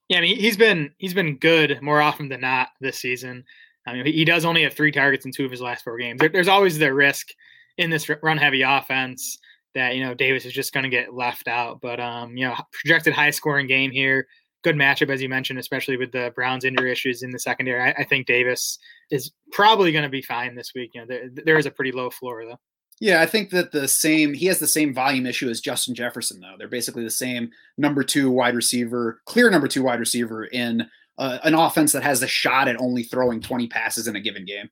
Yeah, 0.08 0.18
I 0.18 0.20
mean, 0.20 0.36
he's 0.36 0.56
been 0.56 0.90
he's 0.98 1.14
been 1.14 1.38
good 1.38 1.80
more 1.80 2.00
often 2.00 2.28
than 2.28 2.40
not 2.40 2.68
this 2.80 2.98
season. 2.98 3.44
I 3.86 3.94
mean, 3.94 4.06
he 4.06 4.24
does 4.24 4.44
only 4.44 4.62
have 4.62 4.74
three 4.74 4.92
targets 4.92 5.24
in 5.24 5.32
two 5.32 5.44
of 5.44 5.50
his 5.50 5.60
last 5.60 5.84
four 5.84 5.96
games. 5.98 6.20
There, 6.20 6.28
there's 6.28 6.48
always 6.48 6.78
the 6.78 6.92
risk 6.92 7.28
in 7.78 7.90
this 7.90 8.10
run 8.22 8.36
heavy 8.36 8.62
offense 8.62 9.38
that 9.74 9.94
you 9.96 10.04
know 10.04 10.14
Davis 10.14 10.44
is 10.44 10.52
just 10.52 10.72
going 10.72 10.84
to 10.84 10.90
get 10.90 11.14
left 11.14 11.48
out. 11.48 11.80
But 11.80 12.00
um, 12.00 12.36
you 12.36 12.46
know, 12.46 12.56
projected 12.72 13.12
high 13.12 13.30
scoring 13.30 13.66
game 13.66 13.90
here. 13.90 14.26
Good 14.62 14.76
matchup 14.76 15.10
as 15.10 15.20
you 15.20 15.28
mentioned, 15.28 15.58
especially 15.58 15.96
with 15.96 16.12
the 16.12 16.32
Browns 16.36 16.64
injury 16.64 16.92
issues 16.92 17.22
in 17.22 17.30
the 17.30 17.38
secondary. 17.38 17.80
I, 17.80 18.02
I 18.02 18.04
think 18.04 18.26
Davis 18.26 18.78
is 19.10 19.32
probably 19.50 19.90
going 19.90 20.04
to 20.04 20.08
be 20.08 20.22
fine 20.22 20.54
this 20.54 20.72
week. 20.74 20.92
You 20.94 21.00
know, 21.00 21.06
there, 21.08 21.28
there 21.44 21.58
is 21.58 21.66
a 21.66 21.70
pretty 21.70 21.92
low 21.92 22.10
floor 22.10 22.44
though. 22.44 22.58
Yeah, 23.00 23.20
I 23.20 23.26
think 23.26 23.50
that 23.50 23.72
the 23.72 23.88
same 23.88 24.32
he 24.32 24.46
has 24.46 24.60
the 24.60 24.66
same 24.68 24.94
volume 24.94 25.26
issue 25.26 25.50
as 25.50 25.60
Justin 25.60 25.94
Jefferson 25.94 26.40
though. 26.40 26.54
They're 26.56 26.68
basically 26.68 27.02
the 27.02 27.10
same 27.10 27.50
number 27.76 28.04
2 28.04 28.30
wide 28.30 28.54
receiver, 28.54 29.20
clear 29.26 29.50
number 29.50 29.66
2 29.66 29.82
wide 29.82 29.98
receiver 29.98 30.44
in 30.44 30.88
uh, 31.18 31.38
an 31.42 31.54
offense 31.54 31.90
that 31.92 32.04
has 32.04 32.20
the 32.20 32.28
shot 32.28 32.68
at 32.68 32.80
only 32.80 33.02
throwing 33.02 33.40
20 33.40 33.66
passes 33.66 34.06
in 34.06 34.14
a 34.14 34.20
given 34.20 34.44
game. 34.44 34.70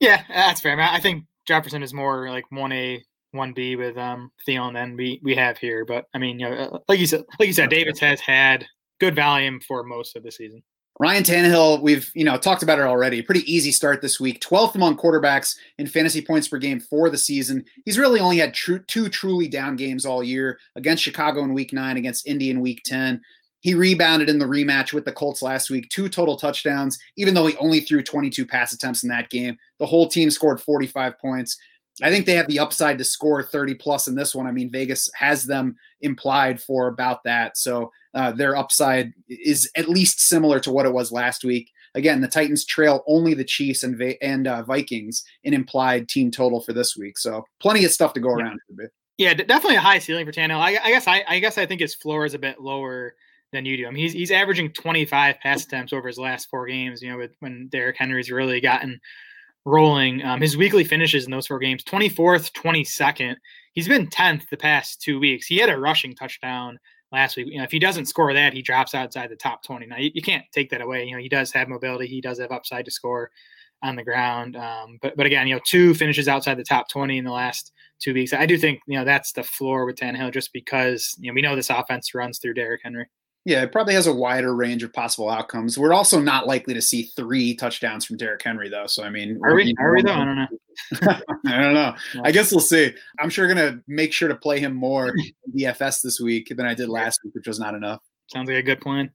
Yeah, 0.00 0.22
that's 0.28 0.60
fair. 0.60 0.72
I, 0.72 0.76
mean, 0.76 0.84
I 0.84 1.00
think 1.00 1.24
Jefferson 1.46 1.82
is 1.82 1.94
more 1.94 2.28
like 2.28 2.44
one 2.50 2.72
A, 2.72 3.02
one 3.32 3.52
B 3.52 3.76
with 3.76 3.96
um 3.96 4.30
Theon 4.44 4.74
than 4.74 4.96
we 4.96 5.20
we 5.22 5.34
have 5.34 5.58
here. 5.58 5.84
But 5.84 6.06
I 6.14 6.18
mean, 6.18 6.38
you 6.38 6.48
know, 6.48 6.56
uh, 6.56 6.78
like 6.88 6.98
you 6.98 7.06
said, 7.06 7.24
like 7.38 7.46
you 7.46 7.52
said, 7.52 7.70
Davis 7.70 7.98
has 8.00 8.20
had 8.20 8.66
good 9.00 9.14
volume 9.14 9.60
for 9.60 9.82
most 9.82 10.16
of 10.16 10.22
the 10.22 10.32
season. 10.32 10.62
Ryan 10.98 11.24
Tannehill, 11.24 11.82
we've 11.82 12.10
you 12.14 12.24
know 12.24 12.38
talked 12.38 12.62
about 12.62 12.78
it 12.78 12.86
already. 12.86 13.20
Pretty 13.20 13.50
easy 13.52 13.70
start 13.70 14.00
this 14.00 14.18
week. 14.18 14.40
12th 14.40 14.74
among 14.74 14.96
quarterbacks 14.96 15.54
in 15.78 15.86
fantasy 15.86 16.22
points 16.22 16.48
per 16.48 16.58
game 16.58 16.80
for 16.80 17.10
the 17.10 17.18
season. 17.18 17.64
He's 17.84 17.98
really 17.98 18.20
only 18.20 18.38
had 18.38 18.54
tru- 18.54 18.82
two 18.84 19.08
truly 19.08 19.48
down 19.48 19.76
games 19.76 20.06
all 20.06 20.22
year 20.22 20.58
against 20.74 21.02
Chicago 21.02 21.44
in 21.44 21.52
Week 21.52 21.72
Nine, 21.72 21.98
against 21.98 22.26
Indy 22.26 22.50
in 22.50 22.60
Week 22.60 22.80
10. 22.84 23.20
He 23.60 23.74
rebounded 23.74 24.28
in 24.28 24.38
the 24.38 24.46
rematch 24.46 24.92
with 24.92 25.04
the 25.04 25.12
Colts 25.12 25.42
last 25.42 25.70
week, 25.70 25.88
two 25.88 26.08
total 26.08 26.36
touchdowns, 26.36 26.98
even 27.16 27.34
though 27.34 27.46
he 27.46 27.56
only 27.56 27.80
threw 27.80 28.02
22 28.02 28.46
pass 28.46 28.72
attempts 28.72 29.02
in 29.02 29.08
that 29.08 29.28
game. 29.28 29.56
The 29.78 29.86
whole 29.86 30.08
team 30.08 30.30
scored 30.30 30.60
45 30.60 31.18
points. 31.18 31.58
I 32.02 32.10
think 32.10 32.26
they 32.26 32.34
have 32.34 32.48
the 32.48 32.58
upside 32.58 32.98
to 32.98 33.04
score 33.04 33.42
30 33.42 33.74
plus 33.74 34.06
in 34.06 34.14
this 34.14 34.34
one. 34.34 34.46
I 34.46 34.52
mean, 34.52 34.70
Vegas 34.70 35.10
has 35.14 35.44
them 35.44 35.76
implied 36.02 36.60
for 36.60 36.88
about 36.88 37.24
that. 37.24 37.56
So 37.56 37.90
uh, 38.14 38.32
their 38.32 38.56
upside 38.56 39.12
is 39.28 39.70
at 39.76 39.88
least 39.88 40.20
similar 40.20 40.60
to 40.60 40.70
what 40.70 40.86
it 40.86 40.92
was 40.92 41.10
last 41.10 41.42
week. 41.44 41.70
Again, 41.94 42.20
the 42.20 42.28
Titans 42.28 42.66
trail 42.66 43.02
only 43.06 43.32
the 43.32 43.44
Chiefs 43.44 43.82
and 43.82 43.96
Va- 43.96 44.22
and 44.22 44.46
uh, 44.46 44.62
Vikings 44.62 45.24
in 45.44 45.54
implied 45.54 46.08
team 46.08 46.30
total 46.30 46.60
for 46.60 46.74
this 46.74 46.96
week. 46.96 47.16
So 47.16 47.44
plenty 47.60 47.84
of 47.86 47.90
stuff 47.90 48.12
to 48.12 48.20
go 48.20 48.28
around. 48.28 48.60
Yeah, 48.78 48.86
yeah 49.16 49.34
d- 49.34 49.44
definitely 49.44 49.76
a 49.76 49.80
high 49.80 49.98
ceiling 49.98 50.26
for 50.26 50.32
Tannehill. 50.32 50.60
I, 50.60 50.78
I 50.82 50.90
guess 50.90 51.08
I, 51.08 51.24
I 51.26 51.38
guess 51.38 51.56
I 51.56 51.64
think 51.64 51.80
his 51.80 51.94
floor 51.94 52.26
is 52.26 52.34
a 52.34 52.38
bit 52.38 52.60
lower 52.60 53.14
than 53.52 53.64
you 53.64 53.78
do. 53.78 53.86
I 53.86 53.90
mean, 53.90 54.02
he's 54.02 54.12
he's 54.12 54.30
averaging 54.30 54.72
25 54.72 55.40
pass 55.40 55.64
attempts 55.64 55.94
over 55.94 56.06
his 56.06 56.18
last 56.18 56.50
four 56.50 56.66
games. 56.66 57.00
You 57.00 57.12
know, 57.12 57.18
with 57.18 57.32
when 57.40 57.68
Derrick 57.68 57.96
Henry's 57.96 58.30
really 58.30 58.60
gotten 58.60 59.00
rolling. 59.66 60.24
Um, 60.24 60.40
his 60.40 60.56
weekly 60.56 60.84
finishes 60.84 61.26
in 61.26 61.30
those 61.30 61.46
four 61.46 61.58
games: 61.58 61.84
24th, 61.84 62.52
22nd. 62.52 63.36
He's 63.72 63.88
been 63.88 64.08
10th 64.08 64.48
the 64.48 64.56
past 64.56 65.02
two 65.02 65.20
weeks. 65.20 65.46
He 65.46 65.58
had 65.58 65.68
a 65.68 65.78
rushing 65.78 66.14
touchdown 66.14 66.78
last 67.12 67.36
week. 67.36 67.48
You 67.50 67.58
know, 67.58 67.64
if 67.64 67.70
he 67.70 67.78
doesn't 67.78 68.06
score 68.06 68.32
that, 68.32 68.54
he 68.54 68.62
drops 68.62 68.94
outside 68.94 69.30
the 69.30 69.36
top 69.36 69.62
20. 69.62 69.86
Now 69.86 69.98
you, 69.98 70.10
you 70.14 70.22
can't 70.22 70.44
take 70.52 70.70
that 70.70 70.80
away. 70.80 71.04
You 71.04 71.16
know, 71.16 71.22
he 71.22 71.28
does 71.28 71.52
have 71.52 71.68
mobility. 71.68 72.06
He 72.06 72.22
does 72.22 72.40
have 72.40 72.52
upside 72.52 72.86
to 72.86 72.90
score 72.90 73.30
on 73.82 73.96
the 73.96 74.04
ground. 74.04 74.56
Um, 74.56 74.98
but 75.02 75.16
but 75.16 75.26
again, 75.26 75.46
you 75.46 75.54
know, 75.54 75.60
two 75.66 75.92
finishes 75.94 76.28
outside 76.28 76.56
the 76.56 76.64
top 76.64 76.88
20 76.88 77.18
in 77.18 77.24
the 77.24 77.32
last 77.32 77.72
two 78.00 78.14
weeks. 78.14 78.32
I 78.32 78.46
do 78.46 78.56
think 78.56 78.80
you 78.86 78.98
know 78.98 79.04
that's 79.04 79.32
the 79.32 79.42
floor 79.42 79.84
with 79.84 79.96
Tannehill, 79.96 80.32
just 80.32 80.52
because 80.52 81.14
you 81.18 81.30
know 81.30 81.34
we 81.34 81.42
know 81.42 81.56
this 81.56 81.70
offense 81.70 82.14
runs 82.14 82.38
through 82.38 82.54
Derrick 82.54 82.80
Henry. 82.82 83.06
Yeah, 83.46 83.62
it 83.62 83.70
probably 83.70 83.94
has 83.94 84.08
a 84.08 84.12
wider 84.12 84.56
range 84.56 84.82
of 84.82 84.92
possible 84.92 85.30
outcomes. 85.30 85.78
We're 85.78 85.94
also 85.94 86.20
not 86.20 86.48
likely 86.48 86.74
to 86.74 86.82
see 86.82 87.04
three 87.14 87.54
touchdowns 87.54 88.04
from 88.04 88.16
Derrick 88.16 88.42
Henry, 88.42 88.68
though. 88.68 88.88
So 88.88 89.04
I 89.04 89.08
mean, 89.08 89.38
are 89.44 89.54
we? 89.54 89.72
Are 89.78 89.94
we 89.94 90.02
though? 90.02 90.14
I 90.14 90.24
don't 90.24 90.36
know. 90.36 90.46
I 91.46 91.62
don't 91.62 91.74
know. 91.74 91.94
I 92.24 92.32
guess 92.32 92.50
we'll 92.50 92.58
see. 92.58 92.92
I'm 93.20 93.30
sure 93.30 93.46
gonna 93.46 93.80
make 93.86 94.12
sure 94.12 94.28
to 94.28 94.34
play 94.34 94.58
him 94.58 94.74
more 94.74 95.14
DFS 95.56 96.02
this 96.02 96.18
week 96.18 96.48
than 96.56 96.66
I 96.66 96.74
did 96.74 96.88
last 96.88 97.20
week, 97.22 97.36
which 97.36 97.46
was 97.46 97.60
not 97.60 97.76
enough. 97.76 98.00
Sounds 98.32 98.48
like 98.48 98.58
a 98.58 98.62
good 98.64 98.80
plan. 98.80 99.12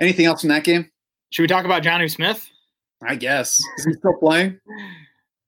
Anything 0.00 0.24
else 0.24 0.40
from 0.40 0.48
that 0.48 0.64
game? 0.64 0.90
Should 1.28 1.42
we 1.42 1.48
talk 1.48 1.66
about 1.66 1.82
Jonnu 1.82 2.10
Smith? 2.10 2.48
I 3.06 3.16
guess. 3.16 3.60
Is 3.76 3.84
he 3.84 3.92
still 3.92 4.16
playing? 4.18 4.58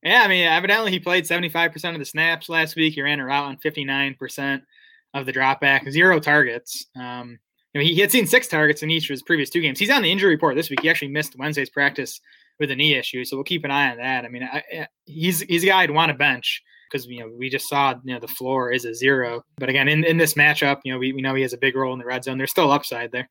Yeah, 0.02 0.22
I 0.22 0.28
mean, 0.28 0.46
evidently 0.46 0.92
he 0.92 1.00
played 1.00 1.24
75% 1.24 1.92
of 1.92 1.98
the 1.98 2.04
snaps 2.04 2.48
last 2.48 2.76
week. 2.76 2.94
He 2.94 3.02
ran 3.02 3.18
a 3.18 3.24
route 3.24 3.46
on 3.46 3.56
59% 3.56 4.62
of 5.14 5.26
the 5.26 5.32
dropback, 5.32 5.90
zero 5.90 6.20
targets. 6.20 6.86
Um, 6.94 7.40
he, 7.80 8.00
had 8.00 8.10
seen 8.10 8.26
six 8.26 8.46
targets 8.46 8.82
in 8.82 8.90
each 8.90 9.04
of 9.04 9.14
his 9.14 9.22
previous 9.22 9.50
two 9.50 9.60
games. 9.60 9.78
He's 9.78 9.90
on 9.90 10.02
the 10.02 10.10
injury 10.10 10.30
report 10.30 10.54
this 10.54 10.70
week. 10.70 10.80
He 10.82 10.90
actually 10.90 11.08
missed 11.08 11.36
Wednesday's 11.36 11.70
practice 11.70 12.20
with 12.58 12.70
a 12.70 12.76
knee 12.76 12.94
issue, 12.94 13.24
so 13.24 13.36
we'll 13.36 13.44
keep 13.44 13.64
an 13.64 13.70
eye 13.70 13.90
on 13.90 13.98
that. 13.98 14.24
I 14.24 14.28
mean, 14.28 14.42
I, 14.42 14.88
he's 15.04 15.40
he's 15.40 15.62
a 15.62 15.66
guy 15.66 15.82
I'd 15.82 15.90
want 15.90 16.10
to 16.10 16.16
bench 16.16 16.62
because 16.90 17.06
you 17.06 17.20
know 17.20 17.30
we 17.36 17.50
just 17.50 17.68
saw 17.68 17.94
you 18.04 18.14
know 18.14 18.20
the 18.20 18.28
floor 18.28 18.72
is 18.72 18.84
a 18.84 18.94
zero. 18.94 19.42
But 19.58 19.68
again, 19.68 19.88
in, 19.88 20.04
in 20.04 20.16
this 20.16 20.34
matchup, 20.34 20.80
you 20.84 20.92
know 20.92 20.98
we, 20.98 21.12
we 21.12 21.22
know 21.22 21.34
he 21.34 21.42
has 21.42 21.52
a 21.52 21.58
big 21.58 21.76
role 21.76 21.92
in 21.92 21.98
the 21.98 22.06
red 22.06 22.24
zone. 22.24 22.38
There's 22.38 22.50
still 22.50 22.72
upside 22.72 23.12
there. 23.12 23.28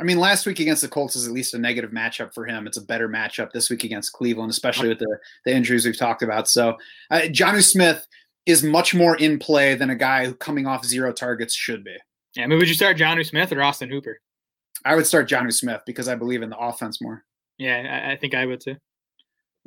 I 0.00 0.04
mean, 0.04 0.18
last 0.20 0.46
week 0.46 0.60
against 0.60 0.82
the 0.82 0.88
Colts 0.88 1.16
is 1.16 1.26
at 1.26 1.32
least 1.32 1.54
a 1.54 1.58
negative 1.58 1.90
matchup 1.90 2.32
for 2.32 2.46
him. 2.46 2.68
It's 2.68 2.76
a 2.76 2.84
better 2.84 3.08
matchup 3.08 3.50
this 3.50 3.68
week 3.68 3.82
against 3.82 4.12
Cleveland, 4.12 4.50
especially 4.50 4.88
with 4.88 5.00
the, 5.00 5.18
the 5.44 5.52
injuries 5.52 5.84
we've 5.84 5.98
talked 5.98 6.22
about. 6.22 6.48
So, 6.48 6.76
uh, 7.10 7.22
Jonnu 7.22 7.64
Smith 7.64 8.06
is 8.46 8.62
much 8.62 8.94
more 8.94 9.16
in 9.16 9.40
play 9.40 9.74
than 9.74 9.90
a 9.90 9.96
guy 9.96 10.24
who 10.24 10.34
coming 10.34 10.66
off 10.66 10.84
zero 10.84 11.12
targets 11.12 11.52
should 11.52 11.82
be. 11.82 11.96
Yeah, 12.38 12.44
I 12.44 12.46
mean, 12.46 12.60
would 12.60 12.68
you 12.68 12.74
start 12.74 12.96
Jonnu 12.96 13.26
Smith 13.26 13.50
or 13.50 13.60
Austin 13.60 13.90
Hooper? 13.90 14.20
I 14.84 14.94
would 14.94 15.08
start 15.08 15.28
Jonnu 15.28 15.52
Smith 15.52 15.82
because 15.84 16.06
I 16.06 16.14
believe 16.14 16.42
in 16.42 16.50
the 16.50 16.56
offense 16.56 17.02
more. 17.02 17.24
Yeah, 17.58 18.04
I, 18.06 18.12
I 18.12 18.16
think 18.16 18.32
I 18.32 18.46
would 18.46 18.60
too. 18.60 18.76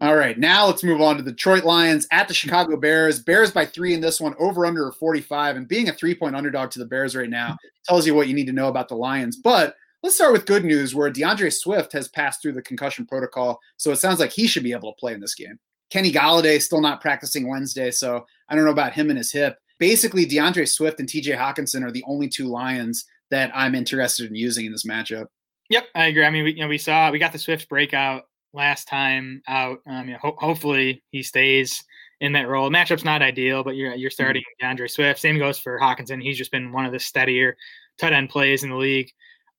All 0.02 0.16
right, 0.16 0.40
now 0.40 0.68
let's 0.68 0.82
move 0.82 1.02
on 1.02 1.18
to 1.18 1.22
the 1.22 1.32
Detroit 1.32 1.66
Lions 1.66 2.08
at 2.14 2.30
the 2.30 2.34
Chicago 2.34 2.78
Bears. 2.78 3.20
Bears 3.20 3.52
by 3.52 3.66
three 3.66 3.94
in 3.94 4.00
this 4.00 4.22
one, 4.22 4.36
over 4.40 4.66
under 4.66 4.90
45. 4.94 5.58
And 5.58 5.68
being 5.68 5.90
a 5.90 5.94
three 5.94 6.16
point 6.16 6.34
underdog 6.34 6.72
to 6.72 6.80
the 6.80 6.86
Bears 6.86 7.14
right 7.14 7.30
now 7.30 7.58
tells 7.86 8.08
you 8.08 8.16
what 8.16 8.30
you 8.30 8.34
need 8.34 8.48
to 8.48 8.54
know 8.54 8.70
about 8.70 8.88
the 8.88 8.96
Lions. 8.96 9.36
But 9.36 9.76
let's 10.02 10.16
start 10.16 10.32
with 10.32 10.46
good 10.46 10.64
news 10.64 10.96
where 10.96 11.12
DeAndre 11.12 11.52
Swift 11.52 11.92
has 11.92 12.08
passed 12.08 12.42
through 12.42 12.54
the 12.54 12.62
concussion 12.62 13.06
protocol. 13.06 13.60
So 13.76 13.92
it 13.92 13.98
sounds 13.98 14.22
like 14.22 14.32
he 14.32 14.48
should 14.48 14.64
be 14.64 14.72
able 14.72 14.94
to 14.94 15.00
play 15.00 15.14
in 15.14 15.20
this 15.20 15.36
game. 15.36 15.60
Kenny 15.90 16.14
Golladay 16.14 16.62
still 16.62 16.80
not 16.80 17.02
practicing 17.02 17.50
Wednesday. 17.50 17.92
So 17.92 18.26
I 18.48 18.56
don't 18.56 18.64
know 18.64 18.72
about 18.72 18.94
him 18.94 19.10
and 19.10 19.18
his 19.18 19.34
hip. 19.34 19.58
Basically, 19.82 20.28
DeAndre 20.28 20.70
Swift 20.70 21.00
and 21.00 21.10
TJ 21.10 21.36
Hockenson 21.36 21.84
are 21.84 21.92
the 21.92 22.04
only 22.08 22.30
two 22.30 22.46
Lions 22.46 23.04
that 23.32 23.52
I'm 23.56 23.74
interested 23.74 24.30
in 24.30 24.36
using 24.36 24.68
in 24.68 24.72
this 24.72 24.86
matchup. 24.86 25.26
Yep, 25.72 25.86
I 25.96 26.06
agree. 26.06 26.24
I 26.24 26.30
mean, 26.30 26.44
we, 26.44 26.54
you 26.54 26.62
know, 26.62 26.68
we 26.68 26.78
saw 26.78 27.10
we 27.10 27.18
got 27.18 27.32
the 27.32 27.40
Swift 27.40 27.68
breakout 27.68 28.26
last 28.54 28.88
time 28.88 29.42
out. 29.48 29.80
Um, 29.88 30.06
you 30.06 30.14
know, 30.14 30.20
ho- 30.22 30.38
hopefully 30.38 31.02
he 31.10 31.24
stays 31.24 31.84
in 32.20 32.32
that 32.34 32.48
role. 32.48 32.70
Matchup's 32.70 33.04
not 33.04 33.24
ideal, 33.24 33.64
but 33.64 33.76
you're 33.76 33.96
you're 33.96 34.12
starting 34.12 34.44
mm-hmm. 34.62 34.78
DeAndre 34.78 34.88
Swift. 34.88 35.20
Same 35.20 35.40
goes 35.40 35.58
for 35.58 35.80
Hockenson. 35.80 36.22
He's 36.22 36.38
just 36.38 36.52
been 36.52 36.72
one 36.72 36.86
of 36.86 36.92
the 36.92 37.00
steadier 37.00 37.58
tight 37.98 38.14
end 38.14 38.30
plays 38.30 38.64
in 38.64 38.70
the 38.70 38.76
league 38.76 39.10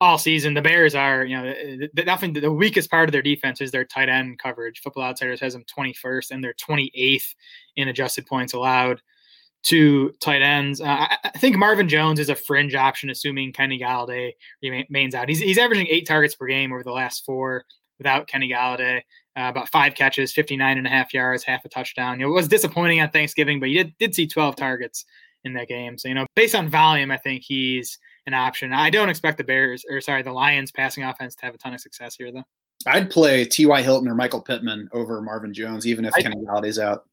all 0.01 0.19
season. 0.19 0.55
The 0.55 0.63
Bears 0.63 0.95
are, 0.95 1.25
you 1.25 1.37
know, 1.37 1.53
the, 1.53 1.89
the, 1.95 2.41
the 2.41 2.53
weakest 2.53 2.91
part 2.91 3.09
of 3.09 3.13
their 3.13 3.23
defense 3.23 3.61
is 3.61 3.73
their 3.73 3.85
tight 3.85 4.09
end 4.09 4.39
coverage. 4.39 4.83
Football 4.83 5.03
Outsiders 5.03 5.41
has 5.41 5.55
them 5.55 5.65
21st 5.77 6.31
and 6.31 6.45
they're 6.45 6.55
28th 6.55 7.35
in 7.75 7.89
adjusted 7.89 8.27
points 8.27 8.53
allowed 8.53 9.01
to 9.65 10.13
tight 10.21 10.43
ends. 10.43 10.81
Uh, 10.81 10.87
I, 10.87 11.17
I, 11.25 11.39
think 11.39 11.57
Marvin 11.57 11.89
Jones 11.89 12.19
is 12.19 12.29
a 12.29 12.35
fringe 12.35 12.75
option, 12.75 13.11
assuming 13.11 13.53
Kenny 13.53 13.79
Golladay 13.79 14.33
remains 14.63 15.15
out. 15.15 15.29
He's, 15.29 15.39
he's 15.39 15.59
averaging 15.59 15.87
eight 15.89 16.07
targets 16.07 16.35
per 16.35 16.47
game 16.47 16.73
over 16.73 16.83
the 16.83 16.93
last 16.93 17.25
four 17.25 17.65
without 17.99 18.27
Kenny 18.27 18.49
Golladay, 18.49 18.99
Uh, 19.37 19.49
about 19.49 19.71
five 19.71 19.95
catches, 19.95 20.33
59 20.33 20.79
and 20.79 20.87
a 20.87 20.91
half 20.91 21.15
yards, 21.15 21.45
half 21.45 21.65
a 21.65 21.69
touchdown. 21.69 22.19
You 22.19 22.27
know, 22.27 22.33
it 22.33 22.35
was 22.35 22.49
disappointing 22.49 23.01
on 23.01 23.11
Thanksgiving, 23.11 23.61
but 23.61 23.71
you 23.71 23.85
did, 23.85 23.99
did 23.99 24.15
see 24.15 24.27
12 24.27 24.57
targets 24.57 25.05
in 25.45 25.55
that 25.55 25.69
game. 25.69 25.97
So, 25.97 26.09
you 26.09 26.15
know, 26.15 26.27
based 26.35 26.55
on 26.55 26.69
volume, 26.69 27.11
I 27.11 27.17
think 27.17 27.43
he's 27.45 27.99
an 28.27 28.35
option. 28.35 28.73
I 28.73 28.91
don't 28.91 29.09
expect 29.09 29.39
the 29.39 29.45
Bears, 29.45 29.85
or 29.89 30.01
sorry, 30.01 30.23
the 30.23 30.33
Lions 30.33 30.73
passing 30.73 31.05
offense 31.05 31.35
to 31.37 31.47
have 31.47 31.55
a 31.55 31.59
ton 31.59 31.75
of 31.75 31.81
success 31.81 32.17
here, 32.17 32.33
though. 32.33 32.45
I'd 32.87 33.11
play 33.11 33.45
T.Y. 33.45 33.83
Hilton 33.83 34.09
or 34.09 34.15
Michael 34.15 34.41
Pittman 34.41 34.89
over 34.93 35.21
Marvin 35.23 35.55
Jones, 35.55 35.87
even 35.87 36.05
if 36.05 36.13
I, 36.17 36.23
Kenny 36.23 36.37
Golladay's 36.37 36.79
out. 36.79 37.05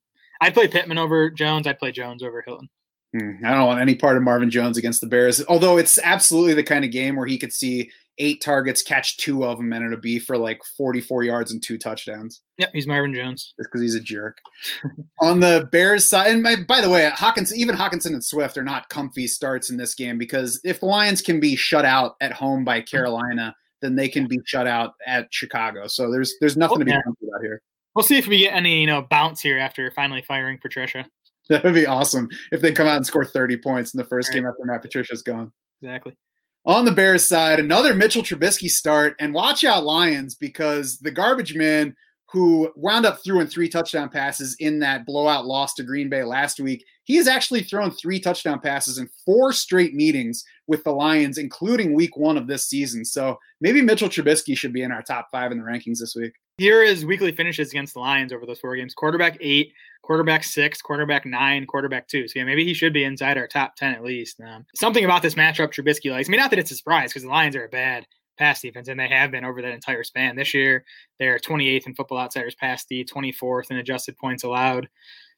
I'd 0.42 0.54
play 0.54 0.68
Pittman 0.68 0.98
over 0.98 1.30
Jones. 1.30 1.68
I'd 1.68 1.80
play 1.80 1.92
Jones 1.92 2.24
over 2.24 2.42
Hilton. 2.46 2.70
Hmm, 3.18 3.44
I 3.44 3.52
don't 3.52 3.66
want 3.66 3.82
any 3.82 3.96
part 3.96 4.18
of 4.18 4.24
Marvin 4.24 4.52
Jones 4.52 4.78
against 4.78 5.02
the 5.02 5.08
Bears, 5.08 5.44
although 5.48 5.78
it's 5.78 5.98
absolutely 6.04 6.54
the 6.54 6.64
kind 6.64 6.86
of 6.86 6.92
game 6.92 7.16
where 7.16 7.26
he 7.26 7.40
could 7.40 7.52
see 7.52 7.90
eight 8.20 8.42
targets, 8.42 8.84
catch 8.84 9.18
two 9.18 9.46
of 9.46 9.58
them, 9.58 9.74
and 9.74 9.84
it'll 9.84 10.00
be 10.00 10.20
for 10.20 10.38
like 10.38 10.62
44 10.78 11.24
yards 11.24 11.52
and 11.52 11.64
two 11.64 11.78
touchdowns. 11.78 12.42
Yep, 12.58 12.70
he's 12.74 12.86
Marvin 12.86 13.14
Jones. 13.14 13.54
Just 13.58 13.70
because 13.72 13.82
he's 13.82 13.96
a 13.96 14.00
jerk. 14.00 14.38
On 15.22 15.40
the 15.40 15.68
Bears 15.72 16.06
side, 16.08 16.32
and 16.32 16.44
by, 16.44 16.58
by, 16.68 16.82
the 16.82 16.90
way, 16.90 17.10
Hawkins, 17.16 17.56
even 17.56 17.76
Hockenson 17.76 18.14
and 18.14 18.24
Swift 18.24 18.58
are 18.58 18.64
not 18.64 18.90
comfy 18.90 19.26
starts 19.26 19.70
in 19.70 19.78
this 19.78 19.96
game 19.96 20.18
because 20.18 20.60
if 20.64 20.82
the 20.82 20.86
Lions 20.86 21.22
can 21.22 21.40
be 21.40 21.56
shut 21.56 21.86
out 21.86 22.16
at 22.22 22.34
home 22.34 22.64
by 22.64 22.82
Carolina, 22.82 23.56
then 23.82 23.96
they 23.96 24.10
can 24.10 24.28
be 24.28 24.40
shut 24.46 24.68
out 24.68 24.94
at 25.08 25.34
Chicago. 25.34 25.88
So 25.88 26.12
there's 26.12 26.36
there's 26.42 26.58
nothing 26.58 26.78
oh, 26.78 26.80
to 26.80 26.86
be 26.86 26.92
yeah. 26.92 27.02
comfy 27.02 27.28
about 27.28 27.42
here. 27.42 27.62
We'll 28.00 28.08
see 28.08 28.18
if 28.18 28.28
we 28.28 28.40
get 28.40 28.54
any 28.54 28.80
you 28.80 28.88
know 28.88 29.02
bounce 29.02 29.42
here 29.42 29.58
after 29.58 29.92
finally 29.92 30.22
firing 30.22 30.58
Patricia. 30.58 31.06
That 31.50 31.66
would 31.66 31.74
be 31.74 31.86
awesome 31.86 32.30
if 32.54 32.62
they 32.62 32.72
come 32.72 32.88
out 32.88 32.96
and 32.96 33.06
score 33.06 33.26
30 33.26 33.58
points 33.58 33.94
in 33.94 33.98
the 33.98 34.06
first 34.06 34.30
right. 34.30 34.36
game 34.36 34.46
after 34.46 34.64
Matt 34.64 34.82
Patricia's 34.82 35.22
gone. 35.22 35.52
Exactly. 35.82 36.16
On 36.64 36.86
the 36.86 36.94
Bears 36.94 37.28
side, 37.28 37.60
another 37.60 37.94
Mitchell 37.94 38.22
Trubisky 38.22 38.70
start, 38.70 39.18
and 39.20 39.34
watch 39.34 39.66
out 39.66 39.84
Lions 39.84 40.36
because 40.36 40.98
the 41.00 41.12
garbage 41.12 41.56
man 41.56 41.94
who 42.32 42.72
wound 42.78 43.06
up 43.06 43.22
throwing 43.22 43.48
three 43.48 43.68
touchdown 43.68 44.08
passes 44.08 44.56
in 44.60 44.80
that 44.80 45.06
blowout 45.06 45.46
loss 45.46 45.74
to 45.74 45.84
Green 45.84 46.08
Bay 46.08 46.24
last 46.24 46.62
week, 46.62 46.86
he 47.04 47.18
has 47.18 47.28
actually 47.28 47.64
thrown 47.64 47.92
three 47.92 48.22
touchdown 48.22 48.62
passes 48.62 48.98
in 48.98 49.10
four 49.26 49.52
straight 49.52 49.94
meetings 49.94 50.46
with 50.68 50.86
the 50.86 50.92
Lions, 50.92 51.38
including 51.38 51.94
week 51.94 52.16
one 52.16 52.38
of 52.38 52.48
this 52.48 52.66
season. 52.66 53.04
So 53.04 53.38
maybe 53.60 53.82
Mitchell 53.82 54.08
Trubisky 54.08 54.56
should 54.56 54.72
be 54.72 54.84
in 54.84 54.92
our 54.94 55.02
top 55.02 55.28
five 55.34 55.52
in 55.52 55.58
the 55.58 55.66
rankings 55.66 56.00
this 56.00 56.16
week. 56.16 56.32
Here 56.60 56.84
is 56.84 57.06
weekly 57.06 57.32
finishes 57.32 57.70
against 57.70 57.94
the 57.94 58.02
Lions 58.02 58.34
over 58.34 58.46
those 58.46 58.60
four 58.60 58.76
games 58.76 58.94
quarterback 58.94 59.38
eight, 59.40 59.72
quarterback 60.02 60.44
six, 60.44 60.82
quarterback 60.82 61.26
nine, 61.26 61.66
quarterback 61.66 62.08
two. 62.10 62.28
So 62.28 62.40
yeah, 62.40 62.44
maybe 62.46 62.66
he 62.66 62.74
should 62.74 62.92
be 62.92 63.06
inside 63.06 63.38
our 63.38 63.48
top 63.48 63.78
10 63.78 63.94
at 63.94 64.04
least. 64.04 64.42
Um, 64.42 64.66
something 64.76 65.06
about 65.06 65.22
this 65.22 65.36
matchup 65.36 65.70
Trubisky 65.74 66.12
likes. 66.12 66.28
I 66.28 66.32
mean, 66.32 66.40
not 66.42 66.50
that 66.50 66.60
it's 66.60 66.72
a 66.72 66.76
surprise 66.76 67.12
because 67.12 67.24
the 67.24 67.30
Lions 67.30 67.56
are 67.56 67.64
a 67.64 67.70
bad 67.70 68.06
pass 68.38 68.62
defense, 68.62 68.90
and 68.90 69.00
they 69.00 69.08
have 69.08 69.32
been 69.32 69.46
over 69.46 69.62
that 69.62 69.72
entire 69.72 70.04
span. 70.04 70.36
This 70.36 70.54
year, 70.54 70.84
they're 71.18 71.40
28th 71.40 71.88
in 71.88 71.96
Football 71.96 72.18
Outsiders 72.18 72.56
pass 72.56 72.84
D, 72.84 73.06
24th 73.06 73.72
in 73.72 73.78
adjusted 73.78 74.18
points 74.18 74.44
allowed 74.44 74.90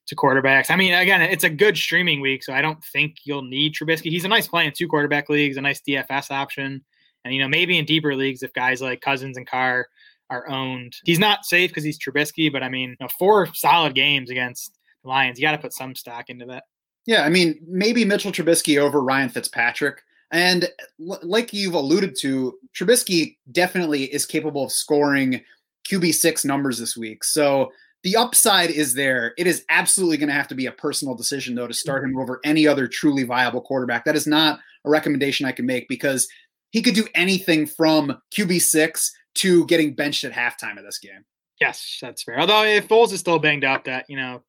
to 0.07 0.15
quarterbacks. 0.15 0.71
I 0.71 0.75
mean, 0.75 0.93
again, 0.93 1.21
it's 1.21 1.43
a 1.43 1.49
good 1.49 1.77
streaming 1.77 2.19
week, 2.19 2.43
so 2.43 2.53
I 2.53 2.61
don't 2.61 2.83
think 2.85 3.17
you'll 3.25 3.43
need 3.43 3.75
Trubisky. 3.75 4.09
He's 4.09 4.25
a 4.25 4.27
nice 4.27 4.47
play 4.47 4.65
in 4.65 4.73
two 4.75 4.87
quarterback 4.87 5.29
leagues, 5.29 5.57
a 5.57 5.61
nice 5.61 5.81
DFS 5.87 6.31
option. 6.31 6.83
And, 7.23 7.35
you 7.35 7.41
know, 7.41 7.47
maybe 7.47 7.77
in 7.77 7.85
deeper 7.85 8.15
leagues, 8.15 8.41
if 8.41 8.51
guys 8.53 8.81
like 8.81 9.01
Cousins 9.01 9.37
and 9.37 9.47
Carr 9.47 9.87
are 10.31 10.49
owned, 10.49 10.95
he's 11.03 11.19
not 11.19 11.45
safe 11.45 11.69
because 11.69 11.83
he's 11.83 11.99
Trubisky, 11.99 12.51
but 12.51 12.63
I 12.63 12.69
mean, 12.69 12.91
you 12.91 12.95
know, 12.99 13.09
four 13.19 13.53
solid 13.53 13.93
games 13.93 14.29
against 14.29 14.79
the 15.03 15.09
Lions, 15.09 15.37
you 15.37 15.45
got 15.45 15.51
to 15.51 15.57
put 15.57 15.73
some 15.73 15.93
stock 15.93 16.29
into 16.29 16.45
that. 16.45 16.63
Yeah, 17.05 17.23
I 17.23 17.29
mean, 17.29 17.59
maybe 17.67 18.05
Mitchell 18.05 18.31
Trubisky 18.31 18.79
over 18.79 19.01
Ryan 19.01 19.29
Fitzpatrick. 19.29 20.01
And 20.31 20.69
l- 20.99 21.19
like 21.23 21.53
you've 21.53 21.73
alluded 21.73 22.15
to, 22.21 22.57
Trubisky 22.73 23.37
definitely 23.51 24.05
is 24.05 24.25
capable 24.25 24.63
of 24.63 24.71
scoring 24.71 25.41
QB6 25.89 26.45
numbers 26.45 26.77
this 26.77 26.95
week. 26.95 27.23
So 27.23 27.71
the 28.03 28.15
upside 28.15 28.69
is 28.69 28.93
there. 28.93 29.33
It 29.37 29.47
is 29.47 29.65
absolutely 29.69 30.17
going 30.17 30.29
to 30.29 30.35
have 30.35 30.47
to 30.47 30.55
be 30.55 30.67
a 30.67 30.71
personal 30.71 31.15
decision, 31.15 31.55
though, 31.55 31.67
to 31.67 31.73
start 31.73 32.03
him 32.03 32.17
over 32.17 32.39
any 32.43 32.67
other 32.67 32.87
truly 32.87 33.23
viable 33.23 33.61
quarterback. 33.61 34.05
That 34.05 34.15
is 34.15 34.27
not 34.27 34.59
a 34.85 34.89
recommendation 34.89 35.45
I 35.45 35.51
can 35.51 35.65
make 35.65 35.87
because 35.87 36.27
he 36.71 36.81
could 36.81 36.95
do 36.95 37.07
anything 37.13 37.67
from 37.67 38.17
QB6 38.35 39.11
to 39.35 39.65
getting 39.65 39.93
benched 39.93 40.23
at 40.23 40.31
halftime 40.31 40.77
of 40.77 40.83
this 40.83 40.99
game. 40.99 41.25
Yes, 41.59 41.99
that's 42.01 42.23
fair. 42.23 42.39
Although 42.39 42.63
if 42.63 42.87
Foles 42.87 43.13
is 43.13 43.19
still 43.19 43.39
banged 43.39 43.63
up, 43.63 43.85
that, 43.85 44.05
you 44.09 44.17
know, 44.17 44.43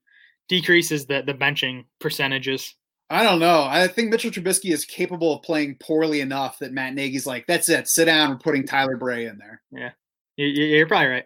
decreases 0.49 1.07
the, 1.07 1.23
the 1.23 1.35
benching 1.35 1.85
percentages. 2.01 2.75
I 3.11 3.23
don't 3.23 3.41
know. 3.41 3.65
I 3.69 3.87
think 3.89 4.11
Mitchell 4.11 4.31
Trubisky 4.31 4.73
is 4.73 4.87
capable 4.87 5.37
of 5.37 5.43
playing 5.43 5.77
poorly 5.81 6.21
enough 6.21 6.59
that 6.61 6.73
Matt 6.73 6.95
Nagy's 6.95 7.27
like, 7.27 7.47
that's 7.47 7.69
it. 7.69 7.87
Sit 7.89 8.07
down. 8.07 8.31
We're 8.31 8.39
putting 8.39 8.67
Tyler 8.67 8.97
Bray 8.97 9.27
in 9.27 9.37
there. 9.37 9.61
Yeah. 9.71 9.91
You're 10.37 10.87
probably 10.87 11.09
right. 11.09 11.25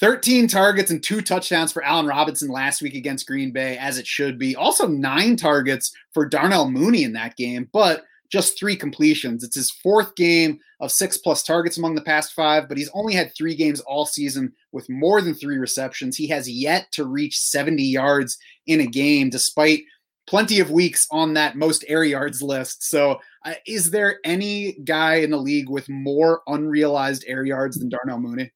13 0.00 0.48
targets 0.48 0.90
and 0.90 1.02
two 1.02 1.20
touchdowns 1.20 1.72
for 1.72 1.82
Allen 1.82 2.06
Robinson 2.06 2.48
last 2.48 2.82
week 2.82 2.94
against 2.94 3.26
Green 3.26 3.50
Bay, 3.50 3.78
as 3.78 3.98
it 3.98 4.06
should 4.06 4.38
be. 4.38 4.56
Also, 4.56 4.86
nine 4.86 5.36
targets 5.36 5.92
for 6.12 6.26
Darnell 6.26 6.70
Mooney 6.70 7.02
in 7.02 7.14
that 7.14 7.36
game, 7.36 7.68
but 7.72 8.04
just 8.30 8.58
three 8.58 8.76
completions. 8.76 9.44
It's 9.44 9.56
his 9.56 9.70
fourth 9.70 10.14
game 10.16 10.58
of 10.80 10.92
six 10.92 11.16
plus 11.16 11.42
targets 11.42 11.78
among 11.78 11.94
the 11.94 12.02
past 12.02 12.32
five, 12.32 12.68
but 12.68 12.78
he's 12.78 12.90
only 12.94 13.14
had 13.14 13.34
three 13.34 13.54
games 13.54 13.80
all 13.80 14.06
season 14.06 14.52
with 14.72 14.88
more 14.88 15.20
than 15.20 15.34
three 15.34 15.58
receptions. 15.58 16.16
He 16.16 16.26
has 16.28 16.48
yet 16.48 16.90
to 16.92 17.04
reach 17.04 17.38
70 17.38 17.82
yards 17.82 18.36
in 18.66 18.80
a 18.80 18.86
game, 18.86 19.30
despite 19.30 19.82
plenty 20.26 20.60
of 20.60 20.70
weeks 20.70 21.06
on 21.10 21.34
that 21.34 21.56
most 21.56 21.84
air 21.88 22.04
yards 22.04 22.42
list. 22.42 22.82
So, 22.88 23.20
uh, 23.44 23.54
is 23.66 23.90
there 23.90 24.18
any 24.24 24.72
guy 24.84 25.16
in 25.16 25.30
the 25.30 25.36
league 25.36 25.68
with 25.68 25.88
more 25.88 26.42
unrealized 26.46 27.24
air 27.26 27.44
yards 27.44 27.78
than 27.78 27.88
Darnell 27.88 28.18
Mooney? 28.18 28.50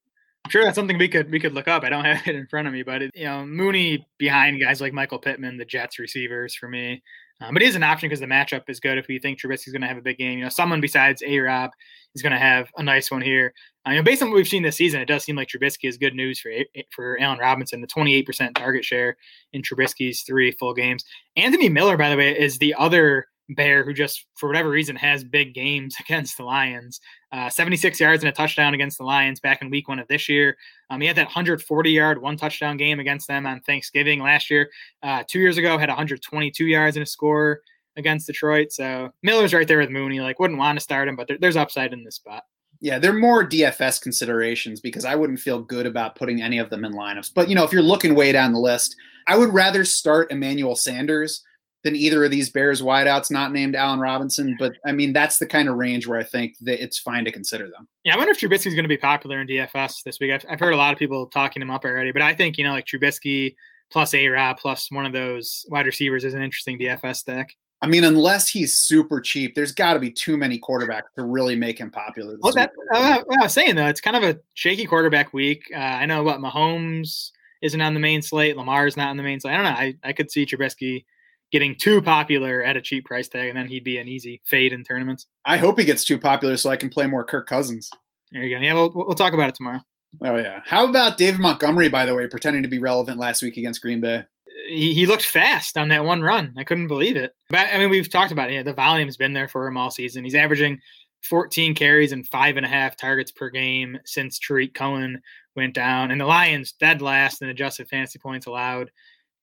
I'm 0.45 0.51
sure 0.51 0.64
that's 0.64 0.75
something 0.75 0.99
we 0.99 1.09
could 1.09 1.31
we 1.31 1.39
could 1.39 1.55
look 1.55 1.68
up. 1.68 1.85
I 1.85 1.91
don't 1.91 2.05
have 2.07 2.27
it 2.27 2.35
in 2.35 2.47
front 2.47 2.66
of 2.66 2.75
me, 2.75 2.83
but 2.83 3.03
it, 3.03 3.11
you 3.14 3.25
know, 3.25 3.47
Mooney 3.47 4.07
behind 4.18 4.61
guys 4.61 4.81
like 4.81 4.93
Michael 4.93 5.18
Pittman, 5.18 5.57
the 5.57 5.64
Jets 5.64 5.99
receivers 5.99 6.55
for 6.55 6.68
me. 6.68 7.03
Um, 7.41 7.55
but 7.55 7.62
it 7.62 7.68
is 7.68 7.74
an 7.74 7.82
option 7.82 8.09
because 8.09 8.20
the 8.20 8.26
matchup 8.26 8.68
is 8.68 8.80
good. 8.80 8.99
If 8.99 9.09
we 9.09 9.18
think 9.18 9.38
Trubisky's 9.38 9.72
going 9.72 9.80
to 9.80 9.88
have 9.88 9.97
a 9.97 10.03
big 10.03 10.18
game, 10.18 10.38
you 10.38 10.45
know, 10.45 10.51
someone 10.51 10.80
besides 10.80 11.22
A 11.24 11.38
Rob 11.38 11.70
is 12.14 12.22
going 12.22 12.32
to 12.32 12.38
have 12.38 12.68
a 12.76 12.82
nice 12.82 13.11
one 13.11 13.22
here. 13.22 13.55
Uh, 13.86 13.93
you 13.93 13.97
know, 13.97 14.03
based 14.03 14.22
on 14.22 14.28
what 14.28 14.36
we've 14.36 14.49
seen 14.49 14.62
this 14.62 14.76
season, 14.76 15.01
it 15.01 15.07
does 15.07 15.24
seem 15.24 15.36
like 15.36 15.49
Trubisky 15.49 15.88
is 15.88 15.97
good 15.97 16.14
news 16.14 16.38
for 16.38 16.51
for 16.91 17.18
Allen 17.20 17.38
Robinson. 17.38 17.80
The 17.80 17.86
28% 17.86 18.55
target 18.55 18.84
share 18.84 19.16
in 19.53 19.62
Trubisky's 19.62 20.22
three 20.22 20.53
full 20.53 20.74
games. 20.74 21.05
Anthony 21.36 21.70
Miller, 21.70 21.97
by 21.97 22.11
the 22.11 22.16
way, 22.16 22.38
is 22.38 22.59
the 22.59 22.74
other 22.74 23.26
Bear 23.55 23.84
who 23.84 23.92
just 23.92 24.26
for 24.36 24.48
whatever 24.48 24.68
reason 24.68 24.96
has 24.96 25.24
big 25.24 25.55
games 25.55 25.96
against 26.01 26.36
the 26.36 26.44
Lions. 26.44 27.01
Uh, 27.32 27.48
76 27.48 28.01
yards 28.01 28.22
and 28.22 28.28
a 28.28 28.32
touchdown 28.32 28.74
against 28.74 28.98
the 28.98 29.05
Lions 29.05 29.40
back 29.40 29.62
in 29.62 29.70
Week 29.70 29.88
One 29.88 29.98
of 29.98 30.09
this 30.09 30.28
year. 30.28 30.57
Um, 30.90 31.01
he 31.01 31.07
had 31.07 31.16
that 31.16 31.26
140 31.26 31.90
yard 31.90 32.20
one 32.20 32.36
touchdown 32.36 32.76
game 32.76 33.01
against 33.01 33.28
them 33.28 33.46
on 33.46 33.61
Thanksgiving 33.61 34.20
last 34.20 34.51
year. 34.51 34.70
Uh, 35.03 35.22
two 35.28 35.38
years 35.38 35.57
ago, 35.57 35.78
had 35.78 35.88
122 35.88 36.66
yards 36.66 36.96
and 36.96 37.03
a 37.03 37.07
score 37.07 37.61
against 37.96 38.26
Detroit. 38.26 38.72
So 38.72 39.11
Miller's 39.22 39.55
right 39.55 39.66
there 39.66 39.78
with 39.78 39.90
Mooney. 39.90 40.20
Like, 40.20 40.38
wouldn't 40.38 40.59
want 40.59 40.78
to 40.78 40.82
start 40.82 41.09
him, 41.09 41.16
but 41.16 41.28
there, 41.28 41.38
there's 41.40 41.57
upside 41.57 41.92
in 41.92 42.05
this 42.05 42.16
spot. 42.16 42.44
Yeah, 42.80 42.98
they're 42.98 43.12
more 43.12 43.46
DFS 43.46 44.01
considerations 44.01 44.80
because 44.80 45.05
I 45.05 45.14
wouldn't 45.14 45.40
feel 45.40 45.61
good 45.61 45.84
about 45.84 46.16
putting 46.16 46.40
any 46.40 46.59
of 46.59 46.70
them 46.70 46.84
in 46.84 46.94
lineups. 46.94 47.32
But 47.34 47.48
you 47.48 47.55
know, 47.55 47.64
if 47.64 47.72
you're 47.72 47.82
looking 47.82 48.14
way 48.14 48.32
down 48.32 48.53
the 48.53 48.59
list, 48.59 48.96
I 49.26 49.36
would 49.36 49.53
rather 49.53 49.84
start 49.84 50.32
Emmanuel 50.32 50.74
Sanders 50.74 51.42
than 51.83 51.97
either 51.97 52.24
of 52.24 52.31
these 52.31 52.51
Bears 52.51 52.83
wideouts 52.83 53.31
not 53.31 53.53
named 53.53 53.74
Allen 53.74 54.01
Robinson. 54.01 54.57
But 54.59 54.74
I 54.85 54.93
mean, 54.93 55.12
that's 55.12 55.39
the 55.39 55.47
kind 55.47 55.68
of 55.68 55.76
range 55.76 56.07
where 56.07 56.18
I 56.18 56.24
think 56.24 56.57
that 56.62 56.83
it's 56.83 56.99
fine 56.99 57.24
to 57.24 57.33
consider 57.33 57.68
them. 57.70 57.89
Yeah, 58.05 58.14
I 58.14 58.18
wonder 58.18 58.33
if 58.33 58.41
Trubisky's 58.41 58.74
going 58.74 58.85
to 58.85 58.89
be 58.89 58.97
popular 58.97 59.41
in 59.41 59.47
DFS 59.47 60.03
this 60.05 60.20
week. 60.20 60.33
I've, 60.33 60.45
I've 60.49 60.61
heard 60.61 60.74
a 60.74 60.76
lot 60.76 60.93
of 60.93 60.99
people 60.99 61.26
talking 61.26 61.62
him 61.62 61.70
up 61.70 61.85
already, 61.85 62.12
but 62.12 62.22
I 62.22 62.35
think 62.35 62.59
you 62.59 62.64
know 62.64 62.72
like 62.72 62.87
Trubisky 62.87 63.55
plus 63.91 64.14
A 64.14 64.28
Rob 64.28 64.59
plus 64.59 64.91
one 64.91 65.07
of 65.07 65.12
those 65.12 65.64
wide 65.68 65.87
receivers 65.87 66.24
is 66.24 66.35
an 66.35 66.43
interesting 66.43 66.78
DFS 66.78 67.16
stack. 67.16 67.55
I 67.83 67.87
mean, 67.87 68.05
unless 68.05 68.47
he's 68.47 68.76
super 68.76 69.22
cheap, 69.22 69.55
there's 69.55 69.72
got 69.72 69.95
to 69.95 69.99
be 69.99 70.11
too 70.11 70.37
many 70.37 70.61
quarterbacks 70.61 71.14
to 71.16 71.24
really 71.24 71.57
make 71.57 71.78
him 71.78 71.91
popular. 71.91 72.37
Well, 72.41 72.53
that, 72.53 72.72
uh, 72.93 73.22
I 73.26 73.43
was 73.43 73.55
saying 73.55 73.74
though, 73.74 73.87
it's 73.87 74.03
kind 74.03 74.16
of 74.16 74.22
a 74.22 74.39
shaky 74.53 74.85
quarterback 74.85 75.33
week. 75.33 75.62
Uh, 75.74 75.78
I 75.78 76.05
know 76.05 76.22
what 76.22 76.41
Mahomes 76.41 77.31
isn't 77.62 77.81
on 77.81 77.95
the 77.95 78.01
main 78.01 78.22
slate, 78.22 78.57
Lamar's 78.57 78.97
not 78.97 79.09
on 79.09 79.16
the 79.16 79.22
main 79.22 79.41
slate. 79.41 79.55
I 79.55 79.57
don't 79.57 79.64
know. 79.64 79.70
I, 79.70 79.95
I 80.05 80.12
could 80.12 80.31
see 80.31 80.45
Trubisky 80.45 81.05
getting 81.53 81.74
too 81.74 82.01
popular 82.01 82.62
at 82.62 82.76
a 82.76 82.80
cheap 82.80 83.05
price 83.05 83.28
tag, 83.28 83.48
and 83.48 83.57
then 83.57 83.66
he'd 83.66 83.84
be 83.84 83.98
an 83.98 84.09
easy 84.09 84.40
fade 84.44 84.72
in 84.72 84.84
tournaments. 84.84 85.26
I 85.44 85.57
hope 85.57 85.78
he 85.78 85.84
gets 85.84 86.05
too 86.05 86.18
popular 86.18 86.57
so 86.57 86.70
I 86.70 86.76
can 86.76 86.88
play 86.88 87.07
more 87.07 87.24
Kirk 87.24 87.46
Cousins. 87.46 87.90
There 88.32 88.42
you 88.42 88.57
go. 88.57 88.62
Yeah, 88.62 88.74
we'll 88.74 88.92
we'll 88.94 89.14
talk 89.14 89.32
about 89.32 89.48
it 89.48 89.55
tomorrow. 89.55 89.80
Oh 90.22 90.36
yeah. 90.36 90.61
How 90.64 90.88
about 90.88 91.18
David 91.18 91.40
Montgomery, 91.40 91.88
by 91.88 92.07
the 92.07 92.14
way, 92.14 92.26
pretending 92.26 92.62
to 92.62 92.68
be 92.68 92.78
relevant 92.78 93.18
last 93.18 93.42
week 93.42 93.57
against 93.57 93.82
Green 93.82 94.01
Bay? 94.01 94.24
He, 94.68 94.92
he 94.92 95.07
looked 95.07 95.24
fast 95.24 95.78
on 95.78 95.88
that 95.88 96.05
one 96.05 96.22
run. 96.22 96.53
I 96.57 96.64
couldn't 96.64 96.88
believe 96.88 97.16
it. 97.16 97.32
But 97.48 97.68
I 97.72 97.78
mean, 97.78 97.90
we've 97.90 98.11
talked 98.11 98.32
about 98.32 98.51
it. 98.51 98.55
Yeah, 98.55 98.62
the 98.62 98.72
volume's 98.72 99.16
been 99.16 99.32
there 99.32 99.48
for 99.48 99.66
him 99.66 99.76
all 99.76 99.90
season. 99.90 100.24
He's 100.24 100.34
averaging 100.34 100.80
14 101.28 101.74
carries 101.74 102.12
and 102.12 102.26
five 102.28 102.57
and 102.57 102.66
a 102.66 102.68
half 102.68 102.96
targets 102.96 103.30
per 103.30 103.51
game 103.51 103.98
since 104.05 104.38
Tarik 104.38 104.74
Cohen 104.74 105.20
went 105.57 105.74
down. 105.74 106.11
And 106.11 106.20
the 106.20 106.26
Lions 106.26 106.72
dead 106.72 107.03
last 107.03 107.42
in 107.42 107.48
adjusted 107.48 107.88
fantasy 107.88 108.18
points 108.18 108.46
allowed 108.46 108.90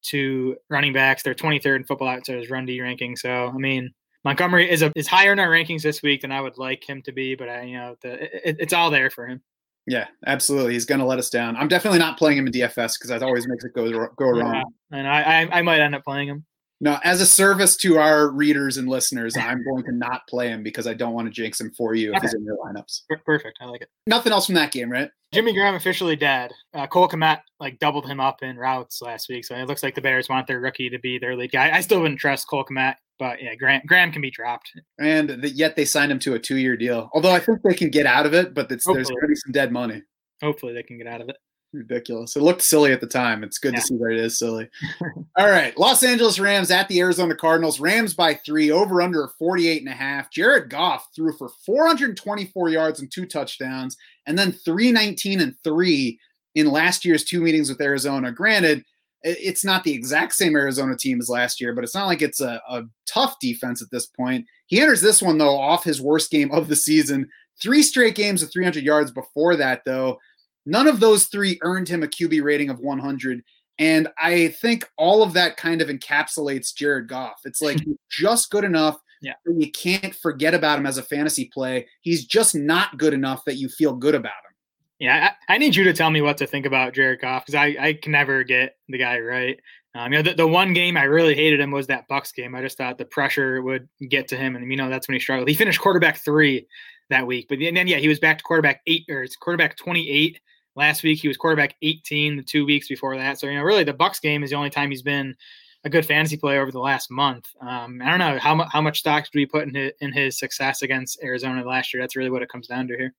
to 0.09 0.55
running 0.69 0.93
backs. 0.93 1.23
They're 1.23 1.35
23rd 1.35 1.75
in 1.77 1.83
football 1.85 2.07
outsiders 2.07 2.49
run 2.49 2.65
D 2.65 2.81
ranking. 2.81 3.15
So 3.15 3.47
I 3.47 3.57
mean, 3.57 3.91
Montgomery 4.23 4.69
is 4.69 4.81
a 4.81 4.91
is 4.95 5.07
higher 5.07 5.31
in 5.31 5.39
our 5.39 5.49
rankings 5.49 5.81
this 5.81 6.01
week 6.01 6.21
than 6.21 6.31
I 6.31 6.41
would 6.41 6.57
like 6.57 6.87
him 6.87 7.01
to 7.03 7.11
be, 7.11 7.35
but 7.35 7.49
I, 7.49 7.61
you 7.63 7.77
know, 7.77 7.95
the, 8.01 8.23
it, 8.47 8.57
it's 8.59 8.73
all 8.73 8.89
there 8.89 9.09
for 9.09 9.25
him. 9.27 9.41
Yeah, 9.85 10.07
absolutely. 10.25 10.73
He's 10.73 10.85
going 10.85 10.99
to 10.99 11.05
let 11.05 11.17
us 11.17 11.29
down. 11.29 11.55
I'm 11.55 11.69
definitely 11.69 11.99
not 11.99 12.17
playing 12.17 12.37
him 12.37 12.47
in 12.47 12.51
DFS 12.51 12.95
because 12.97 13.07
that 13.07 13.23
always 13.23 13.47
makes 13.47 13.63
it 13.63 13.73
go 13.73 13.89
go 14.17 14.29
wrong. 14.29 14.53
Yeah, 14.53 14.63
and 14.91 15.07
I, 15.07 15.21
I 15.21 15.59
I 15.59 15.61
might 15.61 15.79
end 15.79 15.95
up 15.95 16.03
playing 16.03 16.27
him. 16.27 16.45
No, 16.79 16.99
as 17.03 17.21
a 17.21 17.25
service 17.25 17.75
to 17.77 17.97
our 17.97 18.29
readers 18.29 18.77
and 18.77 18.87
listeners, 18.87 19.35
I'm 19.35 19.63
going 19.63 19.83
to 19.85 19.91
not 19.91 20.27
play 20.27 20.49
him 20.49 20.61
because 20.61 20.85
I 20.85 20.93
don't 20.93 21.13
want 21.13 21.27
to 21.27 21.31
jinx 21.31 21.59
him 21.59 21.71
for 21.71 21.95
you 21.95 22.13
if 22.13 22.21
he's 22.21 22.35
in 22.35 22.43
your 22.43 22.57
lineups. 22.57 23.01
Perfect. 23.25 23.57
I 23.59 23.65
like 23.65 23.81
it. 23.81 23.89
Nothing 24.05 24.31
else 24.31 24.45
from 24.45 24.55
that 24.55 24.71
game, 24.71 24.91
right? 24.91 25.09
Jimmy 25.33 25.53
Graham 25.53 25.73
officially 25.73 26.15
dead. 26.15 26.51
Uh, 26.75 26.85
Cole 26.85 27.09
Kmet 27.09 27.41
like 27.59 27.79
doubled 27.79 28.05
him 28.05 28.19
up 28.19 28.43
in 28.43 28.57
routes 28.57 29.01
last 29.01 29.27
week, 29.27 29.43
so 29.43 29.55
it 29.55 29.67
looks 29.67 29.81
like 29.81 29.95
the 29.95 30.01
Bears 30.01 30.29
want 30.29 30.45
their 30.45 30.59
rookie 30.59 30.89
to 30.89 30.99
be 30.99 31.17
their 31.17 31.35
lead 31.35 31.51
guy. 31.51 31.75
I 31.75 31.81
still 31.81 31.99
wouldn't 31.99 32.19
trust 32.19 32.47
Cole 32.47 32.63
Kmet, 32.63 32.95
but 33.17 33.41
yeah, 33.41 33.55
Graham, 33.55 33.81
Graham 33.87 34.11
can 34.11 34.21
be 34.21 34.31
dropped. 34.31 34.71
And 34.99 35.29
the, 35.29 35.49
yet 35.49 35.75
they 35.75 35.83
signed 35.83 36.11
him 36.11 36.19
to 36.19 36.35
a 36.35 36.39
two-year 36.39 36.77
deal. 36.77 37.09
Although 37.13 37.31
I 37.31 37.39
think 37.39 37.61
they 37.63 37.73
can 37.73 37.89
get 37.89 38.05
out 38.05 38.27
of 38.27 38.35
it, 38.35 38.53
but 38.53 38.69
there's 38.69 38.85
going 38.85 39.03
to 39.03 39.27
be 39.27 39.35
some 39.35 39.51
dead 39.51 39.71
money. 39.71 40.03
Hopefully, 40.41 40.73
they 40.73 40.83
can 40.83 40.99
get 40.99 41.07
out 41.07 41.21
of 41.21 41.29
it 41.29 41.37
ridiculous. 41.77 42.35
It 42.35 42.41
looked 42.41 42.61
silly 42.61 42.91
at 42.91 43.01
the 43.01 43.07
time. 43.07 43.43
It's 43.43 43.57
good 43.57 43.73
yeah. 43.73 43.79
to 43.79 43.85
see 43.85 43.97
that 43.97 44.11
it 44.11 44.19
is 44.19 44.37
silly. 44.37 44.69
All 45.37 45.49
right. 45.49 45.77
Los 45.77 46.03
Angeles 46.03 46.39
Rams 46.39 46.71
at 46.71 46.87
the 46.87 46.99
Arizona 46.99 47.35
Cardinals. 47.35 47.79
Rams 47.79 48.13
by 48.13 48.33
three, 48.33 48.71
over 48.71 49.01
under 49.01 49.29
48 49.39 49.81
and 49.81 49.89
a 49.89 49.95
half. 49.95 50.31
Jared 50.31 50.69
Goff 50.69 51.07
threw 51.15 51.33
for 51.33 51.49
424 51.65 52.69
yards 52.69 52.99
and 52.99 53.11
two 53.11 53.25
touchdowns, 53.25 53.97
and 54.25 54.37
then 54.37 54.51
319 54.51 55.41
and 55.41 55.55
three 55.63 56.19
in 56.55 56.71
last 56.71 57.05
year's 57.05 57.23
two 57.23 57.41
meetings 57.41 57.69
with 57.69 57.81
Arizona. 57.81 58.31
Granted, 58.31 58.83
it's 59.23 59.65
not 59.65 59.83
the 59.83 59.93
exact 59.93 60.33
same 60.33 60.55
Arizona 60.55 60.95
team 60.95 61.19
as 61.19 61.29
last 61.29 61.59
year, 61.59 61.73
but 61.73 61.83
it's 61.83 61.95
not 61.95 62.05
like 62.05 62.21
it's 62.21 62.41
a, 62.41 62.61
a 62.69 62.83
tough 63.05 63.39
defense 63.39 63.81
at 63.81 63.91
this 63.91 64.05
point. 64.05 64.45
He 64.67 64.79
enters 64.79 65.01
this 65.01 65.21
one, 65.21 65.37
though, 65.37 65.57
off 65.57 65.83
his 65.83 66.01
worst 66.01 66.31
game 66.31 66.51
of 66.51 66.67
the 66.67 66.75
season. 66.75 67.29
Three 67.61 67.81
straight 67.81 68.15
games 68.15 68.43
of 68.43 68.51
300 68.51 68.83
yards 68.83 69.11
before 69.11 69.55
that, 69.55 69.81
though. 69.85 70.19
None 70.67 70.87
of 70.87 70.99
those 70.99 71.25
three 71.25 71.57
earned 71.63 71.87
him 71.87 72.03
a 72.03 72.07
QB 72.07 72.43
rating 72.43 72.69
of 72.69 72.79
100. 72.79 73.43
And 73.79 74.07
I 74.21 74.49
think 74.49 74.89
all 74.97 75.23
of 75.23 75.33
that 75.33 75.55
kind 75.55 75.81
of 75.81 75.87
encapsulates 75.87 76.75
Jared 76.75 77.07
Goff. 77.07 77.41
It's 77.45 77.61
like 77.61 77.79
just 78.09 78.49
good 78.49 78.63
enough 78.63 78.99
yeah. 79.21 79.33
you 79.45 79.71
can't 79.71 80.13
forget 80.13 80.53
about 80.53 80.79
him 80.79 80.85
as 80.85 80.97
a 80.97 81.03
fantasy 81.03 81.49
play. 81.53 81.87
He's 82.01 82.25
just 82.25 82.55
not 82.55 82.97
good 82.97 83.13
enough 83.13 83.45
that 83.45 83.55
you 83.55 83.69
feel 83.69 83.93
good 83.93 84.15
about 84.15 84.31
him. 84.31 84.55
Yeah, 84.99 85.31
I, 85.49 85.55
I 85.55 85.57
need 85.57 85.75
you 85.75 85.83
to 85.83 85.93
tell 85.93 86.09
me 86.09 86.21
what 86.21 86.37
to 86.37 86.47
think 86.47 86.65
about 86.65 86.93
Jared 86.93 87.21
Goff 87.21 87.45
because 87.45 87.55
I, 87.55 87.75
I 87.79 87.93
can 87.93 88.11
never 88.11 88.43
get 88.43 88.77
the 88.89 88.97
guy 88.97 89.19
right. 89.19 89.59
Um, 89.93 90.11
you 90.11 90.19
know, 90.19 90.29
the, 90.29 90.35
the 90.35 90.47
one 90.47 90.73
game 90.73 90.97
I 90.97 91.03
really 91.03 91.35
hated 91.35 91.59
him 91.59 91.71
was 91.71 91.87
that 91.87 92.07
Bucs 92.09 92.33
game. 92.33 92.55
I 92.55 92.61
just 92.61 92.77
thought 92.77 92.97
the 92.97 93.05
pressure 93.05 93.61
would 93.61 93.87
get 94.09 94.27
to 94.29 94.37
him, 94.37 94.55
and 94.55 94.69
you 94.69 94.77
know 94.77 94.89
that's 94.89 95.07
when 95.07 95.13
he 95.13 95.19
struggled. 95.19 95.47
He 95.47 95.55
finished 95.55 95.79
quarterback 95.79 96.17
three 96.17 96.67
that 97.09 97.25
week, 97.25 97.47
but 97.47 97.59
then 97.59 97.87
yeah, 97.87 97.97
he 97.97 98.07
was 98.07 98.19
back 98.19 98.39
to 98.39 98.43
quarterback 98.43 98.81
eight 98.87 99.05
or 99.09 99.23
it's 99.23 99.35
quarterback 99.35 99.75
twenty 99.77 100.09
eight 100.09 100.39
Last 100.77 101.01
week 101.01 101.19
he 101.19 101.27
was 101.27 101.37
quarterback 101.37 101.75
18 101.81 102.37
the 102.37 102.43
two 102.43 102.63
weeks 102.63 102.87
before 102.87 103.17
that. 103.17 103.39
So 103.39 103.47
you 103.47 103.57
know, 103.57 103.63
really 103.63 103.83
the 103.83 103.93
Bucs 103.93 104.21
game 104.21 104.43
is 104.43 104.51
the 104.51 104.55
only 104.55 104.69
time 104.69 104.91
he's 104.91 105.01
been 105.01 105.35
a 105.83 105.89
good 105.89 106.05
fantasy 106.05 106.37
player 106.37 106.61
over 106.61 106.71
the 106.71 106.79
last 106.79 107.09
month. 107.09 107.47
Um, 107.61 107.99
I 108.01 108.09
don't 108.09 108.19
know 108.19 108.37
how 108.37 108.53
much 108.53 108.69
how 108.71 108.81
much 108.81 108.99
stock 108.99 109.25
do 109.25 109.39
we 109.39 109.47
put 109.47 109.67
in 109.67 109.73
his, 109.73 109.91
in 110.01 110.13
his 110.13 110.37
success 110.37 110.83
against 110.83 111.21
Arizona 111.23 111.63
last 111.65 111.93
year. 111.93 112.03
That's 112.03 112.15
really 112.15 112.29
what 112.29 112.43
it 112.43 112.49
comes 112.49 112.67
down 112.67 112.87
to 112.89 112.95
here. 112.95 113.13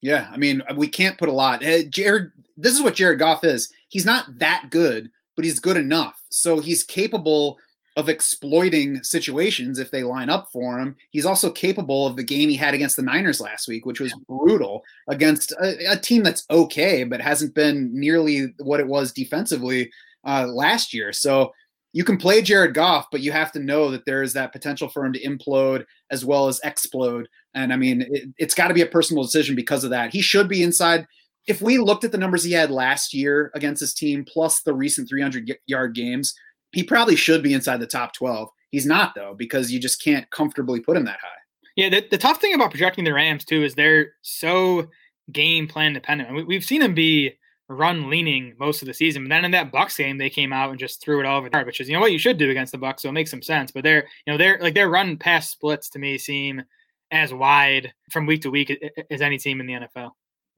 Yeah, 0.00 0.28
I 0.30 0.36
mean 0.36 0.62
we 0.76 0.86
can't 0.86 1.18
put 1.18 1.28
a 1.28 1.32
lot. 1.32 1.62
Jared, 1.90 2.30
this 2.56 2.74
is 2.74 2.82
what 2.82 2.94
Jared 2.94 3.18
Goff 3.18 3.42
is. 3.42 3.72
He's 3.88 4.06
not 4.06 4.38
that 4.38 4.68
good, 4.70 5.10
but 5.34 5.44
he's 5.44 5.58
good 5.58 5.76
enough. 5.76 6.22
So 6.28 6.60
he's 6.60 6.84
capable 6.84 7.58
of 8.00 8.08
exploiting 8.08 9.04
situations 9.04 9.78
if 9.78 9.90
they 9.90 10.02
line 10.02 10.30
up 10.30 10.48
for 10.50 10.78
him. 10.78 10.96
He's 11.10 11.26
also 11.26 11.50
capable 11.50 12.06
of 12.06 12.16
the 12.16 12.24
game 12.24 12.48
he 12.48 12.56
had 12.56 12.72
against 12.72 12.96
the 12.96 13.02
Niners 13.02 13.42
last 13.42 13.68
week, 13.68 13.84
which 13.84 14.00
was 14.00 14.14
brutal 14.26 14.82
against 15.06 15.52
a, 15.52 15.92
a 15.92 15.96
team 15.96 16.22
that's 16.22 16.46
okay, 16.50 17.04
but 17.04 17.20
hasn't 17.20 17.54
been 17.54 17.90
nearly 17.92 18.54
what 18.58 18.80
it 18.80 18.86
was 18.86 19.12
defensively 19.12 19.90
uh, 20.26 20.46
last 20.46 20.94
year. 20.94 21.12
So 21.12 21.52
you 21.92 22.02
can 22.02 22.16
play 22.16 22.40
Jared 22.40 22.72
Goff, 22.72 23.06
but 23.12 23.20
you 23.20 23.32
have 23.32 23.52
to 23.52 23.60
know 23.60 23.90
that 23.90 24.06
there 24.06 24.22
is 24.22 24.32
that 24.32 24.52
potential 24.52 24.88
for 24.88 25.04
him 25.04 25.12
to 25.12 25.22
implode 25.22 25.84
as 26.10 26.24
well 26.24 26.48
as 26.48 26.58
explode. 26.64 27.28
And 27.52 27.70
I 27.70 27.76
mean, 27.76 28.06
it, 28.10 28.30
it's 28.38 28.54
got 28.54 28.68
to 28.68 28.74
be 28.74 28.82
a 28.82 28.86
personal 28.86 29.24
decision 29.24 29.54
because 29.56 29.84
of 29.84 29.90
that. 29.90 30.10
He 30.10 30.22
should 30.22 30.48
be 30.48 30.62
inside. 30.62 31.06
If 31.46 31.60
we 31.60 31.76
looked 31.76 32.04
at 32.04 32.12
the 32.12 32.18
numbers 32.18 32.44
he 32.44 32.52
had 32.52 32.70
last 32.70 33.12
year 33.12 33.50
against 33.54 33.80
his 33.80 33.92
team, 33.92 34.24
plus 34.24 34.62
the 34.62 34.72
recent 34.72 35.08
300 35.10 35.52
yard 35.66 35.94
games, 35.94 36.34
he 36.72 36.82
probably 36.82 37.16
should 37.16 37.42
be 37.42 37.54
inside 37.54 37.78
the 37.78 37.86
top 37.86 38.12
12. 38.14 38.48
He's 38.70 38.86
not 38.86 39.14
though 39.14 39.34
because 39.36 39.72
you 39.72 39.80
just 39.80 40.02
can't 40.02 40.28
comfortably 40.30 40.80
put 40.80 40.96
him 40.96 41.04
that 41.04 41.18
high. 41.20 41.28
Yeah, 41.76 41.88
the, 41.88 42.06
the 42.10 42.18
tough 42.18 42.40
thing 42.40 42.54
about 42.54 42.70
projecting 42.70 43.04
the 43.04 43.14
Rams 43.14 43.44
too 43.44 43.62
is 43.62 43.74
they're 43.74 44.12
so 44.22 44.88
game 45.32 45.66
plan 45.66 45.92
dependent. 45.92 46.34
We, 46.34 46.44
we've 46.44 46.64
seen 46.64 46.80
them 46.80 46.94
be 46.94 47.36
run 47.68 48.10
leaning 48.10 48.54
most 48.58 48.82
of 48.82 48.86
the 48.86 48.94
season, 48.94 49.24
but 49.24 49.28
then 49.28 49.44
in 49.44 49.50
that 49.52 49.72
Bucs 49.72 49.96
game 49.96 50.18
they 50.18 50.30
came 50.30 50.52
out 50.52 50.70
and 50.70 50.78
just 50.78 51.00
threw 51.00 51.20
it 51.20 51.26
all 51.26 51.38
over 51.38 51.48
the 51.48 51.62
which 51.62 51.80
is 51.80 51.88
you 51.88 51.94
know 51.94 52.00
what 52.00 52.12
you 52.12 52.18
should 52.18 52.38
do 52.38 52.50
against 52.50 52.72
the 52.72 52.78
Bucs, 52.78 53.00
so 53.00 53.08
it 53.08 53.12
makes 53.12 53.30
some 53.30 53.42
sense. 53.42 53.70
But 53.70 53.84
they're 53.84 54.06
you 54.26 54.32
know 54.32 54.36
they're 54.36 54.58
like 54.60 54.74
their 54.74 54.90
run 54.90 55.16
pass 55.16 55.50
splits 55.50 55.88
to 55.90 55.98
me 55.98 56.18
seem 56.18 56.62
as 57.10 57.32
wide 57.32 57.92
from 58.10 58.26
week 58.26 58.42
to 58.42 58.50
week 58.50 58.82
as 59.10 59.20
any 59.20 59.38
team 59.38 59.60
in 59.60 59.66
the 59.66 59.72
NFL. 59.74 60.10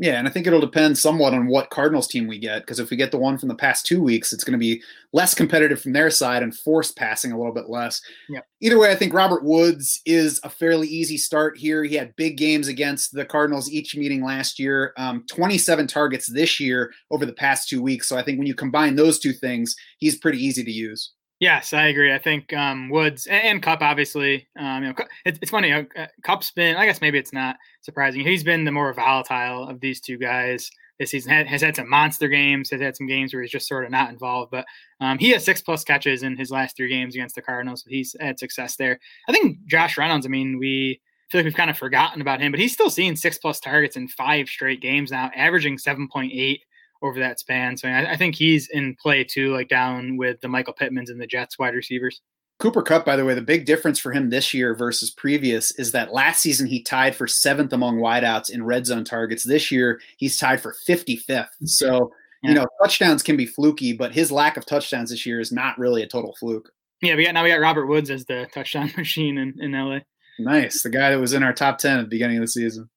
Yeah, 0.02 0.18
and 0.18 0.26
I 0.26 0.32
think 0.32 0.48
it'll 0.48 0.58
depend 0.58 0.98
somewhat 0.98 1.32
on 1.32 1.46
what 1.46 1.70
Cardinals 1.70 2.08
team 2.08 2.26
we 2.26 2.36
get 2.36 2.62
because 2.62 2.80
if 2.80 2.90
we 2.90 2.96
get 2.96 3.12
the 3.12 3.18
one 3.18 3.38
from 3.38 3.48
the 3.48 3.54
past 3.54 3.86
two 3.86 4.02
weeks, 4.02 4.32
it's 4.32 4.42
going 4.42 4.52
to 4.52 4.58
be 4.58 4.82
less 5.12 5.32
competitive 5.32 5.80
from 5.80 5.92
their 5.92 6.10
side 6.10 6.42
and 6.42 6.52
force 6.52 6.90
passing 6.90 7.30
a 7.30 7.38
little 7.38 7.54
bit 7.54 7.70
less. 7.70 8.00
Yeah. 8.28 8.40
Either 8.60 8.80
way, 8.80 8.90
I 8.90 8.96
think 8.96 9.14
Robert 9.14 9.44
Woods 9.44 10.00
is 10.04 10.40
a 10.42 10.50
fairly 10.50 10.88
easy 10.88 11.16
start 11.16 11.56
here. 11.56 11.84
He 11.84 11.94
had 11.94 12.16
big 12.16 12.36
games 12.36 12.66
against 12.66 13.14
the 13.14 13.24
Cardinals 13.24 13.70
each 13.70 13.94
meeting 13.94 14.24
last 14.24 14.58
year, 14.58 14.92
um, 14.96 15.24
27 15.30 15.86
targets 15.86 16.26
this 16.26 16.58
year 16.58 16.92
over 17.12 17.24
the 17.24 17.32
past 17.32 17.68
two 17.68 17.80
weeks. 17.80 18.08
So 18.08 18.18
I 18.18 18.24
think 18.24 18.38
when 18.38 18.48
you 18.48 18.56
combine 18.56 18.96
those 18.96 19.20
two 19.20 19.32
things, 19.32 19.76
he's 19.98 20.18
pretty 20.18 20.44
easy 20.44 20.64
to 20.64 20.72
use. 20.72 21.12
Yes, 21.42 21.72
I 21.72 21.88
agree. 21.88 22.14
I 22.14 22.18
think 22.18 22.52
um, 22.52 22.88
Woods 22.88 23.26
and, 23.26 23.44
and, 23.44 23.62
Kupp, 23.64 23.82
obviously, 23.82 24.46
um, 24.56 24.84
you 24.84 24.90
know, 24.90 24.94
it, 25.26 25.40
it's 25.42 25.50
funny. 25.50 25.72
Uh, 25.72 25.82
Kupp's 26.22 26.52
been, 26.52 26.76
I 26.76 26.86
guess 26.86 27.00
maybe 27.00 27.18
it's 27.18 27.32
not 27.32 27.56
surprising. 27.80 28.20
He's 28.20 28.44
been 28.44 28.62
the 28.64 28.70
more 28.70 28.92
volatile 28.92 29.68
of 29.68 29.80
these 29.80 30.00
two 30.00 30.18
guys 30.18 30.70
this 31.00 31.10
season. 31.10 31.32
Has, 31.32 31.48
has 31.48 31.62
had 31.62 31.74
some 31.74 31.90
monster 31.90 32.28
games. 32.28 32.70
Has 32.70 32.80
had 32.80 32.96
some 32.96 33.08
games 33.08 33.34
where 33.34 33.42
he's 33.42 33.50
just 33.50 33.66
sort 33.66 33.84
of 33.84 33.90
not 33.90 34.10
involved. 34.10 34.52
But 34.52 34.66
um, 35.00 35.18
he 35.18 35.30
has 35.30 35.44
six 35.44 35.60
plus 35.60 35.82
catches 35.82 36.22
in 36.22 36.36
his 36.36 36.52
last 36.52 36.76
three 36.76 36.88
games 36.88 37.16
against 37.16 37.34
the 37.34 37.42
Cardinals. 37.42 37.82
So 37.82 37.90
he's 37.90 38.14
had 38.20 38.38
success 38.38 38.76
there. 38.76 39.00
I 39.28 39.32
think 39.32 39.66
Josh 39.66 39.98
Reynolds. 39.98 40.26
I 40.26 40.28
mean, 40.28 40.60
we 40.60 41.00
feel 41.28 41.40
like 41.40 41.46
we've 41.46 41.56
kind 41.56 41.70
of 41.70 41.76
forgotten 41.76 42.22
about 42.22 42.40
him, 42.40 42.52
but 42.52 42.60
he's 42.60 42.72
still 42.72 42.88
seeing 42.88 43.16
six 43.16 43.38
plus 43.38 43.58
targets 43.58 43.96
in 43.96 44.06
five 44.06 44.46
straight 44.46 44.80
games 44.80 45.10
now, 45.10 45.28
averaging 45.34 45.76
seven 45.76 46.06
point 46.06 46.30
eight 46.32 46.62
over 47.02 47.18
that 47.20 47.40
span. 47.40 47.76
So 47.76 47.88
I, 47.88 48.12
I, 48.12 48.16
think 48.16 48.34
he's 48.34 48.68
in 48.68 48.96
play 49.00 49.24
too, 49.24 49.52
like 49.52 49.68
down 49.68 50.16
with 50.16 50.40
the 50.40 50.48
Michael 50.48 50.74
Pittmans 50.74 51.10
and 51.10 51.20
the 51.20 51.26
Jets 51.26 51.58
wide 51.58 51.74
receivers. 51.74 52.20
Cooper 52.58 52.82
Kupp, 52.82 53.04
by 53.04 53.16
the 53.16 53.24
way, 53.24 53.34
the 53.34 53.42
big 53.42 53.66
difference 53.66 53.98
for 53.98 54.12
him 54.12 54.30
this 54.30 54.54
year 54.54 54.74
versus 54.74 55.10
previous 55.10 55.72
is 55.78 55.90
that 55.92 56.12
last 56.12 56.40
season 56.40 56.66
he 56.66 56.80
tied 56.80 57.14
for 57.14 57.26
seventh 57.26 57.72
among 57.72 57.98
wideouts 57.98 58.50
in 58.50 58.64
red 58.64 58.86
zone 58.86 59.04
targets. 59.04 59.42
This 59.42 59.72
year 59.72 60.00
he's 60.16 60.36
tied 60.36 60.60
for 60.60 60.74
55th. 60.86 61.48
So, 61.64 62.12
yeah. 62.42 62.50
you 62.50 62.54
know, 62.54 62.66
touchdowns 62.80 63.22
can 63.22 63.36
be 63.36 63.46
fluky, 63.46 63.92
but 63.92 64.12
his 64.12 64.30
lack 64.30 64.56
of 64.56 64.64
touchdowns 64.64 65.10
this 65.10 65.26
year 65.26 65.40
is 65.40 65.50
not 65.50 65.76
really 65.76 66.02
a 66.02 66.06
total 66.06 66.36
fluke. 66.38 66.70
Yeah, 67.00 67.16
we 67.16 67.24
got 67.24 67.34
now 67.34 67.42
we 67.42 67.50
got 67.50 67.56
Robert 67.56 67.86
Woods 67.86 68.10
as 68.10 68.24
the 68.26 68.48
touchdown 68.54 68.92
machine 68.96 69.38
in, 69.38 69.54
in 69.58 69.72
LA. 69.72 69.98
Nice. 70.38 70.82
The 70.82 70.90
guy 70.90 71.10
that 71.10 71.20
was 71.20 71.32
in 71.32 71.42
our 71.42 71.52
top 71.52 71.78
10 71.78 71.98
at 71.98 72.02
the 72.02 72.08
beginning 72.08 72.36
of 72.36 72.42
the 72.42 72.48
season. 72.48 72.88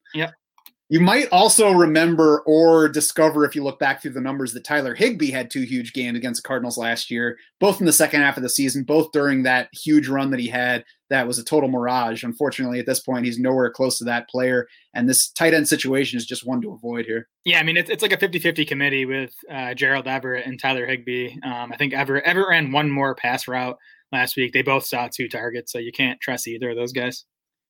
You 0.88 0.99
might 0.99 1.27
also 1.31 1.71
remember 1.71 2.41
or 2.45 2.88
discover 2.88 3.43
if 3.43 3.55
you 3.55 3.63
look 3.63 3.79
back 3.79 4.01
through 4.01 4.11
the 4.11 4.21
numbers 4.21 4.53
that 4.53 4.63
Tyler 4.63 4.93
Higbee 4.93 5.31
had 5.31 5.49
two 5.49 5.63
huge 5.63 5.93
games 5.93 6.15
against 6.15 6.43
the 6.43 6.47
Cardinals 6.47 6.77
last 6.77 7.09
year, 7.09 7.39
both 7.59 7.79
in 7.79 7.88
the 7.88 7.93
second 7.93 8.21
half 8.21 8.38
of 8.38 8.43
the 8.43 8.49
season, 8.49 8.83
both 8.83 9.11
during 9.11 9.41
that 9.43 9.69
huge 9.73 10.07
run 10.07 10.29
that 10.29 10.39
he 10.39 10.47
had. 10.47 10.86
That 11.09 11.25
was 11.25 11.39
a 11.39 11.43
total 11.43 11.69
mirage. 11.69 12.23
Unfortunately, 12.23 12.79
at 12.79 12.86
this 12.86 12.99
point, 12.99 13.25
he's 13.25 13.39
nowhere 13.39 13.71
close 13.71 13.97
to 13.97 14.03
that 14.03 14.29
player. 14.29 14.67
And 14.93 15.09
this 15.09 15.29
tight 15.29 15.55
end 15.55 15.67
situation 15.67 16.17
is 16.17 16.25
just 16.25 16.45
one 16.45 16.61
to 16.61 16.73
avoid 16.73 17.05
here. 17.05 17.29
Yeah, 17.45 17.59
I 17.59 17.63
mean, 17.63 17.77
it's, 17.77 17.89
it's 17.89 18.03
like 18.03 18.13
a 18.13 18.17
50 18.17 18.38
50 18.38 18.65
committee 18.65 19.05
with 19.05 19.33
uh, 19.51 19.73
Gerald 19.73 20.07
Everett 20.07 20.45
and 20.45 20.59
Tyler 20.59 20.86
Higbee. 20.86 21.36
Um, 21.41 21.73
I 21.73 21.77
think 21.77 21.93
Everett, 21.93 22.25
Everett 22.25 22.49
ran 22.49 22.71
one 22.71 22.91
more 22.91 23.15
pass 23.15 23.47
route 23.47 23.77
last 24.11 24.36
week. 24.36 24.53
They 24.53 24.61
both 24.61 24.86
saw 24.86 25.09
two 25.11 25.29
targets, 25.29 25.71
so 25.71 25.79
you 25.79 25.91
can't 25.91 26.21
trust 26.21 26.47
either 26.47 26.69
of 26.69 26.75
those 26.75 26.93
guys 26.93 27.25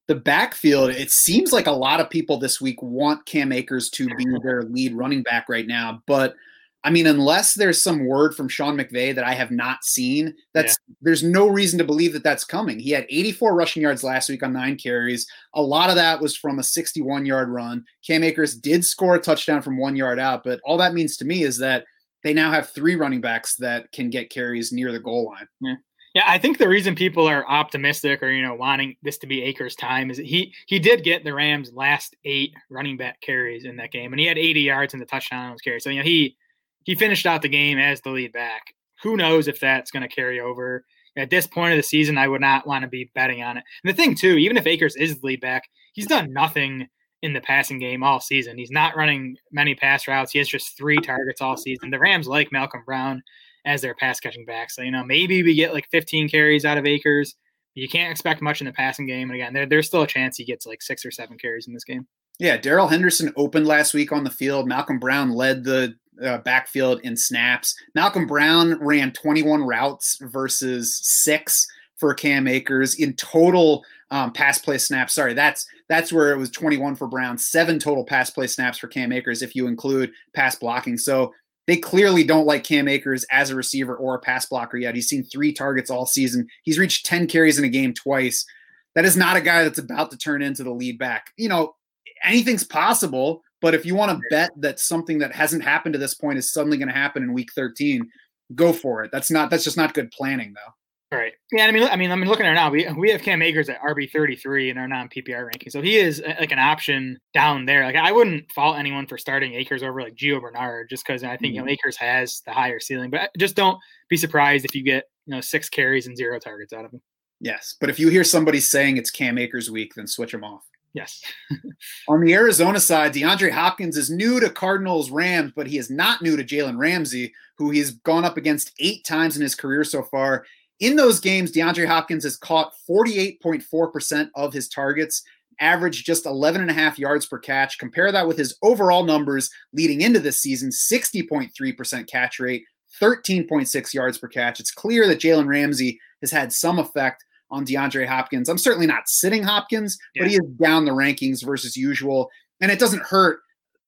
the 0.08 0.16
backfield, 0.16 0.92
it 0.92 1.12
seems 1.12 1.52
like 1.52 1.68
a 1.68 1.72
lot 1.72 2.00
of 2.00 2.10
people 2.10 2.38
this 2.38 2.62
week 2.62 2.82
want 2.82 3.26
Cam 3.26 3.52
Akers 3.52 3.90
to 3.92 4.08
be 4.16 4.26
their 4.44 4.64
lead 4.64 4.94
running 4.94 5.24
back 5.24 5.50
right 5.50 5.66
now. 5.66 6.04
But 6.06 6.36
I 6.84 6.92
mean, 6.92 7.08
unless 7.08 7.56
there's 7.56 7.82
some 7.82 8.06
word 8.06 8.36
from 8.36 8.48
Sean 8.48 8.78
McVay 8.78 9.16
that 9.16 9.24
I 9.24 9.34
have 9.34 9.50
not 9.50 9.84
seen, 9.84 10.36
that's 10.54 10.78
yeah. 10.88 10.96
there's 11.02 11.24
no 11.24 11.48
reason 11.48 11.80
to 11.80 11.84
believe 11.84 12.14
that 12.14 12.24
that's 12.24 12.44
coming. 12.44 12.78
He 12.78 12.92
had 12.92 13.08
84 13.10 13.56
rushing 13.56 13.82
yards 13.82 14.04
last 14.04 14.30
week 14.30 14.44
on 14.44 14.54
nine 14.54 14.78
carries. 14.78 15.26
A 15.56 15.62
lot 15.62 15.90
of 15.90 15.96
that 15.96 16.22
was 16.22 16.38
from 16.38 16.60
a 16.60 16.64
61 16.64 17.26
yard 17.26 17.50
run. 17.50 17.84
Cam 18.06 18.24
Akers 18.24 18.54
did 18.56 18.86
score 18.86 19.16
a 19.16 19.20
touchdown 19.20 19.64
from 19.64 19.80
one 19.80 19.96
yard 19.96 20.20
out, 20.20 20.44
but 20.44 20.60
all 20.64 20.78
that 20.78 20.94
means 20.94 21.18
to 21.18 21.26
me 21.26 21.42
is 21.42 21.58
that 21.58 21.86
they 22.24 22.34
now 22.34 22.52
have 22.52 22.70
three 22.70 22.96
running 22.96 23.22
backs 23.22 23.56
that 23.56 23.92
can 23.92 24.12
get 24.12 24.30
carries 24.30 24.72
near 24.72 24.92
the 24.92 25.00
goal 25.00 25.26
line. 25.26 25.48
Yeah. 25.62 25.76
Yeah, 26.16 26.24
I 26.26 26.38
think 26.38 26.58
the 26.58 26.70
reason 26.70 26.96
people 26.96 27.28
are 27.28 27.46
optimistic 27.46 28.24
or 28.24 28.32
you 28.32 28.42
know 28.42 28.56
wanting 28.56 28.96
this 29.04 29.18
to 29.20 29.28
be 29.28 29.44
Akers' 29.44 29.76
time 29.76 30.10
is 30.10 30.18
he 30.18 30.54
he 30.66 30.80
did 30.80 31.04
get 31.04 31.26
the 31.26 31.34
Rams' 31.34 31.74
last 31.74 32.16
eight 32.24 32.54
running 32.70 32.96
back 32.96 33.20
carries 33.20 33.66
in 33.66 33.76
that 33.78 33.92
game, 33.92 34.14
and 34.14 34.20
he 34.20 34.26
had 34.26 34.38
80 34.38 34.62
yards 34.62 34.94
in 34.94 35.02
the 35.02 35.06
touchdown 35.06 35.46
on 35.46 35.52
those 35.52 35.62
carries. 35.62 35.84
So 35.84 35.90
you 35.90 35.98
know 35.98 36.06
he 36.06 36.38
he 36.86 36.96
finished 36.96 37.26
out 37.26 37.42
the 37.42 37.50
game 37.50 37.78
as 37.78 38.00
the 38.02 38.12
lead 38.12 38.32
back. 38.32 38.62
Who 39.04 39.18
knows 39.18 39.50
if 39.50 39.60
that's 39.60 39.92
going 39.92 40.08
to 40.08 40.16
carry 40.16 40.40
over? 40.40 40.86
At 41.18 41.30
this 41.30 41.48
point 41.48 41.74
of 41.74 41.78
the 41.78 41.84
season, 41.84 42.18
I 42.18 42.28
would 42.28 42.42
not 42.42 42.68
want 42.68 42.84
to 42.84 42.90
be 42.90 43.12
betting 43.14 43.42
on 43.44 43.58
it. 43.58 43.64
And 43.84 43.94
the 43.94 43.96
thing 43.96 44.16
too, 44.16 44.38
even 44.38 44.58
if 44.58 44.68
Akers 44.68 44.96
is 44.96 45.20
the 45.20 45.28
lead 45.28 45.42
back, 45.42 45.64
he's 45.94 46.08
done 46.08 46.32
nothing 46.34 46.88
in 47.22 47.34
the 47.34 47.42
passing 47.42 47.80
game 47.80 48.04
all 48.04 48.20
season. 48.22 48.58
He's 48.58 48.72
not 48.72 48.96
running 48.96 49.38
many 49.52 49.76
pass 49.76 50.08
routes. 50.08 50.32
He 50.32 50.40
has 50.40 50.48
just 50.48 50.78
three 50.78 50.98
targets 50.98 51.42
all 51.42 51.58
season. 51.58 51.90
The 51.90 52.00
Rams 52.00 52.28
like 52.28 52.52
Malcolm 52.52 52.84
Brown 52.86 53.22
as 53.66 53.82
their 53.82 53.96
pass 53.96 54.20
catching 54.20 54.46
back. 54.46 54.72
So, 54.72 54.82
you 54.82 54.92
know, 54.92 55.04
maybe 55.04 55.44
we 55.44 55.56
get 55.56 55.74
like 55.74 55.88
15 55.92 56.30
carries 56.30 56.66
out 56.66 56.78
of 56.78 56.86
Akers. 56.86 57.36
You 57.74 57.90
can't 57.90 58.12
expect 58.12 58.42
much 58.42 58.62
in 58.62 58.68
the 58.68 58.74
passing 58.74 59.08
game. 59.08 59.30
And 59.30 59.36
again, 59.36 59.54
there, 59.54 59.66
there's 59.66 59.88
still 59.88 60.04
a 60.04 60.08
chance 60.08 60.38
he 60.38 60.46
gets 60.46 60.66
like 60.66 60.82
six 60.82 61.06
or 61.06 61.12
seven 61.12 61.38
carries 61.38 61.68
in 61.68 61.74
this 61.74 61.84
game. 61.84 62.08
Yeah, 62.40 62.58
Darrell 62.58 62.88
Henderson 62.88 63.34
opened 63.38 63.66
last 63.66 63.94
week 63.94 64.12
on 64.12 64.24
the 64.24 64.30
field. 64.30 64.68
Malcolm 64.68 65.00
Brown 65.00 65.32
led 65.32 65.64
the 65.64 65.96
uh, 66.24 66.38
backfield 66.40 67.02
in 67.04 67.18
snaps. 67.18 67.74
Malcolm 67.94 68.28
Brown 68.28 68.78
ran 68.80 69.12
21 69.12 69.64
routes 69.64 70.18
versus 70.22 71.00
six 71.02 71.66
for 71.98 72.14
Cam 72.14 72.48
Akers 72.48 72.96
in 72.96 73.14
total 73.16 73.84
um, 74.12 74.32
pass 74.32 74.60
play 74.60 74.78
snaps. 74.78 75.14
Sorry, 75.14 75.34
that's 75.34 75.66
that's 75.88 76.12
where 76.12 76.32
it 76.32 76.38
was 76.38 76.50
21 76.52 76.96
for 76.96 77.08
Brown, 77.08 77.38
seven 77.38 77.80
total 77.80 78.06
pass 78.06 78.30
play 78.30 78.48
snaps 78.48 78.78
for 78.78 78.88
Cam 78.88 79.12
Akers 79.12 79.42
if 79.42 79.56
you 79.56 79.68
include 79.68 80.12
pass 80.34 80.56
blocking. 80.56 80.98
So 80.98 81.34
they 81.68 81.78
clearly 81.78 82.24
don't 82.24 82.46
like 82.46 82.64
Cam 82.64 82.88
Akers 82.88 83.26
as 83.32 83.50
a 83.50 83.56
receiver 83.56 83.96
or 83.96 84.16
a 84.16 84.20
pass 84.20 84.46
blocker 84.46 84.78
yet. 84.78 84.96
He's 84.96 85.08
seen 85.08 85.24
three 85.24 85.52
targets 85.52 85.90
all 85.90 86.06
season. 86.06 86.48
He's 86.64 86.80
reached 86.80 87.06
10 87.06 87.28
carries 87.28 87.58
in 87.58 87.66
a 87.66 87.70
game 87.70 87.94
twice. 87.94 88.46
That 88.94 89.06
is 89.06 89.18
not 89.18 89.36
a 89.36 89.42
guy 89.42 89.64
that's 89.64 89.80
about 89.80 90.12
to 90.12 90.18
turn 90.18 90.42
into 90.42 90.64
the 90.64 90.72
lead 90.72 90.98
back. 90.98 91.32
You 91.38 91.50
know, 91.50 91.76
anything's 92.24 92.64
possible, 92.64 93.42
but 93.62 93.74
if 93.74 93.86
you 93.86 93.96
want 93.96 94.12
to 94.12 94.24
bet 94.30 94.52
that 94.58 94.80
something 94.80 95.20
that 95.20 95.34
hasn't 95.34 95.64
happened 95.64 95.94
to 95.94 96.00
this 96.00 96.14
point 96.14 96.38
is 96.38 96.52
suddenly 96.52 96.78
going 96.78 96.88
to 96.88 96.94
happen 96.94 97.24
in 97.24 97.34
week 97.34 97.52
13, 97.54 98.08
go 98.54 98.72
for 98.72 99.04
it. 99.04 99.12
That's 99.12 99.32
not 99.32 99.50
that's 99.50 99.64
just 99.64 99.78
not 99.78 99.94
good 99.94 100.12
planning 100.12 100.54
though. 100.54 100.74
Right. 101.16 101.34
Yeah. 101.52 101.66
I 101.66 101.72
mean, 101.72 101.84
I 101.84 101.96
mean, 101.96 102.12
I'm 102.12 102.22
looking 102.24 102.46
at 102.46 102.52
it 102.52 102.56
now. 102.56 102.70
We 102.70 102.88
we 102.98 103.10
have 103.12 103.22
Cam 103.22 103.42
Akers 103.42 103.70
at 103.70 103.82
RB 103.82 104.12
33 104.12 104.70
in 104.70 104.78
our 104.78 104.88
non 104.88 105.10
PPR 105.10 105.46
ranking, 105.46 105.70
so 105.70 105.82
he 105.82 105.98
is 105.98 106.22
uh, 106.22 106.36
like 106.40 106.52
an 106.52 106.60
option 106.60 107.20
down 107.34 107.66
there. 107.66 107.84
Like 107.86 107.96
I 107.96 108.12
wouldn't 108.12 108.52
fault 108.52 108.78
anyone 108.78 109.08
for 109.08 109.18
starting 109.18 109.54
Akers 109.54 109.84
over 109.84 110.02
like 110.02 110.16
Gio 110.16 110.42
Bernard, 110.42 110.90
just 110.90 111.06
because 111.06 111.24
I 111.24 111.38
think 111.38 111.54
mm-hmm. 111.54 111.56
you 111.56 111.62
know 111.62 111.72
Akers 111.72 111.98
has 111.98 112.42
the 112.46 112.52
higher 112.52 112.80
ceiling. 112.80 113.10
But 113.10 113.32
just 113.38 113.56
don't 113.56 113.80
be 114.10 114.18
surprised 114.18 114.66
if 114.66 114.76
you 114.76 114.84
get 114.84 115.06
you 115.26 115.36
know 115.36 115.42
six 115.42 115.70
carries 115.70 116.08
and 116.08 116.18
zero 116.18 116.40
targets 116.40 116.74
out 116.74 116.86
of 116.86 116.92
him. 116.92 117.02
Yes, 117.40 117.76
but 117.80 117.90
if 117.90 118.00
you 118.00 118.10
hear 118.10 118.24
somebody 118.24 118.60
saying 118.60 118.98
it's 118.98 119.12
Cam 119.12 119.38
Akers 119.38 119.70
week, 119.70 119.94
then 119.96 120.08
switch 120.08 120.34
him 120.34 120.44
off. 120.44 120.64
Yes. 120.96 121.22
On 122.08 122.22
the 122.22 122.34
Arizona 122.34 122.80
side, 122.80 123.14
DeAndre 123.14 123.52
Hopkins 123.52 123.98
is 123.98 124.10
new 124.10 124.40
to 124.40 124.50
Cardinals 124.50 125.12
Rams, 125.12 125.52
but 125.54 125.68
he 125.68 125.78
is 125.78 125.90
not 125.90 126.22
new 126.22 126.38
to 126.38 126.44
Jalen 126.44 126.78
Ramsey, 126.78 127.34
who 127.58 127.70
he's 127.70 127.92
gone 127.92 128.24
up 128.24 128.38
against 128.38 128.72
eight 128.80 129.04
times 129.04 129.36
in 129.36 129.42
his 129.42 129.56
career 129.56 129.84
so 129.84 130.04
far. 130.04 130.46
In 130.80 130.96
those 130.96 131.20
games, 131.20 131.52
DeAndre 131.52 131.88
Hopkins 131.88 132.24
has 132.24 132.36
caught 132.36 132.74
48.4% 132.90 134.30
of 134.36 134.54
his 134.54 134.68
targets, 134.68 135.24
averaged 135.60 136.06
just 136.06 136.26
11 136.26 136.62
and 136.62 136.70
a 136.70 136.74
half 136.74 137.00
yards 137.00 137.26
per 137.26 137.40
catch. 137.40 137.80
Compare 137.80 138.12
that 138.12 138.28
with 138.28 138.38
his 138.38 138.58
overall 138.62 139.04
numbers 139.04 139.50
leading 139.74 140.02
into 140.02 140.20
this 140.20 140.42
season 140.42 140.70
60.3% 140.70 142.10
catch 142.10 142.40
rate, 142.40 142.64
13.6 143.02 143.94
yards 143.94 144.18
per 144.18 144.28
catch. 144.28 144.60
It's 144.60 144.72
clear 144.72 145.08
that 145.08 145.20
Jalen 145.20 145.48
Ramsey 145.48 146.00
has 146.22 146.32
had 146.32 146.52
some 146.52 146.80
effect 146.80 147.24
on 147.52 147.66
DeAndre 147.66 148.08
Hopkins. 148.08 148.50
I'm 148.50 148.58
certainly 148.58 148.88
not 148.88 149.08
sitting 149.08 149.44
Hopkins, 149.44 149.98
yeah. 150.14 150.24
but 150.24 150.30
he 150.30 150.36
is 150.36 150.46
down 150.62 150.86
the 150.86 150.92
rankings 150.92 151.46
versus 151.46 151.78
usual. 151.78 152.30
And 152.60 152.72
it 152.72 152.80
doesn't 152.80 153.04
hurt 153.04 153.40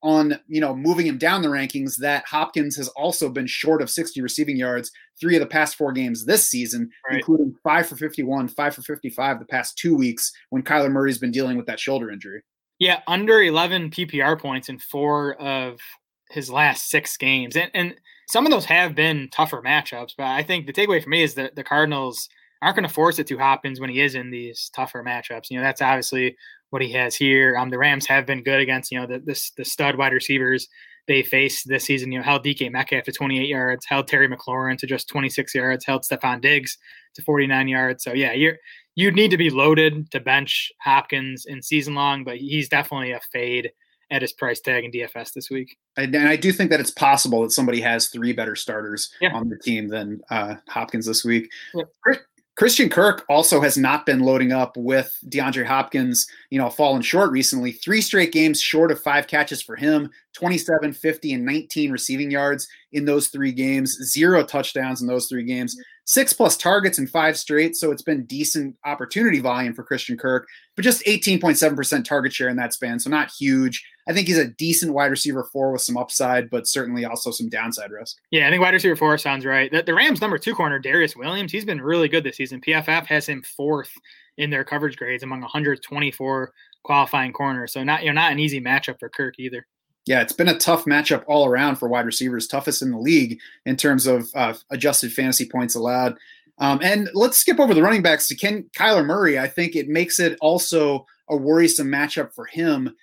on 0.03 0.39
you 0.47 0.61
know 0.61 0.75
moving 0.75 1.07
him 1.07 1.17
down 1.17 1.41
the 1.41 1.47
rankings 1.47 1.97
that 1.97 2.25
Hopkins 2.27 2.75
has 2.77 2.87
also 2.89 3.29
been 3.29 3.47
short 3.47 3.81
of 3.81 3.89
60 3.89 4.21
receiving 4.21 4.57
yards 4.57 4.91
three 5.19 5.35
of 5.35 5.39
the 5.39 5.47
past 5.47 5.75
four 5.75 5.91
games 5.91 6.25
this 6.25 6.47
season, 6.47 6.89
right. 7.09 7.17
including 7.17 7.55
five 7.63 7.87
for 7.87 7.95
51, 7.95 8.49
five 8.49 8.75
for 8.75 8.81
55 8.81 9.39
the 9.39 9.45
past 9.45 9.77
two 9.77 9.95
weeks 9.95 10.31
when 10.49 10.61
Kyler 10.61 10.91
Murray's 10.91 11.17
been 11.17 11.31
dealing 11.31 11.57
with 11.57 11.65
that 11.65 11.79
shoulder 11.79 12.11
injury. 12.11 12.43
Yeah, 12.79 13.01
under 13.07 13.41
11 13.41 13.89
PPR 13.89 14.39
points 14.39 14.69
in 14.69 14.77
four 14.77 15.33
of 15.41 15.79
his 16.29 16.49
last 16.49 16.89
six 16.89 17.17
games, 17.17 17.55
and 17.55 17.71
and 17.73 17.95
some 18.29 18.45
of 18.45 18.51
those 18.51 18.65
have 18.65 18.93
been 18.93 19.29
tougher 19.31 19.61
matchups. 19.61 20.13
But 20.17 20.27
I 20.27 20.43
think 20.43 20.67
the 20.67 20.73
takeaway 20.73 21.01
for 21.01 21.09
me 21.09 21.23
is 21.23 21.35
that 21.35 21.55
the 21.55 21.63
Cardinals 21.63 22.29
aren't 22.61 22.75
going 22.75 22.87
to 22.87 22.93
force 22.93 23.19
it 23.19 23.27
to 23.27 23.37
Hopkins 23.37 23.79
when 23.79 23.89
he 23.89 24.01
is 24.01 24.15
in 24.15 24.31
these 24.31 24.69
tougher 24.75 25.03
matchups. 25.03 25.49
You 25.49 25.57
know, 25.57 25.63
that's 25.63 25.81
obviously 25.81 26.35
what 26.69 26.81
he 26.81 26.91
has 26.93 27.15
here. 27.15 27.57
Um, 27.57 27.69
the 27.69 27.77
Rams 27.77 28.05
have 28.07 28.25
been 28.25 28.43
good 28.43 28.59
against 28.59 28.91
you 28.91 28.99
know 28.99 29.07
the 29.07 29.19
the, 29.19 29.51
the 29.57 29.65
stud 29.65 29.97
wide 29.97 30.13
receivers 30.13 30.67
they 31.07 31.23
faced 31.23 31.67
this 31.67 31.85
season. 31.85 32.11
You 32.11 32.19
know, 32.19 32.25
held 32.25 32.43
DK 32.43 32.71
Metcalf 32.71 33.05
to 33.05 33.11
28 33.11 33.47
yards, 33.47 33.85
held 33.85 34.07
Terry 34.07 34.27
McLaurin 34.27 34.77
to 34.79 34.87
just 34.87 35.07
26 35.09 35.55
yards, 35.55 35.85
held 35.85 36.03
Stefon 36.03 36.41
Diggs 36.41 36.77
to 37.15 37.21
49 37.21 37.67
yards. 37.67 38.03
So 38.03 38.13
yeah, 38.13 38.33
you're 38.33 38.57
you'd 38.95 39.15
need 39.15 39.31
to 39.31 39.37
be 39.37 39.49
loaded 39.49 40.11
to 40.11 40.19
bench 40.19 40.71
Hopkins 40.81 41.45
in 41.45 41.61
season 41.61 41.95
long, 41.95 42.23
but 42.23 42.37
he's 42.37 42.69
definitely 42.69 43.11
a 43.11 43.21
fade 43.31 43.71
at 44.09 44.21
his 44.21 44.33
price 44.33 44.61
tag 44.61 44.85
in 44.85 44.91
DFS 44.91 45.33
this 45.33 45.49
week. 45.49 45.77
And 45.97 46.15
I 46.15 46.35
do 46.35 46.51
think 46.51 46.71
that 46.71 46.79
it's 46.79 46.91
possible 46.91 47.41
that 47.43 47.51
somebody 47.51 47.81
has 47.81 48.07
three 48.07 48.31
better 48.31 48.55
starters 48.55 49.11
yeah. 49.19 49.33
on 49.33 49.49
the 49.49 49.57
team 49.57 49.89
than 49.89 50.21
uh, 50.29 50.55
Hopkins 50.69 51.05
this 51.05 51.25
week. 51.25 51.49
Yeah. 51.73 51.83
Christian 52.57 52.89
Kirk 52.89 53.23
also 53.29 53.61
has 53.61 53.77
not 53.77 54.07
been 54.07 54.19
loading 54.19 54.51
up 54.51 54.75
with 54.75 55.15
DeAndre 55.27 55.63
Hopkins, 55.63 56.27
you 56.49 56.57
know, 56.57 56.71
fallen 56.71 57.03
short 57.03 57.31
recently. 57.31 57.71
Three 57.71 58.01
straight 58.01 58.31
games 58.31 58.59
short 58.59 58.91
of 58.91 58.99
five 58.99 59.27
catches 59.27 59.61
for 59.61 59.75
him, 59.75 60.09
27, 60.37 60.93
50, 60.93 61.33
and 61.33 61.43
19 61.43 61.91
receiving 61.91 62.29
yards 62.29 62.67
in 62.91 63.05
those 63.05 63.29
three 63.29 63.51
games, 63.51 63.97
zero 64.03 64.45
touchdowns 64.45 65.01
in 65.01 65.07
those 65.07 65.25
three 65.27 65.43
games, 65.43 65.75
six 66.05 66.31
plus 66.31 66.55
targets 66.55 66.99
in 66.99 67.07
five 67.07 67.35
straight. 67.35 67.75
So 67.75 67.89
it's 67.89 68.03
been 68.03 68.23
decent 68.25 68.75
opportunity 68.85 69.39
volume 69.39 69.73
for 69.73 69.83
Christian 69.83 70.15
Kirk, 70.15 70.47
but 70.75 70.83
just 70.83 71.03
18.7% 71.05 72.05
target 72.05 72.31
share 72.31 72.49
in 72.49 72.55
that 72.57 72.71
span. 72.71 72.99
So 72.99 73.09
not 73.09 73.31
huge. 73.31 73.83
I 74.07 74.13
think 74.13 74.27
he's 74.27 74.37
a 74.37 74.49
decent 74.49 74.93
wide 74.93 75.09
receiver 75.09 75.43
four 75.51 75.71
with 75.71 75.81
some 75.81 75.97
upside, 75.97 76.51
but 76.51 76.67
certainly 76.67 77.03
also 77.03 77.31
some 77.31 77.49
downside 77.49 77.89
risk. 77.89 78.17
Yeah, 78.29 78.45
I 78.47 78.51
think 78.51 78.61
wide 78.61 78.75
receiver 78.75 78.95
four 78.95 79.17
sounds 79.17 79.43
right. 79.43 79.71
The, 79.71 79.81
the 79.81 79.95
Rams' 79.95 80.21
number 80.21 80.37
two 80.37 80.53
corner, 80.53 80.79
Darious 80.79 81.15
Williams, 81.15 81.51
he's 81.51 81.65
been 81.65 81.81
really 81.81 82.09
good 82.09 82.23
this 82.23 82.37
season. 82.37 82.61
PFF 82.61 83.07
has 83.07 83.27
him 83.27 83.41
fourth 83.41 83.91
in 84.37 84.51
their 84.51 84.63
coverage 84.63 84.97
grades 84.97 85.23
among 85.23 85.41
124 85.41 86.53
qualifying 86.83 87.33
corners. 87.33 87.73
So 87.73 87.83
not 87.83 88.03
you 88.03 88.13
know 88.13 88.21
not 88.21 88.31
an 88.31 88.39
easy 88.39 88.61
matchup 88.61 88.99
for 88.99 89.09
Kirk 89.09 89.39
either. 89.39 89.65
Yeah, 90.07 90.21
it's 90.21 90.33
been 90.33 90.47
a 90.47 90.57
tough 90.57 90.85
matchup 90.85 91.23
all 91.27 91.45
around 91.45 91.75
for 91.75 91.89
wide 91.89 92.05
receivers, 92.05 92.47
toughest 92.47 92.81
in 92.81 92.91
the 92.91 92.97
league 92.97 93.39
in 93.65 93.75
terms 93.75 94.07
of 94.07 94.29
uh, 94.35 94.53
adjusted 94.69 95.11
fantasy 95.11 95.47
points 95.47 95.75
allowed. 95.75 96.17
Um, 96.59 96.79
and 96.81 97.09
let's 97.13 97.37
skip 97.37 97.59
over 97.59 97.73
the 97.73 97.83
running 97.83 98.01
backs 98.01 98.27
to 98.29 98.35
Ken 98.35 98.69
Kyler 98.75 99.05
Murray. 99.05 99.37
I 99.37 99.47
think 99.47 99.75
it 99.75 99.89
makes 99.89 100.19
it 100.19 100.37
also 100.41 101.05
a 101.29 101.35
worrisome 101.35 101.87
matchup 101.87 102.33
for 102.33 102.45
him 102.45 102.95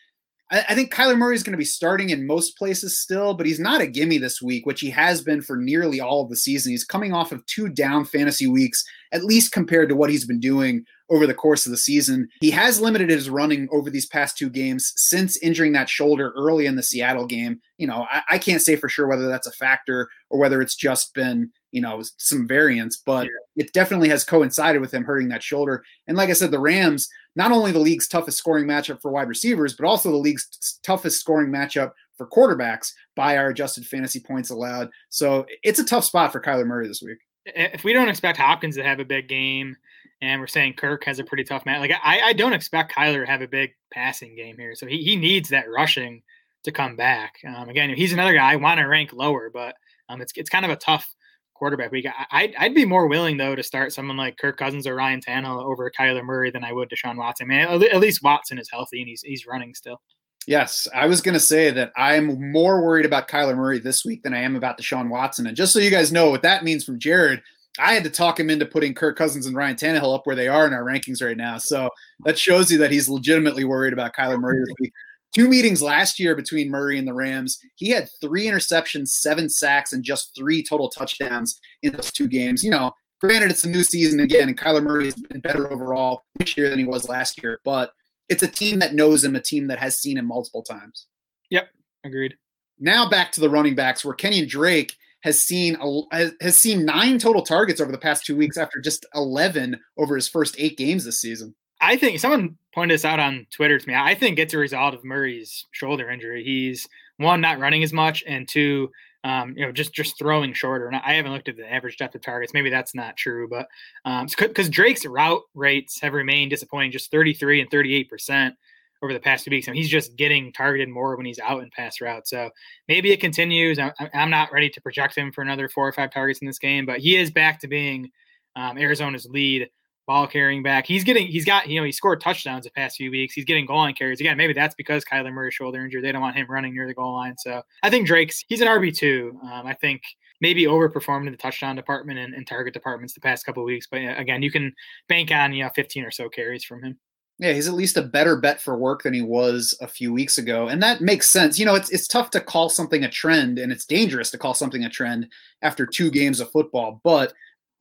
I, 0.51 0.65
I 0.71 0.75
think 0.75 0.93
Kyler 0.93 1.17
Murray 1.17 1.35
is 1.35 1.43
going 1.43 1.53
to 1.53 1.59
be 1.59 1.65
starting 1.65 2.11
in 2.11 2.27
most 2.27 2.57
places 2.57 3.01
still, 3.01 3.35
but 3.35 3.47
he's 3.47 3.61
not 3.61 3.81
a 3.81 3.87
gimme 3.87 4.19
this 4.19 4.43
week, 4.43 4.67
which 4.67 4.81
he 4.81 4.91
has 4.91 5.23
been 5.23 5.43
for 5.43 5.57
nearly 5.57 6.01
all 6.01 6.23
of 6.23 6.31
the 6.31 6.37
season. 6.37 6.73
He's 6.73 6.85
coming 6.85 7.13
off 7.13 7.33
of 7.33 7.45
two 7.47 7.69
down 7.69 8.05
fantasy 8.05 8.47
weeks, 8.47 8.85
at 9.13 9.25
least 9.25 9.53
compared 9.53 9.89
to 9.89 9.97
what 9.97 10.11
he's 10.11 10.27
been 10.27 10.41
doing 10.41 10.85
over 11.11 11.27
the 11.27 11.35
course 11.35 11.67
of 11.67 11.71
the 11.71 11.77
season. 11.77 12.29
He 12.41 12.51
has 12.51 12.81
limited 12.81 13.11
his 13.11 13.29
running 13.29 13.69
over 13.73 13.91
these 13.91 14.07
past 14.07 14.39
two 14.39 14.49
games 14.49 14.93
since 14.97 15.37
injuring 15.39 15.73
that 15.73 15.89
shoulder 15.89 16.33
early 16.37 16.67
in 16.67 16.77
the 16.77 16.83
Seattle 16.83 17.27
game. 17.27 17.61
You 17.79 17.87
know, 17.87 18.07
I, 18.11 18.23
I 18.31 18.39
can't 18.39 18.63
say 18.63 18.77
for 18.77 18.89
sure 18.89 19.07
whether 19.07 19.29
that's 19.29 19.47
a 19.47 19.53
factor 19.53 20.09
or 20.31 20.39
whether 20.39 20.63
it's 20.63 20.77
just 20.77 21.13
been, 21.15 21.51
you 21.73 21.81
know, 21.81 22.03
some 22.17 22.49
variance, 22.49 23.03
but 23.05 23.29
it 23.57 23.73
definitely 23.73 24.09
has 24.09 24.25
coincided 24.25 24.81
with 24.81 24.95
him 24.95 25.05
hurting 25.05 25.29
that 25.29 25.43
shoulder. 25.43 25.85
And 26.07 26.17
like 26.17 26.31
I 26.31 26.35
said, 26.35 26.51
the 26.51 26.59
Rams, 26.59 27.09
not 27.37 27.53
only 27.53 27.72
the 27.72 27.78
league's 27.78 28.09
toughest 28.09 28.39
scoring 28.39 28.66
matchup 28.66 29.01
for 29.01 29.11
wide 29.11 29.28
receivers, 29.28 29.74
but 29.74 29.87
also 29.87 30.11
the 30.11 30.16
league's 30.16 30.78
toughest 30.82 31.20
scoring 31.20 31.51
matchup 31.51 31.93
for 32.16 32.26
quarterbacks 32.28 32.93
by 33.16 33.37
our 33.37 33.49
adjusted 33.49 33.87
fantasy 33.87 34.20
points 34.20 34.51
allowed. 34.51 34.91
So 35.09 35.47
it's 35.62 35.80
a 35.80 35.85
tough 35.85 36.05
spot 36.05 36.32
for 36.32 36.41
Kyler 36.41 36.66
Murray 36.66 36.87
this 36.87 37.03
week. 37.03 37.18
If 37.47 37.85
we 37.85 37.93
don't 37.93 38.09
expect 38.09 38.39
Hopkins 38.39 38.76
to 38.76 38.85
have 38.85 39.01
a 39.01 39.05
big 39.05 39.28
game, 39.28 39.76
and 40.22 40.41
we're 40.41 40.47
saying 40.47 40.74
Kirk 40.74 41.05
has 41.05 41.18
a 41.18 41.24
pretty 41.24 41.45
tough 41.45 41.66
match, 41.66 41.80
like 41.80 41.93
I, 42.03 42.20
I 42.20 42.32
don't 42.32 42.53
expect 42.53 42.95
Kyler 42.95 43.24
to 43.24 43.30
have 43.30 43.43
a 43.43 43.49
big 43.49 43.72
passing 43.93 44.35
game 44.35 44.57
here. 44.57 44.74
So 44.74 44.87
he, 44.87 45.03
he 45.03 45.16
needs 45.16 45.51
that 45.51 45.70
rushing 45.70 46.22
to 46.62 46.72
come 46.72 46.97
back. 46.97 47.35
Um, 47.47 47.68
again, 47.68 47.91
he's 47.91 48.12
another 48.12 48.35
guy 48.35 48.53
I 48.53 48.57
want 48.57 48.78
to 48.78 48.87
rank 48.87 49.12
lower, 49.12 49.51
but 49.53 49.74
um, 50.09 50.22
it's 50.22 50.32
it's 50.37 50.51
kind 50.51 50.64
of 50.64 50.70
a 50.70 50.76
tough 50.76 51.14
quarterback 51.55 51.91
week. 51.93 52.07
I, 52.31 52.47
would 52.47 52.55
I'd 52.57 52.75
be 52.75 52.85
more 52.85 53.07
willing 53.07 53.37
though 53.37 53.55
to 53.55 53.63
start 53.63 53.93
someone 53.93 54.17
like 54.17 54.37
Kirk 54.39 54.57
Cousins 54.57 54.87
or 54.87 54.95
Ryan 54.95 55.21
Tannehill 55.21 55.65
over 55.65 55.91
Kyler 55.91 56.25
Murray 56.25 56.51
than 56.51 56.65
I 56.65 56.73
would 56.73 56.91
Deshaun 56.91 57.17
Watson. 57.17 57.49
Man, 57.49 57.83
at 57.83 58.01
least 58.01 58.23
Watson 58.23 58.59
is 58.59 58.71
healthy 58.71 59.01
and 59.01 59.09
he's 59.09 59.23
he's 59.23 59.47
running 59.47 59.75
still. 59.75 60.01
Yes, 60.47 60.87
I 60.95 61.07
was 61.07 61.23
going 61.23 61.33
to 61.33 61.41
say 61.41 61.71
that 61.71 61.91
I'm 61.97 62.53
more 62.53 62.85
worried 62.85 63.07
about 63.07 63.29
Kyler 63.29 63.57
Murray 63.57 63.79
this 63.79 64.05
week 64.05 64.23
than 64.23 64.35
I 64.35 64.41
am 64.41 64.57
about 64.57 64.79
Deshaun 64.79 65.09
Watson. 65.09 65.47
And 65.47 65.57
just 65.57 65.73
so 65.73 65.79
you 65.79 65.91
guys 65.91 66.13
know 66.13 66.29
what 66.29 66.43
that 66.43 66.65
means 66.65 66.85
from 66.85 66.99
Jared, 66.99 67.41
I 67.79 67.95
had 67.95 68.05
to 68.05 68.11
talk 68.11 68.39
him 68.39 68.51
into 68.51 68.67
putting 68.67 68.95
Kirk 68.95 69.17
Cousins 69.17 69.47
and 69.47 69.57
Ryan 69.57 69.77
Tannehill 69.77 70.15
up 70.15 70.27
where 70.27 70.37
they 70.37 70.49
are 70.49 70.67
in 70.67 70.75
our 70.75 70.85
rankings 70.85 71.23
right 71.23 71.37
now. 71.37 71.57
So 71.57 71.89
that 72.25 72.39
shows 72.39 72.71
you 72.71 72.77
that 72.79 72.93
he's 72.93 73.09
legitimately 73.09 73.65
worried 73.65 73.95
about 73.95 74.15
Kyler 74.15 74.39
Murray 74.39 74.61
this 74.61 74.75
week 74.81 74.93
two 75.35 75.49
meetings 75.49 75.82
last 75.82 76.18
year 76.18 76.35
between 76.35 76.70
Murray 76.70 76.99
and 76.99 77.07
the 77.07 77.12
Rams. 77.12 77.59
He 77.74 77.91
had 77.91 78.09
three 78.20 78.47
interceptions, 78.47 79.09
seven 79.09 79.49
sacks, 79.49 79.93
and 79.93 80.05
just 80.05 80.35
three 80.37 80.62
total 80.62 80.89
touchdowns 80.89 81.59
in 81.82 81.93
those 81.93 82.12
two 82.12 82.28
games. 82.28 82.62
You 82.62 82.70
know, 82.70 82.93
granted, 83.20 83.51
it's 83.51 83.64
a 83.64 83.68
new 83.68 83.82
season 83.82 84.20
again, 84.20 84.49
and 84.49 84.59
Kyler 84.59 84.82
Murray 84.82 85.07
has 85.07 85.14
been 85.14 85.41
better 85.41 85.70
overall 85.72 86.22
this 86.37 86.57
year 86.57 86.70
than 86.70 86.78
he 86.78 86.85
was 86.85 87.09
last 87.09 87.43
year, 87.43 87.61
but 87.64 87.93
it's 88.28 88.43
a 88.43 88.49
team 88.49 88.78
that 88.78 88.95
knows 88.95 89.22
him, 89.22 89.37
a 89.37 89.41
team 89.41 89.66
that 89.66 89.78
has 89.78 89.99
seen 89.99 90.16
him 90.16 90.26
multiple 90.26 90.62
times. 90.62 91.07
Yep, 91.51 91.68
agreed. 92.05 92.37
Now 92.78 93.09
back 93.09 93.32
to 93.32 93.41
the 93.41 93.51
running 93.51 93.74
backs, 93.74 94.05
where 94.05 94.14
Kenyon 94.14 94.49
Drake 94.49 94.95
has 95.22 95.43
seen 95.43 95.76
a, 95.80 96.30
has 96.41 96.57
seen 96.57 96.85
nine 96.85 97.18
total 97.18 97.43
targets 97.43 97.80
over 97.80 97.93
the 97.93 97.99
past 97.99 98.26
two 98.26 98.37
weeks 98.37 98.57
after 98.57 98.80
just 98.80 99.07
eleven 99.14 99.78
over 99.97 100.16
his 100.16 100.28
first 100.28 100.55
eight 100.59 100.76
games 100.76 101.05
this 101.05 101.20
season. 101.20 101.55
I 101.85 101.97
think 101.97 102.18
someone 102.18 102.57
pointed 102.72 102.95
this 102.95 103.05
out 103.05 103.20
on 103.20 103.47
Twitter 103.51 103.78
to 103.78 103.89
me. 103.89 103.95
I 103.95 104.14
think 104.14 104.39
it's 104.39 104.55
a 104.55 104.59
result 104.59 104.95
of 104.95 105.05
Murray's 105.05 105.66
shoulder 105.70 106.11
injury. 106.11 106.43
He's 106.45 106.89
one 107.18 107.41
not 107.41 107.59
running 107.59 107.82
as 107.82 107.93
much, 107.93 108.24
and 108.26 108.49
two, 108.49 108.91
um, 109.22 109.55
you 109.57 109.64
know, 109.64 109.72
just 109.72 109.93
just 109.93 110.18
throwing 110.18 110.53
shorter. 110.53 110.87
And 110.87 110.97
I 110.97 111.14
haven't 111.14 111.32
looked 111.32 111.49
at 111.49 111.57
the 111.57 111.70
average 111.70 111.97
depth 111.97 112.14
of 112.14 112.22
targets. 112.22 112.53
Maybe 112.53 112.70
that's 112.70 112.95
not 112.95 113.16
true, 113.16 113.49
but 113.49 113.68
because 114.05 114.66
um, 114.66 114.72
Drake's 114.72 115.07
route 115.07 115.43
rates 115.55 116.01
have 116.01 116.14
remained 116.14 116.51
disappointing, 116.51 116.93
just 116.93 117.11
33 117.11 117.61
and 117.61 117.70
38 117.70 118.09
percent 118.09 118.55
over 119.03 119.12
the 119.12 119.20
past 119.20 119.45
two 119.45 119.51
weeks. 119.51 119.68
and 119.68 119.76
he's 119.76 119.91
just 119.91 120.16
getting 120.16 120.51
targeted 120.51 120.89
more 120.89 121.14
when 121.14 121.26
he's 121.26 121.39
out 121.39 121.62
in 121.62 121.70
pass 121.70 122.01
route. 122.01 122.26
So 122.26 122.51
maybe 122.89 123.12
it 123.12 123.20
continues. 123.20 123.78
I'm, 123.78 123.93
I'm 124.14 124.30
not 124.30 124.51
ready 124.51 124.70
to 124.70 124.80
project 124.80 125.14
him 125.14 125.30
for 125.30 125.43
another 125.43 125.68
four 125.68 125.87
or 125.87 125.93
five 125.93 126.11
targets 126.11 126.41
in 126.41 126.47
this 126.47 126.59
game, 126.59 126.87
but 126.87 127.01
he 127.01 127.16
is 127.16 127.30
back 127.30 127.61
to 127.61 127.68
being 127.68 128.11
um, 128.57 128.78
Arizona's 128.78 129.26
lead 129.26 129.68
ball 130.07 130.27
carrying 130.27 130.63
back. 130.63 130.87
He's 130.87 131.05
getting, 131.05 131.27
he's 131.27 131.45
got, 131.45 131.69
you 131.69 131.81
know, 131.81 131.85
he 131.85 131.93
scored 131.93 132.21
touchdowns 132.21 132.65
the 132.65 132.71
past 132.71 132.97
few 132.97 133.11
weeks. 133.11 133.35
He's 133.35 133.45
getting 133.45 133.67
goal 133.67 133.79
line 133.79 133.95
carries. 133.95 134.21
Again, 134.21 134.37
maybe 134.37 134.53
that's 134.53 134.75
because 134.75 135.05
Kyler 135.05 135.33
Murray's 135.33 135.55
shoulder 135.55 135.85
injury. 135.85 136.03
They 136.03 136.13
don't 136.13 136.21
want 136.21 136.37
him 136.37 136.47
running 136.49 136.75
near 136.75 136.87
the 136.87 136.95
goal 136.95 137.15
line. 137.15 137.37
So 137.39 137.63
I 137.83 137.91
think 137.91 138.07
Drake's, 138.07 138.45
he's 138.49 138.61
an 138.61 138.69
RB2. 138.69 139.31
Um, 139.45 139.67
I 139.67 139.75
think 139.75 140.03
maybe 140.41 140.65
overperformed 140.65 141.27
in 141.27 141.33
the 141.33 141.39
touchdown 141.39 141.77
department 141.77 142.19
and, 142.19 142.35
and 142.35 142.47
target 142.47 142.75
departments 142.75 143.15
the 143.15 143.21
past 143.21 143.47
couple 143.47 143.65
weeks. 143.65 143.87
But 143.91 143.99
again, 144.19 144.43
you 144.43 144.51
can 144.51 144.73
bank 145.09 145.31
on, 145.31 145.53
you 145.53 145.65
know, 145.65 145.71
15 145.75 146.05
or 146.05 146.11
so 146.11 146.29
carries 146.29 146.65
from 146.65 146.83
him. 146.83 146.99
Yeah, 147.39 147.53
he's 147.53 147.67
at 147.67 147.75
least 147.75 147.97
a 147.97 148.03
better 148.03 148.37
bet 148.37 148.61
for 148.61 148.77
work 148.77 149.03
than 149.03 149.13
he 149.13 149.23
was 149.23 149.77
a 149.81 149.89
few 149.89 150.13
weeks 150.13 150.39
ago. 150.39 150.69
And 150.69 150.81
that 150.83 151.01
makes 151.01 151.29
sense. 151.29 151.59
You 151.59 151.67
know, 151.67 151.75
it's 151.75 151.91
it's 151.91 152.07
tough 152.07 152.31
to 152.31 152.41
call 152.41 152.69
something 152.69 153.03
a 153.03 153.11
trend 153.11 153.59
and 153.59 153.73
it's 153.73 153.87
dangerous 153.87 154.31
to 154.31 154.39
call 154.39 154.55
something 154.55 154.85
a 154.85 154.89
trend 154.89 155.29
after 155.61 155.85
two 155.85 156.13
games 156.13 156.39
of 156.39 156.53
football, 156.53 157.01
but 157.03 157.33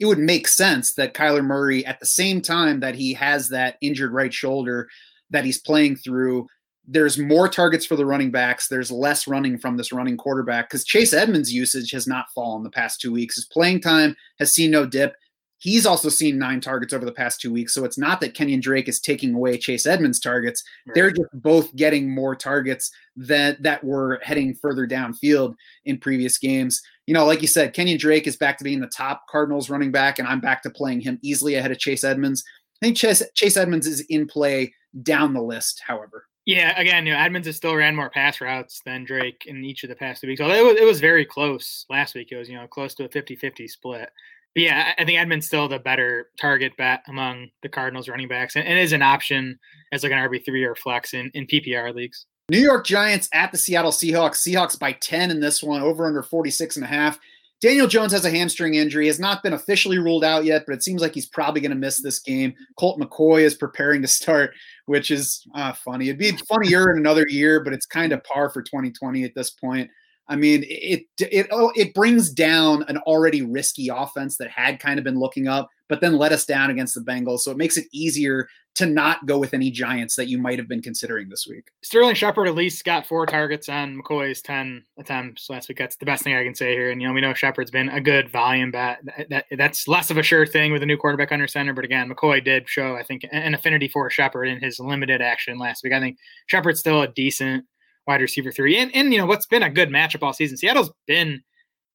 it 0.03 0.07
would 0.07 0.19
make 0.19 0.49
sense 0.49 0.95
that 0.95 1.13
Kyler 1.13 1.45
Murray, 1.45 1.85
at 1.85 1.97
the 2.01 2.05
same 2.05 2.41
time 2.41 2.81
that 2.81 2.93
he 2.93 3.13
has 3.13 3.47
that 3.49 3.77
injured 3.79 4.11
right 4.11 4.33
shoulder 4.33 4.89
that 5.29 5.45
he's 5.45 5.61
playing 5.61 5.95
through, 5.95 6.45
there's 6.85 7.17
more 7.17 7.47
targets 7.47 7.85
for 7.85 7.95
the 7.95 8.05
running 8.05 8.29
backs. 8.29 8.67
There's 8.67 8.91
less 8.91 9.27
running 9.27 9.57
from 9.57 9.77
this 9.77 9.93
running 9.93 10.17
quarterback 10.17 10.69
because 10.69 10.83
Chase 10.83 11.13
Edmonds' 11.13 11.53
usage 11.53 11.91
has 11.91 12.05
not 12.05 12.25
fallen 12.35 12.63
the 12.63 12.69
past 12.69 12.99
two 12.99 13.13
weeks. 13.13 13.35
His 13.35 13.45
playing 13.45 13.79
time 13.79 14.13
has 14.39 14.51
seen 14.51 14.71
no 14.71 14.85
dip. 14.85 15.15
He's 15.64 15.86
also 15.86 16.09
seen 16.09 16.38
nine 16.38 16.59
targets 16.59 16.91
over 16.91 17.05
the 17.05 17.14
past 17.14 17.39
two 17.39 17.49
weeks. 17.49 17.74
So 17.74 17.86
it's 17.86 17.97
not 17.97 18.20
that 18.20 18.34
Kenyon 18.34 18.59
Drake 18.59 18.89
is 18.89 18.99
taking 18.99 19.34
away 19.34 19.57
Chase 19.57 19.86
Edmonds' 19.86 20.20
targets. 20.20 20.61
Right. 20.86 20.93
They're 20.93 21.11
just 21.11 21.30
both 21.36 21.74
getting 21.78 22.14
more 22.14 22.36
targets 22.36 22.91
that 23.16 23.64
that 23.64 23.82
were 23.82 24.20
heading 24.24 24.55
further 24.55 24.86
downfield 24.86 25.55
in 25.86 25.99
previous 25.99 26.38
games. 26.38 26.82
You 27.07 27.14
know, 27.14 27.26
like 27.26 27.41
you 27.41 27.47
said, 27.47 27.72
Kenyon 27.72 27.97
Drake 27.97 28.28
is 28.28 28.36
back 28.36 28.57
to 28.57 28.66
being 28.66 28.82
the 28.82 28.88
top 28.88 29.26
Cardinals 29.30 29.70
running 29.70 29.89
back, 29.89 30.20
and 30.20 30.28
I'm 30.28 30.41
back 30.41 30.64
to 30.64 30.70
playing 30.70 30.99
him 30.99 31.18
easily 31.22 31.55
ahead 31.55 31.72
of 31.72 31.80
Chase 31.80 32.03
Edmonds. 32.03 32.43
I 32.82 32.86
think 32.86 32.97
Chase, 32.97 33.24
Chase 33.34 33.55
Edmonds 33.55 33.88
is 33.88 34.01
in 34.09 34.28
play 34.28 34.74
down 35.01 35.34
the 35.34 35.41
list, 35.41 35.82
however. 35.88 36.26
Yeah, 36.45 36.78
again, 36.78 37.05
you 37.05 37.14
know, 37.14 37.20
Edmonds 37.20 37.47
has 37.47 37.55
still 37.55 37.74
ran 37.74 37.95
more 37.95 38.09
pass 38.09 38.41
routes 38.41 38.82
than 38.86 39.05
Drake 39.05 39.45
in 39.45 39.64
each 39.64 39.84
of 39.84 39.89
the 39.89 39.95
past 39.95 40.20
two 40.20 40.28
weeks. 40.28 40.41
Although 40.41 40.55
it 40.55 40.74
was, 40.74 40.82
it 40.82 40.86
was 40.86 40.99
very 40.99 41.24
close 41.24 41.86
last 41.89 42.16
week. 42.16 42.34
It 42.34 42.38
was, 42.38 42.49
you 42.49 42.57
know, 42.57 42.68
close 42.68 42.93
to 42.95 43.05
a 43.05 43.09
50 43.09 43.38
50 43.38 43.66
split. 43.70 44.09
Yeah, 44.55 44.93
I 44.97 45.05
think 45.05 45.19
Edmonds 45.19 45.47
still 45.47 45.67
the 45.67 45.79
better 45.79 46.29
target 46.39 46.77
bet 46.77 47.01
among 47.07 47.49
the 47.63 47.69
Cardinals 47.69 48.07
running 48.07 48.27
backs 48.27 48.55
and, 48.55 48.67
and 48.67 48.77
is 48.77 48.91
an 48.91 49.01
option 49.01 49.57
as 49.91 50.03
like 50.03 50.11
an 50.11 50.19
RB3 50.19 50.67
or 50.67 50.75
flex 50.75 51.13
in, 51.13 51.31
in 51.33 51.47
PPR 51.47 51.93
leagues. 51.93 52.27
New 52.49 52.59
York 52.59 52.85
Giants 52.85 53.29
at 53.33 53.51
the 53.51 53.57
Seattle 53.57 53.91
Seahawks. 53.91 54.47
Seahawks 54.47 54.77
by 54.77 54.91
10 54.91 55.31
in 55.31 55.39
this 55.39 55.63
one, 55.63 55.81
over 55.81 56.05
under 56.05 56.21
46 56.21 56.75
and 56.75 56.85
a 56.85 56.87
half. 56.87 57.19
Daniel 57.61 57.87
Jones 57.87 58.11
has 58.11 58.25
a 58.25 58.29
hamstring 58.29 58.75
injury, 58.75 59.07
has 59.07 59.21
not 59.21 59.41
been 59.41 59.53
officially 59.53 59.97
ruled 59.97 60.25
out 60.25 60.43
yet, 60.43 60.63
but 60.67 60.75
it 60.75 60.83
seems 60.83 61.01
like 61.01 61.13
he's 61.13 61.27
probably 61.27 61.61
going 61.61 61.71
to 61.71 61.77
miss 61.77 62.01
this 62.01 62.19
game. 62.19 62.53
Colt 62.77 62.99
McCoy 62.99 63.43
is 63.43 63.55
preparing 63.55 64.01
to 64.01 64.07
start, 64.09 64.51
which 64.85 65.11
is 65.11 65.47
uh, 65.55 65.71
funny. 65.71 66.09
It'd 66.09 66.19
be 66.19 66.33
funnier 66.49 66.91
in 66.91 66.97
another 66.97 67.25
year, 67.29 67.63
but 67.63 67.71
it's 67.71 67.85
kind 67.85 68.11
of 68.11 68.21
par 68.25 68.49
for 68.49 68.61
2020 68.61 69.23
at 69.23 69.33
this 69.33 69.51
point. 69.51 69.89
I 70.28 70.36
mean, 70.36 70.63
it 70.67 71.03
it 71.19 71.47
oh, 71.51 71.71
it 71.76 71.93
brings 71.93 72.30
down 72.30 72.86
an 72.88 72.97
already 72.99 73.41
risky 73.41 73.89
offense 73.89 74.38
that 74.38 74.49
had 74.49 74.80
kind 74.80 74.97
of 74.97 75.03
been 75.03 75.19
looking 75.19 75.47
up, 75.47 75.69
but 75.89 76.01
then 76.01 76.17
let 76.17 76.32
us 76.32 76.45
down 76.45 76.69
against 76.69 76.95
the 76.95 77.01
Bengals. 77.01 77.39
So 77.39 77.51
it 77.51 77.57
makes 77.57 77.78
it 77.78 77.88
easier 77.91 78.47
to 78.76 78.86
not 78.88 79.26
go 79.28 79.38
with 79.38 79.53
any 79.53 79.69
Giants 79.69 80.15
that 80.15 80.28
you 80.28 80.39
might 80.39 80.57
have 80.57 80.67
been 80.67 80.82
considering 80.82 81.30
this 81.30 81.45
week. 81.47 81.69
Sterling 81.84 82.15
Shepard 82.15 82.47
at 82.47 82.55
least 82.55 82.84
got 82.84 83.05
four 83.05 83.26
targets 83.26 83.69
on 83.69 84.01
McCoy's 84.01 84.41
10 84.41 84.84
attempts 84.97 85.49
last 85.49 85.69
week. 85.69 85.78
That's 85.78 85.95
the 85.95 86.05
best 86.05 86.24
thing 86.24 86.36
I 86.36 86.43
can 86.43 86.55
say 86.55 86.74
here. 86.74 86.89
And, 86.89 87.01
you 87.01 87.07
know, 87.07 87.13
we 87.13 87.21
know 87.21 87.34
Shepard's 87.34 87.69
been 87.69 87.89
a 87.89 88.01
good 88.01 88.30
volume 88.32 88.71
bat. 88.71 88.99
That, 89.03 89.30
that, 89.30 89.45
that's 89.57 89.88
less 89.88 90.09
of 90.09 90.17
a 90.17 90.24
sure 90.24 90.47
thing 90.47 90.71
with 90.71 90.82
a 90.82 90.88
new 90.88 90.97
quarterback 90.97 91.32
under 91.32 91.47
center. 91.47 91.74
But 91.74 91.86
again, 91.86 92.09
McCoy 92.09 92.43
did 92.43 92.67
show, 92.67 92.95
I 92.95 93.03
think, 93.03 93.28
an 93.32 93.53
affinity 93.53 93.88
for 93.88 94.09
Shepard 94.09 94.47
in 94.47 94.59
his 94.59 94.80
limited 94.80 95.21
action 95.21 95.59
last 95.59 95.84
week. 95.84 95.93
I 95.93 95.99
think 95.99 96.17
Shepard's 96.47 96.80
still 96.80 97.03
a 97.03 97.07
decent 97.07 97.65
wide 98.07 98.21
receiver 98.21 98.51
three. 98.51 98.77
And, 98.77 98.93
and 98.95 99.11
you 99.11 99.19
know, 99.19 99.25
what's 99.25 99.45
been 99.45 99.63
a 99.63 99.69
good 99.69 99.89
matchup 99.89 100.23
all 100.23 100.33
season, 100.33 100.57
Seattle's 100.57 100.91
been 101.07 101.41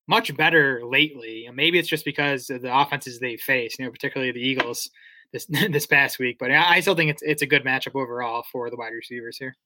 much 0.06 0.34
better 0.36 0.82
lately. 0.84 1.48
maybe 1.52 1.78
it's 1.78 1.88
just 1.88 2.04
because 2.04 2.50
of 2.50 2.62
the 2.62 2.76
offenses 2.76 3.18
they 3.18 3.36
face, 3.36 3.76
you 3.78 3.84
know, 3.84 3.90
particularly 3.90 4.32
the 4.32 4.40
Eagles 4.40 4.90
this 5.32 5.46
this 5.70 5.86
past 5.86 6.18
week. 6.18 6.38
But 6.38 6.50
I 6.50 6.80
still 6.80 6.94
think 6.94 7.10
it's 7.10 7.22
it's 7.22 7.42
a 7.42 7.46
good 7.46 7.64
matchup 7.64 7.94
overall 7.94 8.44
for 8.50 8.70
the 8.70 8.76
wide 8.76 8.92
receivers 8.92 9.36
here. 9.36 9.56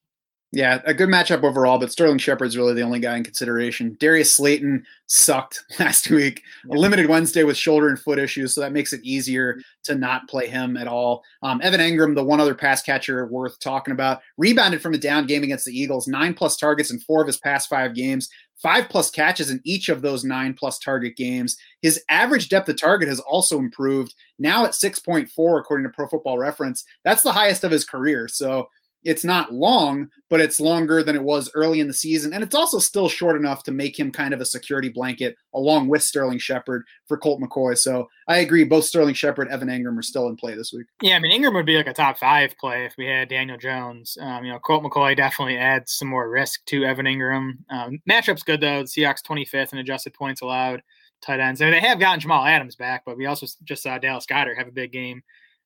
Yeah, 0.55 0.83
a 0.85 0.93
good 0.93 1.09
matchup 1.09 1.45
overall, 1.45 1.79
but 1.79 1.91
Sterling 1.91 2.19
Shepard's 2.19 2.59
really 2.59 2.75
the 2.75 2.83
only 2.83 3.01
guy 3.01 3.17
in 3.17 3.25
consideration. 3.25 3.97
Darius 3.99 4.33
Slayton 4.33 4.85
sucked 5.07 5.65
last 5.81 6.11
week. 6.11 6.43
A 6.71 6.75
limited 6.75 7.09
Wednesday 7.09 7.43
with 7.43 7.57
shoulder 7.57 7.89
and 7.89 7.99
foot 7.99 8.19
issues, 8.19 8.53
so 8.53 8.61
that 8.61 8.73
makes 8.73 8.93
it 8.93 9.03
easier 9.03 9.59
to 9.85 9.95
not 9.95 10.29
play 10.29 10.49
him 10.49 10.77
at 10.77 10.87
all. 10.87 11.23
Um, 11.43 11.63
Evan 11.63 11.81
Engram, 11.81 12.15
the 12.15 12.23
one 12.23 12.39
other 12.39 12.55
pass 12.55 12.83
catcher 12.83 13.27
worth 13.29 13.59
talking 13.61 13.93
about, 13.93 14.21
rebounded 14.37 14.83
from 14.83 14.93
a 14.93 14.99
down 14.99 15.27
game 15.27 15.43
against 15.43 15.65
the 15.65 15.77
Eagles, 15.77 16.07
nine 16.07 16.35
plus 16.35 16.59
targets 16.59 16.91
in 16.91 17.01
four 17.01 17.23
of 17.23 17.27
his 17.27 17.39
past 17.39 17.71
five 17.71 17.95
games, 17.95 18.29
five 18.63 18.91
plus 18.91 19.11
catches 19.11 19.51
in 19.51 19.59
each 19.65 19.89
of 19.89 20.03
those 20.03 20.23
nine 20.23 20.53
plus 20.53 20.79
target 20.79 21.17
games. 21.17 21.57
His 21.81 22.05
average 22.11 22.51
depth 22.51 22.69
of 22.69 22.79
target 22.79 23.09
has 23.09 23.21
also 23.21 23.59
improved, 23.59 24.15
now 24.39 24.67
at 24.67 24.73
6.4, 24.73 25.59
according 25.59 25.85
to 25.85 25.93
Pro 25.95 26.09
Football 26.09 26.37
Reference. 26.37 26.85
That's 27.05 27.23
the 27.23 27.33
highest 27.33 27.65
of 27.65 27.71
his 27.71 27.87
career. 27.87 28.29
So 28.29 28.69
It's 29.05 29.25
not 29.25 29.53
long, 29.53 30.09
but 30.31 30.41
it's 30.41 30.61
longer 30.61 31.03
than 31.03 31.17
it 31.17 31.23
was 31.23 31.51
early 31.55 31.81
in 31.81 31.89
the 31.89 31.95
season. 31.95 32.33
And 32.33 32.43
it's 32.43 32.55
also 32.55 32.79
still 32.79 33.09
short 33.09 33.37
enough 33.37 33.63
to 33.65 33.73
make 33.73 33.99
him 33.99 34.13
kind 34.13 34.33
of 34.33 34.41
a 34.41 34.47
security 34.47 34.89
blanket 34.89 35.37
along 35.55 35.89
with 35.89 36.03
Sterling 36.03 36.39
Shepard 36.39 36.85
for 37.07 37.17
Colt 37.17 37.41
McCoy. 37.41 37.77
So 37.77 38.09
I 38.29 38.39
agree. 38.39 38.65
Both 38.65 38.85
Sterling 38.85 39.15
Shepard, 39.15 39.49
and 39.49 39.55
Evan 39.55 39.69
Engram 39.69 39.99
are 39.99 40.03
still 40.03 40.29
in 40.29 40.37
play 40.37 40.55
this 40.55 40.73
week. 40.73 40.87
Yeah, 41.01 41.17
I 41.17 41.19
mean, 41.19 41.33
Engram 41.33 41.55
would 41.55 41.67
be 41.67 41.77
like 41.77 41.87
a 41.87 41.93
top 41.93 42.19
five 42.19 42.57
play 42.59 42.85
if 42.85 42.95
we 42.97 43.07
had 43.07 43.29
Daniel 43.29 43.59
Jones. 43.59 44.17
Um, 44.21 44.45
you 44.45 44.53
know, 44.53 44.59
Colt 44.59 44.85
McCoy 44.85 45.17
definitely 45.17 45.59
adds 45.59 45.93
some 45.93 46.09
more 46.09 46.29
risk 46.31 46.65
to 46.67 46.85
Evan 46.85 47.07
Engram. 47.07 47.53
Um, 47.71 48.01
matchup's 48.09 48.43
good, 48.43 48.61
though. 48.61 48.83
The 48.83 48.89
Seahawks 48.89 49.23
25th 49.23 49.73
in 49.73 49.79
adjusted 49.79 50.15
points 50.15 50.41
allowed 50.41 50.83
tight 51.23 51.41
ends. 51.41 51.63
I 51.63 51.67
mean, 51.67 51.73
they 51.73 51.81
have 51.81 52.01
gotten 52.01 52.21
Jamal 52.21 52.45
Adams 52.45 52.77
back, 52.77 53.03
but 53.07 53.17
we 53.17 53.27
also 53.27 53.47
just 53.65 53.83
saw 53.83 53.99
Dallas 53.99 54.27
Goedert 54.27 54.57
have 54.57 54.69
a 54.69 54.73
big 54.73 54.93
game 54.93 55.23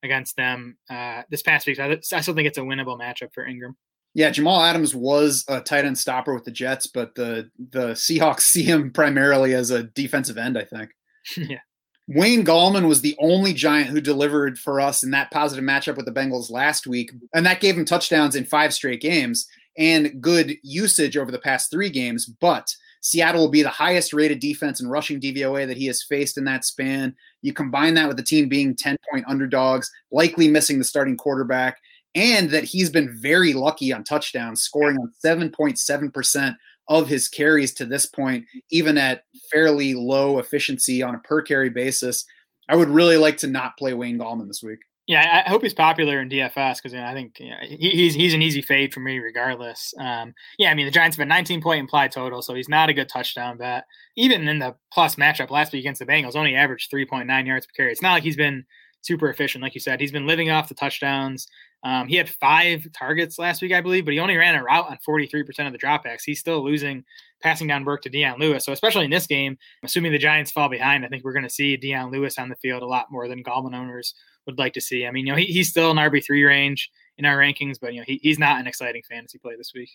against 0.07 0.37
them 0.37 0.79
uh, 0.89 1.23
this 1.31 1.43
past 1.43 1.67
week. 1.67 1.77
So 1.77 1.85
I, 1.85 2.17
I 2.17 2.21
still 2.23 2.35
think 2.35 2.49
it's 2.49 2.57
a 2.57 2.63
winnable 2.63 2.99
matchup 2.99 3.35
for 3.35 3.45
Engram. 3.45 3.75
Yeah, 4.15 4.31
Jamal 4.31 4.63
Adams 4.63 4.95
was 4.95 5.45
a 5.47 5.61
tight 5.61 5.85
end 5.85 5.99
stopper 5.99 6.33
with 6.33 6.45
the 6.45 6.51
Jets, 6.51 6.87
but 6.87 7.15
the 7.15 7.51
the 7.59 7.89
Seahawks 7.89 8.41
see 8.53 8.63
him 8.63 8.91
primarily 8.91 9.53
as 9.53 9.71
a 9.71 9.83
defensive 9.83 10.39
end, 10.39 10.57
I 10.57 10.65
think. 10.65 10.91
yeah. 11.37 11.59
Wayne 12.09 12.45
Gallman 12.45 12.87
was 12.89 13.01
the 13.01 13.17
only 13.19 13.53
Giant 13.53 13.91
who 13.91 14.01
delivered 14.01 14.59
for 14.59 14.81
us 14.81 15.03
in 15.03 15.11
that 15.11 15.31
positive 15.33 15.65
matchup 15.65 15.97
with 15.97 16.07
the 16.07 16.13
Bengals 16.13 16.51
last 16.51 16.87
week, 16.87 17.13
and 17.35 17.45
that 17.45 17.61
gave 17.61 17.77
him 17.77 17.85
touchdowns 17.85 18.37
in 18.37 18.45
five 18.45 18.73
straight 18.73 19.03
games 19.03 19.47
and 19.77 20.23
good 20.23 20.57
usage 20.63 21.17
over 21.17 21.31
the 21.31 21.39
past 21.39 21.71
three 21.71 21.91
games. 21.91 22.25
But 22.25 22.69
Seattle 23.07 23.41
will 23.41 23.49
be 23.49 23.63
the 23.63 23.69
highest 23.69 24.13
rated 24.13 24.41
defense 24.41 24.81
in 24.81 24.89
rushing 24.89 25.21
DVOA 25.21 25.65
that 25.69 25.77
he 25.77 25.87
has 25.87 26.03
faced 26.03 26.39
in 26.39 26.45
that 26.47 26.65
span. 26.65 27.15
You 27.41 27.53
combine 27.53 27.95
that 27.95 28.09
with 28.09 28.17
the 28.17 28.23
team 28.25 28.49
being 28.49 28.75
10 28.75 28.97
point 29.09 29.25
underdogs, 29.29 29.89
likely 30.11 30.49
missing 30.49 30.79
the 30.79 30.85
starting 30.85 31.17
quarterback, 31.17 31.79
and 32.17 32.51
that 32.51 32.65
he's 32.65 32.91
been 32.91 33.17
very 33.23 33.53
lucky 33.53 33.93
on 33.93 34.03
touchdowns, 34.03 34.63
scoring 34.63 34.97
on 34.97 35.13
7.7% 35.25 36.57
of 36.89 37.07
his 37.07 37.29
carries 37.29 37.73
to 37.75 37.85
this 37.85 38.07
point, 38.07 38.45
even 38.73 38.99
at 38.99 39.23
fairly 39.53 39.95
low 39.95 40.41
efficiency 40.41 41.01
on 41.01 41.15
a 41.15 41.21
per 41.21 41.43
carry 41.43 41.71
basis. 41.71 42.25
I 42.69 42.75
would 42.75 42.89
really 42.89 43.19
like 43.19 43.37
to 43.39 43.47
not 43.47 43.77
play 43.77 43.95
Wayne 43.95 44.19
Gallman 44.19 44.49
this 44.49 44.65
week. 44.65 44.81
Yeah, 45.07 45.45
I 45.47 45.49
hope 45.49 45.63
he's 45.63 45.73
popular 45.73 46.21
in 46.21 46.29
DFS 46.29 46.79
because 46.79 46.93
you 46.93 46.99
know, 46.99 47.07
I 47.07 47.15
think 47.15 47.39
you 47.39 47.51
know, 47.51 47.57
he, 47.63 47.77
he's 47.77 48.15
he's 48.15 48.35
an 48.35 48.43
easy 48.43 48.61
fade 48.61 48.93
for 48.93 48.99
me 48.99 49.21
regardless. 49.21 49.95
Um, 50.01 50.35
yeah, 50.59 50.71
I 50.71 50.75
mean 50.75 50.87
the 50.87 50.91
Giants 50.93 51.17
have 51.17 51.25
a 51.25 51.29
19 51.29 51.63
point 51.63 51.79
implied 51.79 52.11
total, 52.11 52.43
so 52.43 52.55
he's 52.55 52.69
not 52.69 52.89
a 52.89 52.95
good 52.95 53.09
touchdown 53.09 53.57
bet. 53.57 53.85
Even 54.17 54.49
in 54.49 54.59
the 54.59 54.75
plus 54.93 55.15
matchup 55.15 55.51
last 55.51 55.73
week 55.73 55.81
against 55.81 56.01
the 56.01 56.07
Bengals, 56.07 56.35
only 56.35 56.57
averaged 56.57 56.91
3.9 56.91 57.47
yards 57.47 57.67
per 57.67 57.73
carry. 57.77 57.93
It's 57.93 58.03
not 58.03 58.15
like 58.15 58.25
he's 58.25 58.37
been 58.37 58.65
super 59.03 59.31
efficient, 59.31 59.63
like 59.63 59.75
you 59.75 59.81
said. 59.81 60.01
He's 60.01 60.11
been 60.11 60.27
living 60.27 60.51
off 60.51 60.69
the 60.69 60.75
touchdowns. 60.75 61.47
Um, 61.85 62.09
he 62.09 62.17
had 62.17 62.29
five 62.29 62.85
targets 62.93 63.39
last 63.39 63.63
week, 63.63 63.73
I 63.73 63.81
believe, 63.81 64.05
but 64.07 64.15
he 64.15 64.19
only 64.19 64.37
ran 64.37 64.57
a 64.57 64.65
route 64.65 64.91
on 64.91 64.99
43% 65.09 65.67
of 65.69 65.73
the 65.73 65.79
dropbacks. 65.79 66.23
He's 66.25 66.41
still 66.41 66.65
losing 66.65 67.05
passing 67.41 67.69
down 67.69 67.85
work 67.85 68.03
to 68.03 68.09
Dion 68.09 68.41
Lewis. 68.41 68.65
So, 68.65 68.73
especially 68.73 69.05
in 69.05 69.11
this 69.13 69.29
game, 69.29 69.57
assuming 69.85 70.11
the 70.11 70.19
Giants 70.19 70.51
fall 70.51 70.69
behind, 70.69 71.05
I 71.05 71.09
think 71.09 71.23
we're 71.23 71.33
going 71.33 71.45
to 71.45 71.51
see 71.51 71.77
Dion 71.77 72.11
Lewis 72.11 72.39
on 72.39 72.49
the 72.49 72.57
field 72.57 72.83
a 72.83 72.87
lot 72.87 73.07
more 73.13 73.29
than 73.29 73.45
Gallman 73.45 73.77
owners 73.77 74.15
would 74.47 74.59
like 74.59 74.73
to 74.75 74.81
see. 74.81 75.07
I 75.07 75.11
mean, 75.11 75.27
you 75.27 75.33
know, 75.33 75.39
he, 75.39 75.47
he's 75.47 75.71
still 75.71 75.91
in 75.91 75.97
RB3 75.97 76.47
range 76.47 76.91
in 77.19 77.25
our 77.25 77.37
rankings, 77.37 77.79
but, 77.81 77.95
you 77.95 78.01
know, 78.01 78.05
he, 78.07 78.21
he's 78.23 78.39
not 78.39 78.61
an 78.61 78.67
exciting 78.67 79.03
fantasy 79.09 79.39
play 79.39 79.57
this 79.57 79.73
week. 79.75 79.91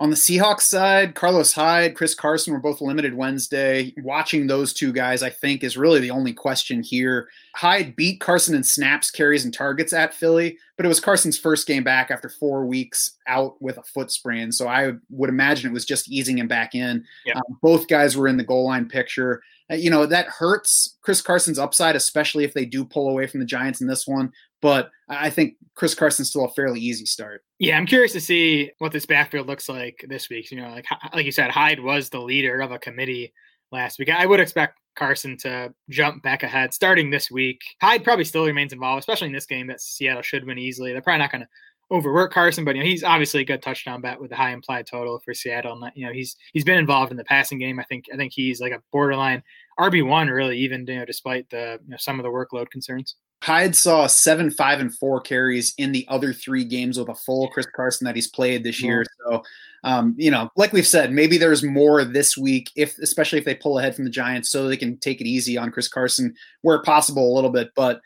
On 0.00 0.08
the 0.08 0.16
Seahawks 0.16 0.62
side, 0.62 1.14
Carlos 1.14 1.52
Hyde, 1.52 1.94
Chris 1.94 2.14
Carson 2.14 2.54
were 2.54 2.58
both 2.58 2.80
limited 2.80 3.12
Wednesday. 3.12 3.92
Watching 3.98 4.46
those 4.46 4.72
two 4.72 4.94
guys, 4.94 5.22
I 5.22 5.28
think, 5.28 5.62
is 5.62 5.76
really 5.76 6.00
the 6.00 6.10
only 6.10 6.32
question 6.32 6.82
here. 6.82 7.28
Hyde 7.54 7.94
beat 7.96 8.18
Carson 8.18 8.54
in 8.54 8.62
snaps, 8.62 9.10
carries, 9.10 9.44
and 9.44 9.52
targets 9.52 9.92
at 9.92 10.14
Philly, 10.14 10.56
but 10.78 10.86
it 10.86 10.88
was 10.88 11.00
Carson's 11.00 11.38
first 11.38 11.66
game 11.66 11.84
back 11.84 12.10
after 12.10 12.30
four 12.30 12.64
weeks 12.64 13.18
out 13.26 13.60
with 13.60 13.76
a 13.76 13.82
foot 13.82 14.10
sprain. 14.10 14.50
So 14.52 14.68
I 14.68 14.94
would 15.10 15.28
imagine 15.28 15.68
it 15.68 15.74
was 15.74 15.84
just 15.84 16.10
easing 16.10 16.38
him 16.38 16.48
back 16.48 16.74
in. 16.74 17.04
Yeah. 17.26 17.34
Um, 17.34 17.58
both 17.60 17.86
guys 17.86 18.16
were 18.16 18.26
in 18.26 18.38
the 18.38 18.44
goal 18.44 18.64
line 18.64 18.88
picture. 18.88 19.42
Uh, 19.70 19.74
you 19.74 19.90
know, 19.90 20.06
that 20.06 20.26
hurts 20.26 20.96
Chris 21.02 21.22
Carson's 21.22 21.58
upside, 21.58 21.96
especially 21.96 22.44
if 22.44 22.54
they 22.54 22.64
do 22.64 22.84
pull 22.84 23.08
away 23.08 23.26
from 23.26 23.40
the 23.40 23.46
Giants 23.46 23.80
in 23.80 23.86
this 23.86 24.06
one. 24.06 24.32
But 24.62 24.90
I 25.08 25.30
think 25.30 25.54
Chris 25.74 25.94
Carson's 25.94 26.30
still 26.30 26.44
a 26.44 26.50
fairly 26.50 26.80
easy 26.80 27.06
start. 27.06 27.42
Yeah, 27.58 27.78
I'm 27.78 27.86
curious 27.86 28.12
to 28.12 28.20
see 28.20 28.70
what 28.78 28.92
this 28.92 29.06
backfield 29.06 29.46
looks 29.46 29.68
like 29.68 30.04
this 30.08 30.28
week. 30.28 30.50
You 30.50 30.60
know, 30.60 30.70
like 30.70 30.86
like 31.14 31.26
you 31.26 31.32
said, 31.32 31.50
Hyde 31.50 31.80
was 31.80 32.10
the 32.10 32.20
leader 32.20 32.60
of 32.60 32.72
a 32.72 32.78
committee 32.78 33.32
last 33.72 33.98
week. 33.98 34.10
I 34.10 34.26
would 34.26 34.40
expect 34.40 34.78
Carson 34.96 35.36
to 35.38 35.72
jump 35.88 36.22
back 36.22 36.42
ahead 36.42 36.74
starting 36.74 37.10
this 37.10 37.30
week. 37.30 37.60
Hyde 37.80 38.04
probably 38.04 38.24
still 38.24 38.44
remains 38.44 38.72
involved, 38.72 39.00
especially 39.00 39.28
in 39.28 39.32
this 39.32 39.46
game 39.46 39.66
that 39.68 39.80
Seattle 39.80 40.22
should 40.22 40.46
win 40.46 40.58
easily. 40.58 40.92
They're 40.92 41.00
probably 41.00 41.20
not 41.20 41.32
going 41.32 41.42
to 41.42 41.48
overwork 41.90 42.32
Carson, 42.32 42.64
but 42.64 42.76
you 42.76 42.82
know 42.82 42.88
he's 42.88 43.04
obviously 43.04 43.40
a 43.40 43.44
good 43.44 43.62
touchdown 43.62 44.00
bet 44.00 44.20
with 44.20 44.32
a 44.32 44.36
high 44.36 44.52
implied 44.52 44.86
total 44.86 45.18
for 45.20 45.34
Seattle. 45.34 45.82
And 45.82 45.92
you 45.94 46.06
know 46.06 46.12
he's 46.12 46.36
he's 46.52 46.64
been 46.64 46.78
involved 46.78 47.10
in 47.10 47.16
the 47.16 47.24
passing 47.24 47.58
game. 47.58 47.80
I 47.80 47.84
think 47.84 48.06
I 48.12 48.16
think 48.16 48.32
he's 48.32 48.60
like 48.60 48.72
a 48.72 48.82
borderline 48.92 49.42
RB 49.78 50.06
one, 50.06 50.28
really, 50.28 50.58
even 50.58 50.86
you 50.86 50.98
know 50.98 51.04
despite 51.04 51.48
the 51.50 51.78
you 51.84 51.90
know, 51.90 51.96
some 51.98 52.18
of 52.18 52.24
the 52.24 52.30
workload 52.30 52.70
concerns. 52.70 53.16
Hyde 53.42 53.74
saw 53.74 54.06
seven, 54.06 54.50
five, 54.50 54.80
and 54.80 54.94
four 54.94 55.18
carries 55.18 55.72
in 55.78 55.92
the 55.92 56.04
other 56.08 56.32
three 56.34 56.62
games 56.62 56.98
with 56.98 57.08
a 57.08 57.14
full 57.14 57.48
Chris 57.48 57.66
Carson 57.74 58.04
that 58.04 58.14
he's 58.14 58.28
played 58.28 58.62
this 58.62 58.82
year. 58.82 59.02
So, 59.24 59.42
um, 59.82 60.14
you 60.18 60.30
know, 60.30 60.50
like 60.56 60.74
we've 60.74 60.86
said, 60.86 61.10
maybe 61.10 61.38
there's 61.38 61.62
more 61.62 62.04
this 62.04 62.36
week, 62.36 62.70
if 62.76 62.98
especially 62.98 63.38
if 63.38 63.46
they 63.46 63.54
pull 63.54 63.78
ahead 63.78 63.96
from 63.96 64.04
the 64.04 64.10
Giants, 64.10 64.50
so 64.50 64.68
they 64.68 64.76
can 64.76 64.98
take 64.98 65.22
it 65.22 65.26
easy 65.26 65.56
on 65.56 65.70
Chris 65.70 65.88
Carson 65.88 66.34
where 66.60 66.82
possible 66.82 67.32
a 67.32 67.34
little 67.34 67.48
bit. 67.48 67.70
But 67.74 68.02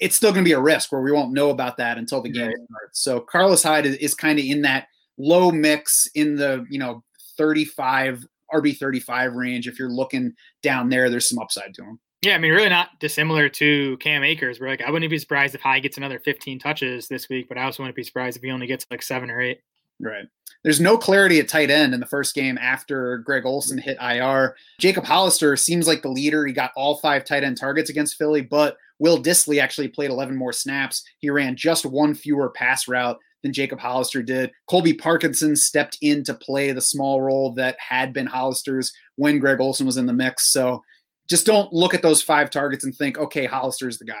it's 0.00 0.16
still 0.16 0.32
going 0.32 0.44
to 0.44 0.48
be 0.48 0.52
a 0.52 0.60
risk 0.60 0.92
where 0.92 1.00
we 1.00 1.12
won't 1.12 1.32
know 1.32 1.50
about 1.50 1.76
that 1.78 1.98
until 1.98 2.20
the 2.20 2.28
game 2.28 2.52
starts. 2.70 3.02
So 3.02 3.20
Carlos 3.20 3.62
Hyde 3.62 3.86
is, 3.86 3.96
is 3.96 4.14
kind 4.14 4.38
of 4.38 4.44
in 4.44 4.62
that 4.62 4.88
low 5.18 5.50
mix 5.50 6.06
in 6.14 6.36
the 6.36 6.64
you 6.68 6.78
know 6.78 7.02
35 7.36 8.24
RB 8.54 8.76
35 8.76 9.34
range. 9.34 9.66
If 9.66 9.78
you're 9.78 9.90
looking 9.90 10.34
down 10.62 10.88
there, 10.88 11.10
there's 11.10 11.28
some 11.28 11.38
upside 11.38 11.74
to 11.74 11.82
him. 11.82 11.98
Yeah, 12.22 12.34
I 12.34 12.38
mean, 12.38 12.50
really 12.50 12.68
not 12.68 12.98
dissimilar 12.98 13.48
to 13.50 13.96
Cam 13.98 14.24
Akers. 14.24 14.58
Where 14.58 14.70
like, 14.70 14.82
I 14.82 14.90
wouldn't 14.90 15.10
be 15.10 15.18
surprised 15.18 15.54
if 15.54 15.60
Hyde 15.60 15.84
gets 15.84 15.96
another 15.96 16.18
15 16.18 16.58
touches 16.58 17.08
this 17.08 17.28
week, 17.28 17.48
but 17.48 17.56
I 17.56 17.62
also 17.62 17.82
wouldn't 17.82 17.96
be 17.96 18.02
surprised 18.02 18.36
if 18.36 18.42
he 18.42 18.50
only 18.50 18.66
gets 18.66 18.84
like 18.90 19.02
seven 19.02 19.30
or 19.30 19.40
eight. 19.40 19.60
Right. 20.00 20.26
There's 20.64 20.80
no 20.80 20.98
clarity 20.98 21.38
at 21.38 21.48
tight 21.48 21.70
end 21.70 21.94
in 21.94 22.00
the 22.00 22.06
first 22.06 22.34
game 22.34 22.58
after 22.58 23.18
Greg 23.18 23.46
Olsen 23.46 23.78
hit 23.78 23.96
IR. 24.00 24.56
Jacob 24.78 25.04
Hollister 25.04 25.56
seems 25.56 25.86
like 25.86 26.02
the 26.02 26.08
leader. 26.08 26.46
He 26.46 26.52
got 26.52 26.72
all 26.76 26.98
five 26.98 27.24
tight 27.24 27.44
end 27.44 27.56
targets 27.58 27.90
against 27.90 28.16
Philly, 28.16 28.42
but 28.42 28.76
Will 28.98 29.22
Dissly 29.22 29.60
actually 29.60 29.88
played 29.88 30.10
11 30.10 30.36
more 30.36 30.52
snaps. 30.52 31.02
He 31.18 31.30
ran 31.30 31.56
just 31.56 31.86
one 31.86 32.14
fewer 32.14 32.50
pass 32.50 32.88
route 32.88 33.18
than 33.42 33.52
Jacob 33.52 33.78
Hollister 33.78 34.22
did. 34.22 34.50
Colby 34.68 34.92
Parkinson 34.92 35.54
stepped 35.54 35.98
in 36.02 36.24
to 36.24 36.34
play 36.34 36.72
the 36.72 36.80
small 36.80 37.20
role 37.20 37.52
that 37.54 37.76
had 37.78 38.12
been 38.12 38.26
Hollister's 38.26 38.92
when 39.16 39.38
Greg 39.38 39.60
Olsen 39.60 39.86
was 39.86 39.96
in 39.96 40.06
the 40.06 40.12
mix. 40.12 40.50
So 40.50 40.82
just 41.28 41.46
don't 41.46 41.72
look 41.72 41.94
at 41.94 42.02
those 42.02 42.22
five 42.22 42.50
targets 42.50 42.84
and 42.84 42.94
think, 42.94 43.18
okay, 43.18 43.46
Hollister's 43.46 43.98
the 43.98 44.04
guy. 44.04 44.14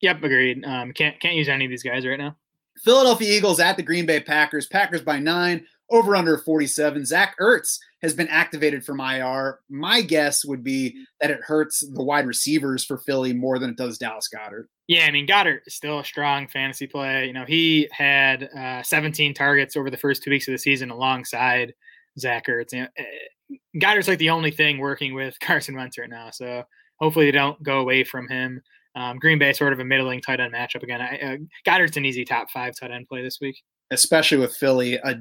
Yep, 0.00 0.22
agreed. 0.22 0.64
Um, 0.64 0.92
can't 0.92 1.18
can't 1.20 1.34
use 1.34 1.48
any 1.48 1.64
of 1.64 1.70
these 1.70 1.82
guys 1.82 2.06
right 2.06 2.18
now. 2.18 2.36
Philadelphia 2.84 3.36
Eagles 3.36 3.58
at 3.58 3.76
the 3.76 3.82
Green 3.82 4.06
Bay 4.06 4.20
Packers. 4.20 4.66
Packers 4.66 5.02
by 5.02 5.18
nine, 5.18 5.66
over 5.90 6.14
under 6.14 6.38
47. 6.38 7.04
Zach 7.04 7.36
Ertz 7.40 7.78
has 8.02 8.14
been 8.14 8.28
activated 8.28 8.84
from 8.84 9.00
IR. 9.00 9.60
My 9.68 10.02
guess 10.02 10.44
would 10.44 10.62
be 10.62 11.04
that 11.20 11.30
it 11.30 11.40
hurts 11.42 11.80
the 11.80 12.02
wide 12.02 12.26
receivers 12.26 12.84
for 12.84 12.98
Philly 12.98 13.32
more 13.32 13.58
than 13.58 13.70
it 13.70 13.76
does 13.76 13.98
Dallas 13.98 14.28
Goedert. 14.32 14.66
Yeah, 14.86 15.06
I 15.06 15.10
mean 15.10 15.26
Goedert 15.26 15.60
is 15.66 15.74
still 15.74 15.98
a 15.98 16.04
strong 16.04 16.48
fantasy 16.48 16.86
play. 16.86 17.26
You 17.26 17.32
know, 17.32 17.44
he 17.46 17.88
had 17.92 18.44
uh, 18.56 18.82
17 18.82 19.34
targets 19.34 19.76
over 19.76 19.90
the 19.90 19.96
first 19.96 20.22
two 20.22 20.30
weeks 20.30 20.48
of 20.48 20.52
the 20.52 20.58
season 20.58 20.90
alongside 20.90 21.74
Zach 22.18 22.46
Ertz. 22.46 22.72
You 22.72 22.82
know, 22.82 22.88
eh, 22.96 23.56
Goedert's 23.76 24.08
like 24.08 24.18
the 24.18 24.30
only 24.30 24.50
thing 24.50 24.78
working 24.78 25.14
with 25.14 25.38
Carson 25.40 25.76
Wentz 25.76 25.98
right 25.98 26.08
now. 26.08 26.30
So 26.30 26.64
hopefully 26.96 27.26
they 27.26 27.32
don't 27.32 27.62
go 27.62 27.80
away 27.80 28.04
from 28.04 28.28
him. 28.28 28.62
Um, 28.94 29.18
Green 29.18 29.38
Bay 29.38 29.52
sort 29.52 29.72
of 29.72 29.80
a 29.80 29.84
middling 29.84 30.20
tight 30.20 30.40
end 30.40 30.52
matchup 30.52 30.82
again. 30.82 31.00
I, 31.00 31.18
uh, 31.18 31.36
Goedert's 31.64 31.96
an 31.96 32.04
easy 32.04 32.24
top 32.24 32.50
five 32.50 32.74
tight 32.78 32.90
end 32.90 33.06
play 33.08 33.22
this 33.22 33.38
week, 33.40 33.62
especially 33.90 34.38
with 34.38 34.54
Philly 34.56 34.96
a, 34.96 35.20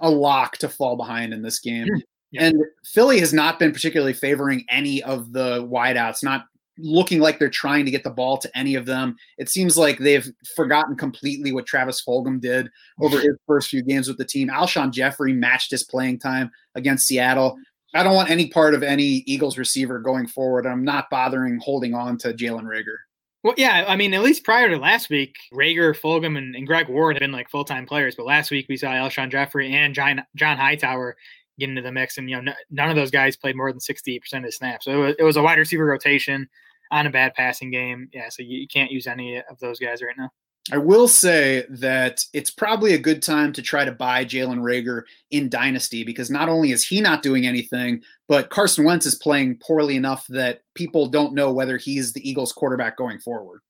a 0.00 0.10
lock 0.10 0.58
to 0.58 0.68
fall 0.68 0.96
behind 0.96 1.32
in 1.32 1.42
this 1.42 1.58
game. 1.58 1.86
Yeah. 2.30 2.46
And 2.46 2.62
Philly 2.84 3.20
has 3.20 3.32
not 3.32 3.58
been 3.58 3.72
particularly 3.72 4.12
favoring 4.12 4.64
any 4.70 5.02
of 5.02 5.32
the 5.32 5.62
wideouts, 5.62 6.22
not 6.22 6.44
looking 6.78 7.20
like 7.20 7.38
they're 7.38 7.48
trying 7.48 7.84
to 7.84 7.90
get 7.90 8.04
the 8.04 8.10
ball 8.10 8.38
to 8.38 8.50
any 8.56 8.74
of 8.74 8.86
them. 8.86 9.16
It 9.36 9.48
seems 9.48 9.76
like 9.76 9.98
they've 9.98 10.28
forgotten 10.54 10.96
completely 10.96 11.52
what 11.52 11.66
Travis 11.66 12.02
Fulgham 12.06 12.40
did 12.40 12.68
over 13.00 13.18
his 13.18 13.36
first 13.46 13.68
few 13.68 13.82
games 13.82 14.08
with 14.08 14.18
the 14.18 14.24
team. 14.24 14.48
Alshon 14.48 14.92
Jeffery 14.92 15.32
matched 15.32 15.70
his 15.70 15.84
playing 15.84 16.18
time 16.18 16.50
against 16.74 17.06
Seattle. 17.06 17.56
I 17.94 18.02
don't 18.02 18.14
want 18.14 18.30
any 18.30 18.48
part 18.48 18.74
of 18.74 18.82
any 18.82 19.24
Eagles 19.26 19.58
receiver 19.58 19.98
going 19.98 20.26
forward. 20.26 20.66
I'm 20.66 20.84
not 20.84 21.10
bothering 21.10 21.58
holding 21.58 21.94
on 21.94 22.18
to 22.18 22.34
Jalen 22.34 22.64
Reagor. 22.64 22.98
Well, 23.44 23.54
yeah, 23.56 23.84
I 23.86 23.94
mean, 23.94 24.14
at 24.14 24.22
least 24.22 24.44
prior 24.44 24.68
to 24.68 24.78
last 24.78 25.10
week, 25.10 25.36
Reagor, 25.54 25.96
Fulgham, 25.98 26.36
and, 26.36 26.56
and 26.56 26.66
Greg 26.66 26.88
Ward 26.88 27.16
have 27.16 27.20
been 27.20 27.32
like 27.32 27.48
full 27.48 27.64
time 27.64 27.86
players. 27.86 28.16
But 28.16 28.26
last 28.26 28.50
week 28.50 28.66
we 28.68 28.76
saw 28.76 28.88
Alshon 28.88 29.30
Jeffery 29.30 29.72
and 29.72 29.94
John, 29.94 30.24
John 30.34 30.56
Hightower 30.56 31.16
get 31.58 31.68
into 31.68 31.82
the 31.82 31.92
mix, 31.92 32.18
and 32.18 32.28
you 32.28 32.36
know, 32.36 32.50
n- 32.50 32.56
none 32.70 32.90
of 32.90 32.96
those 32.96 33.12
guys 33.12 33.36
played 33.36 33.56
more 33.56 33.70
than 33.70 33.80
68% 33.80 34.20
of 34.34 34.42
the 34.42 34.52
snaps. 34.52 34.86
So 34.86 34.92
it 34.92 35.06
was, 35.06 35.16
it 35.20 35.22
was 35.24 35.36
a 35.36 35.42
wide 35.42 35.58
receiver 35.58 35.84
rotation 35.84 36.48
on 36.90 37.06
a 37.06 37.10
bad 37.10 37.34
passing 37.34 37.70
game. 37.70 38.08
Yeah, 38.12 38.28
so 38.28 38.42
you, 38.42 38.58
you 38.58 38.68
can't 38.68 38.90
use 38.90 39.06
any 39.06 39.36
of 39.36 39.58
those 39.60 39.78
guys 39.78 40.02
right 40.02 40.16
now. 40.18 40.30
I 40.72 40.78
will 40.78 41.08
say 41.08 41.64
that 41.70 42.20
it's 42.32 42.50
probably 42.50 42.94
a 42.94 42.98
good 42.98 43.22
time 43.22 43.52
to 43.54 43.62
try 43.62 43.84
to 43.84 43.92
buy 43.92 44.24
Jalen 44.24 44.60
Reagor 44.60 45.02
in 45.30 45.48
Dynasty 45.48 46.04
because 46.04 46.30
not 46.30 46.48
only 46.48 46.72
is 46.72 46.86
he 46.86 47.00
not 47.00 47.22
doing 47.22 47.46
anything, 47.46 48.02
but 48.28 48.50
Carson 48.50 48.84
Wentz 48.84 49.06
is 49.06 49.14
playing 49.14 49.58
poorly 49.58 49.96
enough 49.96 50.26
that 50.28 50.62
people 50.74 51.06
don't 51.06 51.34
know 51.34 51.52
whether 51.52 51.78
he's 51.78 52.12
the 52.12 52.28
Eagles 52.28 52.52
quarterback 52.52 52.96
going 52.96 53.18
forward. 53.18 53.60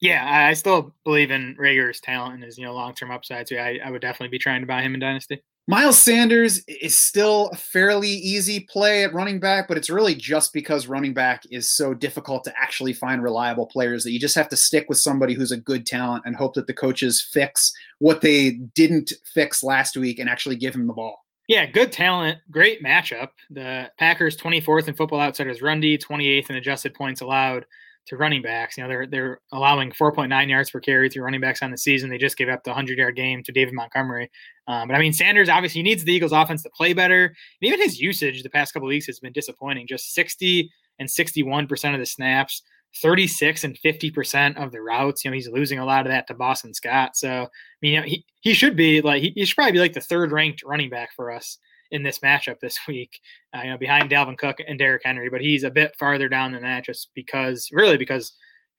Yeah, 0.00 0.24
I 0.48 0.52
still 0.54 0.94
believe 1.04 1.30
in 1.30 1.56
Reagor's 1.58 2.00
talent 2.00 2.34
and 2.34 2.44
his 2.44 2.58
you 2.58 2.64
know 2.64 2.74
long 2.74 2.94
term 2.94 3.10
upside. 3.10 3.48
So 3.48 3.56
I, 3.56 3.80
I 3.84 3.90
would 3.90 4.02
definitely 4.02 4.28
be 4.28 4.38
trying 4.38 4.60
to 4.60 4.66
buy 4.66 4.82
him 4.82 4.94
in 4.94 5.00
Dynasty. 5.00 5.42
Miles 5.68 5.98
Sanders 5.98 6.62
is 6.68 6.96
still 6.96 7.50
a 7.52 7.56
fairly 7.56 8.08
easy 8.08 8.60
play 8.60 9.02
at 9.02 9.12
running 9.12 9.40
back, 9.40 9.66
but 9.66 9.76
it's 9.76 9.90
really 9.90 10.14
just 10.14 10.52
because 10.52 10.86
running 10.86 11.12
back 11.12 11.42
is 11.50 11.68
so 11.68 11.92
difficult 11.92 12.44
to 12.44 12.56
actually 12.56 12.92
find 12.92 13.20
reliable 13.20 13.66
players 13.66 14.04
that 14.04 14.12
you 14.12 14.20
just 14.20 14.36
have 14.36 14.48
to 14.50 14.56
stick 14.56 14.88
with 14.88 14.98
somebody 14.98 15.34
who's 15.34 15.50
a 15.50 15.56
good 15.56 15.84
talent 15.84 16.22
and 16.24 16.36
hope 16.36 16.54
that 16.54 16.68
the 16.68 16.72
coaches 16.72 17.20
fix 17.32 17.72
what 17.98 18.20
they 18.20 18.52
didn't 18.76 19.12
fix 19.34 19.64
last 19.64 19.96
week 19.96 20.20
and 20.20 20.30
actually 20.30 20.54
give 20.54 20.72
him 20.72 20.86
the 20.86 20.92
ball. 20.92 21.24
Yeah, 21.48 21.66
good 21.66 21.90
talent, 21.90 22.38
great 22.48 22.80
matchup. 22.80 23.30
The 23.50 23.90
Packers 23.98 24.36
24th 24.36 24.86
in 24.86 24.94
football 24.94 25.20
outsiders 25.20 25.62
run 25.62 25.80
D, 25.80 25.98
28th 25.98 26.48
in 26.48 26.56
adjusted 26.56 26.94
points 26.94 27.22
allowed 27.22 27.66
to 28.06 28.16
running 28.16 28.42
backs. 28.42 28.76
You 28.76 28.84
know, 28.84 28.88
they're 28.88 29.06
they're 29.06 29.40
allowing 29.52 29.90
4.9 29.90 30.48
yards 30.48 30.70
per 30.70 30.80
carry 30.80 31.08
through 31.08 31.24
running 31.24 31.40
backs 31.40 31.62
on 31.62 31.70
the 31.70 31.78
season. 31.78 32.10
They 32.10 32.18
just 32.18 32.36
gave 32.36 32.48
up 32.48 32.64
the 32.64 32.70
100 32.70 32.98
yard 32.98 33.16
game 33.16 33.42
to 33.42 33.52
David 33.52 33.74
Montgomery. 33.74 34.30
Um, 34.68 34.88
but 34.88 34.96
I 34.96 35.00
mean, 35.00 35.12
Sanders 35.12 35.48
obviously 35.48 35.82
needs 35.82 36.04
the 36.04 36.12
Eagles 36.12 36.32
offense 36.32 36.62
to 36.62 36.70
play 36.70 36.92
better. 36.92 37.26
And 37.26 37.34
even 37.62 37.80
his 37.80 38.00
usage 38.00 38.42
the 38.42 38.50
past 38.50 38.72
couple 38.72 38.88
weeks 38.88 39.06
has 39.06 39.20
been 39.20 39.32
disappointing. 39.32 39.86
Just 39.86 40.14
60 40.14 40.70
and 40.98 41.10
61 41.10 41.66
percent 41.66 41.94
of 41.94 42.00
the 42.00 42.06
snaps. 42.06 42.62
36 43.02 43.64
and 43.64 43.78
50% 43.84 44.56
of 44.56 44.72
the 44.72 44.80
routes. 44.80 45.22
You 45.22 45.30
know, 45.30 45.34
he's 45.34 45.50
losing 45.50 45.78
a 45.78 45.84
lot 45.84 46.06
of 46.06 46.12
that 46.12 46.26
to 46.28 46.34
Boston 46.34 46.72
Scott. 46.72 47.14
So, 47.14 47.28
I 47.28 47.48
mean, 47.82 47.92
you 47.92 48.00
know, 48.00 48.06
he, 48.06 48.24
he 48.40 48.54
should 48.54 48.74
be 48.74 49.02
like, 49.02 49.22
he, 49.22 49.32
he 49.34 49.44
should 49.44 49.56
probably 49.56 49.72
be 49.72 49.80
like 49.80 49.92
the 49.92 50.00
third 50.00 50.32
ranked 50.32 50.62
running 50.64 50.88
back 50.88 51.10
for 51.14 51.30
us 51.30 51.58
in 51.90 52.02
this 52.02 52.20
matchup 52.20 52.60
this 52.60 52.78
week, 52.88 53.20
uh, 53.54 53.62
you 53.62 53.70
know, 53.70 53.78
behind 53.78 54.10
Dalvin 54.10 54.38
Cook 54.38 54.58
and 54.66 54.78
Derrick 54.78 55.02
Henry, 55.04 55.30
but 55.30 55.40
he's 55.40 55.64
a 55.64 55.70
bit 55.70 55.96
farther 55.98 56.28
down 56.28 56.52
than 56.52 56.62
that 56.62 56.84
just 56.84 57.10
because, 57.14 57.68
really, 57.72 57.96
because 57.96 58.32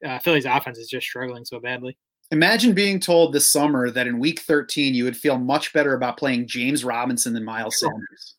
uh, 0.05 0.19
Philly's 0.19 0.45
offense 0.45 0.77
is 0.77 0.89
just 0.89 1.07
struggling 1.07 1.45
so 1.45 1.59
badly. 1.59 1.97
Imagine 2.31 2.73
being 2.73 2.99
told 2.99 3.31
this 3.31 3.51
summer 3.51 3.89
that 3.89 4.07
in 4.07 4.19
week 4.19 4.41
13 4.41 4.93
you 4.93 5.05
would 5.05 5.15
feel 5.15 5.37
much 5.37 5.71
better 5.71 5.93
about 5.93 6.17
playing 6.17 6.47
James 6.47 6.83
Robinson 6.83 7.33
than 7.33 7.45
Miles 7.45 7.79
Sanders. 7.79 8.35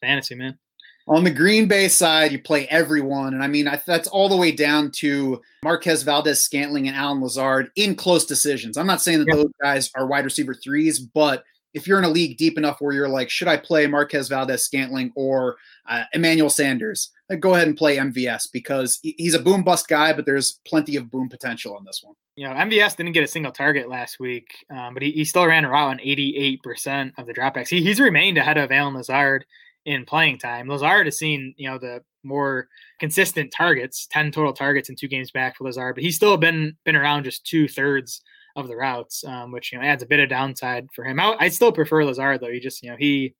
fantasy, 0.00 0.34
man. 0.34 0.58
On 1.06 1.24
the 1.24 1.30
Green 1.30 1.66
Bay 1.68 1.88
side, 1.88 2.32
you 2.32 2.38
play 2.38 2.66
everyone. 2.66 3.32
And 3.32 3.42
I 3.42 3.46
mean, 3.46 3.66
I, 3.66 3.80
that's 3.86 4.08
all 4.08 4.28
the 4.28 4.36
way 4.36 4.52
down 4.52 4.90
to 4.96 5.40
Marquez 5.64 6.02
Valdes 6.02 6.40
Scantling 6.40 6.88
and 6.88 6.96
Allen 6.96 7.22
Lazard 7.22 7.70
in 7.76 7.94
close 7.94 8.26
decisions. 8.26 8.76
I'm 8.76 8.86
not 8.86 9.00
saying 9.00 9.20
that 9.20 9.32
those 9.32 9.50
guys 9.62 9.90
are 9.94 10.06
wide 10.06 10.26
receiver 10.26 10.52
threes, 10.52 10.98
but 10.98 11.44
if 11.78 11.86
you're 11.86 11.98
in 11.98 12.04
a 12.04 12.10
league 12.10 12.36
deep 12.36 12.58
enough 12.58 12.80
where 12.80 12.92
you're 12.92 13.08
like, 13.08 13.30
should 13.30 13.48
I 13.48 13.56
play 13.56 13.86
Marquez 13.86 14.28
Valdes 14.28 14.62
Scantling 14.62 15.12
or 15.14 15.56
uh, 15.88 16.04
Emmanuel 16.12 16.50
Sanders? 16.50 17.10
Like, 17.30 17.40
go 17.40 17.54
ahead 17.54 17.68
and 17.68 17.76
play 17.76 17.96
MVS 17.96 18.48
because 18.52 18.98
he's 19.02 19.34
a 19.34 19.38
boom 19.38 19.62
bust 19.62 19.88
guy, 19.88 20.12
but 20.12 20.26
there's 20.26 20.60
plenty 20.66 20.96
of 20.96 21.10
boom 21.10 21.28
potential 21.28 21.74
on 21.74 21.84
this 21.84 22.00
one. 22.02 22.14
You 22.36 22.48
know, 22.48 22.54
MVS 22.54 22.96
didn't 22.96 23.12
get 23.12 23.24
a 23.24 23.28
single 23.28 23.52
target 23.52 23.88
last 23.88 24.20
week, 24.20 24.48
um, 24.70 24.94
but 24.94 25.02
he, 25.02 25.12
he 25.12 25.24
still 25.24 25.46
ran 25.46 25.64
a 25.64 25.70
route 25.70 25.90
on 25.90 25.98
88% 25.98 27.12
of 27.18 27.26
the 27.26 27.34
dropbacks. 27.34 27.68
He, 27.68 27.82
he's 27.82 28.00
remained 28.00 28.38
ahead 28.38 28.58
of 28.58 28.70
Allen 28.70 28.94
Lazard 28.94 29.44
in 29.84 30.04
playing 30.04 30.38
time. 30.38 30.68
Lazard 30.68 31.06
has 31.06 31.18
seen, 31.18 31.54
you 31.56 31.68
know, 31.68 31.78
the 31.78 32.02
more 32.22 32.68
consistent 33.00 33.52
targets, 33.56 34.06
10 34.10 34.32
total 34.32 34.52
targets 34.52 34.88
in 34.88 34.96
two 34.96 35.08
games 35.08 35.30
back 35.30 35.56
for 35.56 35.64
Lazard, 35.64 35.94
but 35.94 36.04
he's 36.04 36.16
still 36.16 36.36
been 36.36 36.76
been 36.84 36.96
around 36.96 37.24
just 37.24 37.46
two 37.46 37.68
thirds 37.68 38.20
of 38.58 38.68
the 38.68 38.76
routes, 38.76 39.24
um, 39.24 39.52
which 39.52 39.72
you 39.72 39.78
know 39.78 39.84
adds 39.84 40.02
a 40.02 40.06
bit 40.06 40.20
of 40.20 40.28
downside 40.28 40.88
for 40.94 41.04
him. 41.04 41.20
I, 41.20 41.36
I 41.38 41.48
still 41.48 41.72
prefer 41.72 42.04
Lazard 42.04 42.40
though. 42.40 42.50
He 42.50 42.60
just 42.60 42.82
you 42.82 42.90
know 42.90 42.96
he 42.98 43.34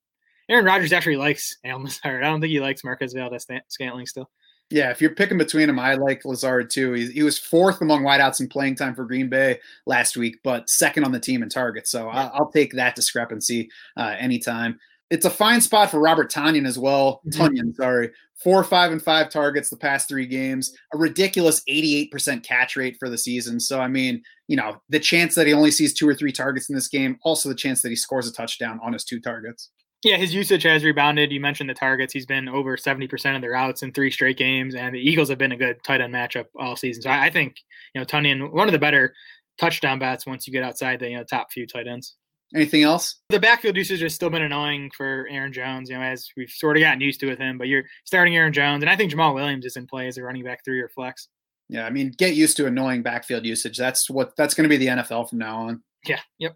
Aaron 0.49 0.65
Rodgers 0.65 0.93
actually 0.93 1.17
likes 1.17 1.57
Allen 1.65 1.83
Lazard. 1.83 2.23
I 2.23 2.27
don't 2.27 2.41
think 2.41 2.51
he 2.51 2.59
likes 2.59 2.83
Marquez 2.83 3.13
Valdes 3.13 3.45
Scantling 3.67 4.05
still. 4.05 4.29
Yeah, 4.71 4.91
if 4.91 5.01
you're 5.01 5.15
picking 5.15 5.39
between 5.39 5.65
them, 5.65 5.79
I 5.79 5.95
like 5.95 6.25
Lazard 6.25 6.69
too. 6.69 6.93
He, 6.93 7.07
he 7.07 7.23
was 7.23 7.39
fourth 7.39 7.81
among 7.81 8.03
wideouts 8.03 8.39
in 8.39 8.47
playing 8.47 8.75
time 8.75 8.93
for 8.93 9.03
Green 9.03 9.27
Bay 9.27 9.59
last 9.87 10.15
week, 10.15 10.37
but 10.43 10.69
second 10.69 11.03
on 11.03 11.11
the 11.11 11.19
team 11.19 11.41
in 11.41 11.49
targets. 11.49 11.89
So 11.89 12.07
I'll, 12.07 12.31
I'll 12.35 12.51
take 12.51 12.73
that 12.73 12.95
discrepancy 12.95 13.69
uh, 13.97 14.15
anytime 14.19 14.79
it's 15.09 15.25
a 15.25 15.29
fine 15.29 15.61
spot 15.61 15.89
for 15.89 15.99
Robert 15.99 16.31
Tonyan 16.31 16.67
as 16.67 16.77
well. 16.77 17.21
Mm-hmm. 17.27 17.41
Tonyan, 17.41 17.75
sorry. 17.75 18.11
Four, 18.43 18.63
five, 18.63 18.91
and 18.91 19.01
five 19.01 19.29
targets 19.29 19.69
the 19.69 19.77
past 19.77 20.07
three 20.07 20.25
games. 20.25 20.71
A 20.93 20.97
ridiculous 20.97 21.61
88% 21.69 22.43
catch 22.43 22.75
rate 22.75 22.95
for 22.97 23.09
the 23.09 23.17
season. 23.17 23.59
So, 23.59 23.81
I 23.81 23.87
mean, 23.87 24.21
you 24.47 24.55
know, 24.55 24.77
the 24.87 24.99
chance 24.99 25.35
that 25.35 25.47
he 25.47 25.53
only 25.53 25.71
sees 25.71 25.93
two 25.93 26.07
or 26.07 26.15
three 26.15 26.31
targets 26.31 26.69
in 26.69 26.75
this 26.75 26.87
game, 26.87 27.17
also 27.23 27.49
the 27.49 27.55
chance 27.55 27.81
that 27.81 27.89
he 27.89 27.95
scores 27.95 28.27
a 28.27 28.31
touchdown 28.31 28.79
on 28.83 28.93
his 28.93 29.03
two 29.03 29.19
targets. 29.19 29.71
Yeah, 30.03 30.15
his 30.15 30.33
usage 30.33 30.63
has 30.63 30.85
rebounded. 30.85 31.31
You 31.31 31.41
mentioned 31.41 31.69
the 31.69 31.73
targets. 31.73 32.13
He's 32.13 32.25
been 32.25 32.47
over 32.47 32.77
70% 32.77 33.35
of 33.35 33.41
their 33.41 33.51
routes 33.51 33.83
in 33.83 33.91
three 33.91 34.11
straight 34.11 34.37
games, 34.37 34.73
and 34.73 34.95
the 34.95 34.99
Eagles 34.99 35.27
have 35.27 35.37
been 35.37 35.51
a 35.51 35.57
good 35.57 35.83
tight 35.83 35.99
end 35.99 36.13
matchup 36.13 36.45
all 36.57 36.77
season. 36.77 37.03
So 37.03 37.09
I, 37.09 37.29
think, 37.29 37.57
you 37.93 37.99
know, 37.99 38.05
Tonyan, 38.05 38.53
one 38.53 38.69
of 38.69 38.71
the 38.71 38.79
better 38.79 39.13
touchdown 39.59 39.99
bats 39.99 40.25
once 40.25 40.47
you 40.47 40.53
get 40.53 40.63
outside 40.63 41.01
the 41.01 41.09
you 41.09 41.17
know, 41.17 41.25
top 41.25 41.51
few 41.51 41.67
tight 41.67 41.87
ends. 41.87 42.15
Anything 42.55 42.83
else? 42.83 43.15
The 43.29 43.39
backfield 43.39 43.77
usage 43.77 44.01
has 44.01 44.15
still 44.15 44.31
been 44.31 44.41
annoying 44.41 44.89
for 44.97 45.27
Aaron 45.29 45.53
Jones, 45.53 45.89
you 45.89 45.95
know, 45.95 46.01
as 46.01 46.27
we've 46.35 46.49
sort 46.49 46.77
of 46.77 46.81
gotten 46.81 47.01
used 47.01 47.19
to 47.19 47.27
with 47.27 47.37
him. 47.37 47.57
But 47.57 47.67
you're 47.67 47.83
starting 48.05 48.35
Aaron 48.35 48.53
Jones, 48.53 48.81
and 48.81 48.89
I 48.89 48.95
think 48.95 49.11
Jamaal 49.11 49.35
Williams 49.35 49.65
is 49.65 49.75
in 49.75 49.85
play 49.85 50.07
as 50.07 50.17
a 50.17 50.23
running 50.23 50.43
back 50.43 50.65
three 50.65 50.81
or 50.81 50.89
flex. 50.89 51.27
Yeah, 51.69 51.85
I 51.85 51.91
mean, 51.91 52.11
get 52.17 52.33
used 52.33 52.57
to 52.57 52.65
annoying 52.65 53.03
backfield 53.03 53.45
usage. 53.45 53.77
That's 53.77 54.09
what 54.09 54.35
that's 54.35 54.55
going 54.55 54.63
to 54.63 54.69
be 54.69 54.77
the 54.77 54.87
NFL 54.87 55.29
from 55.29 55.37
now 55.37 55.57
on. 55.57 55.83
Yeah. 56.05 56.19
Yep. 56.39 56.55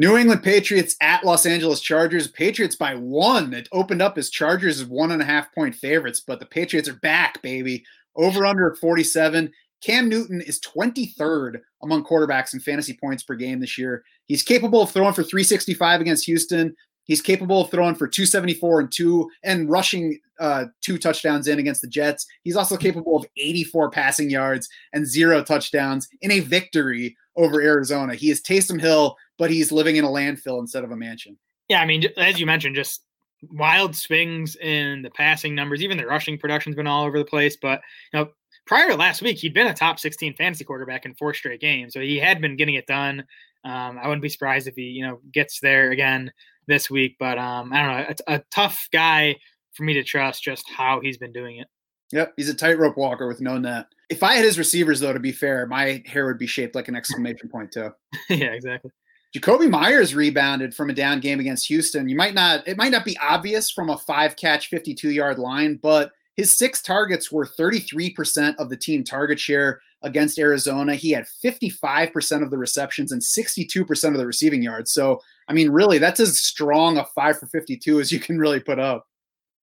New 0.00 0.16
England 0.16 0.44
Patriots 0.44 0.94
at 1.02 1.24
Los 1.24 1.44
Angeles 1.44 1.80
Chargers. 1.80 2.28
Patriots 2.28 2.76
by 2.76 2.94
one. 2.94 3.52
It 3.52 3.68
opened 3.72 4.00
up 4.00 4.16
as 4.16 4.30
Chargers 4.30 4.84
one 4.84 5.10
and 5.10 5.20
a 5.20 5.24
half 5.24 5.52
point 5.52 5.74
favorites, 5.74 6.22
but 6.24 6.38
the 6.38 6.46
Patriots 6.46 6.88
are 6.88 7.00
back, 7.00 7.42
baby. 7.42 7.84
Over 8.14 8.46
under 8.46 8.76
47. 8.76 9.50
Cam 9.82 10.08
Newton 10.08 10.40
is 10.40 10.60
23rd 10.60 11.60
among 11.82 12.04
quarterbacks 12.04 12.54
in 12.54 12.60
fantasy 12.60 12.98
points 13.00 13.22
per 13.22 13.34
game 13.34 13.60
this 13.60 13.78
year. 13.78 14.04
He's 14.26 14.42
capable 14.42 14.82
of 14.82 14.90
throwing 14.90 15.14
for 15.14 15.22
365 15.22 16.00
against 16.00 16.26
Houston. 16.26 16.74
He's 17.04 17.22
capable 17.22 17.62
of 17.62 17.70
throwing 17.70 17.94
for 17.94 18.06
274 18.06 18.80
and 18.80 18.92
two 18.92 19.30
and 19.42 19.70
rushing 19.70 20.18
uh, 20.38 20.66
two 20.82 20.98
touchdowns 20.98 21.48
in 21.48 21.58
against 21.58 21.80
the 21.80 21.88
Jets. 21.88 22.26
He's 22.42 22.56
also 22.56 22.76
capable 22.76 23.16
of 23.16 23.26
84 23.38 23.90
passing 23.90 24.28
yards 24.28 24.68
and 24.92 25.06
zero 25.06 25.42
touchdowns 25.42 26.06
in 26.20 26.30
a 26.30 26.40
victory 26.40 27.16
over 27.36 27.62
Arizona. 27.62 28.14
He 28.14 28.30
is 28.30 28.42
Taysom 28.42 28.80
Hill, 28.80 29.16
but 29.38 29.50
he's 29.50 29.72
living 29.72 29.96
in 29.96 30.04
a 30.04 30.08
landfill 30.08 30.60
instead 30.60 30.84
of 30.84 30.90
a 30.90 30.96
mansion. 30.96 31.38
Yeah, 31.68 31.80
I 31.80 31.86
mean, 31.86 32.04
as 32.18 32.38
you 32.38 32.46
mentioned, 32.46 32.76
just 32.76 33.02
wild 33.50 33.94
swings 33.94 34.56
in 34.56 35.02
the 35.02 35.10
passing 35.10 35.54
numbers. 35.54 35.82
Even 35.82 35.96
the 35.96 36.06
rushing 36.06 36.38
production's 36.38 36.76
been 36.76 36.86
all 36.86 37.04
over 37.04 37.18
the 37.18 37.24
place. 37.24 37.56
But 37.56 37.80
you 38.12 38.18
know, 38.20 38.30
prior 38.68 38.86
to 38.88 38.96
last 38.96 39.22
week, 39.22 39.38
he'd 39.38 39.54
been 39.54 39.66
a 39.66 39.74
top 39.74 39.98
16 39.98 40.34
fantasy 40.34 40.62
quarterback 40.62 41.06
in 41.06 41.14
four 41.14 41.34
straight 41.34 41.60
games. 41.60 41.94
So 41.94 42.00
he 42.00 42.18
had 42.18 42.40
been 42.40 42.56
getting 42.56 42.74
it 42.74 42.86
done. 42.86 43.24
Um, 43.64 43.98
I 43.98 44.06
wouldn't 44.06 44.22
be 44.22 44.28
surprised 44.28 44.68
if 44.68 44.76
he, 44.76 44.82
you 44.82 45.04
know, 45.04 45.20
gets 45.32 45.58
there 45.58 45.90
again 45.90 46.30
this 46.68 46.90
week. 46.90 47.16
But 47.18 47.38
um, 47.38 47.72
I 47.72 47.82
don't 47.82 47.96
know, 47.96 48.06
it's 48.10 48.22
a 48.28 48.42
tough 48.50 48.86
guy 48.92 49.36
for 49.72 49.82
me 49.82 49.94
to 49.94 50.04
trust 50.04 50.42
just 50.42 50.68
how 50.70 51.00
he's 51.00 51.18
been 51.18 51.32
doing 51.32 51.58
it. 51.58 51.66
Yep, 52.12 52.34
he's 52.36 52.48
a 52.48 52.54
tightrope 52.54 52.96
walker 52.96 53.26
with 53.26 53.40
no 53.40 53.58
net. 53.58 53.86
If 54.08 54.22
I 54.22 54.34
had 54.34 54.44
his 54.44 54.58
receivers, 54.58 55.00
though, 55.00 55.12
to 55.12 55.20
be 55.20 55.32
fair, 55.32 55.66
my 55.66 56.02
hair 56.06 56.26
would 56.26 56.38
be 56.38 56.46
shaped 56.46 56.74
like 56.74 56.88
an 56.88 56.96
exclamation 56.96 57.48
point 57.48 57.72
too. 57.72 57.90
yeah, 58.30 58.52
exactly. 58.52 58.90
Jakobi 59.36 59.68
Meyers 59.68 60.14
rebounded 60.14 60.74
from 60.74 60.88
a 60.88 60.94
down 60.94 61.20
game 61.20 61.38
against 61.38 61.66
Houston. 61.66 62.08
You 62.08 62.16
might 62.16 62.32
not, 62.32 62.66
it 62.66 62.78
might 62.78 62.92
not 62.92 63.04
be 63.04 63.18
obvious 63.18 63.70
from 63.70 63.90
a 63.90 63.98
five 63.98 64.36
catch, 64.36 64.68
52 64.68 65.10
yard 65.10 65.38
line, 65.38 65.78
but 65.82 66.12
his 66.38 66.56
six 66.56 66.80
targets 66.80 67.32
were 67.32 67.44
33% 67.44 68.54
of 68.58 68.68
the 68.68 68.76
team 68.76 69.02
target 69.02 69.40
share 69.40 69.80
against 70.02 70.38
Arizona. 70.38 70.94
He 70.94 71.10
had 71.10 71.26
55% 71.44 72.44
of 72.44 72.50
the 72.52 72.56
receptions 72.56 73.10
and 73.10 73.20
62% 73.20 74.04
of 74.12 74.18
the 74.18 74.24
receiving 74.24 74.62
yards. 74.62 74.92
So, 74.92 75.20
I 75.48 75.52
mean, 75.52 75.68
really, 75.68 75.98
that's 75.98 76.20
as 76.20 76.38
strong 76.38 76.96
a 76.96 77.04
five 77.06 77.40
for 77.40 77.46
52 77.46 77.98
as 77.98 78.12
you 78.12 78.20
can 78.20 78.38
really 78.38 78.60
put 78.60 78.78
up. 78.78 79.07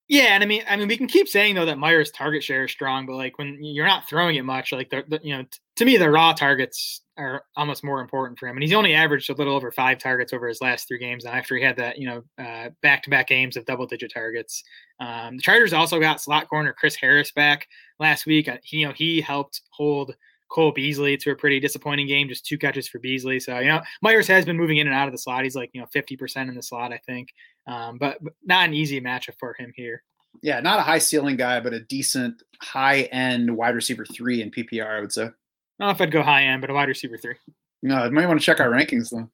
Yeah, 0.09 0.35
and 0.35 0.43
I 0.43 0.45
mean, 0.45 0.63
I 0.69 0.75
mean, 0.75 0.89
we 0.89 0.97
can 0.97 1.07
keep 1.07 1.30
saying 1.30 1.55
though 1.55 1.65
that 1.65 1.77
Meyers' 1.77 2.11
target 2.11 2.43
share 2.43 2.65
is 2.65 2.71
strong, 2.71 3.05
but 3.05 3.15
like 3.15 3.38
when 3.38 3.63
you're 3.63 3.88
not 3.88 4.07
throwing 4.07 4.35
it 4.35 4.43
much, 4.43 4.71
like 4.73 4.89
the, 4.89 5.03
the 5.07 5.19
you 5.23 5.35
know, 5.35 5.43
t- 5.43 5.59
to 5.77 5.85
me, 5.85 5.95
the 5.95 6.09
raw 6.09 6.34
targets 6.34 7.01
are 7.17 7.43
almost 7.55 7.84
more 7.84 8.01
important 8.01 8.38
for 8.38 8.47
him. 8.47 8.57
And 8.57 8.63
he's 8.63 8.73
only 8.73 8.93
averaged 8.93 9.30
a 9.30 9.34
little 9.35 9.55
over 9.55 9.71
five 9.71 9.99
targets 9.99 10.34
over 10.34 10.47
his 10.47 10.61
last 10.61 10.88
three 10.88 10.97
games. 10.99 11.23
And 11.25 11.34
after 11.34 11.55
he 11.55 11.63
had 11.63 11.77
that, 11.77 11.97
you 11.97 12.07
know, 12.07 12.23
uh, 12.43 12.69
back-to-back 12.81 13.27
games 13.27 13.55
of 13.55 13.65
double-digit 13.65 14.11
targets. 14.13 14.63
Um, 14.99 15.38
the 15.38 15.43
Chargers 15.43 15.73
also 15.73 15.99
got 15.99 16.21
slot 16.21 16.49
corner 16.49 16.73
Chris 16.73 16.95
Harris 16.95 17.31
back 17.31 17.67
last 17.99 18.25
week. 18.25 18.49
Uh, 18.49 18.57
you 18.65 18.88
know, 18.88 18.93
he 18.93 19.21
helped 19.21 19.61
hold 19.69 20.15
Cole 20.49 20.72
Beasley 20.72 21.18
to 21.18 21.32
a 21.32 21.36
pretty 21.36 21.60
disappointing 21.60 22.07
game, 22.07 22.30
just 22.30 22.45
two 22.45 22.57
catches 22.57 22.88
for 22.88 22.99
Beasley. 22.99 23.40
So, 23.40 23.60
you 23.60 23.68
know, 23.68 23.82
Meyers 24.02 24.28
has 24.28 24.45
been 24.45 24.57
moving 24.57 24.78
in 24.78 24.88
and 24.88 24.95
out 24.95 25.07
of 25.07 25.11
the 25.11 25.18
slot. 25.18 25.44
He's 25.44 25.56
like, 25.56 25.72
you 25.74 25.82
know, 25.82 25.88
50% 25.95 26.48
in 26.48 26.56
the 26.56 26.64
slot, 26.64 26.94
I 26.94 26.99
think. 27.06 27.30
Um, 27.68 27.98
but, 27.98 28.18
but 28.22 28.34
not 28.44 28.68
an 28.68 28.74
easy 28.74 29.02
matchup 29.02 29.36
for 29.40 29.56
him 29.57 29.72
here. 29.76 30.03
Yeah, 30.41 30.60
not 30.60 30.80
a 30.80 30.84
high 30.84 30.99
ceiling 30.99 31.38
guy, 31.38 31.60
but 31.60 31.74
a 31.74 31.80
decent 31.82 32.41
high 32.61 33.02
end 33.03 33.56
wide 33.56 33.76
receiver 33.76 34.06
three 34.06 34.41
in 34.41 34.52
PPR, 34.52 34.98
I 34.98 34.99
would 34.99 35.11
say. 35.11 35.24
I 35.24 35.26
don't 35.26 35.88
know 35.88 35.90
if 35.90 36.02
I'd 36.02 36.11
go 36.11 36.24
high 36.24 36.45
end, 36.45 36.61
but 36.61 36.70
a 36.70 36.74
wide 36.74 36.90
receiver 36.90 37.18
three. 37.18 37.36
No, 37.84 38.05
you 38.05 38.11
might 38.11 38.27
want 38.27 38.39
to 38.39 38.45
check 38.45 38.61
our 38.61 38.69
rankings 38.72 39.10
though. 39.11 39.30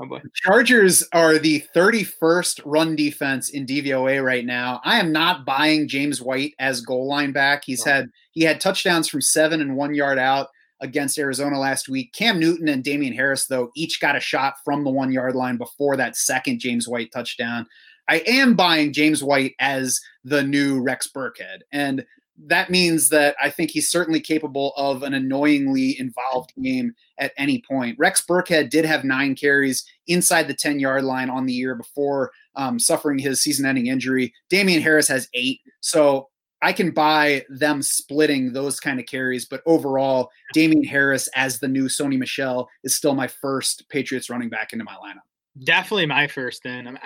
Oh 0.00 0.06
boy. 0.06 0.20
Chargers 0.34 1.06
are 1.12 1.38
the 1.38 1.64
31st 1.74 2.60
run 2.64 2.96
defense 2.96 3.50
in 3.50 3.64
DVOA 3.64 4.22
right 4.22 4.44
now. 4.44 4.80
I 4.84 4.98
am 4.98 5.12
not 5.12 5.46
buying 5.46 5.86
James 5.86 6.20
White 6.20 6.54
as 6.58 6.80
goal 6.80 7.06
line 7.06 7.30
back. 7.30 7.62
He's 7.64 7.84
had 7.84 8.10
he 8.32 8.42
had 8.42 8.60
touchdowns 8.60 9.08
from 9.08 9.20
seven 9.20 9.60
and 9.60 9.76
one 9.76 9.94
yard 9.94 10.18
out 10.18 10.48
against 10.80 11.18
Arizona 11.18 11.58
last 11.58 11.88
week. 11.88 12.12
Cam 12.12 12.40
Newton 12.40 12.68
and 12.68 12.82
Damien 12.82 13.14
Harris, 13.14 13.46
though, 13.46 13.70
each 13.76 14.00
got 14.00 14.16
a 14.16 14.20
shot 14.20 14.54
from 14.64 14.82
the 14.82 14.90
one 14.90 15.12
yard 15.12 15.36
line 15.36 15.56
before 15.56 15.96
that 15.96 16.16
second 16.16 16.58
James 16.58 16.88
White 16.88 17.12
touchdown. 17.12 17.66
I 18.08 18.18
am 18.26 18.54
buying 18.54 18.92
James 18.92 19.22
White 19.22 19.54
as 19.60 19.98
the 20.24 20.42
new 20.42 20.82
Rex 20.82 21.08
Burkhead. 21.14 21.60
And 21.72 22.04
that 22.46 22.70
means 22.70 23.08
that 23.10 23.36
I 23.40 23.48
think 23.50 23.70
he's 23.70 23.90
certainly 23.90 24.20
capable 24.20 24.72
of 24.76 25.02
an 25.02 25.14
annoyingly 25.14 25.98
involved 25.98 26.52
game 26.60 26.92
at 27.18 27.32
any 27.38 27.62
point. 27.68 27.96
Rex 27.98 28.24
Burkhead 28.24 28.70
did 28.70 28.84
have 28.84 29.04
nine 29.04 29.34
carries 29.34 29.84
inside 30.08 30.48
the 30.48 30.54
10 30.54 30.80
yard 30.80 31.04
line 31.04 31.30
on 31.30 31.46
the 31.46 31.52
year 31.52 31.74
before 31.74 32.32
um, 32.56 32.78
suffering 32.78 33.18
his 33.18 33.40
season 33.40 33.66
ending 33.66 33.86
injury. 33.86 34.32
Damien 34.50 34.82
Harris 34.82 35.08
has 35.08 35.28
eight. 35.34 35.60
So 35.80 36.28
I 36.60 36.72
can 36.72 36.90
buy 36.90 37.44
them 37.50 37.82
splitting 37.82 38.52
those 38.52 38.80
kind 38.80 38.98
of 38.98 39.06
carries, 39.06 39.44
but 39.44 39.62
overall, 39.66 40.30
Damien 40.54 40.84
Harris 40.84 41.28
as 41.34 41.60
the 41.60 41.68
new 41.68 41.86
Sony 41.86 42.18
Michel 42.18 42.68
is 42.82 42.96
still 42.96 43.14
my 43.14 43.28
first 43.28 43.88
Patriots 43.90 44.30
running 44.30 44.48
back 44.48 44.72
into 44.72 44.84
my 44.84 44.94
lineup. 44.94 45.20
Definitely 45.62 46.06
my 46.06 46.26
first 46.26 46.64
then. 46.64 46.84
Mean, 46.84 46.98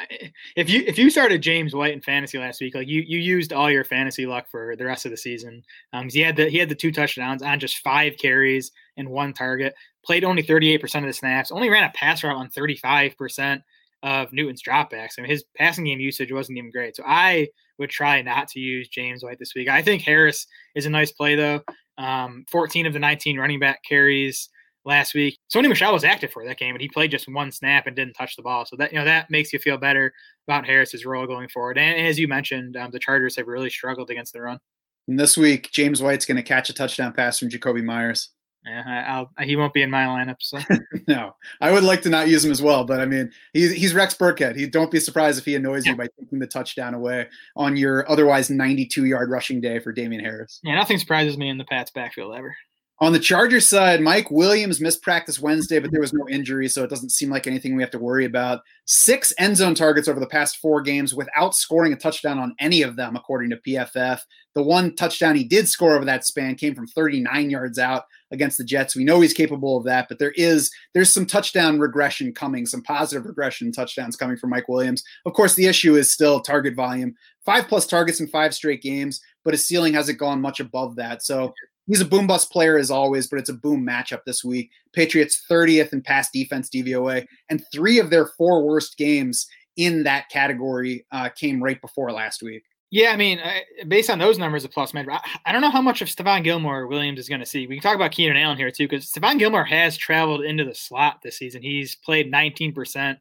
if 0.57 0.71
you 0.71 0.83
if 0.87 0.97
you 0.97 1.11
started 1.11 1.43
James 1.43 1.75
White 1.75 1.93
in 1.93 2.01
fantasy 2.01 2.39
last 2.39 2.63
week, 2.63 2.75
like 2.75 2.89
you 2.89 3.03
you 3.07 3.19
used 3.19 3.53
all 3.53 3.71
your 3.71 3.85
fantasy 3.85 4.25
luck 4.25 4.47
for 4.51 4.75
the 4.75 4.87
rest 4.87 5.05
of 5.05 5.11
the 5.11 5.19
season. 5.19 5.63
Um, 5.93 6.09
he 6.09 6.21
had 6.21 6.37
the 6.37 6.49
he 6.49 6.57
had 6.57 6.71
the 6.71 6.75
two 6.75 6.91
touchdowns 6.91 7.43
on 7.43 7.61
just 7.61 7.79
five 7.81 8.17
carries 8.17 8.71
and 8.97 9.11
one 9.11 9.35
target. 9.35 9.75
Played 10.03 10.25
only 10.25 10.41
thirty 10.41 10.73
eight 10.73 10.81
percent 10.81 11.05
of 11.05 11.11
the 11.11 11.15
snaps. 11.15 11.51
Only 11.51 11.69
ran 11.69 11.85
a 11.85 11.93
pass 11.95 12.25
route 12.25 12.37
on 12.37 12.49
thirty 12.49 12.75
five 12.75 13.19
percent 13.19 13.61
of 14.03 14.33
Newton's 14.33 14.63
dropbacks. 14.63 15.19
I 15.19 15.23
mean, 15.23 15.31
his 15.31 15.45
passing 15.59 15.85
game 15.85 16.01
usage 16.01 16.33
wasn't 16.33 16.57
even 16.57 16.71
great. 16.71 16.97
So 16.97 17.03
I 17.07 17.49
would 17.79 17.91
try 17.91 18.23
not 18.23 18.49
to 18.49 18.61
use 18.61 18.89
James 18.89 19.23
White 19.23 19.39
this 19.39 19.55
week. 19.55 19.69
I 19.69 19.83
think 19.83 20.01
Harris 20.01 20.47
is 20.75 20.87
a 20.87 20.91
nice 20.91 21.13
play 21.13 21.35
though. 21.35 21.61
Um, 21.99 22.47
14 22.49 22.87
of 22.87 22.95
the 22.95 22.99
19 22.99 23.39
running 23.39 23.59
back 23.59 23.83
carries 23.87 24.49
last 24.85 25.15
week. 25.15 25.39
Sony 25.55 25.69
Michel 25.69 25.93
was 25.93 26.05
active 26.05 26.33
for 26.33 26.45
that 26.47 26.59
game, 26.59 26.75
but 26.75 26.81
he 26.81 26.89
played 26.89 27.11
just 27.11 27.29
one 27.29 27.53
snap 27.53 27.87
and 27.87 27.97
didn't 27.97 28.15
touch 28.15 28.37
the 28.37 28.43
ball. 28.43 28.65
So 28.65 28.77
that 28.77 28.93
you 28.93 28.99
know 28.99 29.05
that 29.05 29.31
makes 29.31 29.53
you 29.53 29.59
feel 29.59 29.77
better 29.77 30.13
about 30.47 30.67
Harris's 30.67 31.05
role 31.05 31.27
going 31.27 31.49
forward. 31.49 31.79
And 31.79 32.07
as 32.07 32.19
you 32.19 32.29
mentioned, 32.29 32.77
um, 32.77 32.91
the 32.91 32.99
Chargers 32.99 33.37
have 33.37 33.47
really 33.47 33.71
struggled 33.71 34.11
against 34.11 34.33
the 34.33 34.43
run. 34.43 34.59
And 35.07 35.19
this 35.19 35.37
week, 35.37 35.71
James 35.73 36.03
White's 36.03 36.27
going 36.27 36.37
to 36.37 36.43
catch 36.43 36.69
a 36.69 36.75
touchdown 36.75 37.13
pass 37.13 37.39
from 37.39 37.49
Jakobi 37.49 37.83
Meyers. 37.83 38.31
Yeah, 38.65 39.05
I'll, 39.09 39.45
he 39.45 39.57
won't 39.57 39.73
be 39.73 39.83
in 39.83 39.91
my 39.91 40.05
lineup. 40.05 40.37
So 40.41 40.59
no, 41.09 41.35
I 41.61 41.71
would 41.71 41.85
like 41.85 42.03
to 42.03 42.11
not 42.11 42.29
use 42.29 42.45
him 42.45 42.51
as 42.51 42.61
well, 42.61 42.85
but 42.85 43.01
I 43.01 43.07
mean, 43.07 43.31
he's 43.53 43.73
he's 43.73 43.95
Rex 43.95 44.15
Burkhead. 44.15 44.57
He 44.57 44.67
don't 44.67 44.91
be 44.91 45.01
surprised 45.01 45.39
if 45.39 45.45
he 45.45 45.55
annoys 45.55 45.87
yeah. 45.87 45.93
you 45.93 45.99
by 45.99 46.09
taking 46.19 46.39
the 46.39 46.47
touchdown 46.47 46.93
away 46.93 47.29
on 47.57 47.77
your 47.77 48.11
otherwise 48.11 48.51
92 48.51 49.07
yard 49.07 49.31
rushing 49.31 49.61
day 49.61 49.79
for 49.79 49.93
Damien 49.93 50.23
Harris. 50.23 50.61
Yeah, 50.63 50.75
nothing 50.75 50.99
surprises 50.99 51.39
me 51.39 51.49
in 51.49 51.57
the 51.57 51.65
Pats 51.65 51.91
backfield 51.91 52.35
ever. 52.35 52.55
On 53.01 53.13
the 53.13 53.19
Chargers 53.21 53.65
side, 53.65 54.01
Mike 54.01 54.29
Williams 54.29 54.81
missed 54.81 55.03
practice 55.03 55.39
Wednesday, 55.39 55.79
but 55.79 55.93
there 55.93 56.01
was 56.01 56.13
no 56.13 56.29
injury, 56.29 56.67
so 56.67 56.83
it 56.83 56.91
doesn't 56.91 57.13
seem 57.13 57.31
like 57.31 57.47
anything 57.47 57.77
we 57.77 57.83
have 57.83 57.93
to 57.93 57.99
worry 57.99 58.25
about. 58.25 58.63
Six 58.87 59.33
end 59.39 59.57
zone 59.57 59.77
targets 59.77 60.09
over 60.09 60.19
the 60.19 60.27
past 60.27 60.57
four 60.57 60.83
games 60.83 61.15
without 61.15 61.55
scoring 61.55 61.93
a 61.93 61.97
touchdown 61.97 62.41
on 62.41 62.57
any 62.59 62.83
of 62.83 62.97
them, 62.97 63.15
according 63.15 63.51
to 63.51 63.57
PFF. 63.59 64.21
The 64.57 64.65
one 64.65 64.97
touchdown 64.97 65.37
he 65.37 65.45
did 65.45 65.69
score 65.69 65.95
over 65.95 66.05
that 66.07 66.27
span 66.27 66.57
came 66.57 66.75
from 66.75 66.89
39 66.89 67.51
yards 67.51 67.79
out 67.79 68.03
against 68.33 68.59
the 68.59 68.65
Jets. 68.65 68.97
We 68.97 69.05
know 69.05 69.21
he's 69.21 69.33
capable 69.33 69.77
of 69.77 69.85
that, 69.85 70.09
but 70.09 70.19
there 70.19 70.33
is 70.33 70.69
there's 70.93 71.13
some 71.13 71.25
touchdown 71.25 71.79
regression 71.79 72.35
coming, 72.35 72.67
some 72.67 72.83
positive 72.83 73.27
regression 73.27 73.71
touchdowns 73.71 74.17
coming 74.17 74.37
from 74.37 74.51
Mike 74.51 74.69
Williams. 74.69 75.05
Of 75.25 75.35
course, 75.35 75.55
the 75.55 75.67
issue 75.67 75.95
is 75.95 76.11
still 76.11 76.41
target 76.41 76.75
volume. 76.75 77.15
Five 77.47 77.69
plus 77.69 77.87
targets 77.87 78.19
in 78.19 78.27
five 78.27 78.55
straight 78.55 78.83
games, 78.83 79.21
but 79.45 79.55
his 79.55 79.65
ceiling 79.65 79.95
hasn't 79.95 80.19
gone 80.19 80.41
much 80.41 80.59
above 80.59 80.97
that. 80.97 81.23
So 81.23 81.55
he's 81.89 82.01
a 82.01 82.05
boom 82.05 82.27
bust 82.27 82.53
player 82.53 82.79
as 82.79 82.91
always, 82.91 83.27
but 83.27 83.39
it's 83.41 83.49
a 83.49 83.55
boom 83.55 83.85
matchup 83.85 84.21
this 84.25 84.45
week. 84.45 84.71
Patriots 84.93 85.45
30th 85.51 85.93
in 85.93 86.03
pass 86.03 86.31
defense 86.31 86.69
DVOA, 86.69 87.27
and 87.49 87.65
three 87.73 87.99
of 87.99 88.11
their 88.11 88.27
four 88.27 88.65
worst 88.65 88.97
games 88.97 89.49
in 89.77 90.05
that 90.05 90.29
category 90.29 91.07
uh, 91.11 91.29
came 91.31 91.63
right 91.63 91.81
before 91.81 92.13
last 92.13 92.43
week. 92.43 92.63
Yeah, 92.91 93.11
I 93.11 93.17
mean, 93.17 93.39
based 93.87 94.09
on 94.09 94.19
those 94.19 94.39
numbers, 94.39 94.65
a 94.65 94.69
plus 94.69 94.95
man. 94.95 95.07
I 95.45 95.53
don't 95.53 95.61
know 95.61 95.71
how 95.71 95.83
much 95.83 96.01
of 96.01 96.09
Stephon 96.09 96.43
Gilmore 96.43 96.87
Williams 96.87 97.21
is 97.21 97.29
going 97.29 97.41
to 97.41 97.47
see. 97.47 97.67
We 97.67 97.77
can 97.77 97.83
talk 97.83 97.97
about 97.97 98.13
Keenan 98.13 98.39
Allen 98.39 98.57
here 98.57 98.71
too, 98.71 98.89
because 98.89 99.11
Stephon 99.11 99.39
Gilmore 99.39 99.65
has 99.65 99.97
traveled 99.97 100.43
into 100.43 100.65
the 100.65 100.75
slot 100.75 101.19
this 101.23 101.37
season. 101.37 101.61
He's 101.61 101.97
played 101.97 102.33
19% 102.33 103.19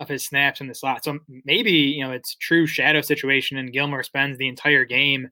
of 0.00 0.08
his 0.08 0.26
snaps 0.26 0.62
in 0.62 0.68
the 0.68 0.74
slot. 0.74 1.04
So 1.04 1.18
maybe, 1.44 1.70
you 1.70 2.02
know, 2.02 2.12
it's 2.12 2.34
true 2.36 2.66
shadow 2.66 3.02
situation 3.02 3.58
and 3.58 3.72
Gilmore 3.72 4.02
spends 4.02 4.38
the 4.38 4.48
entire 4.48 4.86
game 4.86 5.28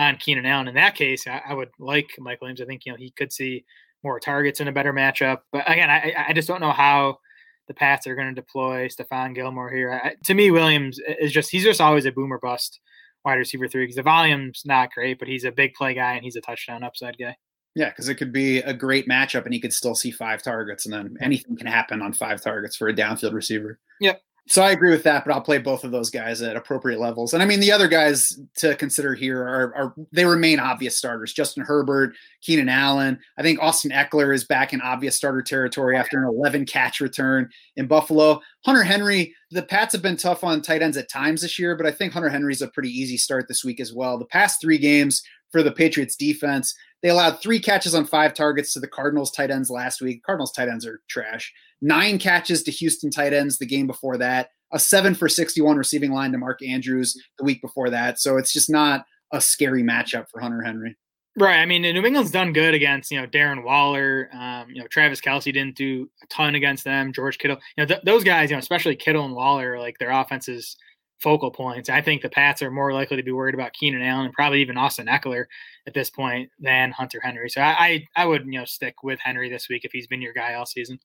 on 0.00 0.16
Keenan 0.16 0.46
Allen. 0.46 0.68
In 0.68 0.74
that 0.74 0.94
case, 0.94 1.26
I, 1.26 1.42
I, 1.48 1.54
would 1.54 1.70
like 1.78 2.10
Mike 2.18 2.40
Williams. 2.40 2.60
I 2.60 2.64
think 2.64 2.86
you 2.86 2.92
know 2.92 2.98
he 2.98 3.10
could 3.10 3.32
see 3.32 3.64
more 4.02 4.18
targets 4.18 4.60
in 4.60 4.68
a 4.68 4.72
better 4.72 4.92
matchup. 4.92 5.40
But 5.52 5.70
again, 5.70 5.90
I, 5.90 6.14
I 6.28 6.32
just 6.32 6.48
don't 6.48 6.60
know 6.60 6.72
how 6.72 7.18
the 7.68 7.74
Pats 7.74 8.06
are 8.06 8.14
going 8.14 8.28
to 8.28 8.34
deploy 8.34 8.88
Stephon 8.88 9.34
Gilmore 9.34 9.70
here. 9.70 10.00
I, 10.02 10.14
to 10.24 10.34
me, 10.34 10.50
Williams 10.50 10.98
is 11.20 11.32
just 11.32 11.50
he's 11.50 11.64
just 11.64 11.80
always 11.80 12.06
a 12.06 12.12
boomer 12.12 12.38
bust 12.38 12.80
wide 13.24 13.34
receiver 13.34 13.68
three 13.68 13.84
because 13.84 13.96
the 13.96 14.02
volume's 14.02 14.62
not 14.64 14.92
great, 14.92 15.18
but 15.18 15.28
he's 15.28 15.44
a 15.44 15.52
big 15.52 15.74
play 15.74 15.92
guy 15.92 16.14
and 16.14 16.24
he's 16.24 16.36
a 16.36 16.40
touchdown 16.40 16.82
upside 16.82 17.18
guy. 17.18 17.36
Yeah, 17.76 17.90
because 17.90 18.08
it 18.08 18.16
could 18.16 18.32
be 18.32 18.58
a 18.58 18.74
great 18.74 19.06
matchup 19.06 19.44
and 19.44 19.54
he 19.54 19.60
could 19.60 19.72
still 19.72 19.94
see 19.94 20.10
five 20.10 20.42
targets, 20.42 20.86
and 20.86 20.94
then 20.94 21.16
anything 21.20 21.56
can 21.56 21.66
happen 21.66 22.02
on 22.02 22.12
five 22.14 22.42
targets 22.42 22.74
for 22.74 22.88
a 22.88 22.94
downfield 22.94 23.34
receiver. 23.34 23.78
Yep. 24.00 24.22
So 24.50 24.62
I 24.62 24.72
agree 24.72 24.90
with 24.90 25.04
that, 25.04 25.24
but 25.24 25.32
I'll 25.32 25.40
play 25.40 25.58
both 25.58 25.84
of 25.84 25.92
those 25.92 26.10
guys 26.10 26.42
at 26.42 26.56
appropriate 26.56 26.98
levels. 26.98 27.34
And 27.34 27.42
I 27.42 27.46
mean, 27.46 27.60
the 27.60 27.70
other 27.70 27.86
guys 27.86 28.36
to 28.56 28.74
consider 28.74 29.14
here 29.14 29.40
are, 29.40 29.72
are 29.76 29.94
they 30.10 30.24
remain 30.24 30.58
obvious 30.58 30.96
starters. 30.96 31.32
Justin 31.32 31.62
Herbert, 31.62 32.16
Keenan 32.42 32.68
Allen. 32.68 33.20
I 33.38 33.42
think 33.42 33.62
Austin 33.62 33.92
Ekeler 33.92 34.34
is 34.34 34.42
back 34.42 34.72
in 34.72 34.80
obvious 34.80 35.14
starter 35.14 35.40
territory 35.40 35.96
after 35.96 36.18
an 36.18 36.28
11 36.28 36.66
catch 36.66 37.00
return 37.00 37.48
in 37.76 37.86
Buffalo. 37.86 38.40
Hunter 38.64 38.82
Henry, 38.82 39.32
the 39.52 39.62
Pats 39.62 39.92
have 39.92 40.02
been 40.02 40.16
tough 40.16 40.42
on 40.42 40.62
tight 40.62 40.82
ends 40.82 40.96
at 40.96 41.08
times 41.08 41.42
this 41.42 41.56
year, 41.56 41.76
but 41.76 41.86
I 41.86 41.92
think 41.92 42.12
Hunter 42.12 42.28
Henry's 42.28 42.60
a 42.60 42.66
pretty 42.66 42.90
easy 42.90 43.18
start 43.18 43.46
this 43.46 43.64
week 43.64 43.78
as 43.78 43.94
well. 43.94 44.18
The 44.18 44.24
past 44.24 44.60
three 44.60 44.78
games 44.78 45.22
for 45.52 45.62
the 45.62 45.70
Patriots 45.70 46.16
defense, 46.16 46.74
they 47.02 47.10
allowed 47.10 47.40
three 47.40 47.60
catches 47.60 47.94
on 47.94 48.04
five 48.04 48.34
targets 48.34 48.72
to 48.72 48.80
the 48.80 48.88
Cardinals 48.88 49.30
tight 49.30 49.52
ends 49.52 49.70
last 49.70 50.00
week. 50.00 50.24
Cardinals 50.24 50.50
tight 50.50 50.68
ends 50.68 50.84
are 50.84 51.00
trash. 51.08 51.52
Nine 51.82 52.18
catches 52.18 52.62
to 52.64 52.70
Houston 52.70 53.10
tight 53.10 53.32
ends 53.32 53.58
the 53.58 53.66
game 53.66 53.86
before 53.86 54.18
that. 54.18 54.50
A 54.72 54.78
seven 54.78 55.14
for 55.14 55.28
61 55.28 55.76
receiving 55.76 56.12
line 56.12 56.32
to 56.32 56.38
Mark 56.38 56.62
Andrews 56.62 57.20
the 57.38 57.44
week 57.44 57.60
before 57.60 57.90
that. 57.90 58.20
So 58.20 58.36
it's 58.36 58.52
just 58.52 58.70
not 58.70 59.04
a 59.32 59.40
scary 59.40 59.82
matchup 59.82 60.26
for 60.30 60.40
Hunter 60.40 60.62
Henry. 60.62 60.96
Right. 61.38 61.58
I 61.58 61.66
mean, 61.66 61.82
New 61.82 62.04
England's 62.04 62.32
done 62.32 62.52
good 62.52 62.74
against, 62.74 63.10
you 63.10 63.20
know, 63.20 63.26
Darren 63.26 63.64
Waller. 63.64 64.28
Um, 64.32 64.68
you 64.68 64.80
know, 64.80 64.88
Travis 64.88 65.20
Kelce 65.20 65.52
didn't 65.52 65.76
do 65.76 66.08
a 66.22 66.26
ton 66.26 66.54
against 66.54 66.84
them. 66.84 67.12
George 67.12 67.38
Kittle. 67.38 67.58
You 67.76 67.82
know, 67.82 67.86
th- 67.86 68.02
those 68.04 68.24
guys, 68.24 68.50
you 68.50 68.56
know, 68.56 68.60
especially 68.60 68.96
Kittle 68.96 69.24
and 69.24 69.34
Waller, 69.34 69.78
like 69.78 69.98
their 69.98 70.10
offenses 70.10 70.76
focal 71.20 71.50
points. 71.50 71.88
I 71.88 72.00
think 72.00 72.22
the 72.22 72.30
Pats 72.30 72.62
are 72.62 72.70
more 72.70 72.92
likely 72.92 73.16
to 73.16 73.22
be 73.22 73.32
worried 73.32 73.54
about 73.54 73.74
Keenan 73.74 74.02
Allen 74.02 74.26
and 74.26 74.34
probably 74.34 74.60
even 74.60 74.76
Austin 74.76 75.06
Ekeler 75.06 75.44
at 75.86 75.94
this 75.94 76.10
point 76.10 76.50
than 76.58 76.90
Hunter 76.90 77.20
Henry. 77.22 77.48
So 77.50 77.60
I, 77.60 78.06
I, 78.16 78.22
I 78.22 78.24
would 78.24 78.44
you 78.46 78.58
know 78.58 78.64
stick 78.64 79.02
with 79.02 79.20
Henry 79.20 79.48
this 79.48 79.68
week 79.68 79.84
if 79.84 79.92
he's 79.92 80.06
been 80.06 80.22
your 80.22 80.32
guy 80.32 80.54
all 80.54 80.66
season. 80.66 80.98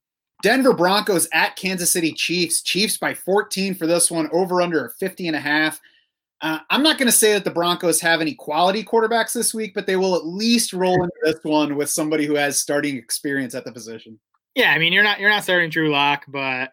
Denver 0.45 0.73
Broncos 0.73 1.27
at 1.33 1.55
Kansas 1.55 1.91
City 1.91 2.13
Chiefs. 2.13 2.61
Chiefs 2.61 2.99
by 2.99 3.15
14 3.15 3.73
for 3.73 3.87
this 3.87 4.11
one, 4.11 4.29
over 4.31 4.61
under 4.61 4.89
50 4.99 5.25
and 5.25 5.35
a 5.35 5.39
half. 5.39 5.81
Uh, 6.39 6.59
I'm 6.69 6.83
not 6.83 6.99
going 6.99 7.07
to 7.07 7.11
say 7.11 7.33
that 7.33 7.43
the 7.43 7.49
Broncos 7.49 7.99
have 8.01 8.21
any 8.21 8.35
quality 8.35 8.83
quarterbacks 8.83 9.33
this 9.33 9.55
week, 9.55 9.73
but 9.73 9.87
they 9.87 9.95
will 9.95 10.15
at 10.15 10.23
least 10.23 10.71
roll 10.71 11.01
into 11.01 11.15
this 11.23 11.39
one 11.41 11.75
with 11.75 11.89
somebody 11.89 12.27
who 12.27 12.35
has 12.35 12.61
starting 12.61 12.95
experience 12.95 13.55
at 13.55 13.65
the 13.65 13.71
position. 13.71 14.19
Yeah, 14.53 14.69
I 14.69 14.77
mean 14.77 14.93
you're 14.93 15.03
not 15.03 15.19
you're 15.19 15.31
not 15.31 15.41
starting 15.41 15.71
Drew 15.71 15.89
Lock, 15.89 16.25
but 16.27 16.69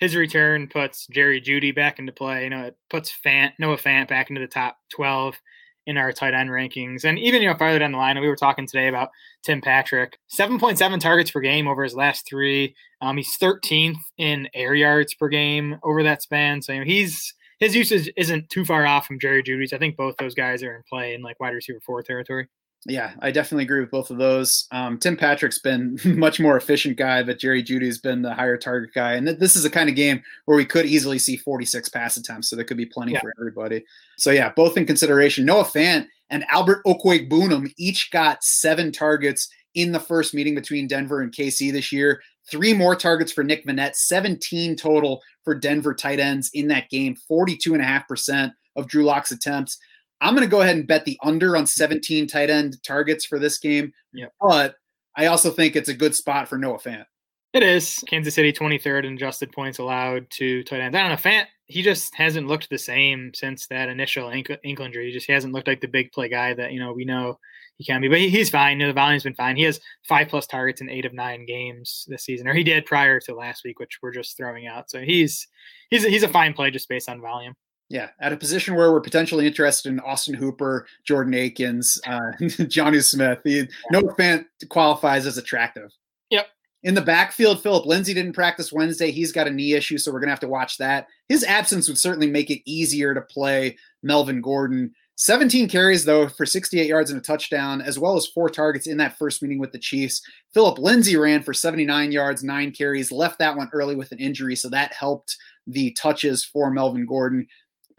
his 0.00 0.16
return 0.16 0.66
puts 0.66 1.06
Jerry 1.06 1.40
Jeudy 1.40 1.72
back 1.72 2.00
into 2.00 2.10
play. 2.10 2.42
You 2.42 2.50
know, 2.50 2.64
it 2.64 2.76
puts 2.90 3.16
Fant, 3.24 3.52
Noah 3.60 3.76
Fant 3.76 4.08
back 4.08 4.30
into 4.30 4.40
the 4.40 4.48
top 4.48 4.78
12 4.90 5.40
in 5.86 5.96
our 5.96 6.12
tight 6.12 6.34
end 6.34 6.50
rankings. 6.50 7.04
And 7.04 7.18
even, 7.18 7.42
you 7.42 7.48
know, 7.48 7.56
farther 7.56 7.78
down 7.78 7.92
the 7.92 7.98
line, 7.98 8.20
we 8.20 8.28
were 8.28 8.36
talking 8.36 8.66
today 8.66 8.88
about 8.88 9.10
Tim 9.42 9.60
Patrick, 9.60 10.18
7.7 10.32 11.00
targets 11.00 11.30
per 11.30 11.40
game 11.40 11.66
over 11.66 11.82
his 11.82 11.94
last 11.94 12.26
three. 12.26 12.74
Um, 13.00 13.16
he's 13.16 13.36
13th 13.38 13.96
in 14.18 14.48
air 14.54 14.74
yards 14.74 15.14
per 15.14 15.28
game 15.28 15.78
over 15.82 16.02
that 16.02 16.22
span. 16.22 16.62
So, 16.62 16.72
you 16.72 16.80
know, 16.80 16.84
he's, 16.84 17.34
his 17.58 17.74
usage 17.74 18.10
isn't 18.16 18.48
too 18.48 18.64
far 18.64 18.86
off 18.86 19.06
from 19.06 19.18
Jerry 19.18 19.42
Jeudy's. 19.42 19.72
I 19.72 19.78
think 19.78 19.96
both 19.96 20.16
those 20.16 20.34
guys 20.34 20.62
are 20.62 20.76
in 20.76 20.82
play 20.88 21.14
in 21.14 21.22
like 21.22 21.40
wide 21.40 21.54
receiver 21.54 21.80
four 21.84 22.02
territory. 22.02 22.48
Yeah, 22.84 23.12
I 23.20 23.30
definitely 23.30 23.62
agree 23.64 23.80
with 23.80 23.92
both 23.92 24.10
of 24.10 24.18
those. 24.18 24.66
Um, 24.72 24.98
Tim 24.98 25.16
Patrick's 25.16 25.60
been 25.60 25.98
much 26.04 26.40
more 26.40 26.56
efficient 26.56 26.96
guy, 26.96 27.22
but 27.22 27.38
Jerry 27.38 27.62
Jeudy's 27.62 27.98
been 27.98 28.22
the 28.22 28.34
higher 28.34 28.56
target 28.56 28.90
guy. 28.92 29.12
And 29.12 29.26
th- 29.26 29.38
this 29.38 29.54
is 29.54 29.64
a 29.64 29.70
kind 29.70 29.88
of 29.88 29.94
game 29.94 30.20
where 30.46 30.56
we 30.56 30.64
could 30.64 30.86
easily 30.86 31.18
see 31.18 31.36
46 31.36 31.88
pass 31.90 32.16
attempts, 32.16 32.50
so 32.50 32.56
there 32.56 32.64
could 32.64 32.76
be 32.76 32.86
plenty 32.86 33.12
yeah. 33.12 33.20
for 33.20 33.32
everybody. 33.38 33.84
So 34.18 34.32
yeah, 34.32 34.52
both 34.56 34.76
in 34.76 34.84
consideration. 34.84 35.44
Noah 35.44 35.64
Fant 35.64 36.06
and 36.30 36.44
Albert 36.50 36.82
Okwuegbunam 36.84 37.72
each 37.78 38.10
got 38.10 38.42
seven 38.42 38.90
targets 38.90 39.48
in 39.74 39.92
the 39.92 40.00
first 40.00 40.34
meeting 40.34 40.54
between 40.54 40.88
Denver 40.88 41.20
and 41.20 41.32
KC 41.32 41.70
this 41.72 41.92
year. 41.92 42.20
Three 42.50 42.74
more 42.74 42.96
targets 42.96 43.30
for 43.30 43.44
Nick 43.44 43.64
Vannett, 43.64 43.94
17 43.94 44.74
total 44.74 45.22
for 45.44 45.54
Denver 45.54 45.94
tight 45.94 46.18
ends 46.18 46.50
in 46.52 46.68
that 46.68 46.90
game, 46.90 47.16
42.5% 47.30 48.52
of 48.74 48.88
Drew 48.88 49.04
Lock's 49.04 49.30
attempts. 49.30 49.78
I'm 50.22 50.34
going 50.34 50.46
to 50.46 50.50
go 50.50 50.60
ahead 50.60 50.76
and 50.76 50.86
bet 50.86 51.04
the 51.04 51.18
under 51.22 51.56
on 51.56 51.66
17 51.66 52.28
tight 52.28 52.48
end 52.48 52.82
targets 52.84 53.24
for 53.24 53.38
this 53.38 53.58
game. 53.58 53.92
Yeah. 54.12 54.26
But 54.40 54.76
I 55.16 55.26
also 55.26 55.50
think 55.50 55.74
it's 55.74 55.88
a 55.88 55.94
good 55.94 56.14
spot 56.14 56.48
for 56.48 56.56
Noah 56.56 56.78
Fant. 56.78 57.04
It 57.52 57.62
is. 57.62 58.02
Kansas 58.06 58.34
City 58.34 58.52
23rd 58.52 59.04
in 59.04 59.14
adjusted 59.14 59.52
points 59.52 59.78
allowed 59.78 60.30
to 60.30 60.62
tight 60.62 60.80
ends. 60.80 60.96
I 60.96 61.00
don't 61.00 61.10
know. 61.10 61.16
Fant, 61.16 61.46
he 61.66 61.82
just 61.82 62.14
hasn't 62.14 62.46
looked 62.46 62.70
the 62.70 62.78
same 62.78 63.32
since 63.34 63.66
that 63.66 63.88
initial 63.88 64.30
ankle, 64.30 64.56
ankle 64.64 64.86
injury. 64.86 65.06
He 65.06 65.12
just 65.12 65.26
he 65.26 65.32
hasn't 65.32 65.52
looked 65.52 65.66
like 65.66 65.80
the 65.80 65.88
big 65.88 66.12
play 66.12 66.28
guy 66.28 66.54
that, 66.54 66.72
you 66.72 66.80
know, 66.80 66.92
we 66.92 67.04
know 67.04 67.38
he 67.76 67.84
can 67.84 68.00
be. 68.00 68.08
But 68.08 68.18
he, 68.18 68.30
he's 68.30 68.48
fine. 68.48 68.78
You 68.78 68.86
know, 68.86 68.92
the 68.92 69.00
volume's 69.00 69.24
been 69.24 69.34
fine. 69.34 69.56
He 69.56 69.64
has 69.64 69.80
five 70.08 70.28
plus 70.28 70.46
targets 70.46 70.80
in 70.80 70.88
eight 70.88 71.04
of 71.04 71.12
nine 71.12 71.44
games 71.46 72.06
this 72.08 72.24
season, 72.24 72.46
or 72.46 72.54
he 72.54 72.64
did 72.64 72.86
prior 72.86 73.20
to 73.20 73.34
last 73.34 73.64
week, 73.64 73.80
which 73.80 73.98
we're 74.00 74.12
just 74.12 74.36
throwing 74.36 74.66
out. 74.66 74.88
So 74.88 75.00
he's 75.00 75.48
he's 75.90 76.04
a, 76.04 76.08
he's 76.08 76.22
a 76.22 76.28
fine 76.28 76.54
play 76.54 76.70
just 76.70 76.88
based 76.88 77.08
on 77.08 77.20
volume. 77.20 77.54
Yeah, 77.92 78.08
at 78.20 78.32
a 78.32 78.38
position 78.38 78.74
where 78.74 78.90
we're 78.90 79.02
potentially 79.02 79.46
interested 79.46 79.90
in 79.90 80.00
Austin 80.00 80.32
Hooper, 80.32 80.86
Jordan 81.04 81.34
Akins, 81.34 82.00
uh, 82.06 82.32
Jonnu 82.40 83.04
Smith. 83.04 83.40
He, 83.44 83.68
Noah 83.90 84.14
Fant 84.14 84.46
qualifies 84.70 85.26
as 85.26 85.36
attractive. 85.36 85.92
Yep. 86.30 86.46
In 86.84 86.94
the 86.94 87.02
backfield, 87.02 87.62
Philip 87.62 87.84
Lindsay 87.84 88.14
didn't 88.14 88.32
practice 88.32 88.72
Wednesday. 88.72 89.10
He's 89.10 89.30
got 89.30 89.46
a 89.46 89.50
knee 89.50 89.74
issue, 89.74 89.98
so 89.98 90.10
we're 90.10 90.20
going 90.20 90.28
to 90.28 90.32
have 90.32 90.40
to 90.40 90.48
watch 90.48 90.78
that. 90.78 91.06
His 91.28 91.44
absence 91.44 91.86
would 91.86 91.98
certainly 91.98 92.30
make 92.30 92.48
it 92.48 92.62
easier 92.64 93.12
to 93.12 93.20
play 93.20 93.76
Melvin 94.02 94.40
Gordon. 94.40 94.94
17 95.16 95.68
carries, 95.68 96.06
though, 96.06 96.28
for 96.28 96.46
68 96.46 96.86
yards 96.86 97.10
and 97.10 97.20
a 97.20 97.22
touchdown, 97.22 97.82
as 97.82 97.98
well 97.98 98.16
as 98.16 98.26
four 98.26 98.48
targets 98.48 98.86
in 98.86 98.96
that 98.96 99.18
first 99.18 99.42
meeting 99.42 99.58
with 99.58 99.70
the 99.70 99.78
Chiefs. 99.78 100.22
Philip 100.54 100.78
Lindsay 100.78 101.18
ran 101.18 101.42
for 101.42 101.52
79 101.52 102.10
yards, 102.10 102.42
nine 102.42 102.70
carries, 102.70 103.12
left 103.12 103.38
that 103.38 103.54
one 103.54 103.68
early 103.74 103.96
with 103.96 104.12
an 104.12 104.18
injury, 104.18 104.56
so 104.56 104.70
that 104.70 104.94
helped 104.94 105.36
the 105.66 105.92
touches 105.92 106.44
for 106.44 106.70
Melvin 106.70 107.06
Gordon 107.06 107.46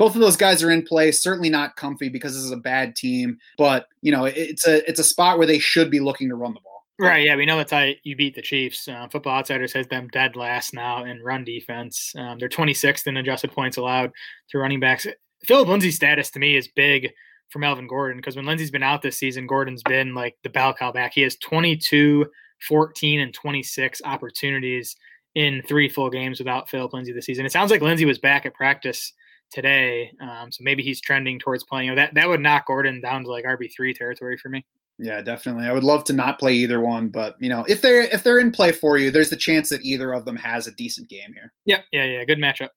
both 0.04 0.16
of 0.16 0.22
those 0.22 0.36
guys 0.36 0.62
are 0.62 0.70
in 0.70 0.82
play. 0.82 1.14
Certainly 1.14 1.50
not 1.50 1.78
comfy 1.78 2.10
because 2.10 2.34
this 2.34 2.44
is 2.44 2.52
a 2.52 2.58
bad 2.58 2.94
team, 2.94 3.38
but 3.58 3.88
you 4.02 4.12
know 4.12 4.26
it's 4.26 4.68
a 4.68 4.88
it's 4.88 5.00
a 5.00 5.04
spot 5.04 5.38
where 5.38 5.48
they 5.48 5.60
should 5.60 5.90
be 5.90 6.02
looking 6.02 6.28
to 6.28 6.36
run 6.36 6.54
the 6.54 6.60
ball. 6.60 6.84
Right. 7.00 7.26
Yeah, 7.26 7.38
we 7.38 7.46
know 7.46 7.56
that's 7.56 7.72
how 7.72 7.88
you 8.04 8.18
beat 8.18 8.36
the 8.36 8.42
Chiefs. 8.42 8.86
Uh, 8.86 9.08
Football 9.08 9.38
Outsiders 9.38 9.72
has 9.72 9.88
them 9.88 10.10
dead 10.10 10.36
last 10.36 10.74
now 10.74 11.06
in 11.06 11.24
run 11.24 11.46
defense. 11.46 12.14
Um, 12.18 12.38
they're 12.38 12.50
26th 12.50 13.08
in 13.08 13.16
adjusted 13.16 13.54
points 13.54 13.78
allowed 13.78 14.12
to 14.50 14.58
running 14.58 14.82
backs. 14.82 15.08
Philip 15.46 15.70
Lindsay's 15.70 15.96
status 15.96 16.30
to 16.32 16.40
me 16.40 16.58
is 16.58 16.68
big 16.68 17.10
for 17.50 17.60
Melvin 17.60 17.88
Gordon 17.88 18.18
because 18.18 18.36
when 18.36 18.46
Lindsay's 18.46 18.72
been 18.72 18.84
out 18.84 19.02
this 19.02 19.18
season, 19.18 19.48
Gordon's 19.48 19.84
been 19.84 20.14
like 20.14 20.36
the 20.44 20.50
bell 20.50 20.74
cow 20.74 20.92
back. 20.92 21.14
He 21.14 21.22
has 21.22 21.38
22, 21.38 22.26
14, 22.68 23.20
and 23.22 23.34
26 23.34 24.02
opportunities 24.04 24.98
in 25.34 25.64
three 25.66 25.88
full 25.88 26.10
games 26.10 26.40
without 26.40 26.70
Philip 26.70 26.92
Lindsay 26.92 27.14
this 27.14 27.26
season. 27.26 27.46
It 27.46 27.54
sounds 27.54 27.72
like 27.72 27.82
Lindsay 27.82 28.06
was 28.06 28.20
back 28.20 28.46
at 28.46 28.54
practice 28.54 29.14
today. 29.54 30.12
Um, 30.20 30.52
so 30.52 30.64
maybe 30.64 30.84
he's 30.84 31.00
trending 31.00 31.40
towards 31.40 31.64
playing. 31.64 31.88
You 31.88 31.96
know, 31.96 32.02
that 32.02 32.14
that 32.16 32.28
would 32.28 32.42
knock 32.42 32.68
Gordon 32.68 33.00
down 33.00 33.24
to 33.24 33.30
like 33.30 33.46
RB 33.46 33.72
three 33.74 33.94
territory 33.94 34.38
for 34.38 34.50
me. 34.50 34.66
Yeah, 35.00 35.22
definitely. 35.22 35.66
I 35.66 35.72
would 35.72 35.84
love 35.84 36.04
to 36.06 36.14
not 36.14 36.40
play 36.40 36.54
either 36.54 36.80
one, 36.80 37.10
but 37.10 37.36
you 37.40 37.50
know, 37.50 37.66
if 37.68 37.82
they're 37.82 38.04
if 38.04 38.24
they're 38.24 38.40
in 38.40 38.52
play 38.52 38.72
for 38.72 38.98
you, 38.98 39.12
there's 39.12 39.30
the 39.30 39.36
chance 39.36 39.70
that 39.70 39.84
either 39.84 40.14
of 40.14 40.26
them 40.26 40.36
has 40.36 40.68
a 40.68 40.72
decent 40.72 41.10
game 41.10 41.34
here. 41.34 41.52
Yeah, 41.66 41.82
yeah, 41.92 42.06
yeah. 42.06 42.26
Good 42.26 42.40
matchup. 42.40 42.70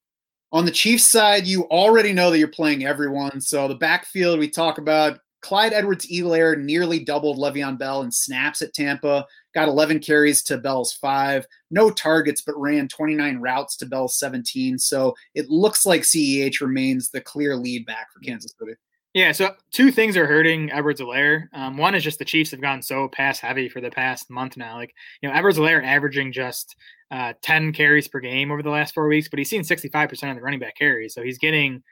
On 0.52 0.64
the 0.64 0.70
Chiefs 0.70 1.10
side, 1.10 1.46
you 1.46 1.64
already 1.64 2.12
know 2.12 2.30
that 2.30 2.38
you're 2.38 2.48
playing 2.48 2.86
everyone. 2.86 3.40
So 3.40 3.66
the 3.68 3.74
backfield 3.74 4.38
we 4.38 4.48
talk 4.48 4.78
about 4.78 5.18
Clyde 5.42 5.72
Edwards 5.72 6.06
Helaire 6.06 6.58
nearly 6.58 7.00
doubled 7.00 7.38
Le'Veon 7.38 7.78
Bell 7.78 8.02
in 8.02 8.10
snaps 8.10 8.62
at 8.62 8.74
Tampa, 8.74 9.26
got 9.54 9.68
11 9.68 10.00
carries 10.00 10.42
to 10.44 10.58
Bell's 10.58 10.92
five, 10.92 11.46
no 11.70 11.90
targets, 11.90 12.42
but 12.42 12.58
ran 12.60 12.88
29 12.88 13.38
routes 13.38 13.76
to 13.76 13.86
Bell's 13.86 14.18
17. 14.18 14.78
So 14.78 15.14
it 15.34 15.48
looks 15.48 15.86
like 15.86 16.02
CEH 16.02 16.60
remains 16.60 17.10
the 17.10 17.20
clear 17.20 17.56
lead 17.56 17.86
back 17.86 18.12
for 18.12 18.20
Kansas 18.20 18.54
City. 18.58 18.74
Yeah, 19.16 19.32
so 19.32 19.54
two 19.72 19.90
things 19.90 20.14
are 20.18 20.26
hurting 20.26 20.70
Edwards 20.72 21.00
Helaire. 21.00 21.44
Um, 21.54 21.78
one 21.78 21.94
is 21.94 22.04
just 22.04 22.18
the 22.18 22.24
Chiefs 22.26 22.50
have 22.50 22.60
gone 22.60 22.82
so 22.82 23.08
pass 23.08 23.38
heavy 23.38 23.66
for 23.66 23.80
the 23.80 23.90
past 23.90 24.28
month 24.28 24.58
now. 24.58 24.76
Like, 24.76 24.94
you 25.22 25.28
know, 25.28 25.34
Edwards 25.34 25.56
Helaire 25.56 25.82
averaging 25.82 26.32
just 26.32 26.76
uh, 27.10 27.32
10 27.40 27.72
carries 27.72 28.08
per 28.08 28.20
game 28.20 28.50
over 28.50 28.62
the 28.62 28.68
last 28.68 28.92
four 28.92 29.08
weeks, 29.08 29.28
but 29.28 29.38
he's 29.38 29.48
seen 29.48 29.62
65% 29.62 30.12
of 30.28 30.36
the 30.36 30.42
running 30.42 30.60
back 30.60 30.76
carries. 30.76 31.14
So 31.14 31.22
he's 31.22 31.38
getting 31.38 31.82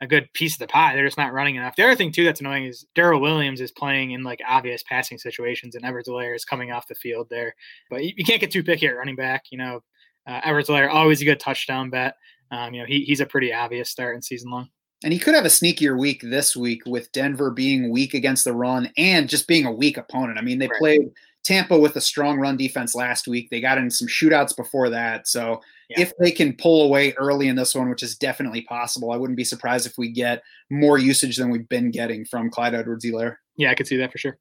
a 0.00 0.06
good 0.06 0.32
piece 0.34 0.54
of 0.54 0.58
the 0.58 0.66
pie. 0.66 0.94
They're 0.94 1.06
just 1.06 1.18
not 1.18 1.32
running 1.32 1.56
enough. 1.56 1.76
The 1.76 1.84
other 1.84 1.96
thing 1.96 2.12
too 2.12 2.24
that's 2.24 2.40
annoying 2.40 2.64
is 2.64 2.86
Darrel 2.94 3.20
Williams 3.20 3.60
is 3.60 3.72
playing 3.72 4.10
in 4.10 4.22
like 4.22 4.40
obvious 4.46 4.82
passing 4.82 5.18
situations, 5.18 5.74
and 5.74 5.84
Edwards 5.84 6.08
Helaire 6.08 6.36
is 6.36 6.44
coming 6.44 6.72
off 6.72 6.88
the 6.88 6.94
field 6.94 7.28
there. 7.30 7.54
But 7.90 8.04
you, 8.04 8.12
you 8.16 8.24
can't 8.24 8.40
get 8.40 8.50
too 8.50 8.62
picky 8.62 8.86
at 8.86 8.96
running 8.96 9.16
back. 9.16 9.44
You 9.50 9.58
know, 9.58 9.82
uh, 10.26 10.40
Edwards 10.44 10.68
Helaire 10.68 10.92
always 10.92 11.22
a 11.22 11.24
good 11.24 11.40
touchdown 11.40 11.90
bet. 11.90 12.16
Um, 12.50 12.74
you 12.74 12.80
know, 12.80 12.86
he, 12.86 13.00
he's 13.00 13.20
a 13.20 13.26
pretty 13.26 13.52
obvious 13.52 13.90
start 13.90 14.14
in 14.14 14.22
season 14.22 14.50
long. 14.50 14.68
And 15.04 15.12
he 15.12 15.18
could 15.18 15.34
have 15.34 15.44
a 15.44 15.48
sneakier 15.48 15.98
week 15.98 16.22
this 16.22 16.56
week 16.56 16.82
with 16.86 17.12
Denver 17.12 17.50
being 17.50 17.90
weak 17.90 18.14
against 18.14 18.44
the 18.44 18.54
run 18.54 18.90
and 18.96 19.28
just 19.28 19.46
being 19.46 19.66
a 19.66 19.72
weak 19.72 19.98
opponent. 19.98 20.38
I 20.38 20.42
mean, 20.42 20.58
they 20.58 20.68
right. 20.68 20.78
played 20.78 21.10
Tampa 21.46 21.78
with 21.78 21.94
a 21.94 22.00
strong 22.00 22.38
run 22.38 22.56
defense 22.56 22.94
last 22.96 23.28
week. 23.28 23.48
They 23.50 23.60
got 23.60 23.78
in 23.78 23.88
some 23.88 24.08
shootouts 24.08 24.56
before 24.56 24.90
that. 24.90 25.28
So 25.28 25.60
yeah. 25.88 26.00
if 26.00 26.12
they 26.18 26.32
can 26.32 26.56
pull 26.56 26.82
away 26.82 27.12
early 27.12 27.46
in 27.46 27.54
this 27.54 27.72
one, 27.72 27.88
which 27.88 28.02
is 28.02 28.16
definitely 28.16 28.62
possible, 28.62 29.12
I 29.12 29.16
wouldn't 29.16 29.36
be 29.36 29.44
surprised 29.44 29.86
if 29.86 29.96
we 29.96 30.10
get 30.10 30.42
more 30.70 30.98
usage 30.98 31.36
than 31.36 31.50
we've 31.50 31.68
been 31.68 31.92
getting 31.92 32.24
from 32.24 32.50
Clyde 32.50 32.74
Edwards 32.74 33.04
Helaire. 33.04 33.36
Yeah, 33.56 33.70
I 33.70 33.76
could 33.76 33.86
see 33.86 33.96
that 33.96 34.10
for 34.10 34.18
sure. 34.18 34.38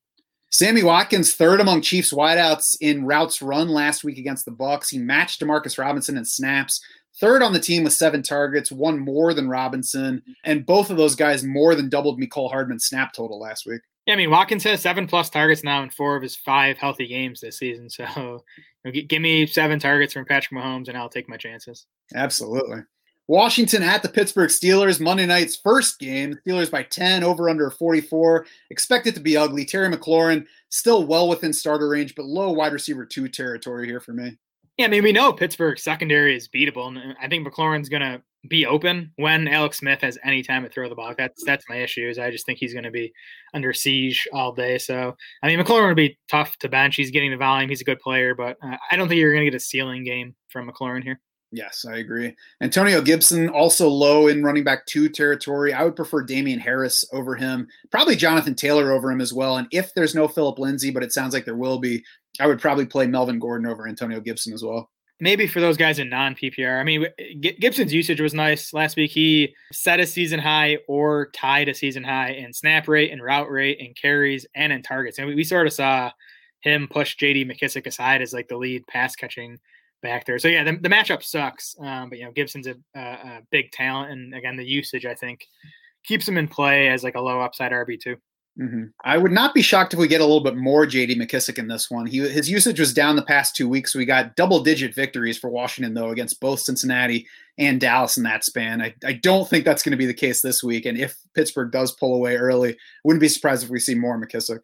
Sammy 0.49 0.83
Watkins, 0.83 1.35
third 1.35 1.61
among 1.61 1.81
Chiefs 1.81 2.11
wideouts 2.11 2.77
in 2.81 3.05
routes 3.05 3.39
run 3.41 3.69
last 3.69 4.03
week 4.03 4.17
against 4.17 4.45
the 4.45 4.51
Bucs. 4.51 4.89
He 4.89 4.97
matched 4.97 5.41
Demarcus 5.41 5.77
Robinson 5.77 6.17
in 6.17 6.25
snaps. 6.25 6.81
Third 7.19 7.43
on 7.43 7.53
the 7.53 7.59
team 7.59 7.83
with 7.83 7.93
seven 7.93 8.23
targets, 8.23 8.71
one 8.71 8.99
more 8.99 9.33
than 9.33 9.47
Robinson, 9.47 10.21
and 10.43 10.65
both 10.65 10.89
of 10.89 10.97
those 10.97 11.15
guys 11.15 11.43
more 11.43 11.75
than 11.75 11.87
doubled 11.87 12.19
Mecole 12.19 12.49
Hardman's 12.49 12.85
snap 12.85 13.13
total 13.13 13.39
last 13.39 13.65
week. 13.65 13.81
Yeah, 14.05 14.13
I 14.13 14.17
mean 14.17 14.29
Watkins 14.29 14.63
has 14.65 14.81
seven 14.81 15.07
plus 15.07 15.29
targets 15.29 15.63
now 15.63 15.81
in 15.81 15.89
four 15.89 16.15
of 16.15 16.21
his 16.21 16.35
five 16.35 16.77
healthy 16.77 17.07
games 17.07 17.41
this 17.41 17.57
season. 17.57 17.89
So 17.89 18.05
you 18.85 18.91
know, 18.91 19.01
give 19.07 19.21
me 19.21 19.47
seven 19.47 19.79
targets 19.79 20.13
from 20.13 20.25
Patrick 20.25 20.59
Mahomes, 20.59 20.89
and 20.89 20.97
I'll 20.97 21.09
take 21.09 21.27
my 21.27 21.37
chances. 21.37 21.87
Absolutely. 22.13 22.81
Washington 23.27 23.81
at 23.81 24.03
the 24.03 24.09
Pittsburgh 24.09 24.51
Steelers, 24.51 25.01
Monday 25.01 25.25
night's 25.25 25.55
first 25.55 25.97
game. 25.97 26.37
Steelers 26.45 26.69
by 26.69 26.83
10, 26.83 27.23
over 27.23 27.49
under 27.49 27.71
44. 27.71 28.45
Expected 28.69 29.15
to 29.15 29.19
be 29.19 29.35
ugly. 29.35 29.65
Terry 29.65 29.89
McLaurin 29.89 30.45
still 30.69 31.07
well 31.07 31.27
within 31.27 31.51
starter 31.51 31.89
range, 31.89 32.13
but 32.13 32.25
low 32.25 32.51
wide 32.51 32.73
receiver 32.73 33.03
two 33.05 33.27
territory 33.27 33.87
here 33.87 33.99
for 33.99 34.13
me. 34.13 34.37
Yeah, 34.77 34.85
I 34.85 34.89
mean, 34.89 35.03
we 35.03 35.13
know 35.13 35.31
Pittsburgh 35.31 35.79
secondary 35.79 36.35
is 36.35 36.49
beatable, 36.49 36.87
and 36.87 37.15
I 37.21 37.27
think 37.29 37.47
McLaurin's 37.47 37.87
going 37.87 38.01
to 38.01 38.21
be 38.49 38.65
open 38.65 39.11
when 39.15 39.47
Alex 39.47 39.79
Smith 39.79 40.01
has 40.01 40.17
any 40.23 40.43
time 40.43 40.63
to 40.63 40.69
throw 40.69 40.89
the 40.89 40.95
ball. 40.95 41.13
That's 41.17 41.43
that's 41.45 41.65
my 41.69 41.77
issue. 41.77 42.07
Is 42.09 42.19
I 42.19 42.29
just 42.29 42.45
think 42.45 42.59
he's 42.59 42.73
going 42.73 42.83
to 42.83 42.91
be 42.91 43.13
under 43.53 43.73
siege 43.73 44.27
all 44.33 44.51
day. 44.51 44.77
So 44.77 45.15
I 45.41 45.47
mean, 45.47 45.59
McLaurin 45.59 45.87
would 45.87 45.95
be 45.95 46.17
tough 46.29 46.57
to 46.57 46.69
bench. 46.69 46.95
He's 46.95 47.11
getting 47.11 47.31
the 47.31 47.37
volume. 47.37 47.69
He's 47.69 47.81
a 47.81 47.85
good 47.85 47.99
player, 47.99 48.35
but 48.35 48.57
uh, 48.61 48.77
I 48.91 48.95
don't 48.95 49.07
think 49.07 49.19
you're 49.19 49.31
going 49.33 49.45
to 49.45 49.51
get 49.51 49.57
a 49.57 49.63
ceiling 49.63 50.03
game 50.03 50.35
from 50.49 50.69
McLaurin 50.69 51.03
here. 51.03 51.19
Yes, 51.51 51.85
I 51.87 51.97
agree. 51.97 52.35
Antonio 52.61 53.01
Gibson 53.01 53.49
also 53.49 53.87
low 53.87 54.27
in 54.27 54.43
running 54.43 54.63
back 54.63 54.85
two 54.87 55.07
territory. 55.07 55.73
I 55.73 55.83
would 55.83 55.95
prefer 55.95 56.21
Damien 56.23 56.59
Harris 56.59 57.05
over 57.13 57.35
him, 57.35 57.67
probably 57.91 58.15
Jonathan 58.15 58.55
Taylor 58.55 58.91
over 58.91 59.11
him 59.11 59.21
as 59.21 59.33
well. 59.33 59.57
And 59.57 59.67
if 59.71 59.93
there's 59.93 60.15
no 60.15 60.27
Philip 60.27 60.59
Lindsay, 60.59 60.91
but 60.91 61.03
it 61.03 61.13
sounds 61.13 61.33
like 61.33 61.45
there 61.45 61.55
will 61.55 61.79
be, 61.79 62.03
I 62.39 62.47
would 62.47 62.59
probably 62.59 62.85
play 62.85 63.07
Melvin 63.07 63.39
Gordon 63.39 63.67
over 63.67 63.87
Antonio 63.87 64.19
Gibson 64.19 64.53
as 64.53 64.63
well 64.63 64.89
maybe 65.19 65.47
for 65.47 65.59
those 65.59 65.77
guys 65.77 65.99
in 65.99 66.09
non 66.09 66.35
PPR. 66.35 66.79
I 66.79 66.83
mean, 66.83 67.05
eh, 67.17 67.51
Gibson's 67.59 67.93
usage 67.93 68.21
was 68.21 68.33
nice 68.33 68.73
last 68.73 68.97
week. 68.97 69.11
He 69.11 69.55
set 69.71 69.99
a 69.99 70.05
season 70.05 70.39
high 70.39 70.77
or 70.87 71.29
tied 71.31 71.69
a 71.69 71.73
season 71.73 72.03
high 72.03 72.31
in 72.31 72.53
snap 72.53 72.87
rate 72.87 73.11
and 73.11 73.23
route 73.23 73.49
rate 73.49 73.79
and 73.79 73.95
carries 73.95 74.45
and 74.55 74.73
in 74.73 74.81
targets. 74.81 75.17
And 75.17 75.27
we, 75.27 75.35
we 75.35 75.43
sort 75.43 75.67
of 75.67 75.73
saw 75.73 76.11
him 76.61 76.87
push 76.89 77.15
JD 77.17 77.49
McKissic 77.49 77.85
aside 77.85 78.21
as 78.21 78.33
like 78.33 78.47
the 78.47 78.57
lead 78.57 78.85
pass 78.87 79.15
catching 79.15 79.59
back 80.05 80.25
there. 80.25 80.39
So 80.39 80.47
yeah, 80.47 80.63
the, 80.63 80.73
the 80.73 80.89
matchup 80.89 81.23
sucks. 81.23 81.75
Um, 81.79 82.09
but 82.09 82.19
you 82.19 82.25
know, 82.25 82.31
Gibson's 82.31 82.67
a, 82.67 82.75
a, 82.95 82.99
a 82.99 83.41
big 83.49 83.71
talent, 83.71 84.11
and 84.11 84.33
again, 84.33 84.55
the 84.55 84.65
usage 84.65 85.05
I 85.05 85.15
think 85.15 85.47
keeps 86.03 86.27
him 86.27 86.37
in 86.37 86.47
play 86.47 86.89
as 86.89 87.03
like 87.03 87.15
a 87.15 87.21
low 87.21 87.41
upside 87.41 87.71
RB 87.71 87.99
two. 87.99 88.15
Mm-hmm. 88.59 88.83
I 89.03 89.17
would 89.17 89.33
not 89.33 89.53
be 89.53 89.61
shocked 89.61 89.93
if 89.93 89.99
we 89.99 90.07
get 90.07 90.21
a 90.21 90.25
little 90.25 90.43
bit 90.43 90.55
more 90.55 90.85
JD 90.85 91.17
McKissic 91.17 91.57
in 91.57 91.67
this 91.67 91.91
one. 91.91 92.05
He 92.05 92.19
his 92.19 92.49
usage 92.49 92.79
was 92.79 92.93
down 92.93 93.17
the 93.17 93.21
past 93.21 93.55
two 93.55 93.67
weeks. 93.67 93.93
We 93.93 94.05
got 94.05 94.37
double 94.37 94.61
digit 94.61 94.95
victories 94.95 95.37
for 95.37 95.49
Washington 95.49 95.93
though 95.93 96.11
against 96.11 96.39
both 96.39 96.61
Cincinnati 96.61 97.27
and 97.57 97.81
Dallas 97.81 98.15
in 98.15 98.23
that 98.23 98.45
span. 98.45 98.81
I, 98.81 98.93
I 99.03 99.13
don't 99.13 99.49
think 99.49 99.65
that's 99.65 99.83
going 99.83 99.91
to 99.91 99.97
be 99.97 100.05
the 100.05 100.13
case 100.13 100.41
this 100.41 100.63
week. 100.63 100.85
And 100.85 100.97
if 100.97 101.17
Pittsburgh 101.33 101.71
does 101.71 101.91
pull 101.93 102.15
away 102.15 102.37
early, 102.37 102.77
wouldn't 103.03 103.21
be 103.21 103.27
surprised 103.27 103.63
if 103.63 103.69
we 103.69 103.79
see 103.79 103.95
more 103.95 104.17
McKissic. 104.17 104.59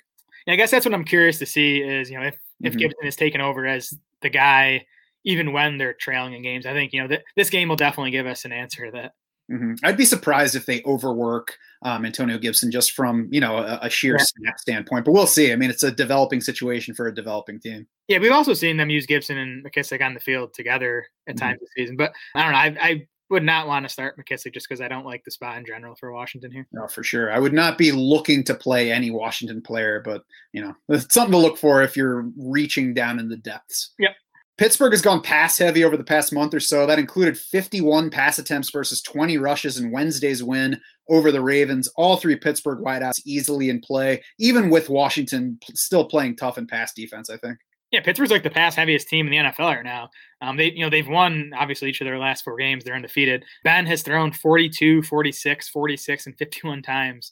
Yeah, 0.47 0.53
I 0.53 0.55
guess 0.55 0.71
that's 0.71 0.85
what 0.85 0.93
I'm 0.93 1.03
curious 1.03 1.37
to 1.39 1.45
see 1.45 1.81
is 1.81 2.09
you 2.09 2.17
know 2.17 2.25
if 2.25 2.37
if 2.61 2.71
mm-hmm. 2.71 2.79
Gibson 2.79 3.05
is 3.05 3.17
taken 3.17 3.41
over 3.41 3.65
as 3.65 3.93
the 4.21 4.29
guy 4.29 4.85
even 5.25 5.53
when 5.53 5.77
they're 5.77 5.93
trailing 5.93 6.33
in 6.33 6.41
games. 6.41 6.65
I 6.65 6.73
think 6.73 6.93
you 6.93 7.01
know 7.01 7.07
th- 7.07 7.21
this 7.35 7.49
game 7.49 7.69
will 7.69 7.75
definitely 7.75 8.11
give 8.11 8.27
us 8.27 8.45
an 8.45 8.51
answer 8.51 8.85
to 8.85 8.91
that. 8.91 9.11
Mhm. 9.51 9.77
I'd 9.83 9.97
be 9.97 10.05
surprised 10.05 10.55
if 10.55 10.65
they 10.65 10.81
overwork 10.85 11.57
um, 11.83 12.05
Antonio 12.05 12.37
Gibson 12.37 12.71
just 12.71 12.91
from 12.93 13.27
you 13.31 13.41
know 13.41 13.57
a, 13.57 13.79
a 13.83 13.89
sheer 13.89 14.15
Yeah. 14.17 14.23
snap 14.23 14.59
standpoint, 14.59 15.03
but 15.05 15.11
we'll 15.11 15.27
see. 15.27 15.51
I 15.51 15.55
mean, 15.55 15.69
it's 15.69 15.83
a 15.83 15.91
developing 15.91 16.39
situation 16.41 16.93
for 16.93 17.07
a 17.07 17.13
developing 17.13 17.59
team. 17.59 17.87
Yeah, 18.07 18.19
we've 18.19 18.31
also 18.31 18.53
seen 18.53 18.77
them 18.77 18.89
use 18.89 19.05
Gibson 19.05 19.37
and 19.37 19.65
McKissic 19.65 20.01
on 20.05 20.13
the 20.13 20.19
field 20.19 20.53
together 20.53 21.05
at 21.27 21.35
Mhm. 21.35 21.39
times 21.39 21.59
this 21.59 21.69
season. 21.75 21.95
But 21.97 22.13
I 22.35 22.43
don't 22.43 22.51
know. 22.53 22.81
I, 22.81 22.87
I 22.89 23.07
would 23.29 23.43
not 23.43 23.65
want 23.65 23.83
to 23.85 23.89
start 23.89 24.17
McKissic 24.17 24.53
just 24.53 24.67
because 24.67 24.81
I 24.81 24.89
don't 24.89 25.05
like 25.05 25.23
the 25.23 25.31
spot 25.31 25.57
in 25.57 25.65
general 25.65 25.95
for 25.95 26.11
Washington 26.11 26.51
here. 26.51 26.67
No, 26.73 26.87
for 26.87 27.01
sure. 27.03 27.31
I 27.31 27.39
would 27.39 27.53
not 27.53 27.77
be 27.77 27.91
looking 27.93 28.43
to 28.43 28.53
play 28.53 28.91
any 28.91 29.09
Washington 29.09 29.61
player, 29.61 30.01
but 30.03 30.23
you 30.53 30.61
know, 30.61 30.75
it's 30.89 31.07
something 31.13 31.31
to 31.31 31.37
look 31.37 31.57
for 31.57 31.81
if 31.81 31.95
you're 31.97 32.29
reaching 32.37 32.93
down 32.93 33.19
in 33.19 33.27
the 33.29 33.37
depths. 33.37 33.93
Yep. 33.99 34.11
Pittsburgh 34.61 34.93
has 34.93 35.01
gone 35.01 35.23
pass 35.23 35.57
heavy 35.57 35.83
over 35.83 35.97
the 35.97 36.03
past 36.03 36.31
month 36.31 36.53
or 36.53 36.59
so. 36.59 36.85
That 36.85 36.99
included 36.99 37.35
51 37.35 38.11
pass 38.11 38.37
attempts 38.37 38.69
versus 38.69 39.01
20 39.01 39.39
rushes 39.39 39.79
in 39.79 39.89
Wednesday's 39.89 40.43
win 40.43 40.79
over 41.09 41.31
the 41.31 41.41
Ravens. 41.41 41.87
All 41.95 42.15
three 42.15 42.35
Pittsburgh 42.35 42.77
wideouts 42.77 43.21
easily 43.25 43.71
in 43.71 43.81
play, 43.81 44.23
even 44.37 44.69
with 44.69 44.87
Washington 44.87 45.57
still 45.73 46.05
playing 46.05 46.35
tough 46.35 46.59
in 46.59 46.67
pass 46.67 46.93
defense, 46.93 47.27
I 47.31 47.37
think. 47.37 47.57
Yeah, 47.89 48.01
Pittsburgh's 48.01 48.29
like 48.29 48.43
the 48.43 48.51
pass 48.51 48.75
heaviest 48.75 49.09
team 49.09 49.25
in 49.25 49.31
the 49.31 49.49
NFL 49.49 49.77
right 49.77 49.83
now. 49.83 50.11
Um, 50.41 50.57
they, 50.57 50.71
you 50.71 50.81
know, 50.81 50.91
they've 50.91 51.07
won 51.07 51.53
obviously 51.57 51.89
each 51.89 51.99
of 51.99 52.05
their 52.05 52.19
last 52.19 52.43
four 52.43 52.55
games. 52.55 52.83
They're 52.83 52.93
undefeated. 52.93 53.43
Ben 53.63 53.87
has 53.87 54.03
thrown 54.03 54.31
42, 54.31 55.01
46, 55.01 55.69
46, 55.69 56.27
and 56.27 56.37
51 56.37 56.83
times 56.83 57.31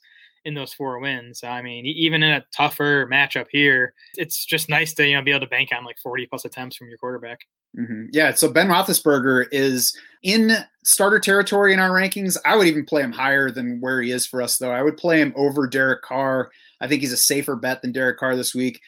in 0.49 0.55
those 0.55 0.73
four 0.73 0.99
wins. 0.99 1.43
I 1.43 1.61
mean, 1.61 1.85
even 1.85 2.21
in 2.21 2.31
a 2.31 2.45
tougher 2.55 3.07
matchup 3.11 3.45
here, 3.49 3.93
it's 4.15 4.43
just 4.45 4.67
nice 4.67 4.93
to 4.95 5.07
you 5.07 5.15
know 5.15 5.21
be 5.21 5.31
able 5.31 5.41
to 5.41 5.47
bank 5.47 5.69
on 5.75 5.85
like 5.85 5.97
40 5.99 6.25
plus 6.27 6.43
attempts 6.43 6.75
from 6.75 6.89
your 6.89 6.97
quarterback. 6.97 7.39
hmm 7.75 8.05
Yeah. 8.11 8.33
So 8.33 8.51
Ben 8.51 8.67
Roethlisberger 8.67 9.45
is 9.51 9.97
in 10.23 10.51
starter 10.83 11.19
territory 11.19 11.73
in 11.73 11.79
our 11.79 11.91
rankings. 11.91 12.35
I 12.43 12.57
would 12.57 12.67
even 12.67 12.85
play 12.85 13.01
him 13.01 13.13
higher 13.13 13.49
than 13.49 13.79
where 13.79 14.01
he 14.01 14.11
is 14.11 14.27
for 14.27 14.41
us, 14.41 14.57
though. 14.57 14.71
I 14.71 14.83
would 14.83 14.97
play 14.97 15.21
him 15.21 15.33
over 15.37 15.67
Derek 15.67 16.01
Carr. 16.01 16.51
I 16.81 16.87
think 16.87 17.01
he's 17.01 17.13
a 17.13 17.17
safer 17.17 17.55
bet 17.55 17.81
than 17.81 17.91
Derek 17.91 18.17
Carr 18.17 18.35
this 18.35 18.53
week. 18.53 18.81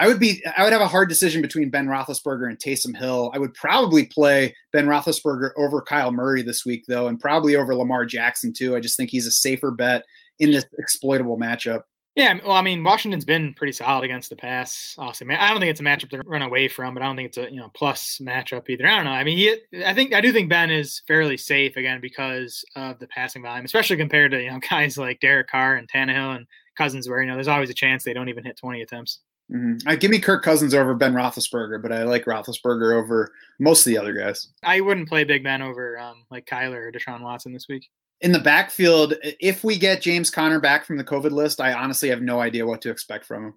I 0.00 0.08
would 0.08 0.18
be. 0.18 0.42
I 0.56 0.64
would 0.64 0.72
have 0.72 0.82
a 0.82 0.88
hard 0.88 1.08
decision 1.08 1.40
between 1.40 1.70
Ben 1.70 1.86
Roethlisberger 1.86 2.48
and 2.48 2.58
Taysom 2.58 2.96
Hill. 2.96 3.30
I 3.32 3.38
would 3.38 3.54
probably 3.54 4.06
play 4.06 4.54
Ben 4.72 4.86
Roethlisberger 4.86 5.50
over 5.56 5.80
Kyle 5.80 6.10
Murray 6.10 6.42
this 6.42 6.64
week, 6.66 6.84
though, 6.88 7.06
and 7.06 7.20
probably 7.20 7.54
over 7.54 7.76
Lamar 7.76 8.04
Jackson 8.04 8.52
too. 8.52 8.74
I 8.74 8.80
just 8.80 8.96
think 8.96 9.10
he's 9.10 9.26
a 9.26 9.30
safer 9.30 9.70
bet 9.70 10.04
in 10.38 10.50
this 10.50 10.64
exploitable 10.78 11.38
matchup. 11.38 11.82
Yeah, 12.16 12.38
well, 12.44 12.52
I 12.52 12.62
mean, 12.62 12.84
Washington's 12.84 13.24
been 13.24 13.54
pretty 13.54 13.72
solid 13.72 14.04
against 14.04 14.30
the 14.30 14.36
pass. 14.36 14.94
Awesome. 14.98 15.32
I 15.32 15.48
don't 15.48 15.58
think 15.58 15.70
it's 15.70 15.80
a 15.80 15.84
matchup 15.84 16.10
to 16.10 16.22
run 16.24 16.42
away 16.42 16.68
from, 16.68 16.94
but 16.94 17.02
I 17.02 17.06
don't 17.06 17.16
think 17.16 17.28
it's 17.30 17.38
a 17.38 17.50
you 17.50 17.56
know 17.56 17.70
plus 17.74 18.20
matchup 18.22 18.68
either. 18.68 18.86
I 18.86 18.94
don't 18.94 19.04
know. 19.04 19.10
I 19.10 19.24
mean, 19.24 19.36
he, 19.36 19.84
I 19.84 19.94
think 19.94 20.14
I 20.14 20.20
do 20.20 20.32
think 20.32 20.48
Ben 20.48 20.70
is 20.70 21.02
fairly 21.08 21.36
safe 21.36 21.76
again 21.76 22.00
because 22.00 22.64
of 22.76 23.00
the 23.00 23.08
passing 23.08 23.42
volume, 23.42 23.64
especially 23.64 23.96
compared 23.96 24.30
to 24.30 24.40
you 24.40 24.50
know 24.50 24.60
guys 24.70 24.96
like 24.96 25.18
Derek 25.18 25.48
Carr 25.48 25.74
and 25.74 25.90
Tannehill 25.90 26.36
and 26.36 26.46
Cousins, 26.78 27.08
where 27.08 27.20
you 27.20 27.26
know 27.26 27.34
there's 27.34 27.48
always 27.48 27.70
a 27.70 27.74
chance 27.74 28.04
they 28.04 28.14
don't 28.14 28.28
even 28.28 28.44
hit 28.44 28.56
20 28.58 28.82
attempts. 28.82 29.18
hmm 29.50 29.74
Uh, 29.84 29.96
give 29.96 30.12
me 30.12 30.20
Kirk 30.20 30.44
Cousins 30.44 30.72
over 30.72 30.94
Ben 30.94 31.14
Roethlisberger, 31.14 31.82
but 31.82 31.90
I 31.90 32.04
like 32.04 32.26
Roethlisberger 32.26 32.94
over 32.94 33.32
most 33.58 33.80
of 33.84 33.90
the 33.90 33.98
other 33.98 34.12
guys. 34.12 34.50
I 34.62 34.80
wouldn't 34.80 35.08
play 35.08 35.24
Big 35.24 35.42
Ben 35.42 35.62
over 35.62 35.98
um, 35.98 36.24
like 36.30 36.46
Kyler 36.46 36.76
or 36.86 36.92
Deshaun 36.92 37.22
Watson 37.22 37.52
this 37.52 37.66
week. 37.68 37.88
In 38.20 38.32
the 38.32 38.38
backfield, 38.38 39.14
if 39.22 39.64
we 39.64 39.78
get 39.78 40.00
James 40.00 40.30
Conner 40.30 40.60
back 40.60 40.86
from 40.86 40.96
the 40.96 41.04
COVID 41.04 41.30
list, 41.30 41.60
I 41.60 41.72
honestly 41.72 42.08
have 42.08 42.22
no 42.22 42.40
idea 42.40 42.66
what 42.66 42.80
to 42.82 42.90
expect 42.90 43.26
from 43.26 43.46
him. 43.46 43.54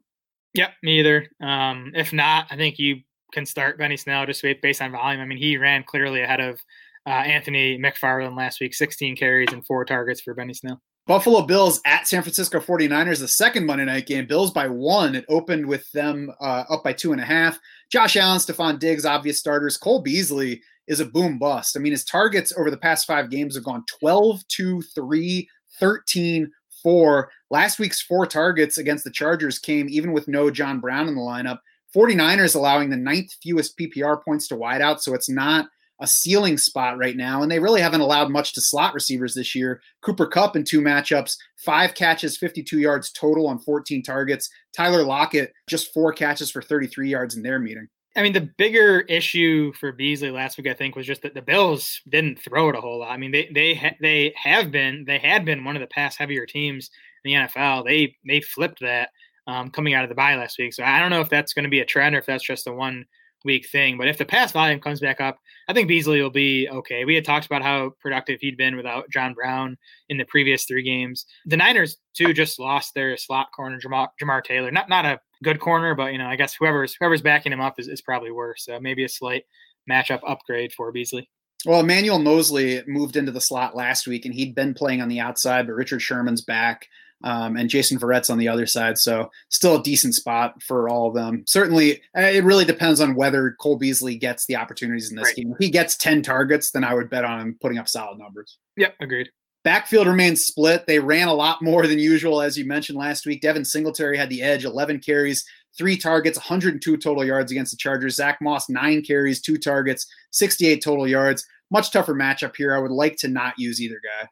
Yep, 0.54 0.72
me 0.84 1.00
either. 1.00 1.28
Um, 1.42 1.92
if 1.96 2.12
not, 2.12 2.48
I 2.50 2.58
think 2.58 2.80
you 2.80 3.02
can 3.32 3.46
start 3.46 3.78
Benny 3.78 3.98
Snell 3.98 4.26
just 4.26 4.44
based 4.62 4.82
on 4.82 4.92
volume. 4.92 5.22
I 5.22 5.26
mean, 5.26 5.38
he 5.38 5.58
ran 5.58 5.84
clearly 5.84 6.22
ahead 6.22 6.40
of 6.40 6.60
uh, 7.06 7.10
Anthony 7.10 7.78
McFarland 7.78 8.36
last 8.36 8.60
week, 8.60 8.74
16 8.74 9.16
carries 9.16 9.54
and 9.54 9.66
four 9.66 9.86
targets 9.86 10.22
for 10.22 10.34
Benny 10.34 10.54
Snell. 10.54 10.82
Buffalo 11.06 11.42
Bills 11.42 11.80
at 11.86 12.06
San 12.06 12.22
Francisco 12.22 12.60
49ers, 12.60 13.20
the 13.20 13.30
second 13.30 13.66
Monday 13.66 13.86
night 13.86 14.08
game. 14.08 14.26
Bills 14.26 14.52
by 14.52 14.68
one. 14.68 15.16
It 15.16 15.24
opened 15.30 15.66
with 15.66 15.90
them 15.94 16.30
uh, 16.42 16.66
up 16.70 16.84
by 16.84 16.92
two 16.92 17.14
and 17.14 17.22
a 17.22 17.26
half. 17.26 17.58
Josh 17.90 18.18
Allen, 18.18 18.40
Stefon 18.40 18.78
Diggs, 18.78 19.06
obvious 19.06 19.40
starters. 19.40 19.78
Cole 19.78 20.02
Beasley 20.02 20.62
is 20.88 21.00
a 21.00 21.06
boom 21.06 21.38
bust. 21.38 21.76
I 21.76 21.80
mean, 21.80 21.92
his 21.92 22.06
targets 22.06 22.54
over 22.58 22.72
the 22.72 22.78
past 22.78 23.06
five 23.06 23.30
games 23.30 23.56
have 23.56 23.64
gone 23.64 23.84
12, 24.00 24.48
2, 24.48 24.82
3, 24.82 25.50
13, 25.80 26.52
4. 26.84 27.32
Last 27.50 27.80
week's 27.80 28.02
four 28.02 28.26
targets 28.26 28.78
against 28.78 29.04
the 29.04 29.12
Chargers 29.12 29.60
came 29.60 29.88
even 29.90 30.14
with 30.14 30.28
no 30.28 30.50
John 30.50 30.80
Brown 30.80 31.08
in 31.08 31.16
the 31.16 31.22
lineup. 31.22 31.60
49ers 31.96 32.56
allowing 32.56 32.90
the 32.90 32.98
ninth 32.98 33.32
fewest 33.42 33.78
PPR 33.78 34.24
points 34.24 34.48
to 34.48 34.56
wideout, 34.56 35.00
so 35.00 35.14
it's 35.14 35.30
not 35.30 35.68
a 36.00 36.08
ceiling 36.08 36.58
spot 36.58 36.98
right 36.98 37.16
now. 37.16 37.42
And 37.42 37.52
they 37.52 37.60
really 37.60 37.82
haven't 37.82 38.02
allowed 38.02 38.30
much 38.30 38.54
to 38.54 38.62
slot 38.62 38.94
receivers 38.94 39.34
this 39.34 39.56
year. 39.56 39.82
Cooper 40.02 40.28
Kupp 40.28 40.56
in 40.56 40.64
two 40.64 40.82
matchups, 40.82 41.36
five 41.66 41.96
catches, 41.96 42.38
52 42.38 42.80
yards 42.80 43.12
total 43.12 43.48
on 43.48 43.60
14 43.60 44.04
targets. 44.04 44.50
Tyler 44.76 45.04
Lockett, 45.04 45.54
just 45.68 45.94
four 45.94 46.14
catches 46.14 46.52
for 46.52 46.62
33 46.62 47.10
yards 47.10 47.36
in 47.36 47.42
their 47.42 47.58
meeting. 47.58 47.88
I 48.18 48.24
mean, 48.24 48.34
the 48.34 48.42
bigger 48.42 49.02
issue 49.02 49.72
for 49.74 49.92
Beasley 49.92 50.32
last 50.32 50.58
week, 50.58 50.68
I 50.68 50.74
think, 50.74 50.96
was 50.96 51.06
just 51.06 51.22
that 51.22 51.36
the 51.36 51.42
Bills 51.42 52.02
didn't 52.10 52.42
throw 52.42 52.70
it 52.70 52.76
a 52.76 52.82
whole 52.82 53.00
lot. 53.00 53.12
I 53.12 53.18
mean, 53.18 53.32
they 53.32 53.48
they 53.54 53.76
ha- 53.76 53.96
they 54.02 54.34
have 54.36 54.72
been 54.72 55.06
they 55.06 55.20
had 55.20 55.46
been 55.46 55.64
one 55.64 55.76
of 55.76 55.82
the 55.82 55.88
pass 55.88 56.18
heavier 56.18 56.48
teams 56.48 56.90
in 57.24 57.32
the 57.32 57.38
NFL. 57.48 57.86
They 57.86 58.16
they 58.26 58.42
flipped 58.42 58.80
that 58.82 59.10
um, 59.46 59.70
coming 59.70 59.94
out 59.94 60.04
of 60.04 60.10
the 60.10 60.16
bye 60.16 60.36
last 60.36 60.58
week. 60.58 60.74
So 60.74 60.84
I 60.84 61.00
don't 61.00 61.12
know 61.12 61.22
if 61.22 61.30
that's 61.30 61.54
going 61.54 61.64
to 61.64 61.70
be 61.70 61.80
a 61.80 61.86
trend 61.86 62.16
or 62.16 62.20
if 62.20 62.26
that's 62.26 62.44
just 62.44 62.66
the 62.66 62.74
one 62.74 63.06
week 63.44 63.68
thing. 63.70 63.98
But 63.98 64.08
if 64.08 64.18
the 64.18 64.26
pass 64.26 64.52
volume 64.52 64.80
comes 64.80 65.00
back 65.00 65.22
up, 65.22 65.38
I 65.68 65.74
think 65.74 65.88
Beasley 65.88 66.22
will 66.22 66.30
be 66.30 66.68
okay. 66.70 67.06
We 67.06 67.16
had 67.16 67.26
talked 67.26 67.46
about 67.46 67.62
how 67.62 67.92
productive 68.02 68.40
he'd 68.42 68.58
been 68.58 68.76
without 68.76 69.10
John 69.10 69.34
Brown 69.34 69.78
in 70.10 70.18
the 70.18 70.26
previous 70.26 70.66
three 70.66 70.84
games. 70.84 71.26
The 71.46 71.58
Niners 71.58 71.98
too 72.16 72.34
just 72.34 72.60
lost 72.60 72.94
their 72.94 73.16
slot 73.18 73.48
corner 73.56 73.80
Jamar, 73.80 74.10
Jamar 74.22 74.44
Taylor. 74.44 74.72
Not 74.72 74.90
not 74.90 75.06
a 75.06 75.20
good 75.44 75.60
corner, 75.60 75.96
but 75.96 76.12
you 76.12 76.18
know 76.18 76.28
I 76.28 76.36
guess 76.36 76.54
whoever's 76.54 76.96
whoever's 77.00 77.22
backing 77.22 77.54
him 77.54 77.62
up 77.62 77.80
is, 77.80 77.88
is 77.88 78.02
probably 78.02 78.32
worse. 78.32 78.66
So 78.66 78.80
maybe 78.80 79.04
a 79.04 79.10
slight 79.10 79.44
matchup 79.90 80.22
upgrade 80.28 80.74
for 80.74 80.92
Beasley. 80.92 81.30
Well, 81.66 81.80
Emmanuel 81.80 82.20
Moseley 82.20 82.84
moved 82.88 83.18
into 83.18 83.32
the 83.32 83.42
slot 83.42 83.76
last 83.76 84.08
week, 84.08 84.26
and 84.26 84.34
he'd 84.34 84.54
been 84.54 84.74
playing 84.74 85.02
on 85.02 85.10
the 85.10 85.20
outside, 85.20 85.66
but 85.66 85.74
Richard 85.74 86.02
Sherman's 86.02 86.42
back, 86.42 86.88
um, 87.24 87.58
and 87.58 87.70
Jason 87.70 87.98
Verrett's 87.98 88.30
on 88.30 88.38
the 88.38 88.48
other 88.48 88.66
side. 88.66 88.98
So 88.98 89.30
still 89.50 89.78
a 89.78 89.84
decent 89.84 90.16
spot 90.16 90.62
for 90.62 90.88
all 90.90 91.08
of 91.08 91.16
them. 91.16 91.44
Certainly, 91.48 92.02
uh, 92.18 92.22
it 92.22 92.44
really 92.44 92.66
depends 92.66 93.02
on 93.02 93.16
whether 93.16 93.56
Cole 93.60 93.78
Beasley 93.78 94.16
gets 94.18 94.46
the 94.46 94.56
opportunities 94.56 95.10
in 95.10 95.16
this 95.16 95.26
Right. 95.28 95.36
game. 95.36 95.52
If 95.52 95.58
he 95.60 95.70
gets 95.70 95.96
10 95.98 96.22
targets, 96.22 96.72
then 96.72 96.84
I 96.84 96.94
would 96.94 97.10
bet 97.10 97.26
on 97.26 97.40
him 97.40 97.58
putting 97.62 97.78
up 97.78 97.88
solid 97.88 98.20
numbers. 98.20 98.58
Yep, 98.78 98.96
agreed. 99.02 99.30
Backfield 99.64 100.08
remains 100.08 100.46
split. 100.46 100.86
They 100.88 101.00
ran 101.00 101.28
a 101.28 101.34
lot 101.34 101.62
more 101.62 101.88
than 101.88 102.00
usual, 102.00 102.42
as 102.42 102.58
you 102.58 102.66
mentioned 102.66 102.98
last 102.98 103.26
week. 103.26 103.42
Devin 103.42 103.66
Singletary 103.66 104.16
had 104.18 104.30
the 104.30 104.42
edge, 104.42 104.64
11 104.64 105.00
carries, 105.00 105.44
three 105.78 105.98
targets, 105.98 106.38
102 106.38 106.96
total 106.98 107.26
yards 107.26 107.52
against 107.52 107.72
the 107.72 107.78
Chargers. 107.78 108.16
Zack 108.16 108.38
Moss, 108.42 108.70
nine 108.70 109.02
carries, 109.02 109.42
two 109.42 109.58
targets, 109.58 110.06
68 110.32 110.82
total 110.82 111.08
yards. 111.08 111.46
Much 111.70 111.92
tougher 111.92 112.14
matchup 112.16 112.56
here. 112.56 112.74
I 112.74 112.80
would 112.80 112.92
like 112.92 113.18
to 113.18 113.28
not 113.28 113.56
use 113.58 113.82
either 113.82 114.00
guy. 114.02 114.30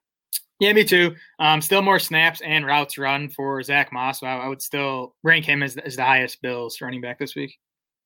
Yeah, 0.59 0.71
me 0.73 0.85
too. 0.85 1.15
Um, 1.39 1.61
still 1.61 1.81
more 1.81 1.99
snaps 1.99 2.41
and 2.41 2.65
routes 2.65 2.97
run 2.97 3.29
for 3.29 3.61
Zack 3.61 3.91
Moss. 3.91 4.21
So 4.21 4.27
I, 4.27 4.37
I 4.37 4.47
would 4.47 4.61
still 4.61 5.15
rank 5.23 5.45
him 5.45 5.61
as, 5.61 5.75
as 5.77 5.97
the 5.97 6.05
highest 6.05 6.41
Bills 6.41 6.79
running 6.79 7.01
back 7.01 7.19
this 7.19 7.35
week. 7.35 7.57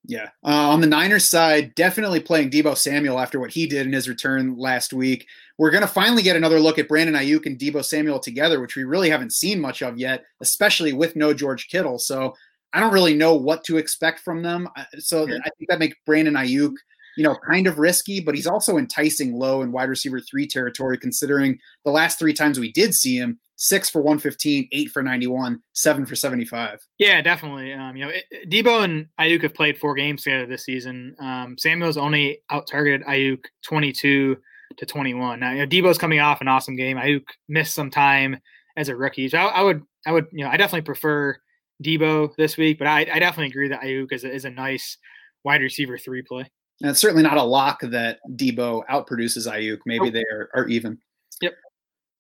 Yeah. 0.06 0.30
Uh, 0.44 0.70
on 0.70 0.82
the 0.82 0.88
Niners 0.88 1.30
side, 1.30 1.76
definitely 1.76 2.22
playing 2.22 2.50
Deebo 2.50 2.76
Samuel 2.76 3.20
after 3.20 3.40
what 3.40 3.52
he 3.52 3.68
did 3.68 3.86
in 3.86 3.94
his 3.94 4.10
return 4.10 4.58
last 4.58 4.94
week. 4.94 5.28
We're 5.58 5.72
going 5.72 5.82
to 5.82 5.88
finally 5.88 6.24
get 6.24 6.38
another 6.38 6.60
look 6.60 6.80
at 6.80 6.88
Brandon 6.88 7.16
Aiyuk 7.16 7.46
and 7.46 7.60
Deebo 7.60 7.84
Samuel 7.86 8.20
together, 8.20 8.62
which 8.62 8.76
we 8.76 8.84
really 8.84 9.10
haven't 9.10 9.34
seen 9.34 9.60
much 9.60 9.84
of 9.84 10.00
yet, 10.00 10.24
especially 10.42 10.94
with 10.94 11.16
no 11.16 11.34
George 11.34 11.68
Kittle. 11.68 12.00
So 12.00 12.34
I 12.74 12.80
don't 12.80 12.94
really 12.94 13.14
know 13.14 13.36
what 13.36 13.64
to 13.66 13.78
expect 13.78 14.22
from 14.22 14.42
them. 14.42 14.70
So. 14.98 15.24
I 15.24 15.50
think 15.58 15.70
that 15.70 15.80
makes 15.80 15.98
Brandon 16.06 16.36
Aiyuk, 16.36 16.74
you 17.20 17.26
know, 17.26 17.36
kind 17.52 17.68
of 17.68 17.78
risky, 17.78 18.22
but 18.22 18.34
he's 18.34 18.48
also 18.48 18.78
enticing 18.78 19.34
low 19.34 19.62
in 19.62 19.74
wide 19.74 19.90
receiver 19.90 20.22
three 20.22 20.48
territory, 20.48 20.98
considering 20.98 21.60
the 21.84 21.92
last 21.92 22.18
three 22.18 22.34
times 22.34 22.58
we 22.58 22.72
did 22.72 22.96
see 22.96 23.18
him 23.18 23.38
six 23.58 23.90
for 23.90 24.02
115, 24.02 24.70
eight 24.72 24.90
for 24.90 25.04
91, 25.04 25.62
seven 25.74 26.06
for 26.06 26.16
75. 26.16 26.80
Yeah, 26.98 27.22
definitely. 27.22 27.74
Um, 27.74 27.98
you 27.98 28.06
know, 28.06 28.12
it, 28.12 28.24
Deebo 28.50 28.86
and 28.86 29.08
Aiyuk 29.20 29.44
have 29.44 29.54
played 29.54 29.78
four 29.78 29.96
games 29.96 30.24
together 30.24 30.46
this 30.46 30.64
season. 30.64 31.14
Um, 31.20 31.58
Samuel's 31.58 31.98
only 31.98 32.40
out 32.52 32.68
targeted 32.68 33.06
Aiyuk 33.06 33.44
22 33.66 34.38
to 34.78 34.86
21. 34.86 35.42
Now, 35.42 35.52
you 35.52 35.58
know, 35.58 35.68
Deebo's 35.68 35.98
coming 35.98 36.22
off 36.22 36.40
an 36.40 36.48
awesome 36.48 36.78
game. 36.78 36.96
Aiyuk 36.96 37.26
missed 37.50 37.76
some 37.76 37.92
time 37.92 38.40
as 38.78 38.88
a 38.88 38.96
rookie. 38.96 39.28
So 39.28 39.40
I, 39.40 39.48
I 39.48 39.62
would, 39.62 39.84
I 40.08 40.14
would, 40.14 40.28
you 40.32 40.46
know, 40.46 40.50
I 40.50 40.56
definitely 40.56 40.86
prefer 40.86 41.36
Deebo 41.84 42.34
this 42.38 42.56
week, 42.56 42.80
but 42.80 42.88
I, 42.88 43.02
I 43.02 43.20
definitely 43.20 43.48
agree 43.48 43.68
that 43.68 43.82
Aiyuk 43.82 44.14
is 44.14 44.24
a, 44.24 44.34
is 44.34 44.46
a 44.46 44.50
nice 44.50 44.98
wide 45.44 45.62
receiver 45.62 45.98
three 45.98 46.22
play. 46.22 46.50
And 46.82 46.90
it's 46.90 47.00
certainly 47.00 47.24
not 47.24 47.38
a 47.38 47.44
lock 47.44 47.82
that 47.82 48.20
Deebo 48.36 48.84
outproduces 48.90 49.52
Aiyuk. 49.52 49.80
Maybe 49.86 50.06
Nope. 50.06 50.14
they 50.14 50.24
are, 50.32 50.50
are 50.54 50.68
even. 50.68 50.98
Yep. 51.42 51.54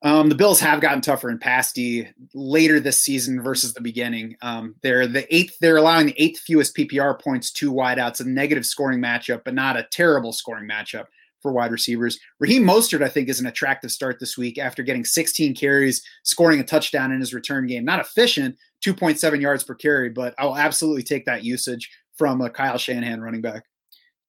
Um, 0.01 0.29
the 0.29 0.35
Bills 0.35 0.59
have 0.59 0.81
gotten 0.81 1.01
tougher 1.01 1.29
in 1.29 1.39
pass 1.39 1.71
D 1.73 2.07
later 2.33 2.79
this 2.79 2.99
season 2.99 3.41
versus 3.41 3.73
the 3.73 3.81
beginning. 3.81 4.35
Um, 4.41 4.75
they're 4.83 5.07
the 5.07 5.33
eighth. 5.33 5.57
They're 5.59 5.77
allowing 5.77 6.07
the 6.07 6.21
eighth 6.21 6.39
fewest 6.39 6.75
PPR 6.75 7.21
points 7.21 7.51
to 7.53 7.71
wideouts, 7.71 8.21
a 8.21 8.25
negative 8.25 8.65
scoring 8.65 8.99
matchup, 9.01 9.41
but 9.45 9.53
not 9.53 9.77
a 9.77 9.87
terrible 9.91 10.31
scoring 10.33 10.67
matchup. 10.69 11.05
for 11.41 11.53
wide 11.53 11.71
receivers. 11.71 12.19
Raheem 12.41 12.65
Mostert, 12.65 13.01
I 13.01 13.07
think, 13.07 13.29
is 13.29 13.39
an 13.39 13.45
attractive 13.47 13.91
start 13.91 14.19
this 14.19 14.37
week 14.37 14.57
after 14.57 14.83
getting 14.83 15.05
16 15.05 15.55
carries, 15.55 16.03
scoring 16.23 16.59
a 16.59 16.65
touchdown 16.65 17.13
in 17.13 17.21
his 17.21 17.33
return 17.33 17.65
game. 17.65 17.85
Not 17.85 18.01
efficient, 18.01 18.57
2.7 18.85 19.39
yards 19.39 19.63
per 19.63 19.73
carry, 19.75 20.09
but 20.09 20.35
I'll 20.37 20.57
absolutely 20.57 21.03
take 21.03 21.25
that 21.27 21.45
usage 21.45 21.89
from 22.17 22.41
a 22.41 22.49
Kyle 22.49 22.77
Shanahan 22.77 23.21
running 23.21 23.39
back. 23.39 23.63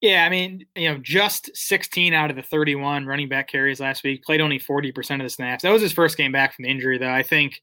Yeah, 0.01 0.25
I 0.25 0.29
mean, 0.29 0.65
you 0.75 0.89
know, 0.91 0.97
just 1.01 1.51
16 1.55 2.13
out 2.13 2.31
of 2.31 2.35
the 2.35 2.41
31 2.41 3.05
running 3.05 3.29
back 3.29 3.47
carries 3.47 3.79
last 3.79 4.03
week, 4.03 4.23
played 4.23 4.41
only 4.41 4.59
40% 4.59 5.15
of 5.15 5.21
the 5.21 5.29
snaps. 5.29 5.61
That 5.63 5.71
was 5.71 5.81
his 5.81 5.93
first 5.93 6.17
game 6.17 6.31
back 6.31 6.55
from 6.55 6.63
the 6.63 6.71
injury, 6.71 6.97
though. 6.97 7.13
I 7.13 7.21
think 7.21 7.61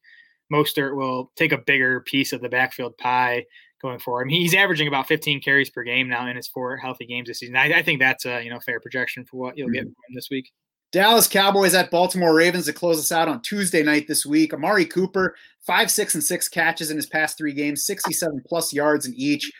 Mostert 0.52 0.94
will 0.96 1.32
take 1.34 1.50
a 1.52 1.58
bigger 1.58 2.00
piece 2.00 2.32
of 2.32 2.40
the 2.40 2.48
backfield 2.48 2.96
pie 2.96 3.44
going 3.82 3.98
forward. 3.98 4.22
I 4.22 4.26
mean, 4.26 4.40
he's 4.40 4.54
averaging 4.54 4.86
about 4.88 5.08
15 5.08 5.40
carries 5.40 5.68
per 5.70 5.82
game 5.82 6.08
now 6.08 6.28
in 6.28 6.36
his 6.36 6.46
four 6.48 6.76
healthy 6.76 7.06
games 7.06 7.26
this 7.28 7.40
season. 7.40 7.56
I, 7.56 7.78
I 7.78 7.82
think 7.82 7.98
that's 8.00 8.24
a 8.24 8.42
you 8.42 8.50
know 8.50 8.60
fair 8.60 8.78
projection 8.80 9.24
for 9.24 9.36
what 9.36 9.58
you'll 9.58 9.70
get 9.70 9.80
Mm-hmm. 9.82 9.88
from 9.88 10.10
him 10.10 10.14
this 10.14 10.28
week. 10.30 10.50
Dallas 10.90 11.28
Cowboys 11.28 11.74
at 11.74 11.90
Baltimore 11.90 12.34
Ravens 12.34 12.64
to 12.64 12.72
close 12.72 12.98
us 12.98 13.12
out 13.12 13.28
on 13.28 13.42
Tuesday 13.42 13.82
night 13.82 14.08
this 14.08 14.24
week. 14.24 14.54
Amari 14.54 14.86
Cooper, 14.86 15.36
five, 15.66 15.90
six, 15.90 16.14
and 16.14 16.24
six 16.24 16.48
catches 16.48 16.90
in 16.90 16.96
his 16.96 17.04
past 17.06 17.36
three 17.36 17.52
games, 17.52 17.84
67 17.84 18.42
plus 18.48 18.72
yards 18.72 19.04
in 19.06 19.12
each. 19.14 19.52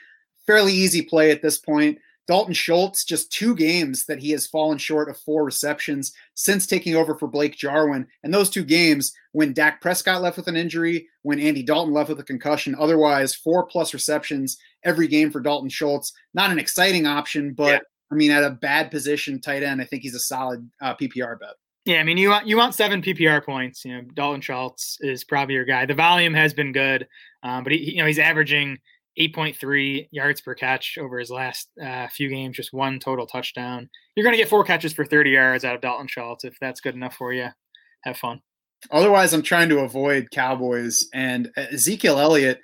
Fairly 0.46 0.72
easy 0.72 1.02
play 1.02 1.30
at 1.30 1.42
this 1.42 1.58
point. 1.58 1.98
Dalton 2.28 2.52
Schultz, 2.52 3.04
just 3.04 3.32
two 3.32 3.56
games 3.56 4.04
that 4.04 4.18
he 4.18 4.30
has 4.32 4.46
fallen 4.46 4.76
short 4.76 5.08
of 5.08 5.16
four 5.18 5.44
receptions 5.44 6.12
since 6.34 6.66
taking 6.66 6.94
over 6.94 7.14
for 7.14 7.26
Blake 7.26 7.56
Jarwin. 7.56 8.06
And 8.22 8.32
those 8.32 8.50
two 8.50 8.64
games, 8.64 9.14
when 9.32 9.54
Dak 9.54 9.80
Prescott 9.80 10.20
left 10.20 10.36
with 10.36 10.46
an 10.46 10.56
injury, 10.56 11.08
when 11.22 11.40
Andy 11.40 11.62
Dalton 11.62 11.94
left 11.94 12.10
with 12.10 12.20
a 12.20 12.24
concussion, 12.24 12.76
otherwise 12.78 13.34
four 13.34 13.64
plus 13.64 13.94
receptions 13.94 14.58
every 14.84 15.08
game 15.08 15.30
for 15.30 15.40
Dalton 15.40 15.70
Schultz. 15.70 16.12
Not 16.34 16.50
an 16.50 16.58
exciting 16.58 17.06
option, 17.06 17.54
but 17.54 17.72
Yeah. 17.72 17.78
I 18.12 18.14
mean, 18.14 18.30
at 18.30 18.44
a 18.44 18.50
bad 18.50 18.90
position, 18.90 19.40
tight 19.40 19.62
end, 19.62 19.80
I 19.80 19.84
think 19.84 20.02
he's 20.02 20.14
a 20.14 20.20
solid 20.20 20.68
uh, 20.82 20.94
PPR 20.94 21.40
bet. 21.40 21.54
Yeah, 21.84 22.00
I 22.00 22.04
mean, 22.04 22.18
you 22.18 22.28
want 22.28 22.46
you 22.46 22.58
want 22.58 22.74
seven 22.74 23.00
PPR 23.00 23.42
points. 23.42 23.84
You 23.86 23.96
know, 23.96 24.02
Dalton 24.12 24.42
Schultz 24.42 24.98
is 25.00 25.24
probably 25.24 25.54
your 25.54 25.64
guy. 25.64 25.86
The 25.86 25.94
volume 25.94 26.34
has 26.34 26.52
been 26.52 26.72
good, 26.72 27.08
um, 27.42 27.64
but 27.64 27.72
he, 27.72 27.92
you 27.92 27.98
know 27.98 28.06
he's 28.06 28.18
averaging 28.18 28.78
8.3 29.18 30.08
yards 30.10 30.40
per 30.40 30.54
catch 30.54 30.96
over 30.98 31.18
his 31.18 31.30
last 31.30 31.68
uh, 31.82 32.06
few 32.08 32.28
games, 32.28 32.56
just 32.56 32.72
one 32.72 33.00
total 33.00 33.26
touchdown. 33.26 33.88
You're 34.14 34.24
going 34.24 34.34
to 34.34 34.38
get 34.38 34.48
four 34.48 34.64
catches 34.64 34.92
for 34.92 35.04
30 35.04 35.30
yards 35.30 35.64
out 35.64 35.74
of 35.74 35.80
Dalton 35.80 36.06
Schultz 36.06 36.44
if 36.44 36.56
that's 36.60 36.80
good 36.80 36.94
enough 36.94 37.14
for 37.14 37.32
you. 37.32 37.48
Have 38.04 38.16
fun. 38.16 38.40
Otherwise, 38.90 39.32
I'm 39.32 39.42
trying 39.42 39.68
to 39.70 39.80
avoid 39.80 40.30
Cowboys 40.30 41.08
and 41.12 41.50
uh, 41.56 41.62
Ezekiel 41.72 42.18
Elliott. 42.18 42.60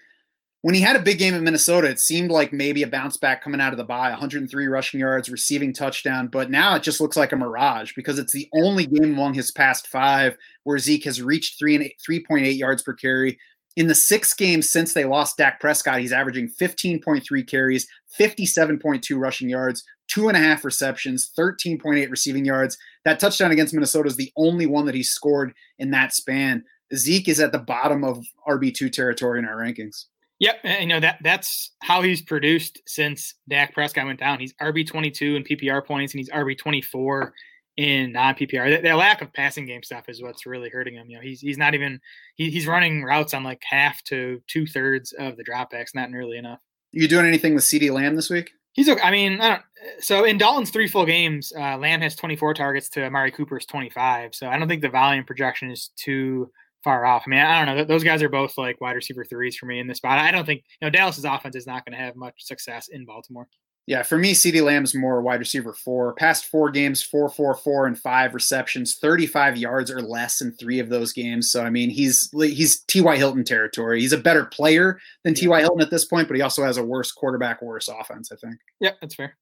When 0.63 0.75
he 0.75 0.81
had 0.81 0.97
a 0.97 1.03
big 1.03 1.19
game 1.19 1.35
in 1.35 1.45
Minnesota, 1.45 1.91
it 1.91 1.99
seemed 1.99 2.31
like 2.31 2.53
maybe 2.53 2.83
a 2.85 2.87
bounce 2.87 3.19
back 3.19 3.43
coming 3.43 3.61
out 3.61 3.75
of 3.75 3.77
the 3.77 3.85
bye 3.85 4.09
103 4.11 4.67
rushing 4.67 5.01
yards, 5.01 5.29
receiving 5.29 5.75
touchdown. 5.75 6.29
But 6.29 6.51
now 6.51 6.77
it 6.77 6.83
just 6.83 7.03
looks 7.03 7.19
like 7.19 7.33
a 7.33 7.37
mirage 7.37 7.93
because 7.95 8.19
it's 8.19 8.33
the 8.33 8.49
only 8.55 8.87
game 8.87 9.13
among 9.13 9.35
his 9.35 9.51
past 9.51 9.89
five 9.89 10.39
where 10.63 10.79
Zeke 10.79 11.05
has 11.05 11.21
reached 11.21 11.59
three 11.59 11.75
and 11.75 11.85
eight, 11.85 12.01
3.8 12.09 12.57
yards 12.57 12.83
per 12.83 12.95
carry. 12.95 13.39
In 13.77 13.89
the 13.89 13.95
six 13.95 14.35
games 14.35 14.71
since 14.71 14.95
they 14.95 15.05
lost 15.05 15.37
Dak 15.37 15.61
Prescott, 15.61 16.01
he's 16.01 16.13
averaging 16.13 16.49
15.3 16.61 17.49
carries, 17.49 17.89
57.2 18.19 19.19
rushing 19.19 19.49
yards, 19.49 19.83
two 20.07 20.29
and 20.29 20.37
a 20.37 20.41
half 20.41 20.65
receptions, 20.65 21.31
13.8 21.37 22.11
receiving 22.11 22.45
yards. 22.45 22.79
That 23.05 23.19
touchdown 23.19 23.51
against 23.51 23.75
Minnesota 23.75 24.09
is 24.09 24.17
the 24.17 24.33
only 24.37 24.67
one 24.67 24.87
that 24.87 24.95
he 24.95 25.03
scored 25.03 25.55
in 25.79 25.91
that 25.91 26.13
span. 26.13 26.65
Zeke 26.95 27.29
is 27.29 27.41
at 27.41 27.51
the 27.51 27.59
bottom 27.59 28.05
of 28.05 28.25
RB2 28.49 28.93
territory 28.93 29.41
in 29.41 29.45
our 29.45 29.57
rankings. 29.57 30.05
Yep, 30.41 30.57
you 30.81 30.87
know 30.87 31.01
that 31.01 31.19
that's 31.23 31.71
how 31.83 32.03
he's 32.03 32.21
produced 32.21 32.83
since 32.87 33.35
Dak 33.49 33.73
Prescott 33.73 34.07
went 34.07 34.19
down. 34.19 34.41
He's 34.41 34.53
RB 34.55 34.87
twenty 34.87 35.11
two 35.11 35.37
in 35.37 35.45
PPR 35.45 35.87
points, 35.87 36.13
and 36.13 36.19
he's 36.19 36.29
RB 36.31 36.59
twenty 36.59 36.83
four 36.83 37.33
in 37.77 38.13
non 38.13 38.35
PPR. 38.35 38.77
The, 38.77 38.89
the 38.89 38.97
lack 38.97 39.23
of 39.23 39.33
passing 39.33 39.67
game 39.67 39.83
stuff 39.83 40.09
is 40.09 40.23
what's 40.23 40.47
really 40.47 40.71
hurting 40.71 40.95
him. 40.95 41.09
You 41.09 41.17
know, 41.17 41.23
he's 41.23 41.41
he's 41.41 41.59
not 41.59 41.75
even 41.75 42.01
he, 42.37 42.51
he's 42.51 42.67
running 42.67 43.03
routes 43.03 43.35
on 43.35 43.43
like 43.43 43.63
half 43.69 44.03
to 44.05 44.41
two 44.47 44.67
thirds 44.67 45.13
of 45.13 45.37
the 45.37 45.45
dropbacks, 45.45 45.95
not 45.95 46.11
nearly 46.11 46.39
enough. 46.39 46.61
You 46.93 47.09
doing 47.09 47.27
anything 47.27 47.55
with 47.55 47.65
CeeDee 47.65 47.93
Lamb 47.93 48.15
this 48.15 48.31
week? 48.31 48.53
He's 48.73 48.89
okay. 48.89 49.03
I 49.03 49.11
mean, 49.11 49.41
I 49.41 49.49
don't, 49.49 49.63
so 50.01 50.25
in 50.25 50.39
Dalton's 50.39 50.71
three 50.71 50.89
full 50.89 51.07
games, 51.07 51.53
uh, 51.57 51.77
Lamb 51.79 52.01
has 52.01 52.17
24 52.17 52.55
targets 52.55 52.89
to 52.91 53.05
Amari 53.05 53.31
Cooper's 53.31 53.67
25. 53.67 54.35
So 54.35 54.49
I 54.49 54.59
don't 54.59 54.69
think 54.69 54.83
the 54.83 54.89
volume 54.89 55.25
projection 55.25 55.71
is 55.71 55.91
too 55.97 56.51
far 56.83 57.07
off. 57.07 57.25
I 57.27 57.31
mean, 57.31 57.41
I 57.41 57.65
don't 57.65 57.77
know. 57.77 57.85
Those 57.85 58.05
guys 58.05 58.23
are 58.23 58.29
both 58.29 58.59
like 58.59 58.81
wide 58.81 58.97
receiver 58.97 59.25
threes 59.25 59.57
for 59.57 59.67
me 59.67 59.81
in 59.81 59.87
this 59.87 59.99
spot. 59.99 60.19
I 60.19 60.31
don't 60.31 60.45
think 60.45 60.65
you 60.81 60.87
know 60.87 60.91
Dallas's 60.91 61.25
offense 61.25 61.57
is 61.57 61.67
not 61.67 61.85
going 61.85 61.97
to 61.97 62.05
have 62.05 62.17
much 62.17 62.45
success 62.45 62.89
in 62.89 63.05
Baltimore. 63.05 63.49
Yeah, 63.87 64.03
for 64.03 64.17
me, 64.17 64.33
CeeDee 64.33 64.65
Lamb's 64.65 64.95
more 64.95 65.21
wide 65.21 65.41
receiver 65.41 65.75
four. 65.75 66.15
Past 66.15 66.47
four 66.47 66.71
games, 66.71 67.03
four, 67.03 67.29
four, 67.29 67.55
four, 67.55 67.87
and 67.87 67.99
five 67.99 68.33
receptions, 68.33 68.97
35 68.97 69.59
yards 69.59 69.91
or 69.91 70.01
less 70.01 70.41
in 70.41 70.53
three 70.53 70.79
of 70.79 70.89
those 70.89 71.13
games. 71.13 71.51
So 71.51 71.63
I 71.63 71.71
mean, 71.71 71.91
he's 71.91 72.31
he's 72.33 72.81
T.Y. 72.85 73.17
Hilton 73.17 73.45
territory. 73.45 74.01
He's 74.01 74.15
a 74.15 74.19
better 74.19 74.47
player 74.47 74.99
than 75.23 75.35
T.Y. 75.35 75.61
Hilton 75.61 75.83
at 75.83 75.91
this 75.91 76.07
point, 76.07 76.29
but 76.29 76.37
he 76.37 76.43
also 76.43 76.65
has 76.65 76.79
a 76.79 76.85
worse 76.85 77.13
quarterback, 77.13 77.61
worse 77.61 77.89
offense, 77.89 78.33
I 78.33 78.37
think. 78.37 78.59
Yeah, 78.81 78.93
that's 79.03 79.17
fair. 79.17 79.37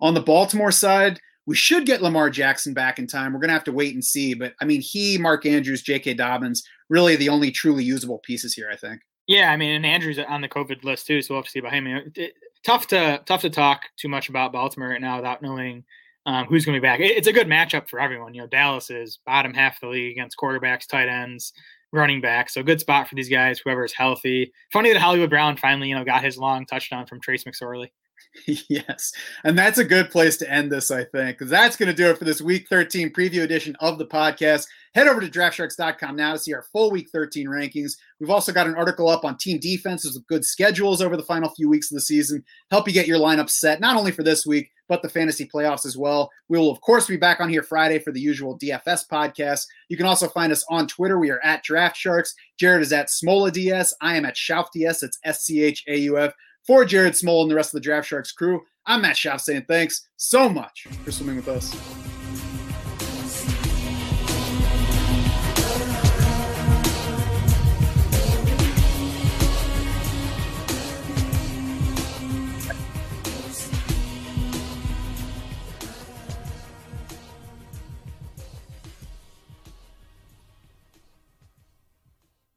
On 0.00 0.14
the 0.14 0.20
Baltimore 0.20 0.72
side, 0.72 1.20
we 1.46 1.54
should 1.54 1.86
get 1.86 2.02
Lamar 2.02 2.28
Jackson 2.28 2.74
back 2.74 2.98
in 2.98 3.06
time. 3.06 3.32
We're 3.32 3.38
going 3.38 3.48
to 3.48 3.54
have 3.54 3.64
to 3.64 3.72
wait 3.72 3.94
and 3.94 4.04
see. 4.04 4.34
But 4.34 4.54
I 4.60 4.64
mean, 4.64 4.80
he, 4.80 5.16
Mark 5.16 5.46
Andrews, 5.46 5.82
J.K. 5.82 6.14
Dobbins, 6.14 6.64
really 6.90 7.14
the 7.14 7.28
only 7.28 7.52
truly 7.52 7.84
usable 7.84 8.18
pieces 8.18 8.52
here, 8.52 8.68
I 8.70 8.76
think. 8.76 9.00
Yeah, 9.28 9.50
I 9.50 9.56
mean, 9.56 9.70
and 9.70 9.86
Andrews 9.86 10.18
on 10.18 10.40
the 10.40 10.48
COVID 10.48 10.84
list 10.84 11.06
too, 11.06 11.22
so 11.22 11.34
we'll 11.34 11.38
have 11.40 11.46
to 11.46 11.50
see 11.50 11.58
about 11.58 11.72
him. 11.72 11.86
It, 11.86 12.34
tough 12.66 12.88
to 12.88 13.22
tough 13.26 13.42
to 13.42 13.50
talk 13.50 13.84
too 13.96 14.08
much 14.08 14.28
about 14.28 14.52
Baltimore 14.52 14.88
right 14.88 15.00
now 15.00 15.16
without 15.16 15.40
knowing 15.40 15.84
um, 16.26 16.46
who's 16.46 16.64
going 16.64 16.74
to 16.74 16.80
be 16.80 16.86
back. 16.86 16.98
It, 16.98 17.16
it's 17.16 17.28
a 17.28 17.32
good 17.32 17.46
matchup 17.46 17.88
for 17.88 18.00
everyone. 18.00 18.34
You 18.34 18.42
know, 18.42 18.48
Dallas 18.48 18.90
is 18.90 19.20
bottom 19.24 19.54
half 19.54 19.76
of 19.76 19.80
the 19.82 19.88
league 19.88 20.10
against 20.10 20.36
quarterbacks, 20.36 20.88
tight 20.88 21.08
ends, 21.08 21.52
running 21.92 22.20
backs. 22.20 22.54
So 22.54 22.64
good 22.64 22.80
spot 22.80 23.08
for 23.08 23.14
these 23.14 23.28
guys. 23.28 23.60
Whoever 23.60 23.84
is 23.84 23.92
healthy. 23.92 24.52
Funny 24.72 24.92
that 24.92 25.00
Hollywood 25.00 25.30
Brown 25.30 25.56
finally, 25.56 25.88
you 25.88 25.94
know, 25.94 26.04
got 26.04 26.24
his 26.24 26.36
long 26.36 26.66
touchdown 26.66 27.06
from 27.06 27.20
Trace 27.20 27.44
McSorley. 27.44 27.90
yes. 28.68 29.12
And 29.44 29.58
that's 29.58 29.78
a 29.78 29.84
good 29.84 30.10
place 30.10 30.36
to 30.38 30.50
end 30.50 30.70
this, 30.70 30.90
I 30.90 31.04
think, 31.04 31.38
because 31.38 31.50
that's 31.50 31.76
going 31.76 31.88
to 31.88 31.94
do 31.94 32.10
it 32.10 32.18
for 32.18 32.24
this 32.24 32.40
week 32.40 32.66
13 32.68 33.10
preview 33.10 33.42
edition 33.42 33.76
of 33.80 33.98
the 33.98 34.06
podcast. 34.06 34.66
Head 34.94 35.08
over 35.08 35.20
to 35.20 35.28
draftsharks.com 35.28 36.16
now 36.16 36.32
to 36.32 36.38
see 36.38 36.54
our 36.54 36.62
full 36.62 36.90
week 36.90 37.08
13 37.12 37.46
rankings. 37.46 37.96
We've 38.18 38.30
also 38.30 38.52
got 38.52 38.66
an 38.66 38.74
article 38.74 39.08
up 39.08 39.24
on 39.24 39.36
team 39.36 39.58
defenses 39.58 40.14
with 40.14 40.26
good 40.26 40.44
schedules 40.44 41.02
over 41.02 41.16
the 41.16 41.22
final 41.22 41.50
few 41.50 41.68
weeks 41.68 41.90
of 41.90 41.96
the 41.96 42.00
season. 42.00 42.42
Help 42.70 42.86
you 42.86 42.94
get 42.94 43.06
your 43.06 43.18
lineup 43.18 43.50
set, 43.50 43.80
not 43.80 43.96
only 43.96 44.10
for 44.10 44.22
this 44.22 44.46
week, 44.46 44.70
but 44.88 45.02
the 45.02 45.08
fantasy 45.08 45.46
playoffs 45.46 45.84
as 45.84 45.96
well. 45.96 46.30
We 46.48 46.58
will, 46.58 46.70
of 46.70 46.80
course, 46.80 47.06
be 47.06 47.16
back 47.16 47.40
on 47.40 47.48
here 47.48 47.62
Friday 47.62 47.98
for 47.98 48.12
the 48.12 48.20
usual 48.20 48.58
DFS 48.58 49.08
podcast. 49.08 49.66
You 49.88 49.96
can 49.96 50.06
also 50.06 50.28
find 50.28 50.52
us 50.52 50.64
on 50.70 50.86
Twitter. 50.86 51.18
We 51.18 51.30
are 51.30 51.44
at 51.44 51.62
Draft 51.62 51.96
Sharks. 51.96 52.34
Jared 52.58 52.82
is 52.82 52.92
at 52.92 53.08
Smola 53.08 53.52
DS. 53.52 53.92
I 54.00 54.16
am 54.16 54.24
at 54.24 54.36
Schauf 54.36 54.68
DS. 54.72 55.02
It's 55.02 55.18
S 55.24 55.42
C 55.42 55.62
H 55.62 55.84
A 55.88 55.96
U 55.98 56.18
F. 56.18 56.32
For 56.66 56.84
Jared 56.84 57.12
Smola 57.12 57.42
and 57.42 57.50
the 57.50 57.54
rest 57.54 57.68
of 57.68 57.74
the 57.74 57.84
Draft 57.84 58.08
Sharks 58.08 58.32
crew, 58.32 58.64
I'm 58.86 59.02
Matt 59.02 59.14
Schauf 59.14 59.40
saying 59.40 59.66
thanks 59.68 60.08
so 60.16 60.48
much 60.48 60.88
for 61.04 61.12
swimming 61.12 61.36
with 61.36 61.46
us. 61.46 61.72